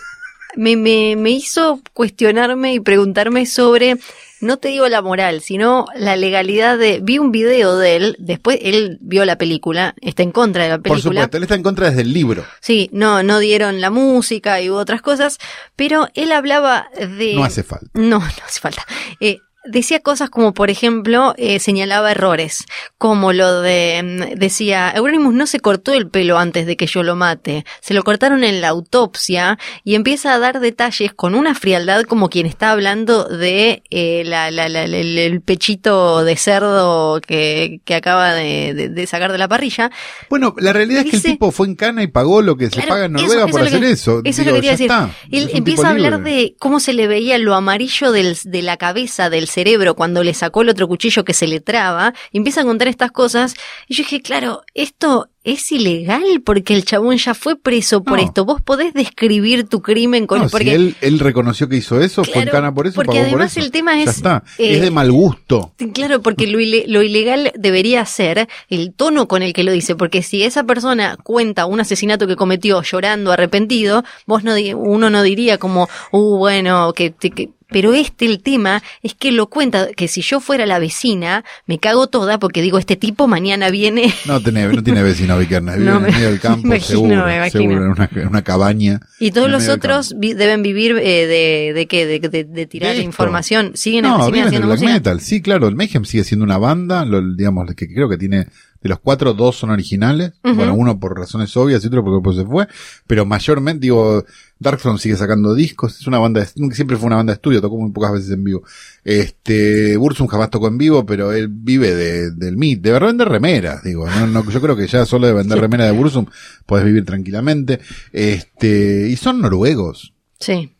me, 0.56 0.76
me, 0.76 1.16
me 1.16 1.30
hizo 1.30 1.80
cuestionarme 1.94 2.74
y 2.74 2.80
preguntarme 2.80 3.46
sobre 3.46 3.96
no 4.44 4.58
te 4.58 4.68
digo 4.68 4.88
la 4.88 5.02
moral, 5.02 5.40
sino 5.40 5.86
la 5.96 6.16
legalidad 6.16 6.78
de... 6.78 7.00
Vi 7.02 7.18
un 7.18 7.32
video 7.32 7.76
de 7.76 7.96
él, 7.96 8.16
después 8.18 8.58
él 8.62 8.98
vio 9.00 9.24
la 9.24 9.38
película, 9.38 9.94
está 10.00 10.22
en 10.22 10.32
contra 10.32 10.64
de 10.64 10.68
la 10.68 10.78
película. 10.78 11.02
Por 11.02 11.02
supuesto, 11.02 11.36
él 11.36 11.42
está 11.42 11.54
en 11.54 11.62
contra 11.62 11.88
desde 11.88 12.02
el 12.02 12.12
libro. 12.12 12.44
Sí, 12.60 12.90
no, 12.92 13.22
no 13.22 13.38
dieron 13.38 13.80
la 13.80 13.90
música 13.90 14.60
y 14.60 14.70
hubo 14.70 14.78
otras 14.78 15.02
cosas, 15.02 15.38
pero 15.76 16.08
él 16.14 16.32
hablaba 16.32 16.88
de... 16.96 17.34
No 17.34 17.44
hace 17.44 17.62
falta. 17.62 17.88
No, 17.94 18.18
no 18.20 18.44
hace 18.46 18.60
falta. 18.60 18.86
Eh, 19.20 19.40
decía 19.64 20.00
cosas 20.00 20.30
como, 20.30 20.52
por 20.54 20.70
ejemplo, 20.70 21.34
eh, 21.36 21.58
señalaba 21.58 22.10
errores, 22.12 22.64
como 22.98 23.32
lo 23.32 23.60
de, 23.62 24.02
mm, 24.34 24.38
decía, 24.38 24.92
Euronymous 24.94 25.34
no 25.34 25.46
se 25.46 25.60
cortó 25.60 25.92
el 25.94 26.08
pelo 26.08 26.38
antes 26.38 26.66
de 26.66 26.76
que 26.76 26.86
yo 26.86 27.02
lo 27.02 27.16
mate, 27.16 27.64
se 27.80 27.94
lo 27.94 28.02
cortaron 28.02 28.44
en 28.44 28.60
la 28.60 28.68
autopsia 28.68 29.58
y 29.84 29.94
empieza 29.94 30.34
a 30.34 30.38
dar 30.38 30.60
detalles 30.60 31.12
con 31.14 31.34
una 31.34 31.54
frialdad 31.54 32.02
como 32.02 32.28
quien 32.28 32.46
está 32.46 32.70
hablando 32.72 33.24
de 33.24 33.82
eh, 33.90 34.22
la, 34.26 34.50
la, 34.50 34.68
la, 34.68 34.84
el, 34.84 35.40
pechito 35.40 36.24
de 36.24 36.36
cerdo 36.36 37.20
que, 37.26 37.80
que 37.84 37.94
acaba 37.94 38.32
de, 38.34 38.74
de- 38.74 38.88
de 38.88 39.06
sacar 39.06 39.32
de 39.32 39.38
la 39.38 39.48
parrilla. 39.48 39.90
Bueno, 40.30 40.54
la 40.58 40.72
realidad 40.72 41.04
es 41.04 41.10
que 41.10 41.16
el 41.16 41.22
tipo 41.22 41.50
fue 41.50 41.66
en 41.66 41.74
Cana 41.74 42.02
y 42.02 42.06
pagó 42.06 42.42
lo 42.42 42.56
que 42.56 42.66
se 42.66 42.72
Claro, 42.72 42.88
paga 42.88 43.04
en 43.06 43.12
Noruega 43.12 43.42
eso 43.44 43.48
por 43.48 43.62
hacer 43.62 43.80
que- 43.80 43.90
eso. 43.90 44.20
Eso 44.24 44.40
es 44.42 44.46
lo 44.46 44.52
que 44.52 44.58
quería 44.58 44.70
decir. 44.72 44.86
está. 44.90 45.10
Él 45.30 45.44
Es 45.44 45.50
un 45.52 45.56
empieza 45.58 45.86
a 45.88 45.90
hablar 45.90 46.12
libre. 46.18 46.30
de 46.32 46.56
cómo 46.58 46.80
se 46.80 46.92
le 46.92 47.06
veía 47.08 47.38
lo 47.38 47.54
amarillo 47.54 48.12
del, 48.12 48.36
de 48.44 48.62
la 48.62 48.76
cabeza, 48.76 49.30
del 49.30 49.48
cerebro, 49.54 49.94
cuando 49.94 50.22
le 50.24 50.34
sacó 50.34 50.62
el 50.62 50.68
otro 50.68 50.88
cuchillo 50.88 51.24
que 51.24 51.32
se 51.34 51.46
le 51.46 51.60
traba, 51.60 52.12
y 52.32 52.38
empieza 52.38 52.62
a 52.62 52.64
contar 52.64 52.88
estas 52.88 53.12
cosas. 53.12 53.54
Y 53.88 53.94
yo 53.94 54.02
dije, 54.02 54.20
claro, 54.20 54.62
esto 54.74 55.28
es 55.44 55.70
ilegal 55.72 56.22
porque 56.42 56.74
el 56.74 56.86
chabón 56.86 57.18
ya 57.18 57.34
fue 57.34 57.54
preso 57.56 58.02
por 58.02 58.18
No. 58.18 58.24
esto. 58.24 58.44
Vos 58.46 58.62
podés 58.62 58.94
describir 58.94 59.68
tu 59.68 59.82
crimen 59.82 60.26
con 60.26 60.40
No, 60.40 60.48
porque 60.48 60.64
si 60.70 60.70
él, 60.74 60.96
él 61.02 61.18
reconoció 61.18 61.68
que 61.68 61.76
hizo 61.76 62.00
eso, 62.00 62.24
fue 62.24 62.34
en 62.36 62.42
Claro, 62.44 62.52
Cana 62.52 62.74
por 62.74 62.86
eso, 62.86 62.94
porque 62.96 63.10
pagó 63.18 63.24
por 63.24 63.28
además 63.40 63.56
eso. 63.56 63.64
el 63.64 63.70
tema 63.70 63.94
Ya 63.96 64.02
es, 64.04 64.16
está. 64.16 64.42
eh, 64.58 64.76
es 64.76 64.80
de 64.80 64.90
mal 64.90 65.12
gusto. 65.12 65.72
Claro, 65.92 66.22
porque 66.22 66.46
lo, 66.46 66.58
lo 66.58 67.02
ilegal 67.02 67.52
debería 67.56 68.04
ser 68.06 68.48
el 68.70 68.94
tono 68.94 69.28
con 69.28 69.42
el 69.42 69.52
que 69.52 69.64
lo 69.64 69.72
dice, 69.72 69.94
porque 69.96 70.22
si 70.22 70.42
esa 70.44 70.64
persona 70.64 71.18
cuenta 71.22 71.66
un 71.66 71.78
asesinato 71.80 72.26
que 72.26 72.36
cometió 72.36 72.80
llorando, 72.82 73.30
arrepentido, 73.30 74.02
vos 74.26 74.44
no, 74.44 74.54
uno 74.76 75.10
no 75.10 75.22
diría 75.22 75.58
como, 75.58 75.88
uh, 76.10 76.38
bueno, 76.38 76.92
que- 76.94 77.12
que- 77.12 77.50
pero 77.74 77.92
este 77.92 78.24
el 78.26 78.38
tema 78.40 78.82
es 79.02 79.14
que 79.14 79.32
lo 79.32 79.48
cuenta, 79.48 79.88
que 79.96 80.06
si 80.06 80.22
yo 80.22 80.38
fuera 80.38 80.64
la 80.64 80.78
vecina, 80.78 81.44
me 81.66 81.78
cago 81.80 82.06
toda 82.06 82.38
porque 82.38 82.62
digo, 82.62 82.78
este 82.78 82.94
tipo 82.94 83.26
mañana 83.26 83.68
viene 83.70 84.14
No 84.26 84.40
tiene, 84.40 84.68
no 84.68 84.80
tiene 84.84 85.02
vecino 85.02 85.36
Vikernes, 85.36 85.76
vive 85.78 85.90
No, 85.90 85.98
en 85.98 86.06
el 86.06 86.12
medio 86.12 86.30
del 86.30 86.38
campo, 86.40 86.68
imagino, 86.68 86.86
seguro, 86.86 87.26
seguro, 87.50 87.84
en 87.84 87.90
una, 87.90 88.10
en 88.14 88.28
una 88.28 88.42
cabaña. 88.42 89.00
y 89.18 89.32
todos 89.32 89.48
el 89.48 89.52
los 89.54 89.68
otros 89.68 90.14
vi- 90.16 90.34
deben 90.34 90.62
vivir 90.62 90.92
eh, 91.02 91.26
de, 91.26 91.72
de 91.74 91.86
qué, 91.88 92.06
de, 92.06 92.20
de- 92.20 92.44
de 92.44 92.66
tirar 92.66 92.94
información, 92.96 93.72
siguen, 93.74 94.02
No, 94.04 94.18
siguen 94.18 94.32
viven 94.32 94.46
haciendo 94.46 94.66
black 94.68 94.78
música. 94.80 94.94
metal. 94.94 95.20
Sí, 95.20 95.42
claro, 95.42 95.66
el 95.66 95.74
Mayhem 95.74 96.04
sigue 96.04 96.22
siendo 96.22 96.44
una 96.44 96.58
banda, 96.58 97.04
lo, 97.04 97.20
digamos, 97.34 97.66
que 97.74 97.88
creo 97.92 98.08
que 98.08 98.16
tiene, 98.16 98.46
de 98.84 98.88
los 98.90 99.00
cuatro, 99.00 99.34
dos 99.34 99.56
son 99.56 99.70
originales. 99.70 100.34
Bueno, 100.42 100.74
uno 100.74 101.00
por 101.00 101.18
razones 101.18 101.56
obvias 101.56 101.82
y 101.82 101.88
otro 101.88 102.04
porque 102.04 102.22
pues 102.22 102.36
se 102.36 102.44
fue. 102.44 102.68
Pero 103.08 103.24
mayormente, 103.26 103.80
digo, 103.80 104.22
Darkthrone 104.60 104.98
sigue 104.98 105.16
sacando 105.16 105.54
discos, 105.54 105.98
es 105.98 106.06
una 106.06 106.18
banda, 106.18 106.40
de- 106.42 106.74
siempre 106.74 106.96
fue 106.98 107.06
una 107.06 107.16
banda 107.16 107.32
de 107.32 107.36
estudio, 107.36 107.60
tocó 107.62 107.78
muy 107.78 107.90
pocas 107.90 108.12
veces 108.12 108.30
en 108.30 108.44
vivo. 108.44 108.62
Este, 109.02 109.96
Bursum 109.96 110.26
jamás 110.26 110.50
tocó 110.50 110.68
en 110.68 110.76
vivo, 110.78 111.04
pero 111.06 111.32
él 111.32 111.48
vive 111.48 111.94
de, 111.94 112.30
del 112.30 112.54
MIT, 112.56 112.82
de 112.82 112.98
vender 112.98 113.28
remeras, 113.28 113.82
digo, 113.82 114.06
no, 114.08 114.26
no, 114.26 114.48
yo 114.50 114.60
creo 114.60 114.76
que 114.76 114.86
ya 114.86 115.04
solo 115.06 115.26
de 115.26 115.32
vender 115.32 115.58
remeras 115.58 115.90
de 115.90 115.96
Bursum 115.96 116.26
podés 116.66 116.84
vivir 116.84 117.04
tranquilamente. 117.04 117.80
Este, 118.12 119.08
y 119.08 119.16
son 119.16 119.40
noruegos. 119.40 120.12
Sí, 120.40 120.74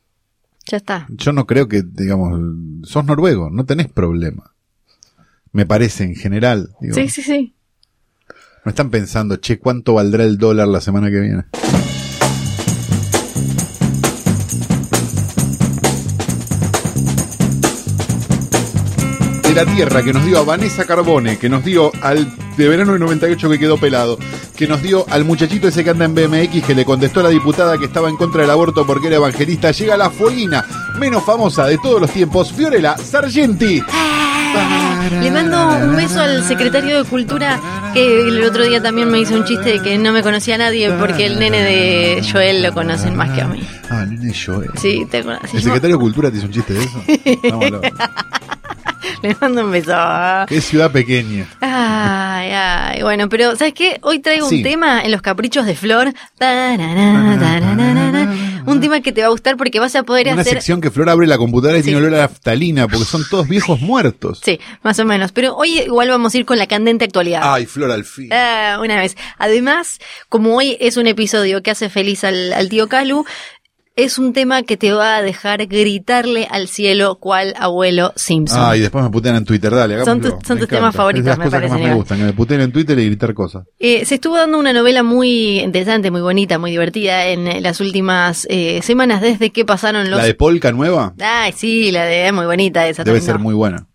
ya 0.67 0.77
está. 0.79 1.07
Yo 1.09 1.33
no 1.33 1.47
creo 1.47 1.69
que, 1.69 1.83
digamos, 1.83 2.39
sos 2.89 3.05
noruego, 3.05 3.51
no 3.51 3.65
tenés 3.65 3.89
problema. 3.89 4.53
Me 5.53 5.67
parece 5.67 6.05
en 6.05 6.17
general. 6.17 6.71
digo. 6.81 6.95
Sí, 6.95 7.09
sí, 7.09 7.23
sí. 7.23 7.54
No 8.65 8.71
están 8.71 8.89
pensando, 8.89 9.37
che, 9.37 9.59
¿cuánto 9.59 9.93
valdrá 9.93 10.25
el 10.25 10.39
dólar 10.39 10.69
la 10.69 10.81
semana 10.81 11.11
que 11.11 11.21
viene? 11.21 11.45
De 19.43 19.53
la 19.53 19.67
tierra 19.67 20.03
que 20.03 20.15
nos 20.15 20.25
dio 20.25 20.39
a 20.39 20.45
Vanessa 20.45 20.87
Carbone, 20.87 21.37
que 21.37 21.51
nos 21.51 21.63
dio 21.63 21.93
al 22.01 22.27
de 22.57 22.69
verano 22.69 22.93
del 22.93 23.03
98 23.03 23.51
que 23.51 23.59
quedó 23.59 23.77
pelado, 23.77 24.19
que 24.57 24.67
nos 24.67 24.81
dio 24.81 25.05
al 25.11 25.27
muchachito 25.27 25.69
ese 25.69 25.85
que 25.85 25.91
anda 25.91 26.07
en 26.07 26.15
BMX 26.15 26.65
que 26.67 26.75
le 26.75 26.87
contestó 26.87 27.21
a 27.21 27.25
la 27.25 27.29
diputada 27.29 27.77
que 27.77 27.85
estaba 27.85 28.09
en 28.09 28.17
contra 28.17 28.41
del 28.41 28.51
aborto 28.51 28.87
porque 28.87 29.09
era 29.09 29.17
evangelista, 29.17 29.73
llega 29.73 29.99
la 29.99 30.09
fueguina 30.09 30.65
menos 30.99 31.23
famosa 31.23 31.67
de 31.67 31.77
todos 31.77 32.01
los 32.01 32.11
tiempos, 32.11 32.51
Fiorella 32.51 32.97
Sargenti. 32.97 33.83
Le 35.11 35.31
mando 35.31 35.69
un 35.87 35.97
beso 35.97 36.21
al 36.21 36.43
secretario 36.45 37.03
de 37.03 37.09
Cultura 37.09 37.61
que 37.93 38.29
el 38.29 38.43
otro 38.45 38.65
día 38.65 38.83
también 38.83 39.11
me 39.11 39.21
hizo 39.21 39.35
un 39.35 39.45
chiste 39.45 39.73
de 39.75 39.83
que 39.83 39.99
no 39.99 40.13
me 40.13 40.23
conocía 40.23 40.55
a 40.57 40.59
nadie 40.59 40.91
porque 40.93 41.27
el 41.27 41.39
nene 41.39 41.63
de 41.63 42.23
Joel 42.31 42.63
lo 42.63 42.73
conocen 42.73 43.15
más 43.17 43.31
que 43.31 43.43
a 43.43 43.47
mí. 43.49 43.61
Ah, 43.91 44.05
nene 44.09 44.33
Joel. 44.35 44.71
Sí, 44.77 45.07
te 45.11 45.23
conoces. 45.23 45.55
¿El 45.55 45.63
secretario 45.63 45.97
de 45.97 46.01
Cultura 46.01 46.31
te 46.31 46.39
hizo 46.39 46.47
un 46.47 46.53
chiste 46.53 46.73
de 46.75 46.85
eso? 46.85 47.03
Le 49.23 49.37
mando 49.41 49.65
un 49.65 49.71
beso. 49.71 49.93
Qué 50.49 50.61
ciudad 50.61 50.91
pequeña. 50.91 51.47
Ay, 51.61 52.51
ay, 52.53 53.03
bueno, 53.03 53.29
pero 53.29 53.57
¿sabes 53.57 53.73
qué? 53.75 53.99
Hoy 54.03 54.19
traigo 54.21 54.49
Sí. 54.49 54.57
un 54.59 54.63
tema 54.63 55.01
en 55.03 55.11
los 55.13 55.23
caprichos 55.23 55.65
de 55.67 55.75
Flor. 55.75 56.13
Tarará, 56.39 57.37
tarará, 57.39 58.33
Un 58.67 58.81
tema 58.81 59.01
que 59.01 59.13
te 59.13 59.21
va 59.21 59.27
a 59.29 59.31
gustar 59.31 59.57
porque 59.57 59.79
vas 59.81 59.95
a 59.97 60.03
poder 60.05 60.29
Una 60.33 60.43
hacer... 60.43 60.55
sección 60.55 60.81
que 60.81 60.91
Flor 60.91 61.11
abre 61.11 61.27
la 61.27 61.37
computadora 61.39 61.79
y 61.79 61.83
Sí. 61.83 61.91
tiene 61.91 62.01
olor 62.07 62.15
a 62.15 62.23
naftalina 62.23 62.89
porque 62.89 63.05
son 63.05 63.23
todos 63.29 63.49
viejos 63.49 63.81
muertos. 63.81 64.41
Sí, 64.45 64.59
más 64.83 64.99
o 64.99 65.05
menos. 65.05 65.33
Pero 65.33 65.55
hoy 65.57 65.81
igual 65.81 66.09
vamos 66.09 66.35
a 66.35 66.39
ir 66.39 66.45
con 66.45 66.59
la 66.59 66.67
candente 66.67 67.05
actualidad. 67.05 67.41
Ay, 67.45 67.67
Flor 67.67 67.91
al 67.91 68.05
fin. 68.05 68.33
Ah, 68.33 68.79
una 68.83 68.97
vez. 69.01 69.17
Además, 69.39 69.99
como 70.29 70.57
hoy 70.57 70.77
es 70.81 70.97
un 70.97 71.07
episodio 71.07 71.63
que 71.63 71.71
hace 71.71 71.89
feliz 71.89 72.25
al, 72.25 72.53
al 72.53 72.69
tío 72.69 72.89
Calu, 72.89 73.25
es 73.97 74.19
un 74.19 74.33
tema 74.33 74.63
que 74.65 74.77
te 74.77 74.93
va 74.93 75.17
a 75.17 75.23
dejar 75.23 75.67
gritarle 75.67 76.49
al 76.51 76.67
cielo 76.69 77.17
cual 77.17 77.55
abuelo 77.59 78.13
Simpson. 78.17 78.61
Ay, 78.63 78.81
después 78.81 79.05
me 79.05 79.11
putean 79.11 79.37
en 79.37 79.45
Twitter, 79.45 79.73
dale, 79.75 80.05
Son 80.05 80.21
tus- 80.21 80.31
son 80.31 80.37
Me 80.39 80.41
tus 80.41 80.51
encanta. 80.51 80.77
temas 80.77 80.97
favoritos, 80.97 81.21
Es 81.21 81.25
de 81.25 81.31
las 81.31 81.39
me 81.39 81.45
cosas 81.45 81.61
que 81.61 81.69
parece, 81.69 81.83
más 81.83 81.91
me 81.91 81.95
gustan, 81.97 82.19
que 82.19 82.25
me 82.25 82.33
puteen 82.33 82.61
en 82.63 82.73
Twitter 82.73 82.99
y 82.99 83.07
gritar 83.07 83.35
cosas. 83.35 83.65
Eh, 83.79 84.05
se 84.05 84.17
estuvo 84.17 84.37
dando 84.37 84.59
una 84.59 84.73
novela 84.73 85.03
muy 85.05 85.61
interesante, 85.61 86.11
muy 86.11 86.21
bonita, 86.23 86.59
muy 86.59 86.73
divertida 86.73 87.27
en 87.29 87.63
las 87.63 87.81
últimas 87.81 88.47
eh, 88.51 88.81
semanas 88.83 89.21
desde 89.21 89.51
que 89.51 89.65
pasaron 89.65 90.11
los... 90.11 90.19
La 90.19 90.25
de 90.27 90.35
Polka 90.35 90.73
nueva 90.73 91.15
Ay, 91.21 91.53
sí, 91.57 91.93
la 91.93 92.05
de 92.05 92.33
muy 92.33 92.47
bonita 92.47 92.89
esa 92.89 93.05
debe 93.05 93.21
ser 93.21 93.37
no. 93.37 93.43
muy 93.43 93.55
buena. 93.55 93.87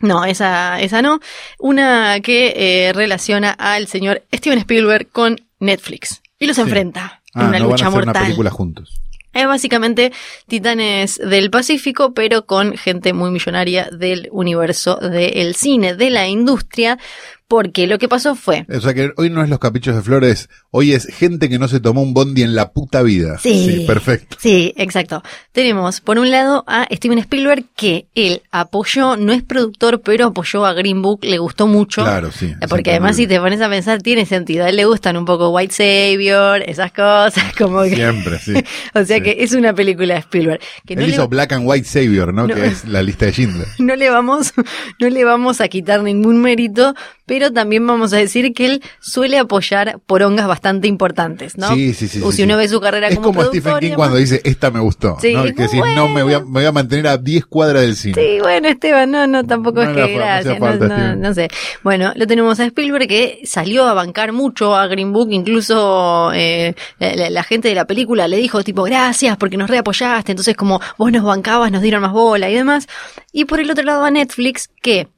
No, 0.00 0.24
esa, 0.24 0.80
esa 0.80 1.02
no. 1.02 1.18
Una 1.58 2.20
que 2.20 2.52
eh, 2.88 2.92
relaciona 2.92 3.50
al 3.50 3.88
señor 3.88 4.22
Steven 4.32 4.58
Spielberg 4.60 5.08
con 5.10 5.36
Netflix 5.58 6.22
y 6.38 6.46
los 6.46 6.58
enfrenta 6.58 7.20
en 7.34 7.42
Ah, 7.42 7.48
una 7.48 7.58
no 7.58 7.64
van 7.64 7.72
a 7.72 7.72
lucha 7.72 7.86
hacer 7.88 7.96
una 7.98 8.04
mortal. 8.06 8.22
película 8.22 8.50
juntos. 8.50 9.00
Es 9.32 9.46
básicamente 9.46 10.12
Titanes 10.46 11.18
del 11.18 11.50
Pacífico, 11.50 12.14
pero 12.14 12.46
con 12.46 12.76
gente 12.76 13.12
muy 13.12 13.30
millonaria 13.30 13.88
del 13.92 14.28
universo 14.32 14.96
del 14.96 15.54
cine, 15.54 15.94
de 15.94 16.10
la 16.10 16.28
industria, 16.28 16.98
porque 17.48 17.86
lo 17.86 17.98
que 17.98 18.08
pasó 18.08 18.34
fue... 18.34 18.66
O 18.68 18.80
sea 18.80 18.94
que 18.94 19.10
hoy 19.16 19.30
no 19.30 19.42
es 19.42 19.48
los 19.48 19.58
caprichos 19.58 19.96
de 19.96 20.02
Flores, 20.02 20.48
hoy 20.70 20.92
es 20.92 21.06
gente 21.06 21.48
que 21.48 21.58
no 21.58 21.66
se 21.66 21.80
tomó 21.80 22.02
un 22.02 22.14
bondi 22.14 22.42
en 22.42 22.54
la 22.54 22.72
puta 22.72 23.02
vida. 23.02 23.38
Sí. 23.38 23.84
perfecto. 23.86 24.36
Sí, 24.38 24.74
exacto. 24.76 25.22
Tenemos 25.52 26.00
por 26.00 26.18
un 26.18 26.30
lado 26.30 26.64
a 26.66 26.86
Steven 26.92 27.18
Spielberg 27.18 27.64
que 27.74 28.06
él 28.14 28.42
apoyó, 28.50 29.16
no 29.16 29.32
es 29.32 29.42
productor, 29.42 30.02
pero 30.02 30.26
apoyó 30.26 30.66
a 30.66 30.74
Green 30.74 31.02
Book, 31.02 31.20
le 31.24 31.38
gustó 31.38 31.66
mucho. 31.66 32.02
Claro, 32.02 32.30
sí. 32.30 32.54
Porque 32.68 32.90
además 32.90 33.16
si 33.16 33.22
sí. 33.22 33.28
te 33.28 33.40
pones 33.40 33.60
a 33.60 33.68
pensar 33.68 34.02
tiene 34.02 34.26
sentido, 34.26 34.64
a 34.64 34.68
él 34.68 34.76
le 34.76 34.84
gustan 34.84 35.16
un 35.16 35.24
poco 35.24 35.50
White 35.50 35.74
Savior, 35.74 36.62
esas 36.62 36.92
cosas, 36.92 37.52
como 37.56 37.82
que... 37.82 37.96
Siempre, 37.96 38.38
sí. 38.38 38.54
o 38.94 39.04
sea 39.04 39.18
Sí. 39.18 39.22
que 39.22 39.36
es 39.40 39.52
una 39.52 39.74
película 39.74 40.14
de 40.14 40.20
Spielberg. 40.20 40.60
Que 40.86 40.94
no 40.96 41.02
Él 41.02 41.08
le, 41.08 41.14
hizo 41.14 41.28
Black 41.28 41.52
and 41.52 41.66
White 41.66 41.86
Savior, 41.86 42.32
¿no? 42.32 42.46
No. 42.46 42.54
Que 42.54 42.66
es 42.66 42.84
la 42.84 43.02
lista 43.02 43.26
de 43.26 43.32
Schindler. 43.32 43.68
no 43.78 43.96
le 43.96 44.10
vamos, 44.10 44.52
no 45.00 45.08
le 45.08 45.24
vamos 45.24 45.60
a 45.60 45.68
quitar 45.68 46.02
ningún 46.02 46.40
mérito, 46.40 46.94
pero 47.26 47.37
también 47.52 47.86
vamos 47.86 48.12
a 48.12 48.16
decir 48.16 48.52
que 48.52 48.66
él 48.66 48.82
suele 49.00 49.38
apoyar 49.38 49.98
porongas 50.06 50.46
bastante 50.46 50.88
importantes, 50.88 51.56
¿no? 51.56 51.68
Sí, 51.74 51.94
sí, 51.94 52.08
sí. 52.08 52.20
O 52.22 52.30
sí, 52.30 52.38
si 52.38 52.42
uno 52.44 52.54
sí. 52.54 52.58
ve 52.58 52.68
su 52.68 52.80
carrera 52.80 53.08
es 53.08 53.18
como, 53.18 53.42
Stephen 53.44 53.78
King 53.78 53.92
cuando 53.94 54.16
dice, 54.16 54.40
esta 54.44 54.70
me 54.70 54.80
gustó. 54.80 55.16
Sí, 55.20 55.32
¿no? 55.34 55.44
Que 55.44 55.68
si 55.68 55.78
no, 55.80 56.08
me 56.08 56.22
voy, 56.22 56.34
a, 56.34 56.40
me 56.40 56.46
voy 56.46 56.64
a 56.64 56.72
mantener 56.72 57.06
a 57.08 57.16
10 57.16 57.46
cuadras 57.46 57.82
del 57.82 57.96
cine. 57.96 58.14
Sí, 58.14 58.38
bueno, 58.40 58.68
Esteban, 58.68 59.10
no, 59.10 59.26
no, 59.26 59.44
tampoco 59.44 59.84
No 59.84 59.90
es 59.90 59.96
que 60.06 60.14
gracias, 60.14 60.60
no, 60.60 60.74
no, 60.76 61.16
no 61.16 61.34
sé. 61.34 61.48
Bueno, 61.82 62.12
lo 62.16 62.26
tenemos 62.26 62.58
a 62.60 62.64
Spielberg 62.66 63.08
que 63.08 63.40
salió 63.44 63.86
a 63.86 63.94
bancar 63.94 64.32
mucho 64.32 64.74
a 64.76 64.86
Green 64.86 65.12
Book, 65.12 65.28
incluso 65.30 66.30
eh, 66.34 66.74
la, 66.98 67.14
la- 67.14 67.30
la 67.30 67.42
gente 67.42 67.68
de 67.68 67.74
la 67.74 67.86
película 67.86 68.26
le 68.28 68.36
dijo 68.38 68.62
tipo, 68.64 68.82
gracias 68.82 69.36
porque 69.36 69.56
nos 69.56 69.70
reapoyaste, 69.70 70.32
entonces 70.32 70.56
como 70.56 70.80
vos 70.96 71.12
nos 71.12 71.22
bancabas, 71.24 71.70
nos 71.70 71.82
dieron 71.82 72.02
más 72.02 72.12
bola 72.12 72.50
y 72.50 72.54
demás. 72.54 72.86
Y 73.32 73.44
por 73.44 73.60
el 73.60 73.70
otro 73.70 73.84
lado 73.84 74.04
a 74.04 74.10
Netflix 74.10 74.68
que 74.82 75.08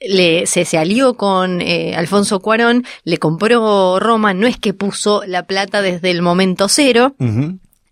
le, 0.00 0.46
se, 0.46 0.64
se 0.64 0.78
alió 0.78 1.14
con 1.14 1.60
eh, 1.60 1.94
Alfonso 1.96 2.40
Cuarón, 2.40 2.84
le 3.04 3.18
compró 3.18 3.98
Roma, 3.98 4.34
no 4.34 4.46
es 4.46 4.58
que 4.58 4.74
puso 4.74 5.22
la 5.26 5.44
plata 5.44 5.82
desde 5.82 6.10
el 6.10 6.22
momento 6.22 6.68
cero. 6.68 7.14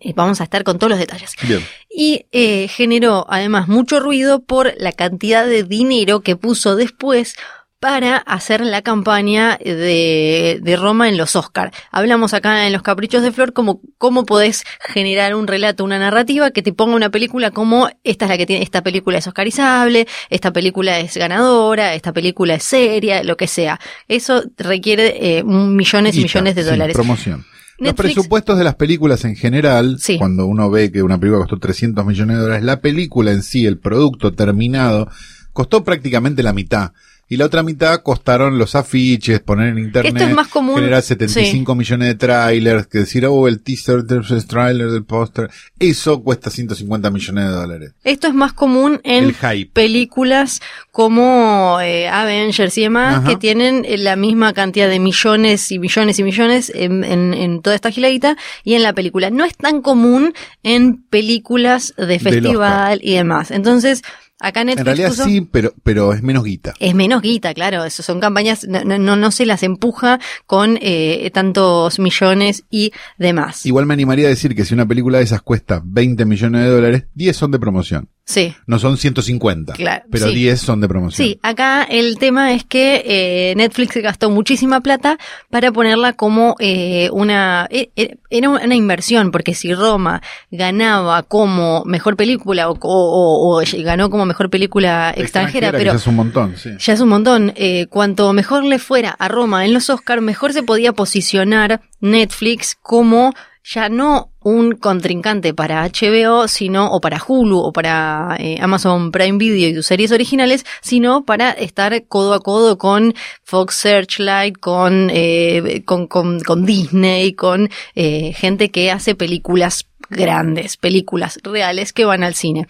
Eh, 0.00 0.12
vamos 0.14 0.40
a 0.40 0.44
estar 0.44 0.64
con 0.64 0.78
todos 0.78 0.90
los 0.90 0.98
detalles. 0.98 1.34
Bien. 1.42 1.64
Y 1.88 2.26
eh, 2.32 2.68
generó 2.68 3.26
además 3.28 3.68
mucho 3.68 4.00
ruido 4.00 4.42
por 4.42 4.74
la 4.76 4.92
cantidad 4.92 5.46
de 5.46 5.62
dinero 5.62 6.20
que 6.20 6.36
puso 6.36 6.76
después 6.76 7.36
para 7.80 8.16
hacer 8.16 8.62
la 8.62 8.80
campaña 8.80 9.58
de, 9.62 10.58
de 10.62 10.76
Roma 10.76 11.08
en 11.08 11.16
los 11.18 11.36
Oscar. 11.36 11.70
Hablamos 11.90 12.32
acá 12.32 12.66
en 12.66 12.72
Los 12.72 12.82
Caprichos 12.82 13.22
de 13.22 13.30
Flor 13.30 13.52
como 13.52 13.80
cómo 13.98 14.24
podés 14.24 14.64
generar 14.80 15.34
un 15.34 15.46
relato, 15.46 15.84
una 15.84 15.98
narrativa 15.98 16.50
que 16.50 16.62
te 16.62 16.72
ponga 16.72 16.96
una 16.96 17.10
película 17.10 17.50
como 17.50 17.88
esta 18.02 18.24
es 18.24 18.30
la 18.30 18.38
que 18.38 18.46
tiene, 18.46 18.62
esta 18.62 18.82
película 18.82 19.18
es 19.18 19.26
oscarizable, 19.26 20.06
esta 20.30 20.52
película 20.52 20.98
es 20.98 21.16
ganadora, 21.16 21.94
esta 21.94 22.12
película 22.12 22.54
es 22.54 22.62
seria, 22.62 23.22
lo 23.22 23.36
que 23.36 23.48
sea. 23.48 23.78
Eso 24.08 24.42
requiere 24.56 25.38
eh, 25.38 25.44
millones 25.44 26.16
y 26.16 26.22
millones 26.22 26.54
de 26.54 26.62
sí, 26.62 26.70
dólares. 26.70 26.94
promoción. 26.94 27.44
Los 27.76 27.94
presupuestos 27.94 28.56
de 28.56 28.64
las 28.64 28.76
películas 28.76 29.24
en 29.24 29.34
general, 29.36 29.98
Sí. 29.98 30.16
cuando 30.16 30.46
uno 30.46 30.70
ve 30.70 30.92
que 30.92 31.02
una 31.02 31.18
película 31.18 31.40
costó 31.42 31.58
300 31.58 32.06
millones 32.06 32.36
de 32.36 32.42
dólares, 32.42 32.64
la 32.64 32.80
película 32.80 33.32
en 33.32 33.42
sí, 33.42 33.66
el 33.66 33.78
producto 33.78 34.32
terminado, 34.32 35.08
costó 35.52 35.82
prácticamente 35.84 36.42
la 36.44 36.52
mitad. 36.52 36.92
Y 37.34 37.36
la 37.36 37.46
otra 37.46 37.62
mitad 37.64 38.00
costaron 38.02 38.58
los 38.58 38.74
afiches, 38.76 39.40
poner 39.40 39.70
en 39.70 39.78
internet, 39.78 40.14
Esto 40.16 40.28
es 40.28 40.34
más 40.34 40.46
común, 40.48 40.76
generar 40.76 41.02
75 41.02 41.74
millones 41.74 42.08
de 42.08 42.14
trailers, 42.14 42.86
que 42.86 42.98
decir, 42.98 43.26
oh, 43.26 43.48
el 43.48 43.60
teaser, 43.60 44.04
el 44.08 44.46
trailer 44.46 44.90
del 44.90 45.04
póster. 45.04 45.50
Eso 45.80 46.22
cuesta 46.22 46.50
150 46.50 47.10
millones 47.10 47.44
de 47.46 47.50
dólares. 47.50 47.92
Esto 48.04 48.28
es 48.28 48.34
más 48.34 48.52
común 48.52 49.00
en 49.02 49.34
películas 49.72 50.60
como 50.92 51.78
eh, 51.80 52.08
Avengers 52.08 52.78
y 52.78 52.82
demás, 52.82 53.16
Ajá. 53.18 53.28
que 53.30 53.36
tienen 53.36 53.84
eh, 53.84 53.98
la 53.98 54.14
misma 54.16 54.52
cantidad 54.52 54.88
de 54.88 55.00
millones 55.00 55.72
y 55.72 55.78
millones 55.78 56.18
y 56.18 56.22
millones 56.22 56.70
en, 56.74 57.02
en- 57.04 57.34
en 57.34 57.62
toda 57.62 57.74
esta 57.74 57.90
giladita 57.90 58.36
y 58.62 58.74
en 58.74 58.82
la 58.84 58.92
película. 58.92 59.30
No 59.30 59.44
es 59.44 59.56
tan 59.56 59.82
común 59.82 60.32
en 60.62 61.02
películas 61.02 61.94
de 61.96 62.06
Del 62.06 62.20
festival 62.20 63.00
y 63.02 63.14
demás. 63.14 63.50
Entonces, 63.50 64.02
acá 64.46 64.64
Netflix 64.64 64.80
En 64.80 64.86
realidad 64.86 65.08
puso- 65.08 65.24
sí, 65.24 65.40
pero, 65.40 65.72
pero 65.82 66.12
es 66.12 66.22
menos 66.22 66.44
guita. 66.44 66.74
es 66.78 66.94
menos 66.94 67.22
guita, 67.22 67.54
claro. 67.54 67.84
Eso 67.84 68.02
son 68.02 68.20
campañas, 68.20 68.66
no, 68.68 68.84
no- 68.84 68.98
no, 68.98 69.16
no 69.16 69.30
se 69.30 69.46
las 69.46 69.62
empuja 69.62 70.20
con 70.46 70.78
eh, 70.80 71.30
tantos 71.32 71.98
millones 71.98 72.64
y 72.70 72.92
demás. 73.18 73.66
Igual 73.66 73.86
me 73.86 73.94
animaría 73.94 74.26
a 74.26 74.30
decir 74.30 74.54
que 74.54 74.64
si 74.64 74.74
una 74.74 74.86
película 74.86 75.18
de 75.18 75.24
esas 75.24 75.42
cuesta 75.42 75.80
20 75.84 76.24
millones 76.24 76.62
de 76.62 76.68
dólares, 76.68 77.04
10 77.14 77.36
son 77.36 77.50
de 77.50 77.58
promoción. 77.58 78.08
Sí. 78.26 78.54
No 78.66 78.78
son 78.78 78.96
150, 78.96 79.74
Claro, 79.74 80.04
pero 80.10 80.28
sí. 80.28 80.34
10 80.34 80.58
son 80.58 80.80
de 80.80 80.88
promoción. 80.88 81.26
Sí, 81.28 81.38
acá 81.42 81.82
el 81.82 82.16
tema 82.18 82.54
es 82.54 82.64
que 82.64 83.02
eh, 83.04 83.54
Netflix 83.54 83.96
gastó 83.98 84.30
muchísima 84.30 84.80
plata 84.80 85.18
para 85.50 85.70
ponerla 85.72 86.14
como 86.14 86.56
eh, 86.58 87.10
una... 87.12 87.66
e- 87.70 87.90
e- 87.96 88.16
Era 88.30 88.48
una 88.48 88.74
inversión, 88.74 89.30
porque 89.30 89.54
si 89.54 89.74
Roma 89.74 90.22
ganaba 90.50 91.22
como 91.22 91.84
mejor 91.84 92.16
película 92.16 92.70
o, 92.70 92.78
o- 92.80 93.58
o- 93.58 93.60
o 93.60 93.64
ganó 93.82 94.08
como 94.08 94.24
mejor 94.24 94.48
película 94.48 95.12
extranjera, 95.14 95.70
pero 95.70 95.92
ya 95.92 95.98
es 95.98 96.06
un 96.06 96.16
montón, 96.16 96.56
sí. 96.56 96.70
ya 96.78 96.94
es 96.94 97.00
un 97.00 97.10
montón. 97.10 97.52
Eh, 97.56 97.86
cuanto 97.90 98.32
mejor 98.32 98.64
le 98.64 98.78
fuera 98.78 99.10
a 99.10 99.28
Roma 99.28 99.66
en 99.66 99.74
los 99.74 99.90
Oscars, 99.90 100.22
mejor 100.22 100.54
se 100.54 100.62
podía 100.62 100.94
posicionar 100.94 101.82
Netflix 102.00 102.74
como 102.80 103.34
ya 103.64 103.88
no 103.88 104.30
un 104.40 104.72
contrincante 104.72 105.54
para 105.54 105.88
HBO, 105.88 106.48
sino, 106.48 106.90
o 106.92 107.00
para 107.00 107.22
Hulu, 107.26 107.58
o 107.58 107.72
para 107.72 108.36
eh, 108.38 108.58
Amazon 108.60 109.10
Prime 109.10 109.38
Video 109.38 109.70
y 109.70 109.74
sus 109.74 109.86
series 109.86 110.12
originales, 110.12 110.66
sino 110.82 111.24
para 111.24 111.50
estar 111.50 112.06
codo 112.06 112.34
a 112.34 112.40
codo 112.40 112.76
con 112.76 113.14
Fox 113.42 113.76
Searchlight, 113.76 114.58
con, 114.58 115.08
eh, 115.10 115.82
con, 115.86 116.06
con, 116.06 116.40
con 116.40 116.66
Disney, 116.66 117.32
con 117.32 117.70
eh, 117.94 118.34
gente 118.34 118.70
que 118.70 118.90
hace 118.90 119.14
películas 119.14 119.86
grandes, 120.10 120.76
películas 120.76 121.38
reales 121.42 121.94
que 121.94 122.04
van 122.04 122.22
al 122.22 122.34
cine. 122.34 122.66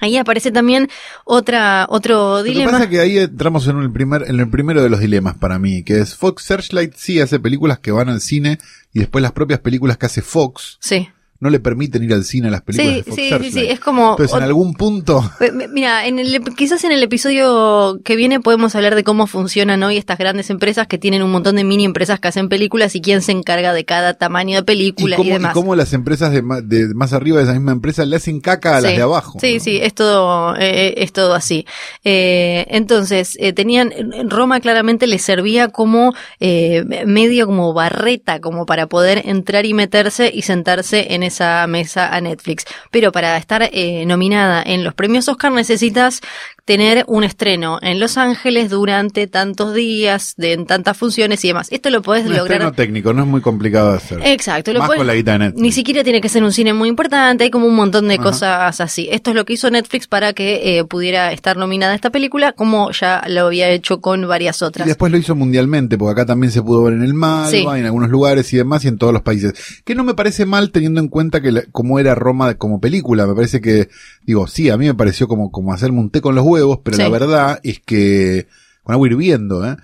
Ahí 0.00 0.16
aparece 0.16 0.50
también 0.52 0.88
otra, 1.24 1.86
otro 1.88 2.38
Lo 2.38 2.44
que 2.44 2.50
dilema. 2.50 2.70
pasa 2.72 2.84
es 2.84 2.90
que 2.90 3.00
ahí 3.00 3.18
entramos 3.18 3.66
en 3.66 3.78
el 3.80 3.90
primer, 3.90 4.24
en 4.28 4.38
el 4.38 4.48
primero 4.48 4.82
de 4.82 4.88
los 4.88 5.00
dilemas 5.00 5.36
para 5.36 5.58
mí, 5.58 5.82
que 5.82 5.98
es 5.98 6.14
Fox 6.14 6.44
Searchlight 6.44 6.94
sí 6.94 7.20
hace 7.20 7.40
películas 7.40 7.78
que 7.80 7.90
van 7.90 8.08
al 8.08 8.20
cine 8.20 8.58
y 8.92 9.00
después 9.00 9.22
las 9.22 9.32
propias 9.32 9.60
películas 9.60 9.96
que 9.98 10.06
hace 10.06 10.22
Fox 10.22 10.78
Sí. 10.80 11.08
No 11.40 11.50
le 11.50 11.60
permiten 11.60 12.02
ir 12.02 12.12
al 12.12 12.24
cine 12.24 12.48
a 12.48 12.50
las 12.50 12.62
películas 12.62 12.94
Sí, 12.94 12.96
de 12.98 13.02
Fox 13.04 13.14
sí, 13.16 13.22
sí, 13.22 13.28
Searchlight. 13.28 13.54
sí, 13.54 13.66
es 13.72 13.80
como... 13.80 14.10
Entonces 14.10 14.36
en 14.36 14.42
algún 14.42 14.74
punto 14.74 15.30
Eh, 15.40 15.52
mi- 15.52 15.68
Mira, 15.68 16.06
en 16.06 16.18
el, 16.18 16.42
quizás 16.56 16.82
en 16.84 16.90
el 16.92 17.02
episodio 17.02 18.00
que 18.04 18.16
viene 18.16 18.40
podemos 18.40 18.74
hablar 18.74 18.94
de 18.96 19.04
cómo 19.04 19.26
funcionan 19.28 19.82
hoy 19.82 19.96
estas 19.96 20.18
grandes 20.18 20.50
empresas 20.50 20.86
que 20.88 20.98
tienen 20.98 21.22
un 21.22 21.30
montón 21.30 21.54
de 21.56 21.62
mini 21.64 21.84
empresas 21.84 22.18
que 22.18 22.28
hacen 22.28 22.48
películas 22.48 22.94
y 22.96 23.00
quién 23.00 23.22
se 23.22 23.32
encarga 23.32 23.72
de 23.72 23.84
cada 23.84 24.14
tamaño 24.14 24.56
de 24.56 24.62
película 24.64 25.14
y, 25.14 25.16
cómo, 25.16 25.28
y 25.28 25.32
demás. 25.32 25.52
cómo 25.54 25.76
las 25.76 25.92
empresas 25.92 26.32
de, 26.32 26.42
más 26.94 27.12
arriba 27.12 27.38
de 27.38 27.44
esa 27.44 27.52
misma 27.52 27.72
empresa 27.72 28.04
le 28.04 28.16
hacen 28.16 28.40
caca 28.40 28.76
a 28.76 28.80
las 28.80 28.90
Sí. 28.90 28.96
de 28.96 29.02
abajo. 29.02 29.38
Sí, 29.40 29.54
¿no? 29.54 29.60
sí, 29.60 29.78
es 29.82 29.94
todo, 29.94 30.56
eh, 30.56 30.94
es 30.96 31.12
todo 31.12 31.34
así. 31.34 31.66
Eh, 32.04 32.66
entonces, 32.70 33.36
eh, 33.38 33.52
tenían, 33.52 33.92
en 33.92 34.30
Roma 34.30 34.60
claramente 34.60 35.06
les 35.06 35.22
servía 35.22 35.68
como 35.68 36.14
eh, 36.40 36.84
medio 37.06 37.46
como 37.46 37.72
barreta, 37.74 38.40
como 38.40 38.66
para 38.66 38.86
poder 38.88 39.22
entrar 39.26 39.66
y 39.66 39.74
meterse 39.74 40.30
y 40.34 40.42
sentarse 40.42 41.14
en 41.14 41.22
esa 41.28 41.66
mesa 41.66 42.14
a 42.14 42.20
Netflix. 42.20 42.64
Pero 42.90 43.12
para 43.12 43.36
estar 43.36 43.68
eh, 43.72 44.04
nominada 44.06 44.62
en 44.64 44.84
los 44.84 44.94
premios 44.94 45.28
Oscar 45.28 45.52
necesitas 45.52 46.20
tener 46.68 47.02
un 47.06 47.24
estreno 47.24 47.78
en 47.80 47.98
Los 47.98 48.18
Ángeles 48.18 48.68
durante 48.68 49.26
tantos 49.26 49.74
días, 49.74 50.34
de, 50.36 50.52
en 50.52 50.66
tantas 50.66 50.98
funciones 50.98 51.42
y 51.42 51.48
demás. 51.48 51.68
Esto 51.70 51.88
lo 51.88 52.02
podés 52.02 52.26
Un 52.26 52.32
lograr. 52.36 52.52
estreno 52.58 52.72
técnico, 52.72 53.14
no 53.14 53.22
es 53.22 53.26
muy 53.28 53.40
complicado 53.40 53.92
de 53.92 53.96
hacer. 53.96 54.20
Exacto, 54.22 54.74
lo 54.74 54.80
Más 54.80 54.88
puedes- 54.88 54.98
con 55.00 55.06
la 55.06 55.14
guita 55.14 55.32
de 55.32 55.38
Netflix. 55.38 55.62
ni 55.62 55.72
siquiera 55.72 56.04
tiene 56.04 56.20
que 56.20 56.28
ser 56.28 56.44
un 56.44 56.52
cine 56.52 56.74
muy 56.74 56.90
importante, 56.90 57.44
hay 57.44 57.50
como 57.50 57.66
un 57.66 57.74
montón 57.74 58.06
de 58.08 58.16
Ajá. 58.16 58.22
cosas 58.22 58.80
así. 58.82 59.08
Esto 59.10 59.30
es 59.30 59.36
lo 59.36 59.46
que 59.46 59.54
hizo 59.54 59.70
Netflix 59.70 60.08
para 60.08 60.34
que 60.34 60.78
eh, 60.78 60.84
pudiera 60.84 61.32
estar 61.32 61.56
nominada 61.56 61.94
esta 61.94 62.10
película, 62.10 62.52
como 62.52 62.90
ya 62.90 63.22
lo 63.28 63.46
había 63.46 63.70
hecho 63.70 64.02
con 64.02 64.28
varias 64.28 64.60
Y 64.60 64.64
otras. 64.66 64.86
después 64.86 65.10
lo 65.10 65.16
hizo 65.16 65.34
mundialmente, 65.34 65.96
porque 65.96 66.12
acá 66.20 66.26
también 66.26 66.52
se 66.52 66.60
pudo 66.60 66.82
ver 66.82 66.92
en 66.92 67.02
el 67.02 67.14
Malva, 67.14 67.48
Sí. 67.50 67.64
en 67.66 67.86
algunos 67.86 68.10
lugares 68.10 68.52
y 68.52 68.58
demás, 68.58 68.84
y 68.84 68.88
en 68.88 68.98
todos 68.98 69.14
los 69.14 69.22
países. 69.22 69.54
Que 69.86 69.94
no 69.94 70.04
me 70.04 70.12
parece 70.12 70.44
mal 70.44 70.70
teniendo 70.70 71.00
en 71.00 71.08
cuenta 71.08 71.40
que 71.40 71.50
la- 71.50 71.62
como 71.72 71.98
era 71.98 72.14
Roma 72.14 72.52
como 72.58 72.78
película, 72.78 73.26
me 73.26 73.34
parece 73.34 73.62
que, 73.62 73.88
digo, 74.22 74.46
sí, 74.46 74.68
a 74.68 74.76
mí 74.76 74.84
me 74.84 74.92
pareció 74.94 75.28
como, 75.28 75.50
como 75.50 75.72
hacerme 75.72 76.00
un 76.00 76.10
té 76.10 76.20
con 76.20 76.34
los 76.34 76.44
huevos, 76.44 76.57
pero 76.84 76.96
Sí. 76.96 77.02
la 77.02 77.08
verdad 77.08 77.60
es 77.62 77.80
que, 77.80 78.46
con 78.82 78.94
agua 78.94 79.06
hirviendo, 79.08 79.66
¿eh? 79.66 79.76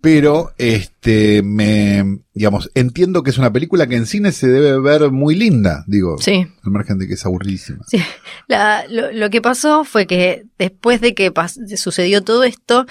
Pero, 0.00 0.52
este, 0.56 1.42
me, 1.42 2.20
digamos, 2.32 2.70
entiendo 2.74 3.22
que 3.24 3.30
es 3.30 3.38
una 3.38 3.52
película 3.52 3.88
que 3.88 3.96
en 3.96 4.06
cine 4.06 4.30
se 4.30 4.46
debe 4.48 4.78
ver 4.80 5.10
muy 5.10 5.34
linda, 5.34 5.84
digo, 5.88 6.16
Sí. 6.20 6.46
al 6.62 6.70
margen 6.70 6.98
de 6.98 7.08
que 7.08 7.14
es 7.14 7.26
aburridísima. 7.26 7.84
Sí. 7.88 7.98
La- 8.46 8.84
lo, 8.88 9.10
lo 9.10 9.30
que 9.30 9.42
pasó 9.42 9.82
fue 9.84 10.06
que 10.06 10.44
después 10.58 11.00
de 11.00 11.12
que 11.14 11.32
pas- 11.34 11.58
sucedió 11.76 12.22
todo 12.22 12.44
esto, 12.44 12.86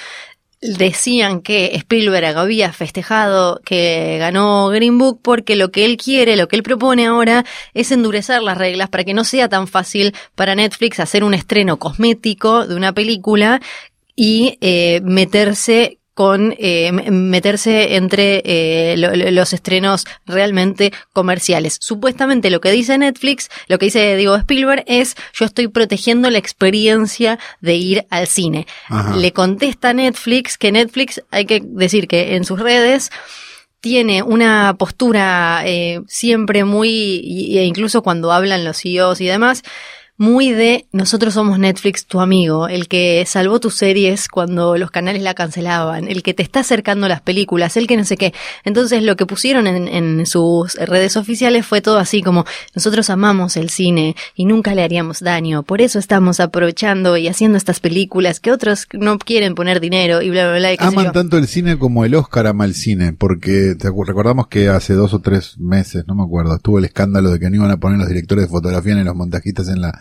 decían 0.62 1.42
que 1.42 1.72
Spielberg 1.76 2.38
había 2.38 2.72
festejado 2.72 3.60
que 3.66 4.18
ganó 4.20 4.68
Green 4.70 4.98
Book 4.98 5.20
porque 5.22 5.56
lo 5.56 5.72
que 5.72 5.86
él 5.86 5.98
quiere, 5.98 6.36
lo 6.36 6.48
que 6.48 6.56
él 6.56 6.64
propone 6.64 7.08
ahora 7.08 7.46
es 7.74 7.92
endurecer 7.92 8.44
las 8.44 8.58
reglas 8.58 8.90
para 8.90 9.04
que 9.04 9.16
no 9.16 9.24
sea 9.24 9.50
tan 9.50 9.68
fácil 9.68 10.14
para 10.36 10.54
Netflix 10.56 11.00
hacer 11.00 11.24
un 11.24 11.34
estreno 11.34 11.78
cosmético 11.78 12.68
de 12.68 12.76
una 12.76 12.94
película 12.94 13.60
y 14.16 14.58
eh, 14.62 15.02
meterse 15.04 15.98
con 16.14 16.54
eh, 16.58 16.92
meterse 16.92 17.96
entre 17.96 18.42
eh, 18.44 18.96
lo- 18.98 19.16
lo- 19.16 19.32
los 19.32 19.54
estrenos 19.54 20.06
realmente 20.26 20.92
comerciales. 21.14 21.78
Supuestamente 21.80 22.50
lo 22.50 22.60
que 22.62 22.72
dice 22.72 22.98
Netflix, 22.98 23.50
lo 23.68 23.80
que 23.80 23.86
dice 23.86 24.16
Diego 24.18 24.36
Spielberg 24.36 24.84
es 24.88 25.16
yo 25.34 25.46
estoy 25.46 25.68
protegiendo 25.70 26.30
la 26.30 26.38
experiencia 26.38 27.40
de 27.62 27.76
ir 27.76 28.06
al 28.10 28.28
cine. 28.28 28.68
Ajá. 28.90 29.16
Le 29.16 29.32
contesta 29.32 29.94
Netflix 29.94 30.58
que 30.58 30.72
Netflix, 30.72 31.22
hay 31.32 31.46
que 31.46 31.62
decir 31.64 32.08
que 32.08 32.36
en 32.36 32.44
sus 32.44 32.60
redes 32.60 33.10
tiene 33.80 34.22
una 34.22 34.76
postura 34.78 35.64
eh, 35.66 36.02
siempre 36.08 36.66
muy, 36.66 37.58
e 37.58 37.64
incluso 37.66 38.04
cuando 38.04 38.32
hablan 38.32 38.64
los 38.64 38.78
CEOs 38.82 39.22
y 39.22 39.26
demás, 39.26 39.64
muy 40.18 40.52
de 40.52 40.86
nosotros 40.92 41.34
somos 41.34 41.58
Netflix, 41.58 42.06
tu 42.06 42.22
amigo, 42.22 42.68
el 42.68 42.88
que 42.88 43.26
salvó 43.26 43.60
tus 43.60 43.76
series 43.76 44.28
cuando 44.28 44.78
los 44.78 44.92
canales 44.92 45.24
la 45.24 45.34
cancelaban, 45.34 46.08
el 46.08 46.22
que 46.22 46.34
te 46.34 46.44
está 46.44 46.60
acercando 46.60 47.08
las 47.08 47.22
películas, 47.22 47.76
el 47.76 47.88
que 47.88 47.98
no 47.98 48.04
sé 48.04 48.18
qué. 48.18 48.34
Entonces 48.64 49.02
lo 49.02 49.16
que 49.16 49.26
pusieron 49.26 49.66
en, 49.66 49.88
en 49.88 50.26
sus 50.28 50.76
redes 50.76 51.18
oficiales 51.18 51.66
fue 51.66 51.82
todo 51.82 51.98
así 51.98 52.22
como 52.22 52.46
nosotros 52.76 53.10
amamos 53.10 53.58
el 53.58 53.70
cine 53.70 54.16
y 54.36 54.46
nunca 54.46 54.76
le 54.76 54.84
haríamos 54.84 55.22
daño, 55.22 55.64
por 55.64 55.82
eso 55.82 55.98
estamos 55.98 56.40
aprovechando 56.40 57.18
y 57.18 57.28
haciendo 57.28 57.58
estas 57.58 57.80
películas 57.80 58.40
que 58.40 58.52
otros 58.52 58.88
no 58.94 59.18
quieren 59.18 59.56
poner 59.56 59.80
dinero 59.80 60.22
y 60.22 60.30
bla 60.30 60.50
bla 60.50 60.58
bla. 60.60 60.74
Y 60.74 60.78
qué 60.78 60.84
sé 60.84 60.90
Aman 60.90 61.06
yo. 61.06 61.12
tanto 61.14 61.38
el 61.38 61.48
cine 61.48 61.80
como 61.80 62.06
el 62.06 62.14
Oscar 62.14 62.48
ama 62.48 62.66
el 62.66 62.76
cine, 62.76 63.14
porque 63.14 63.76
te 63.78 63.90
recordamos 63.90 64.48
que 64.48 64.70
hace 64.70 64.94
dos 64.94 65.14
o 65.14 65.20
tres 65.20 65.58
meses, 65.58 66.04
no 66.08 66.16
me 66.16 66.24
acuerdo, 66.24 66.56
estuvo 66.56 66.78
el 66.78 66.86
escándalo 66.86 67.32
de 67.32 67.40
que 67.40 67.50
no 67.50 67.56
iban 67.56 67.72
a 67.72 67.78
poner 67.78 67.98
los 67.98 68.08
directores 68.08 68.46
de 68.46 68.50
fotografía 68.50 68.94
ni 68.94 69.04
los 69.04 69.16
montajistas 69.16 69.68
en 69.68 69.82
la 69.82 70.00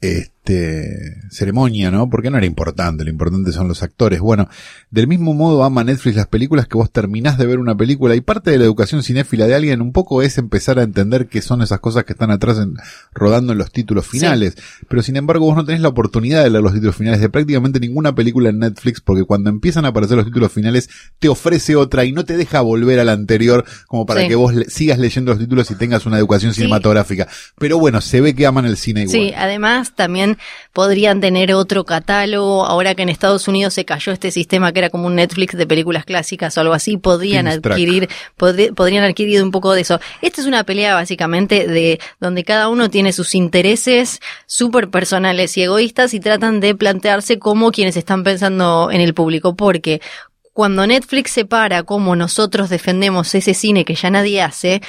este 0.00 0.35
este, 0.50 1.16
ceremonia, 1.30 1.90
¿no? 1.90 2.08
Porque 2.08 2.30
no 2.30 2.36
era 2.38 2.46
importante, 2.46 3.04
lo 3.04 3.10
importante 3.10 3.52
son 3.52 3.68
los 3.68 3.82
actores. 3.82 4.20
Bueno, 4.20 4.48
del 4.90 5.06
mismo 5.08 5.34
modo 5.34 5.64
ama 5.64 5.82
Netflix 5.84 6.16
las 6.16 6.28
películas 6.28 6.66
que 6.68 6.76
vos 6.76 6.90
terminás 6.90 7.36
de 7.38 7.46
ver 7.46 7.58
una 7.58 7.76
película 7.76 8.14
y 8.14 8.20
parte 8.20 8.50
de 8.52 8.58
la 8.58 8.64
educación 8.64 9.02
cinéfila 9.02 9.46
de 9.46 9.54
alguien 9.54 9.80
un 9.82 9.92
poco 9.92 10.22
es 10.22 10.38
empezar 10.38 10.78
a 10.78 10.82
entender 10.82 11.26
qué 11.26 11.42
son 11.42 11.62
esas 11.62 11.80
cosas 11.80 12.04
que 12.04 12.12
están 12.12 12.30
atrás 12.30 12.58
en, 12.58 12.74
rodando 13.12 13.52
en 13.52 13.58
los 13.58 13.72
títulos 13.72 14.06
finales. 14.06 14.56
Pero 14.88 15.02
sin 15.02 15.16
embargo 15.16 15.46
vos 15.46 15.56
no 15.56 15.64
tenés 15.64 15.80
la 15.80 15.88
oportunidad 15.88 16.44
de 16.44 16.50
leer 16.50 16.62
los 16.62 16.72
títulos 16.74 16.96
finales 16.96 17.20
de 17.20 17.28
prácticamente 17.28 17.80
ninguna 17.80 18.14
película 18.14 18.50
en 18.50 18.60
Netflix 18.60 19.00
porque 19.00 19.24
cuando 19.24 19.50
empiezan 19.50 19.84
a 19.84 19.88
aparecer 19.88 20.16
los 20.16 20.26
títulos 20.26 20.52
finales 20.52 20.88
te 21.18 21.28
ofrece 21.28 21.76
otra 21.76 22.04
y 22.04 22.12
no 22.12 22.24
te 22.24 22.36
deja 22.36 22.60
volver 22.60 23.00
a 23.00 23.04
la 23.04 23.12
anterior 23.12 23.64
como 23.88 24.06
para 24.06 24.22
Sí. 24.22 24.28
que 24.28 24.34
vos 24.34 24.54
le- 24.54 24.70
sigas 24.70 24.98
leyendo 24.98 25.32
los 25.32 25.38
títulos 25.40 25.70
y 25.70 25.74
tengas 25.74 26.06
una 26.06 26.18
educación 26.18 26.52
Sí. 26.54 26.58
cinematográfica. 26.62 27.26
Pero 27.58 27.78
bueno, 27.78 28.00
se 28.00 28.20
ve 28.20 28.34
que 28.34 28.46
aman 28.46 28.64
el 28.64 28.76
cine 28.76 29.02
igual. 29.02 29.16
Sí, 29.16 29.32
además 29.36 29.94
también 29.94 30.35
podrían 30.72 31.20
tener 31.20 31.52
otro 31.54 31.84
catálogo. 31.84 32.66
Ahora 32.66 32.94
que 32.94 33.02
en 33.02 33.08
Estados 33.08 33.48
Unidos 33.48 33.74
se 33.74 33.84
cayó 33.84 34.12
este 34.12 34.30
sistema 34.30 34.72
que 34.72 34.80
era 34.80 34.90
como 34.90 35.06
un 35.06 35.16
Netflix 35.16 35.56
de 35.56 35.66
películas 35.66 36.04
clásicas 36.04 36.56
o 36.56 36.60
algo 36.60 36.74
así, 36.74 36.96
podrían 36.96 37.48
adquirir, 37.48 38.08
podrían 38.36 39.04
adquirir 39.04 39.42
un 39.42 39.50
poco 39.50 39.72
de 39.72 39.82
eso. 39.82 40.00
Esta 40.22 40.40
es 40.40 40.46
una 40.46 40.64
pelea 40.64 40.94
básicamente 40.94 41.66
de 41.66 42.00
donde 42.20 42.44
cada 42.44 42.68
uno 42.68 42.90
tiene 42.90 43.12
sus 43.12 43.34
intereses 43.34 44.20
súper 44.46 44.88
personales 44.88 45.56
y 45.56 45.62
egoístas 45.62 46.14
y 46.14 46.20
tratan 46.20 46.60
de 46.60 46.74
plantearse 46.74 47.38
como 47.38 47.72
quienes 47.72 47.96
están 47.96 48.24
pensando 48.24 48.90
en 48.90 49.00
el 49.00 49.14
público, 49.14 49.56
porque 49.56 50.00
cuando 50.52 50.86
Netflix 50.86 51.32
se 51.32 51.44
para 51.44 51.82
como 51.82 52.16
nosotros 52.16 52.70
defendemos 52.70 53.34
ese 53.34 53.52
cine 53.52 53.84
que 53.84 53.94
ya 53.94 54.10
nadie 54.10 54.40
hace, 54.40 54.80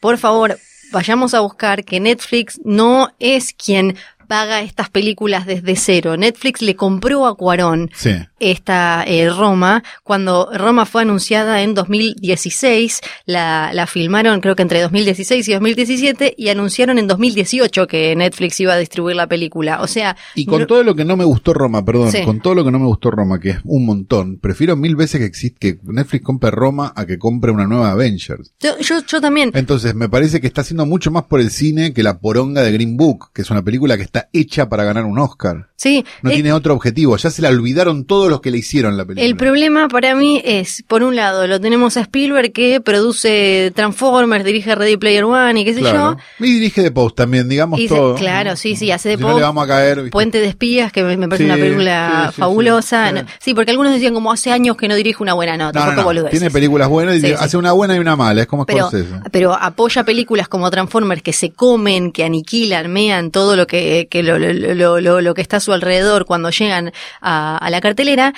por 0.00 0.18
favor, 0.18 0.58
vayamos 0.92 1.34
a 1.34 1.40
buscar 1.40 1.84
que 1.84 2.00
Netflix 2.00 2.60
no 2.64 3.10
es 3.18 3.52
quien 3.54 3.96
paga 4.26 4.60
estas 4.62 4.90
películas 4.90 5.46
desde 5.46 5.76
cero. 5.76 6.16
Netflix 6.16 6.62
le 6.62 6.76
compró 6.76 7.26
a 7.26 7.36
Cuarón 7.36 7.90
Sí. 7.94 8.10
esta 8.40 9.04
eh, 9.06 9.30
Roma. 9.30 9.82
Cuando 10.04 10.50
Roma 10.52 10.84
fue 10.86 11.02
anunciada 11.02 11.62
en 11.62 11.74
2016, 11.74 13.00
la, 13.26 13.70
la 13.72 13.86
filmaron 13.86 14.40
creo 14.40 14.56
que 14.56 14.62
entre 14.62 14.80
2016 14.82 15.48
y 15.48 15.52
2017 15.52 16.34
y 16.36 16.48
anunciaron 16.48 16.98
en 16.98 17.06
2018 17.06 17.86
que 17.86 18.14
Netflix 18.16 18.60
iba 18.60 18.72
a 18.74 18.78
distribuir 18.78 19.16
la 19.16 19.26
película. 19.26 19.80
O 19.82 19.86
sea, 19.86 20.16
Y 20.34 20.46
con 20.46 20.60
no- 20.62 20.66
todo 20.66 20.82
lo 20.82 20.94
que 20.94 21.04
no 21.04 21.16
me 21.16 21.24
gustó 21.24 21.52
Roma, 21.54 21.84
perdón, 21.84 22.10
Sí. 22.12 22.22
con 22.24 22.40
todo 22.40 22.54
lo 22.54 22.64
que 22.64 22.70
no 22.70 22.78
me 22.78 22.86
gustó 22.86 23.10
Roma, 23.10 23.38
que 23.40 23.50
es 23.50 23.58
un 23.64 23.86
montón, 23.86 24.38
prefiero 24.38 24.76
mil 24.76 24.96
veces 24.96 25.20
que 25.20 25.26
existe 25.26 25.56
que 25.58 25.78
Netflix 25.84 26.24
compre 26.24 26.50
Roma 26.50 26.92
a 26.96 27.06
que 27.06 27.18
compre 27.18 27.50
una 27.52 27.66
nueva 27.66 27.90
Avengers. 27.92 28.52
yo, 28.60 28.78
yo, 28.80 29.00
yo 29.06 29.20
también. 29.20 29.50
Entonces, 29.54 29.94
me 29.94 30.08
parece 30.08 30.40
que 30.40 30.46
está 30.46 30.60
haciendo 30.62 30.86
mucho 30.86 31.10
más 31.10 31.24
por 31.24 31.40
el 31.40 31.50
cine 31.50 31.92
que 31.92 32.02
la 32.02 32.18
poronga 32.18 32.62
de 32.62 32.72
Green 32.72 32.96
Book, 32.96 33.30
que 33.32 33.42
es 33.42 33.50
una 33.50 33.62
película 33.62 33.96
que 33.96 34.02
está 34.02 34.15
hecha 34.32 34.68
para 34.68 34.84
ganar 34.84 35.04
un 35.04 35.18
Oscar. 35.18 35.68
Sí, 35.78 36.04
No 36.22 36.30
eh, 36.30 36.34
tiene 36.34 36.52
otro 36.54 36.72
objetivo, 36.72 37.16
ya 37.18 37.28
se 37.30 37.42
la 37.42 37.50
olvidaron 37.50 38.06
todos 38.06 38.30
los 38.30 38.40
que 38.40 38.50
le 38.50 38.56
hicieron 38.58 38.96
la 38.96 39.04
película. 39.04 39.26
El 39.26 39.36
problema 39.36 39.88
para 39.88 40.14
mí 40.14 40.40
es, 40.42 40.82
por 40.88 41.02
un 41.02 41.14
lado, 41.16 41.46
lo 41.46 41.60
tenemos 41.60 41.98
a 41.98 42.00
Spielberg 42.00 42.50
que 42.52 42.80
produce 42.80 43.72
Transformers, 43.74 44.44
dirige 44.44 44.74
Ready 44.74 44.96
Player 44.96 45.24
One 45.24 45.60
y 45.60 45.64
qué 45.66 45.74
sé 45.74 45.80
claro. 45.80 46.16
Y 46.40 46.44
dirige 46.54 46.82
The 46.82 46.90
Post 46.90 47.16
también, 47.16 47.48
digamos 47.48 47.78
yo. 47.78 47.84
Y 47.84 47.88
se- 47.88 47.94
todo. 47.94 48.14
claro, 48.14 48.56
sí, 48.56 48.74
sí, 48.74 48.90
hace 48.90 49.10
de 49.10 49.16
Si 49.16 49.20
no 49.20 49.28
Post, 49.28 49.38
le 49.38 49.42
vamos 49.44 49.64
a 49.64 49.66
caer. 49.66 49.96
¿viste? 49.98 50.10
Puente 50.10 50.40
de 50.40 50.46
Espías, 50.46 50.92
que 50.92 51.02
me, 51.02 51.16
me 51.16 51.28
parece 51.28 51.44
Sí, 51.44 51.50
una 51.50 51.60
película 51.62 52.22
sí, 52.28 52.34
sí, 52.34 52.40
fabulosa. 52.40 53.24
sí, 53.38 53.54
porque 53.54 53.70
algunos 53.70 53.92
decían 53.92 54.14
como 54.14 54.32
hace 54.32 54.50
años 54.52 54.76
que 54.78 54.88
no 54.88 54.94
dirige 54.94 55.22
una 55.22 55.34
buena 55.34 55.56
nota, 55.56 55.78
No, 55.80 55.92
no, 55.92 56.12
no. 56.12 56.24
Tiene 56.30 56.50
películas 56.50 56.88
buenas 56.88 57.22
y 57.22 57.32
hace 57.32 57.56
una 57.56 57.72
buena 57.72 57.96
y 57.96 57.98
una 57.98 58.16
mala, 58.16 58.40
es 58.42 58.46
como 58.46 58.64
pero, 58.66 58.88
Scorsese. 58.88 59.20
pero 59.30 59.52
apoya 59.54 60.04
películas 60.04 60.48
como 60.48 60.70
Transformers 60.70 61.22
que 61.22 61.32
se 61.34 61.50
comen, 61.52 62.12
que 62.12 62.24
aniquilan, 62.24 62.90
mean 62.90 63.30
todo 63.30 63.56
lo 63.56 63.66
que, 63.66 64.05
que 64.08 64.22
lo, 64.22 64.38
lo, 64.38 64.52
lo, 64.52 65.00
lo- 65.00 65.20
lo 65.20 65.34
que 65.34 65.42
está 65.42 65.58
a 65.58 65.60
su 65.60 65.72
alrededor 65.72 66.24
cuando 66.26 66.50
llegan 66.50 66.92
a, 67.20 67.56
a 67.58 67.70
la 67.70 67.80
cartelera. 67.80 68.34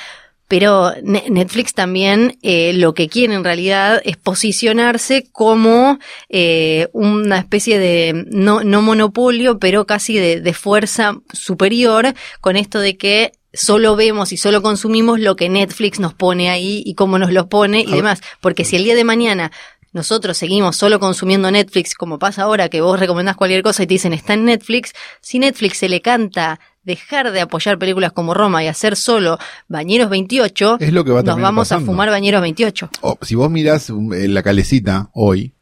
Pero 0.50 0.94
Ne- 1.02 1.24
Netflix 1.28 1.74
también 1.74 2.38
eh, 2.42 2.72
lo 2.72 2.94
que 2.94 3.08
quiere 3.10 3.34
en 3.34 3.44
realidad 3.44 4.00
es 4.04 4.16
posicionarse 4.16 5.28
como 5.30 5.98
eh, 6.30 6.88
una 6.94 7.36
especie 7.38 7.78
de 7.78 8.24
no, 8.30 8.64
no 8.64 8.80
monopolio, 8.80 9.58
pero 9.58 9.84
casi 9.86 10.16
de, 10.16 10.40
de 10.40 10.54
fuerza 10.54 11.18
superior 11.34 12.14
con 12.40 12.56
esto 12.56 12.80
de 12.80 12.96
que 12.96 13.32
solo 13.52 13.94
vemos 13.94 14.32
y 14.32 14.38
solo 14.38 14.62
consumimos 14.62 15.20
lo 15.20 15.36
que 15.36 15.50
Netflix 15.50 16.00
nos 16.00 16.14
pone 16.14 16.48
ahí 16.48 16.82
y 16.86 16.94
cómo 16.94 17.18
nos 17.18 17.30
lo 17.32 17.48
pone 17.50 17.80
y 17.80 17.92
demás. 17.92 18.22
Porque 18.40 18.64
si 18.64 18.76
el 18.76 18.84
día 18.84 18.94
de 18.94 19.04
mañana 19.04 19.52
nosotros 19.98 20.38
seguimos 20.38 20.76
solo 20.76 21.00
consumiendo 21.00 21.50
Netflix, 21.50 21.94
como 21.94 22.20
pasa 22.20 22.42
ahora 22.42 22.68
que 22.68 22.80
vos 22.80 23.00
recomendás 23.00 23.34
cualquier 23.34 23.64
cosa 23.64 23.82
y 23.82 23.86
te 23.88 23.94
dicen 23.94 24.12
está 24.12 24.34
en 24.34 24.44
Netflix, 24.44 24.92
si 25.20 25.40
Netflix 25.40 25.78
se 25.78 25.88
le 25.88 26.00
canta 26.00 26.60
dejar 26.84 27.32
de 27.32 27.40
apoyar 27.40 27.78
películas 27.78 28.12
como 28.12 28.32
Roma 28.32 28.62
y 28.62 28.68
hacer 28.68 28.94
solo 28.94 29.38
Bañeros 29.66 30.08
28, 30.08 30.76
Es 30.78 30.92
lo 30.92 31.04
que 31.04 31.10
va 31.10 31.22
nos 31.24 31.40
vamos 31.40 31.72
a 31.72 31.80
fumar 31.80 32.10
Bañeros 32.10 32.40
28. 32.40 32.90
O, 33.00 33.18
si 33.22 33.34
vos 33.34 33.50
mirás 33.50 33.90
eh, 33.90 34.28
la 34.28 34.44
calecita 34.44 35.10
hoy, 35.12 35.52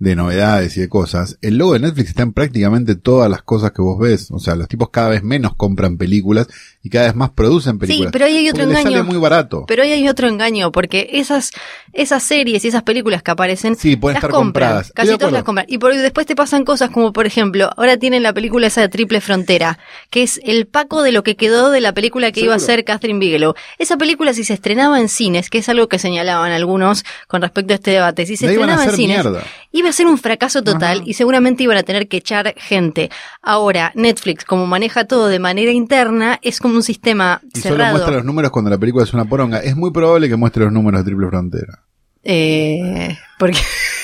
de 0.00 0.16
novedades 0.16 0.76
y 0.78 0.80
de 0.80 0.88
cosas, 0.88 1.36
el 1.42 1.58
logo 1.58 1.74
de 1.74 1.80
Netflix 1.80 2.08
está 2.08 2.22
en 2.22 2.32
prácticamente 2.32 2.96
todas 2.96 3.30
las 3.30 3.42
cosas 3.42 3.70
que 3.72 3.82
vos 3.82 3.98
ves. 4.00 4.30
O 4.30 4.38
sea, 4.38 4.54
los 4.54 4.66
tipos 4.66 4.88
cada 4.88 5.10
vez 5.10 5.22
menos 5.22 5.54
compran 5.54 5.98
películas 5.98 6.48
y 6.82 6.88
cada 6.88 7.04
vez 7.06 7.14
más 7.14 7.30
producen 7.30 7.78
películas. 7.78 8.10
pero 8.10 8.24
ahí 8.24 8.38
hay 8.38 8.48
otro 8.48 8.62
engaño. 8.64 8.82
sale 8.82 9.02
muy 9.02 9.18
barato. 9.18 9.66
Pero 9.68 9.82
ahí 9.82 9.92
hay 9.92 10.08
otro 10.08 10.26
engaño, 10.26 10.72
porque 10.72 11.10
esas, 11.12 11.50
esas 11.92 12.22
series 12.22 12.64
y 12.64 12.68
esas 12.68 12.82
películas 12.82 13.22
que 13.22 13.30
aparecen, 13.30 13.76
Sí, 13.76 13.96
pueden 13.96 14.14
las 14.14 14.24
estar 14.24 14.30
compran, 14.30 14.68
compradas. 14.70 14.92
Casi 14.94 15.18
todas 15.18 15.32
las 15.34 15.44
compran. 15.44 15.66
Y 15.68 15.76
por, 15.76 15.94
después 15.94 16.26
te 16.26 16.34
pasan 16.34 16.64
cosas 16.64 16.88
como, 16.88 17.12
por 17.12 17.26
ejemplo, 17.26 17.70
ahora 17.76 17.98
tienen 17.98 18.22
la 18.22 18.32
película 18.32 18.68
esa 18.68 18.80
de 18.80 18.88
Triple 18.88 19.20
Frontera, 19.20 19.78
que 20.08 20.22
es 20.22 20.40
el 20.44 20.66
paco 20.66 21.02
de 21.02 21.12
lo 21.12 21.22
que 21.22 21.36
quedó 21.36 21.70
de 21.70 21.82
la 21.82 21.92
película 21.92 22.32
que 22.32 22.40
iba 22.40 22.54
a 22.54 22.56
hacer 22.56 22.84
Catherine 22.84 23.18
Bigelow. 23.20 23.52
Esa 23.78 23.98
película 23.98 24.32
si 24.32 24.44
se 24.44 24.54
estrenaba 24.54 24.98
en 24.98 25.10
cines, 25.10 25.50
que 25.50 25.58
es 25.58 25.68
algo 25.68 25.88
que 25.88 25.98
señalaban 25.98 26.52
algunos 26.52 27.04
con 27.28 27.42
respecto 27.42 27.74
a 27.74 27.76
este 27.76 27.90
debate, 27.90 28.24
si 28.24 28.38
se 28.38 28.46
La 28.46 28.52
estrenaba 28.52 28.84
en 28.84 28.92
cines, 28.92 29.22
mierda. 29.22 29.44
iba 29.72 29.89
a 29.90 29.92
ser 29.92 30.06
un 30.06 30.18
fracaso 30.18 30.62
total 30.62 30.98
Ajá. 30.98 31.06
y 31.06 31.14
seguramente 31.14 31.62
iban 31.62 31.76
a 31.76 31.82
tener 31.82 32.08
que 32.08 32.16
echar 32.16 32.54
gente. 32.56 33.10
Ahora, 33.42 33.92
Netflix, 33.94 34.44
como 34.44 34.66
maneja 34.66 35.04
todo 35.04 35.28
de 35.28 35.38
manera 35.38 35.72
interna, 35.72 36.38
es 36.42 36.58
como 36.60 36.74
un 36.76 36.82
sistema 36.82 37.40
Y 37.54 37.60
solo 37.60 37.74
cerrado. 37.76 37.92
muestra 37.92 38.14
los 38.16 38.24
números 38.24 38.50
cuando 38.50 38.70
la 38.70 38.78
película 38.78 39.04
es 39.04 39.12
una 39.12 39.24
poronga. 39.26 39.58
Es 39.58 39.76
muy 39.76 39.90
probable 39.90 40.28
que 40.28 40.36
muestre 40.36 40.64
los 40.64 40.72
números 40.72 41.00
de 41.00 41.04
Triple 41.10 41.28
Frontera. 41.28 41.84
Eh, 42.22 43.16
porque 43.38 43.58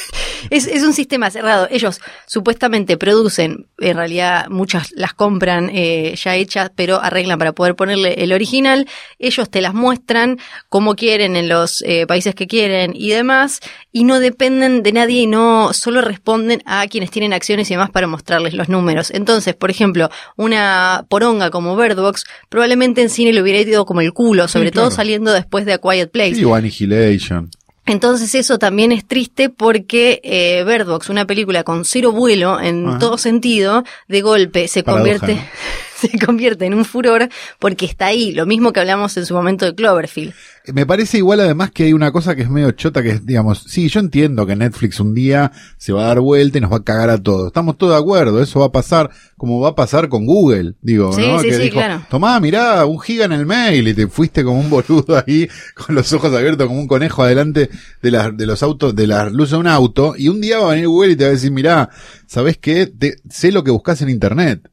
es, 0.50 0.66
es 0.66 0.82
un 0.82 0.92
sistema 0.92 1.30
cerrado. 1.30 1.68
Ellos 1.70 2.00
supuestamente 2.26 2.96
producen, 2.96 3.66
en 3.78 3.96
realidad 3.96 4.48
muchas 4.48 4.92
las 4.92 5.14
compran 5.14 5.70
eh, 5.72 6.14
ya 6.16 6.36
hechas, 6.36 6.70
pero 6.74 7.00
arreglan 7.00 7.38
para 7.38 7.52
poder 7.52 7.74
ponerle 7.74 8.22
el 8.22 8.32
original. 8.32 8.86
Ellos 9.18 9.50
te 9.50 9.60
las 9.60 9.74
muestran 9.74 10.38
como 10.68 10.94
quieren 10.94 11.36
en 11.36 11.48
los 11.48 11.82
eh, 11.82 12.06
países 12.06 12.34
que 12.34 12.46
quieren 12.46 12.92
y 12.94 13.10
demás, 13.10 13.60
y 13.92 14.04
no 14.04 14.20
dependen 14.20 14.82
de 14.82 14.92
nadie 14.92 15.22
y 15.22 15.26
no 15.26 15.72
solo 15.72 16.00
responden 16.00 16.62
a 16.66 16.86
quienes 16.86 17.10
tienen 17.10 17.32
acciones 17.32 17.70
y 17.70 17.74
demás 17.74 17.90
para 17.90 18.06
mostrarles 18.06 18.54
los 18.54 18.68
números. 18.68 19.10
Entonces, 19.10 19.54
por 19.54 19.70
ejemplo, 19.70 20.10
una 20.36 21.06
poronga 21.08 21.50
como 21.50 21.76
Bird 21.76 21.96
Box 21.96 22.24
probablemente 22.48 23.02
en 23.02 23.10
cine 23.10 23.32
le 23.32 23.42
hubiera 23.42 23.60
ido 23.60 23.86
como 23.86 24.00
el 24.00 24.12
culo, 24.12 24.48
sobre 24.48 24.70
todo 24.70 24.86
claro. 24.86 24.96
saliendo 24.96 25.32
después 25.32 25.64
de 25.64 25.74
A 25.74 25.78
Quiet 25.78 26.10
Place. 26.10 26.36
Sí, 26.36 26.44
o 26.44 26.54
Annihilation. 26.54 27.50
Entonces 27.86 28.34
eso 28.34 28.58
también 28.58 28.90
es 28.92 29.06
triste 29.06 29.48
porque 29.48 30.20
eh, 30.24 30.64
Bird 30.66 30.86
Box, 30.86 31.08
una 31.08 31.24
película 31.24 31.62
con 31.62 31.84
cero 31.84 32.12
vuelo 32.12 32.60
en 32.60 32.88
Ajá. 32.88 32.98
todo 32.98 33.16
sentido, 33.16 33.84
de 34.08 34.20
golpe 34.22 34.66
se 34.68 34.82
Paradoja, 34.82 35.18
convierte, 35.18 35.34
¿no? 35.36 35.48
se 36.00 36.18
convierte 36.18 36.66
en 36.66 36.74
un 36.74 36.84
furor 36.84 37.28
porque 37.58 37.86
está 37.86 38.06
ahí, 38.06 38.32
lo 38.32 38.46
mismo 38.46 38.72
que 38.72 38.80
hablamos 38.80 39.16
en 39.16 39.26
su 39.26 39.34
momento 39.34 39.64
de 39.64 39.74
Cloverfield. 39.74 40.32
Me 40.72 40.84
parece 40.84 41.18
igual 41.18 41.38
además 41.40 41.70
que 41.70 41.84
hay 41.84 41.92
una 41.92 42.10
cosa 42.10 42.34
que 42.34 42.42
es 42.42 42.50
medio 42.50 42.72
chota 42.72 43.00
que 43.02 43.10
es, 43.10 43.24
digamos, 43.26 43.62
sí, 43.68 43.88
yo 43.88 44.00
entiendo 44.00 44.44
que 44.46 44.56
Netflix 44.56 44.98
un 44.98 45.14
día 45.14 45.52
se 45.76 45.92
va 45.92 46.04
a 46.04 46.06
dar 46.08 46.20
vuelta 46.20 46.58
y 46.58 46.60
nos 46.60 46.72
va 46.72 46.78
a 46.78 46.82
cagar 46.84 47.08
a 47.08 47.22
todos. 47.22 47.46
Estamos 47.46 47.78
todos 47.78 47.92
de 47.92 48.00
acuerdo, 48.00 48.42
eso 48.42 48.58
va 48.60 48.66
a 48.66 48.72
pasar 48.72 49.10
como 49.36 49.60
va 49.60 49.68
a 49.70 49.74
pasar 49.76 50.08
con 50.08 50.26
Google, 50.26 50.74
digo, 50.82 51.12
Sí, 51.12 51.20
¿no? 51.20 51.38
sí, 51.40 51.48
que 51.50 51.54
sí, 51.56 51.62
dijo, 51.64 51.74
claro. 51.76 52.02
tomá, 52.10 52.40
mirá, 52.40 52.84
un 52.84 52.98
giga 52.98 53.26
en 53.26 53.32
el 53.32 53.46
mail 53.46 53.86
y 53.86 53.94
te 53.94 54.08
fuiste 54.08 54.42
como 54.42 54.58
un 54.58 54.68
boludo 54.68 55.22
ahí 55.24 55.48
con 55.76 55.94
los 55.94 56.12
ojos 56.12 56.34
abiertos 56.34 56.66
como 56.66 56.80
un 56.80 56.88
conejo 56.88 57.22
adelante 57.22 57.70
de 58.02 58.10
las, 58.10 58.36
de 58.36 58.46
los 58.46 58.62
autos, 58.64 58.96
de 58.96 59.06
las 59.06 59.30
luces 59.32 59.52
de 59.52 59.58
un 59.58 59.66
auto 59.68 60.14
y 60.18 60.28
un 60.28 60.40
día 60.40 60.58
va 60.58 60.66
a 60.68 60.70
venir 60.74 60.88
Google 60.88 61.12
y 61.12 61.16
te 61.16 61.24
va 61.24 61.30
a 61.30 61.34
decir, 61.34 61.52
mirá, 61.52 61.90
¿sabés 62.26 62.58
qué? 62.58 62.86
Te- 62.86 63.16
sé 63.30 63.52
lo 63.52 63.62
que 63.62 63.70
buscas 63.70 64.02
en 64.02 64.08
internet. 64.10 64.68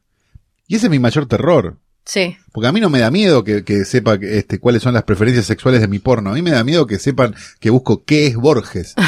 Y 0.67 0.75
ese 0.75 0.87
es 0.87 0.89
mi 0.91 0.99
mayor 0.99 1.25
terror. 1.27 1.77
Sí. 2.05 2.37
Porque 2.51 2.67
a 2.67 2.71
mí 2.71 2.79
no 2.81 2.89
me 2.89 2.99
da 2.99 3.09
miedo 3.11 3.43
que, 3.43 3.63
que 3.63 3.85
sepa 3.85 4.15
este, 4.15 4.59
cuáles 4.59 4.83
son 4.83 4.93
las 4.93 5.03
preferencias 5.03 5.45
sexuales 5.45 5.79
de 5.81 5.87
mi 5.87 5.99
porno. 5.99 6.31
A 6.31 6.33
mí 6.33 6.41
me 6.41 6.51
da 6.51 6.63
miedo 6.63 6.85
que 6.87 6.99
sepan 6.99 7.33
que 7.59 7.69
busco 7.69 8.03
qué 8.03 8.27
es 8.27 8.35
Borges. 8.35 8.93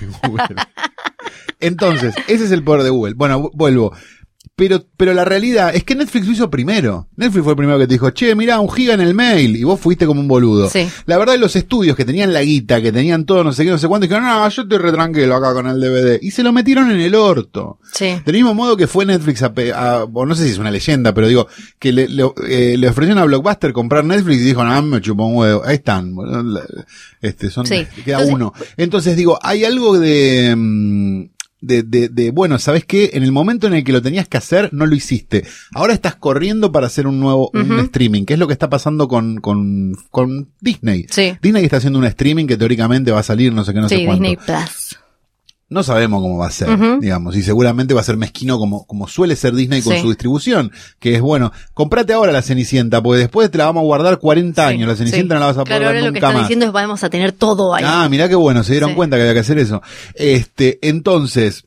Entonces, 1.60 2.14
ese 2.28 2.44
es 2.44 2.50
el 2.52 2.64
poder 2.64 2.82
de 2.82 2.90
Google. 2.90 3.14
Bueno, 3.14 3.40
vu- 3.42 3.50
vuelvo. 3.54 3.94
Pero, 4.54 4.84
pero 4.98 5.14
la 5.14 5.24
realidad 5.24 5.74
es 5.74 5.82
que 5.82 5.94
Netflix 5.94 6.26
lo 6.26 6.32
hizo 6.32 6.50
primero. 6.50 7.08
Netflix 7.16 7.42
fue 7.42 7.52
el 7.54 7.56
primero 7.56 7.78
que 7.78 7.86
te 7.86 7.94
dijo, 7.94 8.10
che, 8.10 8.34
mira, 8.34 8.60
un 8.60 8.70
giga 8.70 8.92
en 8.92 9.00
el 9.00 9.14
mail. 9.14 9.56
Y 9.56 9.64
vos 9.64 9.80
fuiste 9.80 10.04
como 10.06 10.20
un 10.20 10.28
boludo. 10.28 10.68
Sí. 10.68 10.86
La 11.06 11.16
verdad, 11.16 11.38
los 11.38 11.56
estudios 11.56 11.96
que 11.96 12.04
tenían 12.04 12.34
la 12.34 12.42
guita, 12.42 12.82
que 12.82 12.92
tenían 12.92 13.24
todo, 13.24 13.42
no 13.44 13.54
sé 13.54 13.64
qué, 13.64 13.70
no 13.70 13.78
sé 13.78 13.88
cuánto, 13.88 14.06
dijeron, 14.06 14.24
no, 14.26 14.46
yo 14.50 14.62
estoy 14.62 14.76
retranquilo 14.78 15.34
acá 15.36 15.54
con 15.54 15.66
el 15.68 15.80
DVD. 15.80 16.18
Y 16.20 16.32
se 16.32 16.42
lo 16.42 16.52
metieron 16.52 16.90
en 16.90 17.00
el 17.00 17.14
orto. 17.14 17.78
Sí. 17.94 18.14
Del 18.26 18.34
mismo 18.34 18.52
modo 18.52 18.76
que 18.76 18.86
fue 18.86 19.06
Netflix 19.06 19.42
a, 19.42 19.52
a- 19.74 20.04
o 20.04 20.26
no 20.26 20.34
sé 20.34 20.44
si 20.44 20.50
es 20.50 20.58
una 20.58 20.70
leyenda, 20.70 21.14
pero 21.14 21.28
digo, 21.28 21.48
que 21.78 21.90
le, 21.92 22.08
le, 22.08 22.24
eh, 22.46 22.76
le 22.76 22.88
ofrecieron 22.88 23.22
a 23.22 23.24
Blockbuster 23.24 23.72
comprar 23.72 24.04
Netflix 24.04 24.42
y 24.42 24.44
dijo, 24.44 24.62
no, 24.62 24.82
me 24.82 25.00
chupó 25.00 25.24
un 25.24 25.36
huevo. 25.36 25.62
Ahí 25.64 25.76
están, 25.76 26.14
este, 27.22 27.50
son, 27.50 27.66
Sí. 27.66 27.86
queda 28.04 28.16
Entonces- 28.18 28.34
uno. 28.34 28.52
Entonces 28.76 29.16
digo, 29.16 29.38
hay 29.42 29.64
algo 29.64 29.98
de, 29.98 30.54
mm, 30.56 31.22
de, 31.62 31.82
de, 31.82 32.08
de, 32.08 32.30
bueno, 32.30 32.58
¿sabes 32.58 32.84
qué? 32.84 33.12
En 33.14 33.22
el 33.22 33.32
momento 33.32 33.66
en 33.66 33.74
el 33.74 33.84
que 33.84 33.92
lo 33.92 34.02
tenías 34.02 34.28
que 34.28 34.36
hacer, 34.36 34.68
no 34.72 34.84
lo 34.84 34.94
hiciste. 34.94 35.44
Ahora 35.74 35.94
estás 35.94 36.16
corriendo 36.16 36.72
para 36.72 36.88
hacer 36.88 37.06
un 37.06 37.20
nuevo, 37.20 37.50
un 37.54 37.78
streaming, 37.80 38.24
que 38.24 38.34
es 38.34 38.38
lo 38.38 38.46
que 38.46 38.52
está 38.52 38.68
pasando 38.68 39.08
con, 39.08 39.36
con, 39.36 39.96
con 40.10 40.50
Disney. 40.60 41.06
Sí. 41.08 41.34
Disney 41.40 41.64
está 41.64 41.78
haciendo 41.78 41.98
un 41.98 42.04
streaming 42.04 42.46
que 42.46 42.56
teóricamente 42.56 43.12
va 43.12 43.20
a 43.20 43.22
salir, 43.24 43.52
no 43.52 43.64
sé 43.64 43.72
qué, 43.72 43.80
no 43.80 43.88
sé 43.88 44.04
cuánto. 44.04 44.22
Disney 44.22 44.36
Plus. 44.36 44.98
No 45.72 45.82
sabemos 45.82 46.20
cómo 46.22 46.38
va 46.38 46.46
a 46.46 46.50
ser, 46.50 46.68
digamos, 47.00 47.34
y 47.36 47.42
seguramente 47.42 47.94
va 47.94 48.00
a 48.02 48.04
ser 48.04 48.16
mezquino 48.16 48.58
como, 48.58 48.86
como 48.86 49.08
suele 49.08 49.34
ser 49.36 49.54
Disney 49.54 49.82
con 49.82 49.94
Sí. 49.94 50.00
su 50.02 50.08
distribución, 50.08 50.70
que 51.00 51.14
es 51.16 51.20
bueno, 51.20 51.50
comprate 51.74 52.12
ahora 52.12 52.30
la 52.32 52.42
Cenicienta, 52.42 53.02
porque 53.02 53.18
después 53.20 53.50
te 53.50 53.58
la 53.58 53.64
vamos 53.66 53.80
a 53.82 53.84
guardar 53.84 54.18
40 54.18 54.68
Sí, 54.68 54.74
años, 54.74 54.88
la 54.88 54.96
Cenicienta 54.96 55.34
sí. 55.34 55.38
no 55.38 55.40
la 55.40 55.46
vas 55.46 55.56
a 55.56 55.64
poder 55.64 55.78
Claro, 55.78 55.86
ahora 55.86 55.98
lo 56.00 56.04
que 56.04 56.10
nunca 56.10 56.18
están 56.18 56.34
más. 56.34 56.42
diciendo 56.44 56.66
es 56.66 56.72
vamos 56.72 57.02
a 57.04 57.10
tener 57.10 57.32
todo 57.32 57.74
ahí. 57.74 57.84
Ah, 57.86 58.06
mirá 58.10 58.28
qué 58.28 58.34
bueno, 58.34 58.62
se 58.62 58.72
dieron 58.72 58.94
cuenta 58.94 59.16
que 59.16 59.22
había 59.22 59.34
que 59.34 59.40
hacer 59.40 59.58
eso. 59.58 59.82
Este, 60.14 60.78
entonces, 60.82 61.64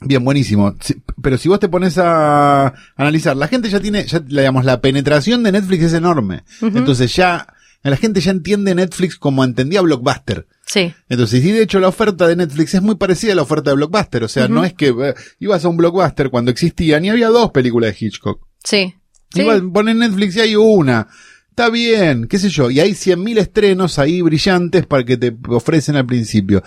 bien, 0.00 0.24
buenísimo. 0.24 0.74
Si- 0.80 0.96
pero 1.22 1.38
si 1.38 1.48
vos 1.48 1.60
te 1.60 1.68
pones 1.68 1.96
a 1.98 2.72
analizar, 2.96 3.36
la 3.36 3.48
gente 3.48 3.68
ya 3.70 3.80
tiene, 3.80 4.04
ya, 4.06 4.20
digamos, 4.20 4.64
la 4.64 4.80
penetración 4.80 5.42
de 5.42 5.52
Netflix 5.52 5.84
es 5.84 5.92
enorme. 5.94 6.44
Entonces 6.60 7.14
ya, 7.14 7.46
la 7.90 7.96
gente 7.96 8.20
ya 8.20 8.30
entiende 8.30 8.74
Netflix 8.74 9.16
como 9.16 9.44
entendía 9.44 9.82
Blockbuster. 9.82 10.46
Sí. 10.66 10.92
Entonces, 11.08 11.42
sí, 11.42 11.52
de 11.52 11.62
hecho, 11.62 11.80
la 11.80 11.88
oferta 11.88 12.26
de 12.26 12.36
Netflix 12.36 12.74
es 12.74 12.82
muy 12.82 12.94
parecida 12.94 13.32
a 13.32 13.36
la 13.36 13.42
oferta 13.42 13.70
de 13.70 13.76
Blockbuster. 13.76 14.24
O 14.24 14.28
sea, 14.28 14.48
no 14.48 14.64
es 14.64 14.72
que 14.72 14.88
eh, 14.88 15.14
ibas 15.38 15.64
a 15.64 15.68
un 15.68 15.76
Blockbuster 15.76 16.30
cuando 16.30 16.50
existían 16.50 17.04
y 17.04 17.10
había 17.10 17.28
dos 17.28 17.50
películas 17.50 17.92
de 17.92 18.06
Hitchcock. 18.06 18.46
Sí. 18.62 18.94
Sí. 19.32 19.40
Igual 19.40 19.70
ponen 19.70 19.98
Netflix 19.98 20.36
y 20.36 20.40
hay 20.40 20.56
una. 20.56 21.08
Está 21.50 21.70
bien, 21.70 22.26
qué 22.26 22.38
sé 22.38 22.48
yo. 22.48 22.70
Y 22.70 22.80
hay 22.80 22.92
100.000 22.92 23.38
estrenos 23.38 23.98
ahí 23.98 24.22
brillantes 24.22 24.86
para 24.86 25.04
que 25.04 25.16
te 25.16 25.36
ofrecen 25.48 25.96
al 25.96 26.06
principio. 26.06 26.62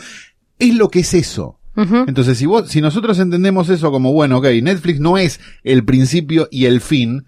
Es 0.60 0.74
lo 0.76 0.90
que 0.90 1.00
es 1.00 1.14
eso. 1.14 1.60
Entonces, 1.76 2.40
si 2.40 2.48
vos, 2.48 2.70
si 2.70 2.82
nosotros 2.82 3.20
entendemos 3.20 3.70
eso 3.70 3.92
como, 3.92 4.12
bueno, 4.12 4.40
ok, 4.40 4.46
Netflix 4.64 5.00
no 5.00 5.20
es 5.20 5.40
el 5.64 5.86
principio 5.86 6.48
y 6.50 6.66
el 6.66 6.82
fin, 6.82 7.26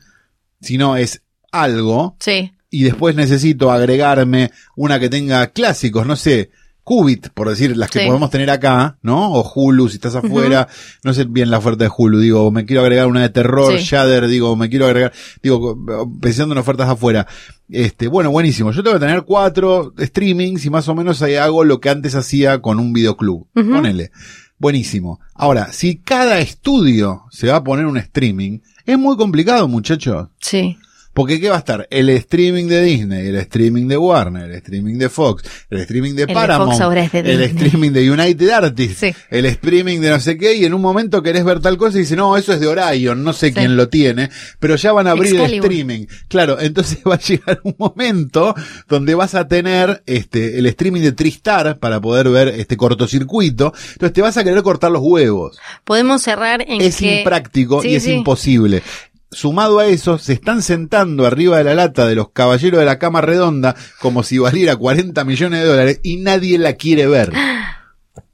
sino 0.60 0.96
es 0.96 1.22
algo, 1.52 2.16
Sí. 2.20 2.54
Y 2.70 2.84
después 2.84 3.16
necesito 3.16 3.72
agregarme 3.72 4.52
una 4.76 5.00
que 5.00 5.10
tenga 5.10 5.48
clásicos, 5.48 6.06
no 6.06 6.16
sé, 6.16 6.52
Qubit, 6.84 7.30
por 7.30 7.48
decir 7.50 7.78
las 7.78 7.92
que 7.92 8.00
Sí. 8.00 8.08
podemos 8.08 8.32
tener 8.32 8.50
acá, 8.50 8.98
¿no? 9.04 9.32
O 9.34 9.48
Hulu, 9.54 9.90
si 9.90 9.96
estás 9.98 10.16
afuera, 10.16 10.68
no 11.04 11.14
sé 11.14 11.26
bien 11.26 11.52
la 11.52 11.60
oferta 11.60 11.84
de 11.84 11.92
Hulu, 11.96 12.20
digo, 12.20 12.50
me 12.50 12.66
quiero 12.66 12.82
agregar 12.82 13.06
una 13.06 13.22
de 13.22 13.30
terror, 13.30 13.78
Sí. 13.78 13.84
Shudder, 13.86 14.28
digo, 14.28 14.56
me 14.56 14.70
quiero 14.70 14.88
agregar, 14.88 15.14
digo, 15.44 15.78
pensando 16.20 16.54
en 16.56 16.58
ofertas 16.60 16.90
afuera. 16.90 17.28
Este, 17.70 18.08
bueno, 18.08 18.32
buenísimo. 18.32 18.72
Yo 18.72 18.82
tengo 18.82 18.96
que 18.98 19.06
tener 19.06 19.22
cuatro 19.22 19.94
streamings 20.00 20.66
y 20.66 20.72
más 20.72 20.88
o 20.88 20.96
menos 20.96 21.22
ahí 21.22 21.36
hago 21.36 21.64
lo 21.64 21.80
que 21.80 21.90
antes 21.92 22.16
hacía 22.16 22.60
con 22.60 22.80
un 22.80 22.92
videoclub. 22.92 23.46
Ujú. 23.56 23.70
Ponele. 23.72 24.10
Buenísimo. 24.58 25.20
Ahora, 25.36 25.72
si 25.72 25.98
cada 25.98 26.40
estudio 26.40 27.24
se 27.30 27.48
va 27.48 27.58
a 27.58 27.64
poner 27.64 27.86
un 27.86 27.98
streaming, 27.98 28.60
es 28.86 28.98
muy 28.98 29.16
complicado, 29.16 29.68
muchachos. 29.68 30.30
Sí. 30.42 30.76
Porque 31.14 31.40
¿qué 31.42 31.50
va 31.50 31.56
a 31.56 31.60
estar? 31.60 31.88
El 31.90 32.10
streaming 32.10 32.66
de 32.68 32.82
Disney, 32.82 33.28
el 33.28 33.36
streaming 33.38 33.88
de 33.88 33.98
Warner, 33.98 34.44
el 34.46 34.56
streaming 34.58 34.98
de 34.98 35.10
Fox, 35.10 35.44
el 35.70 35.80
streaming 35.80 36.14
de 36.14 36.22
El 36.22 36.28
de 36.30 36.34
Paramount, 36.34 36.80
Fox 36.80 37.12
de 37.12 37.20
el 37.34 37.42
streaming 37.42 37.92
de 37.92 38.12
United 38.12 38.50
Artists, 38.50 38.98
Sí. 39.00 39.14
el 39.30 39.46
streaming 39.46 40.00
de 40.00 40.10
no 40.12 40.20
sé 40.20 40.38
qué, 40.38 40.56
y 40.56 40.66
en 40.66 40.74
un 40.74 40.82
momento 40.82 41.22
querés 41.22 41.44
ver 41.44 41.60
tal 41.60 41.78
cosa 41.78 41.98
y 41.98 42.02
dices, 42.02 42.16
no, 42.16 42.38
eso 42.38 42.54
es 42.54 42.60
de 42.60 42.68
Orion, 42.68 43.24
no 43.24 43.34
sé 43.34 43.48
Sí. 43.48 43.54
quién 43.56 43.76
lo 43.76 43.90
tiene, 43.90 44.30
pero 44.60 44.76
ya 44.76 44.92
van 44.94 45.08
a 45.08 45.12
abrir 45.12 45.36
el 45.36 45.54
streaming. 45.56 46.06
Claro, 46.28 46.60
entonces 46.60 47.00
va 47.08 47.16
a 47.16 47.20
llegar 47.20 47.60
un 47.64 47.76
momento 47.78 48.54
donde 48.88 49.16
vas 49.16 49.36
a 49.36 49.48
tener 49.48 50.04
este 50.06 50.60
el 50.60 50.66
streaming 50.68 51.02
de 51.02 51.12
Tristar 51.12 51.80
para 51.80 52.00
poder 52.00 52.30
ver 52.30 52.48
este 52.50 52.78
cortocircuito, 52.78 53.74
entonces 53.94 54.14
te 54.14 54.22
vas 54.22 54.38
a 54.38 54.44
querer 54.44 54.62
cortar 54.64 54.92
los 54.92 55.02
huevos 55.04 55.58
Podemos 55.84 56.22
cerrar 56.22 56.62
en 56.68 56.82
es 56.82 56.98
que... 56.98 57.20
impráctico 57.20 57.82
Sí, 57.82 57.90
y 57.90 57.96
es 57.96 58.08
imposible. 58.08 58.84
Sumado 59.32 59.78
a 59.80 59.86
eso, 59.86 60.18
se 60.18 60.34
están 60.34 60.62
sentando 60.64 61.26
arriba 61.28 61.58
de 61.60 61.64
la 61.64 61.76
lata 61.76 62.08
de 62.08 62.16
los 62.16 62.30
caballeros 62.32 62.80
de 62.80 62.86
la 62.86 62.98
cama 62.98 63.22
redonda 63.22 63.76
como 64.02 64.24
si 64.24 64.40
valiera 64.40 64.76
40 64.76 65.24
millones 65.24 65.62
de 65.62 65.68
dólares 65.68 66.00
y 66.04 66.18
nadie 66.18 66.58
la 66.58 66.74
quiere 66.74 67.06
ver. 67.08 67.32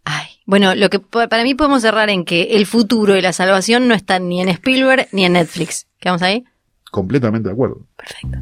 Ay. 0.05 0.27
Bueno, 0.45 0.73
lo 0.75 0.89
que 0.89 0.99
pa- 0.99 1.27
para 1.27 1.43
mí 1.43 1.53
podemos 1.53 1.81
cerrar 1.81 2.09
en 2.09 2.23
que 2.23 2.55
el 2.55 2.65
futuro 2.65 3.17
y 3.17 3.21
la 3.21 3.33
salvación 3.33 3.87
no 3.87 3.93
están 3.95 4.29
ni 4.29 4.41
en 4.41 4.47
Spielberg 4.49 5.07
ni 5.11 5.25
en 5.25 5.33
Netflix. 5.33 5.87
¿Quedamos 5.99 6.21
ahí? 6.21 6.45
Completamente 6.91 7.49
de 7.49 7.53
acuerdo. 7.53 7.81
Perfecto. 7.97 8.37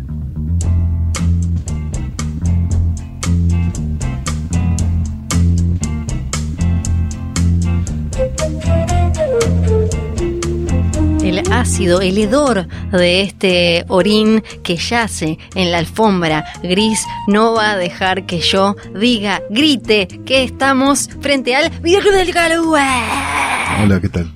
Ácido, 11.60 12.02
el 12.02 12.18
hedor 12.18 12.68
de 12.92 13.22
este 13.22 13.86
orín 13.88 14.44
que 14.64 14.76
yace 14.76 15.38
en 15.56 15.72
la 15.72 15.78
alfombra 15.80 16.44
gris 16.64 17.06
no 17.28 17.54
va 17.54 17.72
a 17.72 17.78
dejar 17.78 18.26
que 18.26 18.40
yo 18.40 18.76
diga, 19.00 19.42
grite 19.50 20.08
que 20.26 20.44
estamos 20.44 21.10
frente 21.22 21.56
al 21.56 21.70
videoclub 21.82 22.14
del 22.14 22.34
Calúe. 22.34 22.78
Hola, 23.84 24.00
¿qué 24.02 24.10
tal? 24.10 24.32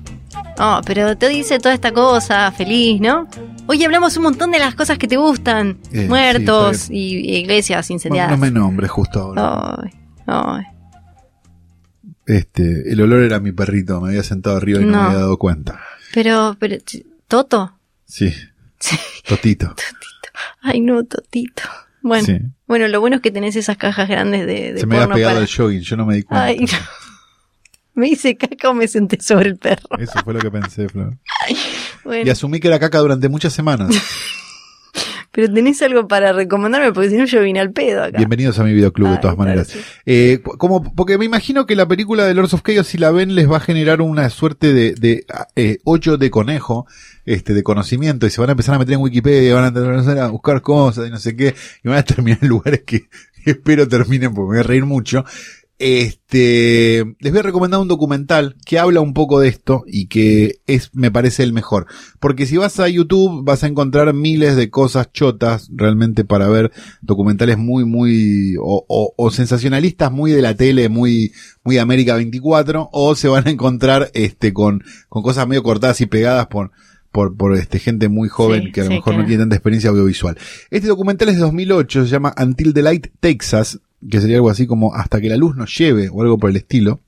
Oh, 0.60 0.80
pero 0.84 1.16
te 1.16 1.28
dice 1.28 1.58
toda 1.58 1.74
esta 1.74 1.92
cosa, 1.92 2.50
feliz, 2.52 3.00
¿no? 3.00 3.28
Hoy 3.66 3.84
hablamos 3.84 4.16
un 4.16 4.24
montón 4.24 4.50
de 4.50 4.58
las 4.58 4.74
cosas 4.74 4.98
que 4.98 5.06
te 5.06 5.16
gustan. 5.16 5.78
Eh, 5.92 6.06
Muertos 6.08 6.78
sí, 6.78 6.94
y, 6.94 7.36
iglesias 7.38 7.86
Bueno, 7.88 7.96
incendiadas. 7.96 8.30
no 8.32 8.38
me 8.38 8.50
nombres 8.50 8.90
justo 8.90 9.20
ahora. 9.20 9.76
Ay, 9.82 9.90
ay. 10.26 10.64
Este, 12.26 12.92
el 12.92 13.00
olor 13.00 13.22
era 13.22 13.38
mi 13.40 13.52
perrito, 13.52 14.00
me 14.00 14.08
había 14.08 14.22
sentado 14.22 14.56
arriba 14.56 14.80
y 14.80 14.84
no, 14.84 14.92
No. 14.92 14.98
me 15.02 15.06
había 15.08 15.18
dado 15.20 15.38
cuenta. 15.38 15.78
Pero, 16.14 16.56
pero, 16.58 16.76
¿Toto? 17.26 17.78
Sí, 18.06 18.32
Sí. 18.80 18.96
Totito. 19.28 19.74
Ay, 20.62 20.80
no, 20.80 21.04
Totito. 21.04 21.62
Bueno, 22.00 22.24
Sí. 22.24 22.38
bueno, 22.66 22.86
lo 22.88 23.00
bueno 23.00 23.16
es 23.16 23.22
que 23.22 23.30
tenés 23.30 23.56
esas 23.56 23.76
cajas 23.76 24.08
grandes 24.08 24.46
de, 24.46 24.72
de 24.72 24.80
Se 24.80 24.86
me 24.86 24.96
había 24.96 25.12
pegado 25.14 25.34
para- 25.34 25.44
el 25.46 25.52
jogging, 25.52 25.80
yo 25.80 25.96
no 25.96 26.06
me 26.06 26.14
di 26.14 26.22
cuenta. 26.22 26.44
Ay, 26.44 26.60
no. 26.60 26.78
Me 27.94 28.08
hice 28.10 28.36
caca 28.36 28.70
o 28.70 28.74
me 28.74 28.86
senté 28.86 29.20
sobre 29.20 29.48
el 29.48 29.56
perro. 29.56 29.98
Eso 29.98 30.12
fue 30.24 30.32
lo 30.32 30.38
que 30.38 30.50
pensé, 30.52 30.88
Flor. 30.88 31.18
Y 31.48 31.56
Bueno, 32.04 32.30
asumí 32.30 32.60
que 32.60 32.68
era 32.68 32.78
caca 32.78 32.98
durante 33.00 33.28
muchas 33.28 33.52
semanas. 33.52 33.90
pero 35.38 35.54
tenés 35.54 35.80
algo 35.82 36.08
para 36.08 36.32
recomendarme 36.32 36.92
porque 36.92 37.10
si 37.10 37.16
no 37.16 37.24
yo 37.24 37.40
vine 37.42 37.60
al 37.60 37.70
pedo 37.70 38.02
acá. 38.02 38.18
Bienvenidos 38.18 38.58
a 38.58 38.64
mi 38.64 38.74
videoclub 38.74 39.06
de 39.06 39.14
Ay, 39.14 39.20
todas 39.20 39.36
claro, 39.36 39.48
maneras. 39.48 39.68
sí. 39.68 39.78
Eh, 40.04 40.40
como, 40.42 40.82
porque 40.82 41.16
me 41.16 41.26
imagino 41.26 41.64
que 41.64 41.76
la 41.76 41.86
película 41.86 42.26
de 42.26 42.34
Lords 42.34 42.54
of 42.54 42.62
Chaos, 42.62 42.88
si 42.88 42.98
la 42.98 43.12
ven, 43.12 43.36
les 43.36 43.48
va 43.48 43.58
a 43.58 43.60
generar 43.60 44.00
una 44.00 44.30
suerte 44.30 44.72
de, 44.72 44.94
de 44.94 45.26
eh, 45.54 45.78
hoyo 45.84 46.18
de 46.18 46.28
conejo, 46.30 46.88
este, 47.24 47.54
de 47.54 47.62
conocimiento, 47.62 48.26
y 48.26 48.30
se 48.30 48.40
van 48.40 48.50
a 48.50 48.54
empezar 48.54 48.74
a 48.74 48.80
meter 48.80 48.94
en 48.94 49.00
Wikipedia, 49.00 49.54
van 49.54 49.66
a 49.66 49.68
empezar 49.68 50.18
a 50.18 50.26
buscar 50.26 50.60
cosas 50.60 51.06
y 51.06 51.10
no 51.12 51.18
sé 51.18 51.36
qué, 51.36 51.54
y 51.84 51.88
van 51.88 51.98
a 51.98 52.02
terminar 52.04 52.40
en 52.42 52.48
lugares 52.48 52.82
que 52.84 53.08
espero 53.44 53.86
terminen 53.86 54.34
porque 54.34 54.48
me 54.48 54.56
voy 54.56 54.58
a 54.58 54.62
reír 54.64 54.86
mucho. 54.86 55.24
Este, 55.80 57.04
les 57.20 57.32
voy 57.32 57.38
a 57.40 57.42
recomendar 57.42 57.80
un 57.80 57.88
documental 57.88 58.56
que 58.66 58.78
habla 58.78 59.00
un 59.00 59.14
poco 59.14 59.40
de 59.40 59.48
esto 59.48 59.84
y 59.86 60.06
que 60.06 60.56
es, 60.66 60.90
me 60.94 61.10
parece 61.10 61.42
el 61.42 61.52
mejor. 61.52 61.86
Porque 62.20 62.46
si 62.46 62.56
vas 62.56 62.80
a 62.80 62.88
YouTube 62.88 63.44
vas 63.44 63.62
a 63.64 63.68
encontrar 63.68 64.12
miles 64.14 64.56
de 64.56 64.70
cosas 64.70 65.12
chotas 65.12 65.68
realmente 65.72 66.24
para 66.24 66.48
ver 66.48 66.72
documentales 67.00 67.58
muy, 67.58 67.84
muy, 67.84 68.56
o, 68.60 68.84
o- 68.88 69.14
o 69.16 69.30
sensacionalistas 69.30 70.10
muy 70.10 70.30
de 70.32 70.42
la 70.42 70.54
tele, 70.54 70.88
muy, 70.88 71.32
muy 71.64 71.78
América 71.78 72.16
24, 72.16 72.88
o 72.92 73.14
se 73.14 73.28
van 73.28 73.46
a 73.46 73.50
encontrar, 73.50 74.10
este, 74.14 74.52
con, 74.52 74.82
con 75.08 75.22
cosas 75.22 75.46
medio 75.46 75.62
cortadas 75.62 76.00
y 76.00 76.06
pegadas 76.06 76.48
por, 76.48 76.70
por, 77.12 77.36
por 77.36 77.54
este, 77.56 77.78
gente 77.78 78.08
muy 78.08 78.28
joven 78.28 78.64
Sí, 78.64 78.72
que 78.72 78.80
a 78.80 78.84
lo 78.84 78.90
sí, 78.90 78.96
mejor 78.96 79.16
no 79.16 79.24
tiene 79.26 79.42
tanta 79.42 79.56
experiencia 79.56 79.90
audiovisual. 79.90 80.36
Este 80.70 80.88
documental 80.88 81.28
es 81.28 81.36
de 81.36 81.40
2008, 81.42 82.04
se 82.04 82.10
llama 82.10 82.34
Until 82.40 82.74
the 82.74 82.82
Light 82.82 83.06
Texas, 83.20 83.80
que 84.08 84.20
sería 84.20 84.36
algo 84.36 84.50
así 84.50 84.66
como 84.66 84.94
hasta 84.94 85.20
que 85.20 85.28
la 85.28 85.36
luz 85.36 85.56
nos 85.56 85.76
lleve 85.76 86.08
o 86.08 86.22
algo 86.22 86.38
por 86.38 86.50
el 86.50 86.56
estilo. 86.56 87.00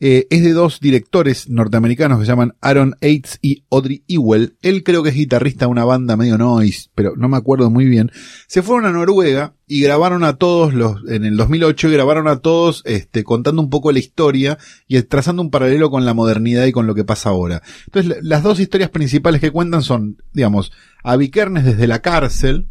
Eh, 0.00 0.26
es 0.30 0.42
de 0.42 0.52
dos 0.52 0.80
directores 0.80 1.48
norteamericanos 1.48 2.18
que 2.18 2.24
se 2.24 2.32
llaman 2.32 2.54
Aaron 2.60 2.96
Aites 3.00 3.38
y 3.42 3.64
Audrey 3.70 4.02
Ewell. 4.08 4.56
Él 4.62 4.82
creo 4.82 5.02
que 5.02 5.10
es 5.10 5.14
guitarrista 5.14 5.66
de 5.66 5.70
una 5.70 5.84
banda 5.84 6.16
medio 6.16 6.38
noise, 6.38 6.90
pero 6.94 7.14
no 7.16 7.28
me 7.28 7.36
acuerdo 7.36 7.70
muy 7.70 7.84
bien. 7.84 8.10
Se 8.46 8.62
fueron 8.62 8.86
a 8.86 8.92
Noruega 8.92 9.54
y 9.66 9.82
grabaron 9.82 10.24
a 10.24 10.36
todos 10.36 10.74
los, 10.74 11.02
en 11.08 11.24
el 11.24 11.36
2008 11.36 11.90
grabaron 11.90 12.28
a 12.28 12.40
todos, 12.40 12.82
este, 12.84 13.24
contando 13.24 13.62
un 13.62 13.70
poco 13.70 13.92
la 13.92 13.98
historia 13.98 14.58
y 14.88 15.00
trazando 15.02 15.42
un 15.42 15.50
paralelo 15.50 15.90
con 15.90 16.04
la 16.04 16.14
modernidad 16.14 16.64
y 16.66 16.72
con 16.72 16.86
lo 16.86 16.94
que 16.94 17.04
pasa 17.04 17.30
ahora. 17.30 17.62
Entonces, 17.86 18.18
las 18.22 18.42
dos 18.42 18.58
historias 18.58 18.90
principales 18.90 19.40
que 19.40 19.50
cuentan 19.50 19.82
son, 19.82 20.16
digamos, 20.32 20.72
a 21.04 21.16
Vikernes 21.16 21.64
desde 21.64 21.86
la 21.86 22.00
cárcel, 22.00 22.68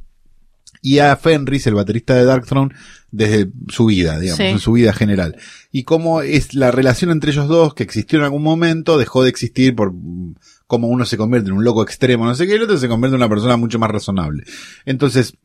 y 0.82 1.00
a 1.00 1.16
Fenris, 1.16 1.68
el 1.68 1.76
baterista 1.76 2.16
de 2.16 2.26
Darkthrone, 2.26 2.74
desde 3.12 3.50
su 3.70 3.86
vida, 3.86 4.20
digamos, 4.20 4.38
Sí. 4.38 4.44
en 4.46 4.60
su 4.60 4.72
vida 4.72 4.94
general. 4.94 5.36
Y 5.72 5.84
cómo 5.84 6.22
es 6.22 6.54
la 6.56 6.72
relación 6.72 7.12
entre 7.12 7.32
ellos 7.32 7.48
dos, 7.48 7.74
que 7.74 7.84
existió 7.84 8.20
en 8.20 8.26
algún 8.26 8.42
momento, 8.44 8.98
dejó 8.98 9.24
de 9.24 9.30
existir 9.30 9.76
por 9.76 9.94
cómo 10.66 10.88
uno 10.88 11.06
se 11.06 11.18
convierte 11.18 11.50
en 11.50 11.58
un 11.58 11.64
loco 11.64 11.84
extremo, 11.84 12.26
no 12.26 12.34
sé 12.34 12.48
qué, 12.48 12.54
y 12.54 12.56
el 12.56 12.64
otro 12.64 12.78
se 12.78 12.88
convierte 12.88 13.16
en 13.16 13.22
una 13.22 13.30
persona 13.30 13.58
mucho 13.58 13.78
más 13.78 13.92
razonable. 13.92 14.44
Entonces, 14.86 15.36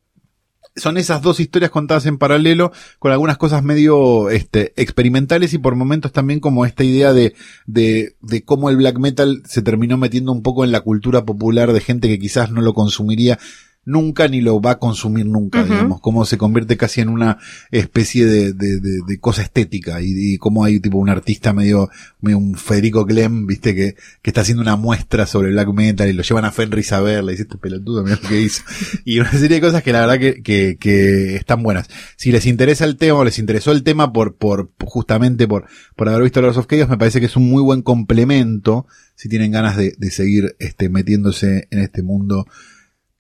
son 0.77 0.99
esas 0.99 1.23
dos 1.23 1.41
historias 1.41 1.71
contadas 1.71 2.07
en 2.07 2.19
paralelo, 2.19 2.71
con 2.99 3.11
algunas 3.11 3.39
cosas 3.39 3.63
medio 3.63 4.29
este, 4.31 4.73
experimentales 4.77 5.55
y 5.55 5.59
por 5.59 5.75
momentos 5.75 6.13
también 6.13 6.39
como 6.39 6.67
esta 6.67 6.85
idea 6.85 7.13
de, 7.15 7.35
de, 7.67 8.15
de 8.21 8.45
cómo 8.45 8.69
el 8.71 8.77
black 8.77 8.99
metal 8.99 9.43
se 9.47 9.63
terminó 9.63 9.97
metiendo 9.97 10.33
un 10.33 10.43
poco 10.43 10.65
en 10.65 10.73
la 10.73 10.81
cultura 10.83 11.25
popular 11.25 11.73
de 11.73 11.81
gente 11.81 12.09
que 12.09 12.19
quizás 12.19 12.51
no 12.51 12.61
lo 12.61 12.75
consumiría 12.75 13.39
nunca 13.87 14.27
ni 14.27 14.41
lo 14.41 14.61
va 14.61 14.73
a 14.73 14.79
consumir 14.79 15.27
nunca, 15.27 15.63
digamos, 15.63 16.01
cómo 16.01 16.27
se 16.27 16.37
convierte 16.37 16.77
casi 16.77 17.01
en 17.01 17.09
una 17.09 17.39
especie 17.71 18.27
de, 18.27 18.53
de, 18.53 18.81
de, 18.81 18.99
de 19.07 19.21
cosa 19.21 19.43
estética 19.43 20.03
y, 20.03 20.35
y 20.35 20.39
cómo 20.39 20.65
hay 20.65 20.81
tipo 20.81 20.99
un 20.99 21.09
artista 21.09 21.53
medio, 21.53 21.89
medio 22.21 22.37
un 22.37 22.57
Federico 22.57 23.07
Clem, 23.07 23.47
viste, 23.47 23.77
que, 23.77 23.95
que 24.23 24.31
está 24.31 24.41
haciendo 24.41 24.61
una 24.61 24.75
muestra 24.75 25.25
sobre 25.25 25.51
black 25.51 25.73
metal 25.73 26.09
y 26.09 26.13
lo 26.13 26.25
llevan 26.25 26.45
a 26.45 26.51
Fenris 26.51 26.93
a 26.93 27.01
verla 27.01 27.31
y 27.31 27.35
dice, 27.35 27.45
este 27.45 27.59
pelotudo, 27.59 28.03
mira 28.03 28.19
lo 28.21 28.29
que 28.29 28.41
hizo. 28.41 28.63
Y 29.05 29.21
una 29.21 29.31
serie 29.31 29.61
de 29.61 29.61
cosas 29.61 29.85
que 29.85 29.93
la 29.93 30.01
verdad 30.01 30.19
que, 30.19 30.43
que, 30.43 30.77
que 30.81 31.37
están 31.37 31.63
buenas. 31.63 31.89
Si 32.17 32.33
les 32.33 32.45
interesa 32.47 32.85
el 32.85 32.97
tema 32.97 33.21
o 33.21 33.25
les 33.25 33.39
interesó 33.39 33.71
el 33.71 33.85
tema 33.85 34.13
por, 34.13 34.35
por, 34.35 34.73
justamente 34.85 35.47
por, 35.47 35.67
por 35.95 36.09
haber 36.09 36.25
visto 36.25 36.43
Lords 36.43 36.59
of 36.59 36.67
Chaos, 36.67 36.89
me 36.89 36.99
parece 36.99 37.21
que 37.21 37.27
es 37.27 37.37
un 37.37 37.49
muy 37.49 37.63
buen 37.63 37.83
complemento 37.83 38.87
si 39.15 39.29
tienen 39.29 39.53
ganas 39.53 39.77
de, 39.77 39.95
de 39.97 40.11
seguir 40.11 40.57
este, 40.59 40.89
metiéndose 40.89 41.69
en 41.71 41.79
este 41.79 42.03
mundo 42.03 42.47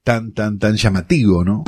tan, 0.07 0.31
tan, 0.31 0.57
tan 0.61 0.77
llamativo, 0.77 1.45
¿no? 1.45 1.65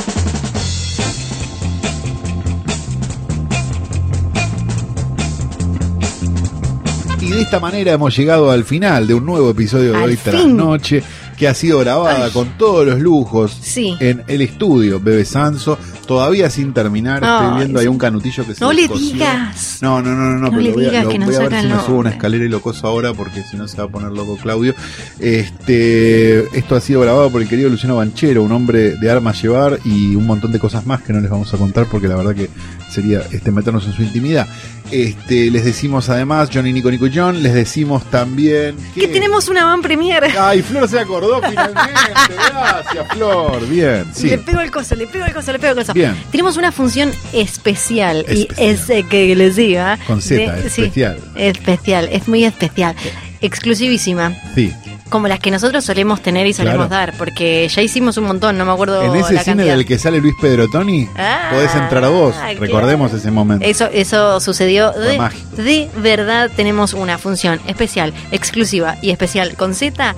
Y 7.21 7.31
de 7.31 7.41
esta 7.43 7.59
manera 7.59 7.95
hemos 7.95 8.17
llegado 8.17 8.53
al 8.53 8.63
final 8.63 9.09
de 9.09 9.15
un 9.15 9.27
nuevo 9.27 9.51
episodio 9.51 9.93
de 9.93 9.99
Hoy 9.99 10.17
Tras. 10.17 10.47
Noche, 10.47 11.03
que 11.39 11.47
ha 11.49 11.55
sido 11.55 11.79
grabada 11.79 12.25
Ay. 12.27 12.31
con 12.33 12.59
todos 12.59 12.85
los 12.87 12.99
lujos 12.99 13.57
Sí. 13.61 13.95
en 14.01 14.25
el 14.27 14.43
estudio 14.43 15.01
Bebe 15.01 15.25
Sanso, 15.25 15.79
todavía 16.07 16.51
sin 16.51 16.73
terminar. 16.73 17.23
Estoy 17.23 17.57
viendo 17.59 17.79
ahí 17.79 17.85
sí. 17.85 17.89
un 17.89 17.99
canutillo 17.99 18.45
que 18.47 18.55
se 18.55 18.61
No 18.65 18.73
le 18.73 18.89
digas. 18.89 19.79
No, 19.81 20.03
no, 20.03 20.11
no, 20.15 20.17
no, 20.17 20.31
no, 20.33 20.39
No 20.41 20.51
pero 20.51 20.63
le 20.63 20.69
lo 20.71 20.75
voy 20.75 20.85
a, 20.87 20.89
digas 20.89 21.05
lo 21.05 21.11
que 21.11 21.19
voy 21.19 21.35
a 21.35 21.39
ver 21.49 21.61
si 21.63 21.67
me 21.69 21.81
subo 21.87 21.99
una 21.99 22.11
escalera 22.11 22.45
y 22.45 22.49
lo 22.49 22.61
coso 22.61 22.87
ahora 22.89 23.13
porque 23.15 23.43
si 23.49 23.57
no 23.57 23.69
se 23.69 23.77
va 23.77 23.85
a 23.85 23.89
poner 23.89 24.11
loco 24.11 24.37
Claudio. 24.37 24.75
Este, 25.21 26.41
esto 26.59 26.75
ha 26.77 26.81
sido 26.81 27.01
grabado 27.03 27.31
por 27.31 27.41
el 27.43 27.49
querido 27.49 27.69
Luciano 27.69 27.97
Banchero, 27.97 28.43
un 28.43 28.53
hombre 28.53 28.97
de 28.97 29.11
armas 29.11 29.41
llevar 29.43 29.79
y 29.85 30.17
un 30.17 30.27
montón 30.27 30.53
de 30.53 30.59
cosas 30.59 30.87
más 30.87 31.03
que 31.03 31.13
no 31.13 31.21
les 31.21 31.31
vamos 31.31 31.53
a 31.55 31.57
contar 31.57 31.87
porque 31.91 32.09
la 32.09 32.17
verdad 32.17 32.35
que 32.35 32.49
sería 32.91 33.23
este 33.31 33.51
meternos 33.51 33.87
en 33.87 33.93
su 33.93 34.03
intimidad. 34.03 34.47
Este, 34.91 35.51
les 35.51 35.67
decimos 35.67 36.09
además, 36.09 36.49
Johnny 36.53 36.73
Nico 36.73 36.91
Nico 36.91 37.07
John, 37.15 37.43
les 37.43 37.53
decimos 37.53 38.05
también 38.11 38.75
Que 38.95 39.07
tenemos 39.09 39.49
una 39.49 39.67
van 39.67 39.83
premier. 39.83 40.25
Ay, 40.39 40.63
Flor 40.63 40.89
se 40.89 40.99
acordó 40.99 41.43
finalmente. 41.47 41.93
Gracias, 42.51 43.07
Flor. 43.13 43.69
Bien, 43.69 44.07
sí. 44.15 44.29
Le 44.29 44.39
pego 44.39 44.61
el 44.61 44.71
coso, 44.71 44.95
le 44.95 45.07
pego 45.07 45.27
el 45.27 45.35
coso, 45.35 45.53
le 45.53 45.59
pego 45.59 45.73
el 45.73 45.79
coso. 45.79 45.93
Bien. 45.93 46.17
Tenemos 46.31 46.57
una 46.57 46.73
función 46.73 47.11
especial, 47.35 48.25
y 48.31 48.49
es 48.57 48.89
eh, 48.89 49.05
que 49.09 49.37
les 49.37 49.57
diga. 49.57 49.99
Con 50.07 50.23
Z, 50.23 50.55
de- 50.55 50.71
sí, 50.71 50.83
especial. 50.85 51.19
especial, 51.37 52.09
es 52.11 52.27
muy 52.27 52.45
especial. 52.45 52.97
Exclusivísima, 53.43 54.33
Sí. 54.55 54.73
Como 55.09 55.29
las 55.29 55.39
que 55.41 55.51
nosotros 55.51 55.85
solemos 55.85 56.21
tener 56.23 56.47
y 56.47 56.53
solemos 56.53 56.87
Claro. 56.89 57.07
dar, 57.07 57.15
porque 57.19 57.69
ya 57.69 57.83
hicimos 57.83 58.17
un 58.17 58.25
montón, 58.25 58.57
no 58.59 58.65
me 58.65 58.73
acuerdo 58.73 59.03
En 59.03 59.15
ese 59.17 59.35
la 59.35 59.43
cine 59.43 59.57
cantidad. 59.57 59.77
del 59.77 59.87
que 59.87 59.99
sale 59.99 60.21
Luis 60.21 60.35
Pedrotoni, 60.41 61.09
Ah, 61.17 61.49
podés 61.53 61.75
entrar 61.75 62.05
a 62.05 62.09
vos. 62.09 62.35
Recordemos 62.59 63.13
ese 63.13 63.31
momento. 63.31 63.65
Eso, 63.65 63.89
eso 63.93 64.41
sucedió 64.41 64.93
de, 64.93 65.19
de 65.63 65.91
verdad. 65.97 66.51
Tenemos 66.55 66.93
una 66.95 67.19
función 67.19 67.61
especial, 67.67 68.13
exclusiva 68.31 68.97
y 69.03 69.11
especial 69.11 69.55
con 69.57 69.75
Z 69.75 70.15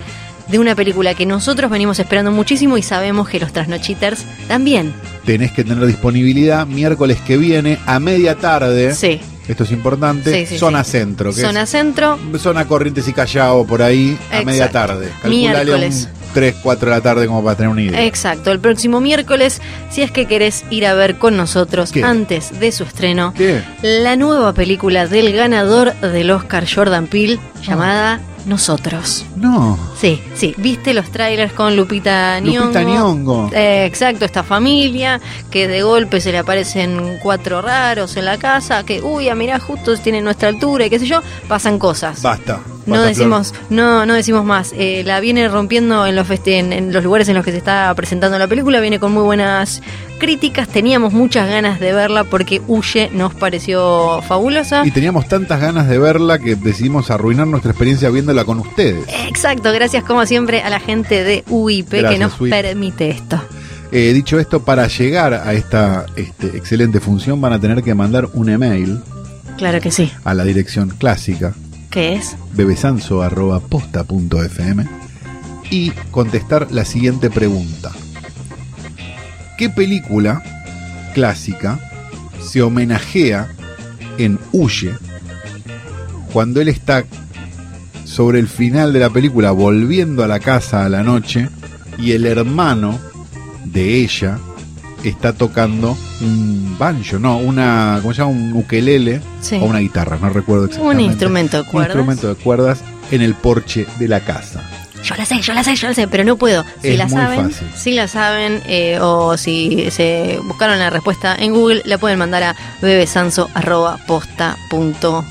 de 0.51 0.59
una 0.59 0.75
película 0.75 1.15
que 1.15 1.27
nosotros 1.27 1.71
venimos 1.71 1.99
esperando 1.99 2.31
muchísimo 2.33 2.77
y 2.77 2.83
sabemos 2.83 3.29
que 3.29 3.39
los 3.41 3.53
trasnochiters 3.53 4.25
también. 4.49 4.93
Tenés 5.25 5.53
que 5.53 5.65
tener 5.65 5.87
disponibilidad 5.87 6.67
miércoles 6.67 7.19
que 7.27 7.37
viene 7.37 7.79
a 7.87 8.01
media 8.01 8.37
tarde. 8.37 8.95
Sí. 8.95 9.21
Esto 9.49 9.65
es 9.65 9.73
importante. 9.73 10.33
Sí, 10.33 10.47
sí, 10.47 10.59
zona 10.59 10.85
sí. 10.85 10.93
centro, 10.93 11.35
que 11.35 11.41
Zona 11.41 11.67
centro, 11.67 12.19
zona 12.39 12.67
Corrientes 12.67 13.09
y 13.09 13.13
Callao 13.13 13.67
por 13.67 13.83
ahí 13.83 14.17
a 14.31 14.41
Exacto. 14.41 14.47
media 14.47 14.71
tarde. 14.71 15.09
Calculale 15.23 15.65
Miércoles. 15.65 16.09
un 16.13 16.21
3, 16.35 16.55
4 16.63 16.89
de 16.91 16.97
la 16.97 17.01
tarde 17.03 17.27
como 17.27 17.43
para 17.43 17.57
tener 17.57 17.71
una 17.71 17.83
idea. 17.83 18.05
Exacto, 18.05 18.53
el 18.53 18.61
próximo 18.61 19.01
miércoles, 19.01 19.61
si 19.91 20.03
es 20.03 20.13
que 20.13 20.27
querés 20.27 20.65
ir 20.71 20.87
a 20.87 20.95
ver 20.95 21.19
con 21.19 21.37
nosotros 21.37 21.91
¿Qué? 21.91 22.05
antes 22.05 22.61
de 22.61 22.71
su 22.71 22.85
estreno, 22.85 23.35
¿Qué? 23.37 23.61
la 23.83 24.15
nueva 24.15 24.53
película 24.53 25.09
del 25.09 25.33
ganador 25.33 25.95
del 25.97 26.31
Oscar 26.31 26.67
Jordan 26.73 27.09
Peele 27.09 27.41
llamada 27.67 28.21
Nosotros. 28.47 29.25
No. 29.37 29.79
Sí, 29.99 30.23
sí, 30.35 30.55
viste 30.59 30.95
los 30.95 31.11
trailers 31.11 31.53
con 31.53 31.77
Lupita 31.77 32.41
Nyong'o. 32.41 32.61
Lupita 32.61 32.83
Nyong'o. 32.83 33.51
Eh, 33.53 33.85
exacto, 33.85 34.25
esta 34.25 34.43
familia 34.43 35.21
que 35.51 35.69
de 35.69 35.83
golpe 35.83 36.21
se 36.21 36.33
le 36.33 36.39
aparecen 36.39 37.19
cuatro 37.23 37.63
raros 37.63 38.17
en 38.17 38.25
la 38.25 38.39
casa, 38.39 38.85
que 38.85 39.03
uy, 39.03 39.29
ah, 39.29 39.35
mirá, 39.35 39.59
justo 39.59 39.97
tienen 39.97 40.25
nuestra 40.25 40.49
altura 40.49 40.87
y 40.87 40.91
qué 40.91 40.99
sé 40.99 41.07
yo, 41.07 41.21
pasan 41.49 41.79
cosas. 41.79 42.23
Basta. 42.23 42.61
No 42.97 43.03
decimos, 43.03 43.55
no, 43.71 44.05
no 44.07 44.15
decimos 44.15 44.45
más. 44.45 44.73
Eh, 44.77 45.03
la 45.05 45.21
viene 45.21 45.49
rompiendo 45.49 46.07
en 46.07 46.17
los 46.17 46.27
feste- 46.29 46.59
en, 46.59 46.73
en 46.73 46.93
los 46.93 47.03
lugares 47.05 47.29
en 47.29 47.35
los 47.35 47.45
que 47.45 47.53
se 47.53 47.59
está 47.59 47.93
presentando 47.95 48.39
la 48.39 48.47
película, 48.49 48.81
viene 48.81 48.99
con 48.99 49.13
muy 49.13 49.23
buenas 49.23 49.83
críticas. 50.19 50.69
Teníamos 50.69 51.13
muchas 51.13 51.49
ganas 51.49 51.81
de 51.81 51.93
verla 51.93 52.25
porque 52.25 52.61
Huye 52.67 53.11
nos 53.13 53.35
pareció 53.35 54.21
fabulosa. 54.23 54.83
Y 54.87 54.91
teníamos 54.91 55.29
tantas 55.29 55.61
ganas 55.61 55.89
de 55.89 55.99
verla 55.99 56.39
que 56.39 56.55
decidimos 56.57 57.11
arruinar 57.11 57.47
nuestra 57.47 57.71
experiencia 57.73 58.11
viéndola 58.11 58.45
con 58.45 58.59
ustedes. 58.61 59.05
Exacto, 59.29 59.73
gracias 59.73 60.05
como 60.05 60.27
siempre 60.27 60.63
a 60.63 60.71
la 60.71 60.81
gente 60.81 61.25
de 61.25 61.45
UIP 61.49 61.91
que 61.91 62.19
nos 62.19 62.41
UIP. 62.41 62.51
permite 62.53 63.11
esto. 63.11 63.41
Eh, 63.93 64.13
dicho 64.13 64.39
esto, 64.39 64.63
para 64.63 64.87
llegar 64.87 65.35
a 65.35 65.53
esta 65.53 66.07
este, 66.15 66.47
excelente 66.57 67.01
función 67.01 67.41
van 67.41 67.53
a 67.55 67.59
tener 67.59 67.83
que 67.83 67.93
mandar 67.95 68.29
un 68.35 68.49
email 68.49 69.01
Claro 69.59 69.81
que 69.81 69.91
sí. 69.91 70.13
a 70.23 70.33
la 70.33 70.45
dirección 70.45 70.91
clásica 70.91 71.53
¿Qué 71.91 72.15
es? 72.15 72.37
bebesanso.posta.fm 72.55 74.87
y 75.71 75.91
contestar 76.11 76.71
la 76.71 76.85
siguiente 76.85 77.31
pregunta. 77.31 77.91
¿Qué 79.59 79.71
película 79.71 80.43
clásica 81.15 81.81
se 82.41 82.63
homenajea 82.63 83.49
en 84.19 84.39
Huye 84.53 84.95
cuando 86.33 86.61
él 86.61 86.69
está 86.69 87.05
sobre 88.05 88.39
el 88.39 88.47
final 88.49 88.93
de 88.93 89.01
la 89.01 89.11
película 89.11 89.51
volviendo 89.51 90.23
a 90.23 90.29
la 90.29 90.39
casa 90.41 90.85
a 90.85 90.89
la 90.89 91.03
noche 91.03 91.49
y 91.99 92.13
el 92.13 92.27
hermano 92.27 92.99
de 93.65 93.97
ella 93.97 94.39
está 95.05 95.33
tocando 95.33 95.97
un 96.21 96.77
banjo, 96.79 97.19
no, 97.19 97.39
una, 97.39 97.99
¿cómo 98.03 98.13
se 98.15 98.19
llama? 98.23 98.33
Un 98.33 98.53
ukelele 98.55 99.21
Sí. 99.41 99.57
o 99.57 99.65
una 99.65 99.79
guitarra, 99.79 100.19
no 100.21 100.29
recuerdo 100.31 100.67
exactamente. 100.67 101.05
Un 101.05 101.11
instrumento 101.11 101.57
de 101.57 101.63
Un 101.63 101.69
cuerdas. 101.71 101.89
instrumento 101.97 102.29
de 102.29 102.35
cuerdas 102.37 102.81
en 103.11 103.23
el 103.23 103.35
porche 103.35 103.87
de 103.99 104.09
la 104.09 104.21
casa. 104.21 104.63
Yo 105.03 105.15
la 105.15 105.25
sé, 105.25 105.41
yo 105.41 105.55
la 105.55 105.65
sé, 105.65 105.75
yo 105.77 105.89
la 105.89 105.95
sé, 105.95 106.07
pero 106.09 106.25
no 106.25 106.37
puedo. 106.37 106.63
Si 106.83 106.89
Es 106.89 106.99
la 106.99 107.07
muy 107.07 107.15
saben, 107.15 107.51
fácil. 107.51 107.69
si 107.75 107.95
la 107.95 108.07
saben, 108.07 108.61
eh, 108.67 108.99
o 109.01 109.39
si 109.39 109.91
se 109.91 110.39
buscaron 110.45 110.79
la 110.79 110.91
respuesta 110.91 111.35
en 111.37 111.55
Google, 111.55 111.81
la 111.87 111.97
pueden 111.97 112.19
mandar 112.19 112.43
a 112.43 112.55
bebesanso.posta.com. 112.83 115.25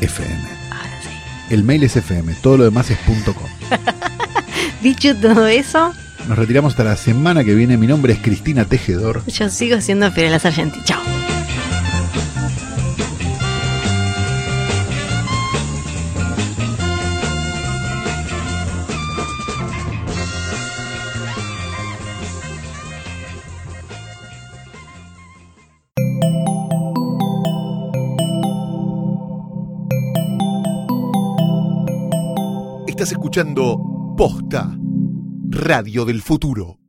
FM. 0.00 0.34
Ahora 0.70 0.98
sí. 1.02 1.08
El 1.54 1.64
mail 1.64 1.82
es 1.84 1.96
FM, 1.96 2.32
todo 2.42 2.56
lo 2.56 2.64
demás 2.64 2.88
es 2.90 2.96
punto 2.98 3.34
.com. 3.34 3.46
Dicho 4.82 5.14
todo 5.16 5.46
eso, 5.46 5.92
nos 6.28 6.36
retiramos 6.36 6.72
hasta 6.72 6.82
la 6.82 6.96
semana 6.96 7.44
que 7.44 7.54
viene. 7.54 7.76
Mi 7.76 7.86
nombre 7.86 8.12
es 8.12 8.18
Cristina 8.18 8.64
Tejedor. 8.64 9.24
Yo 9.26 9.48
sigo 9.48 9.80
siendo 9.80 10.12
Pirela 10.12 10.40
Sargenti. 10.40 10.82
Chao. 10.82 11.00
Estás 32.88 33.12
escuchando 33.12 33.78
Posta 34.16 34.75
Radio 35.58 36.04
del 36.04 36.20
Futuro. 36.20 36.85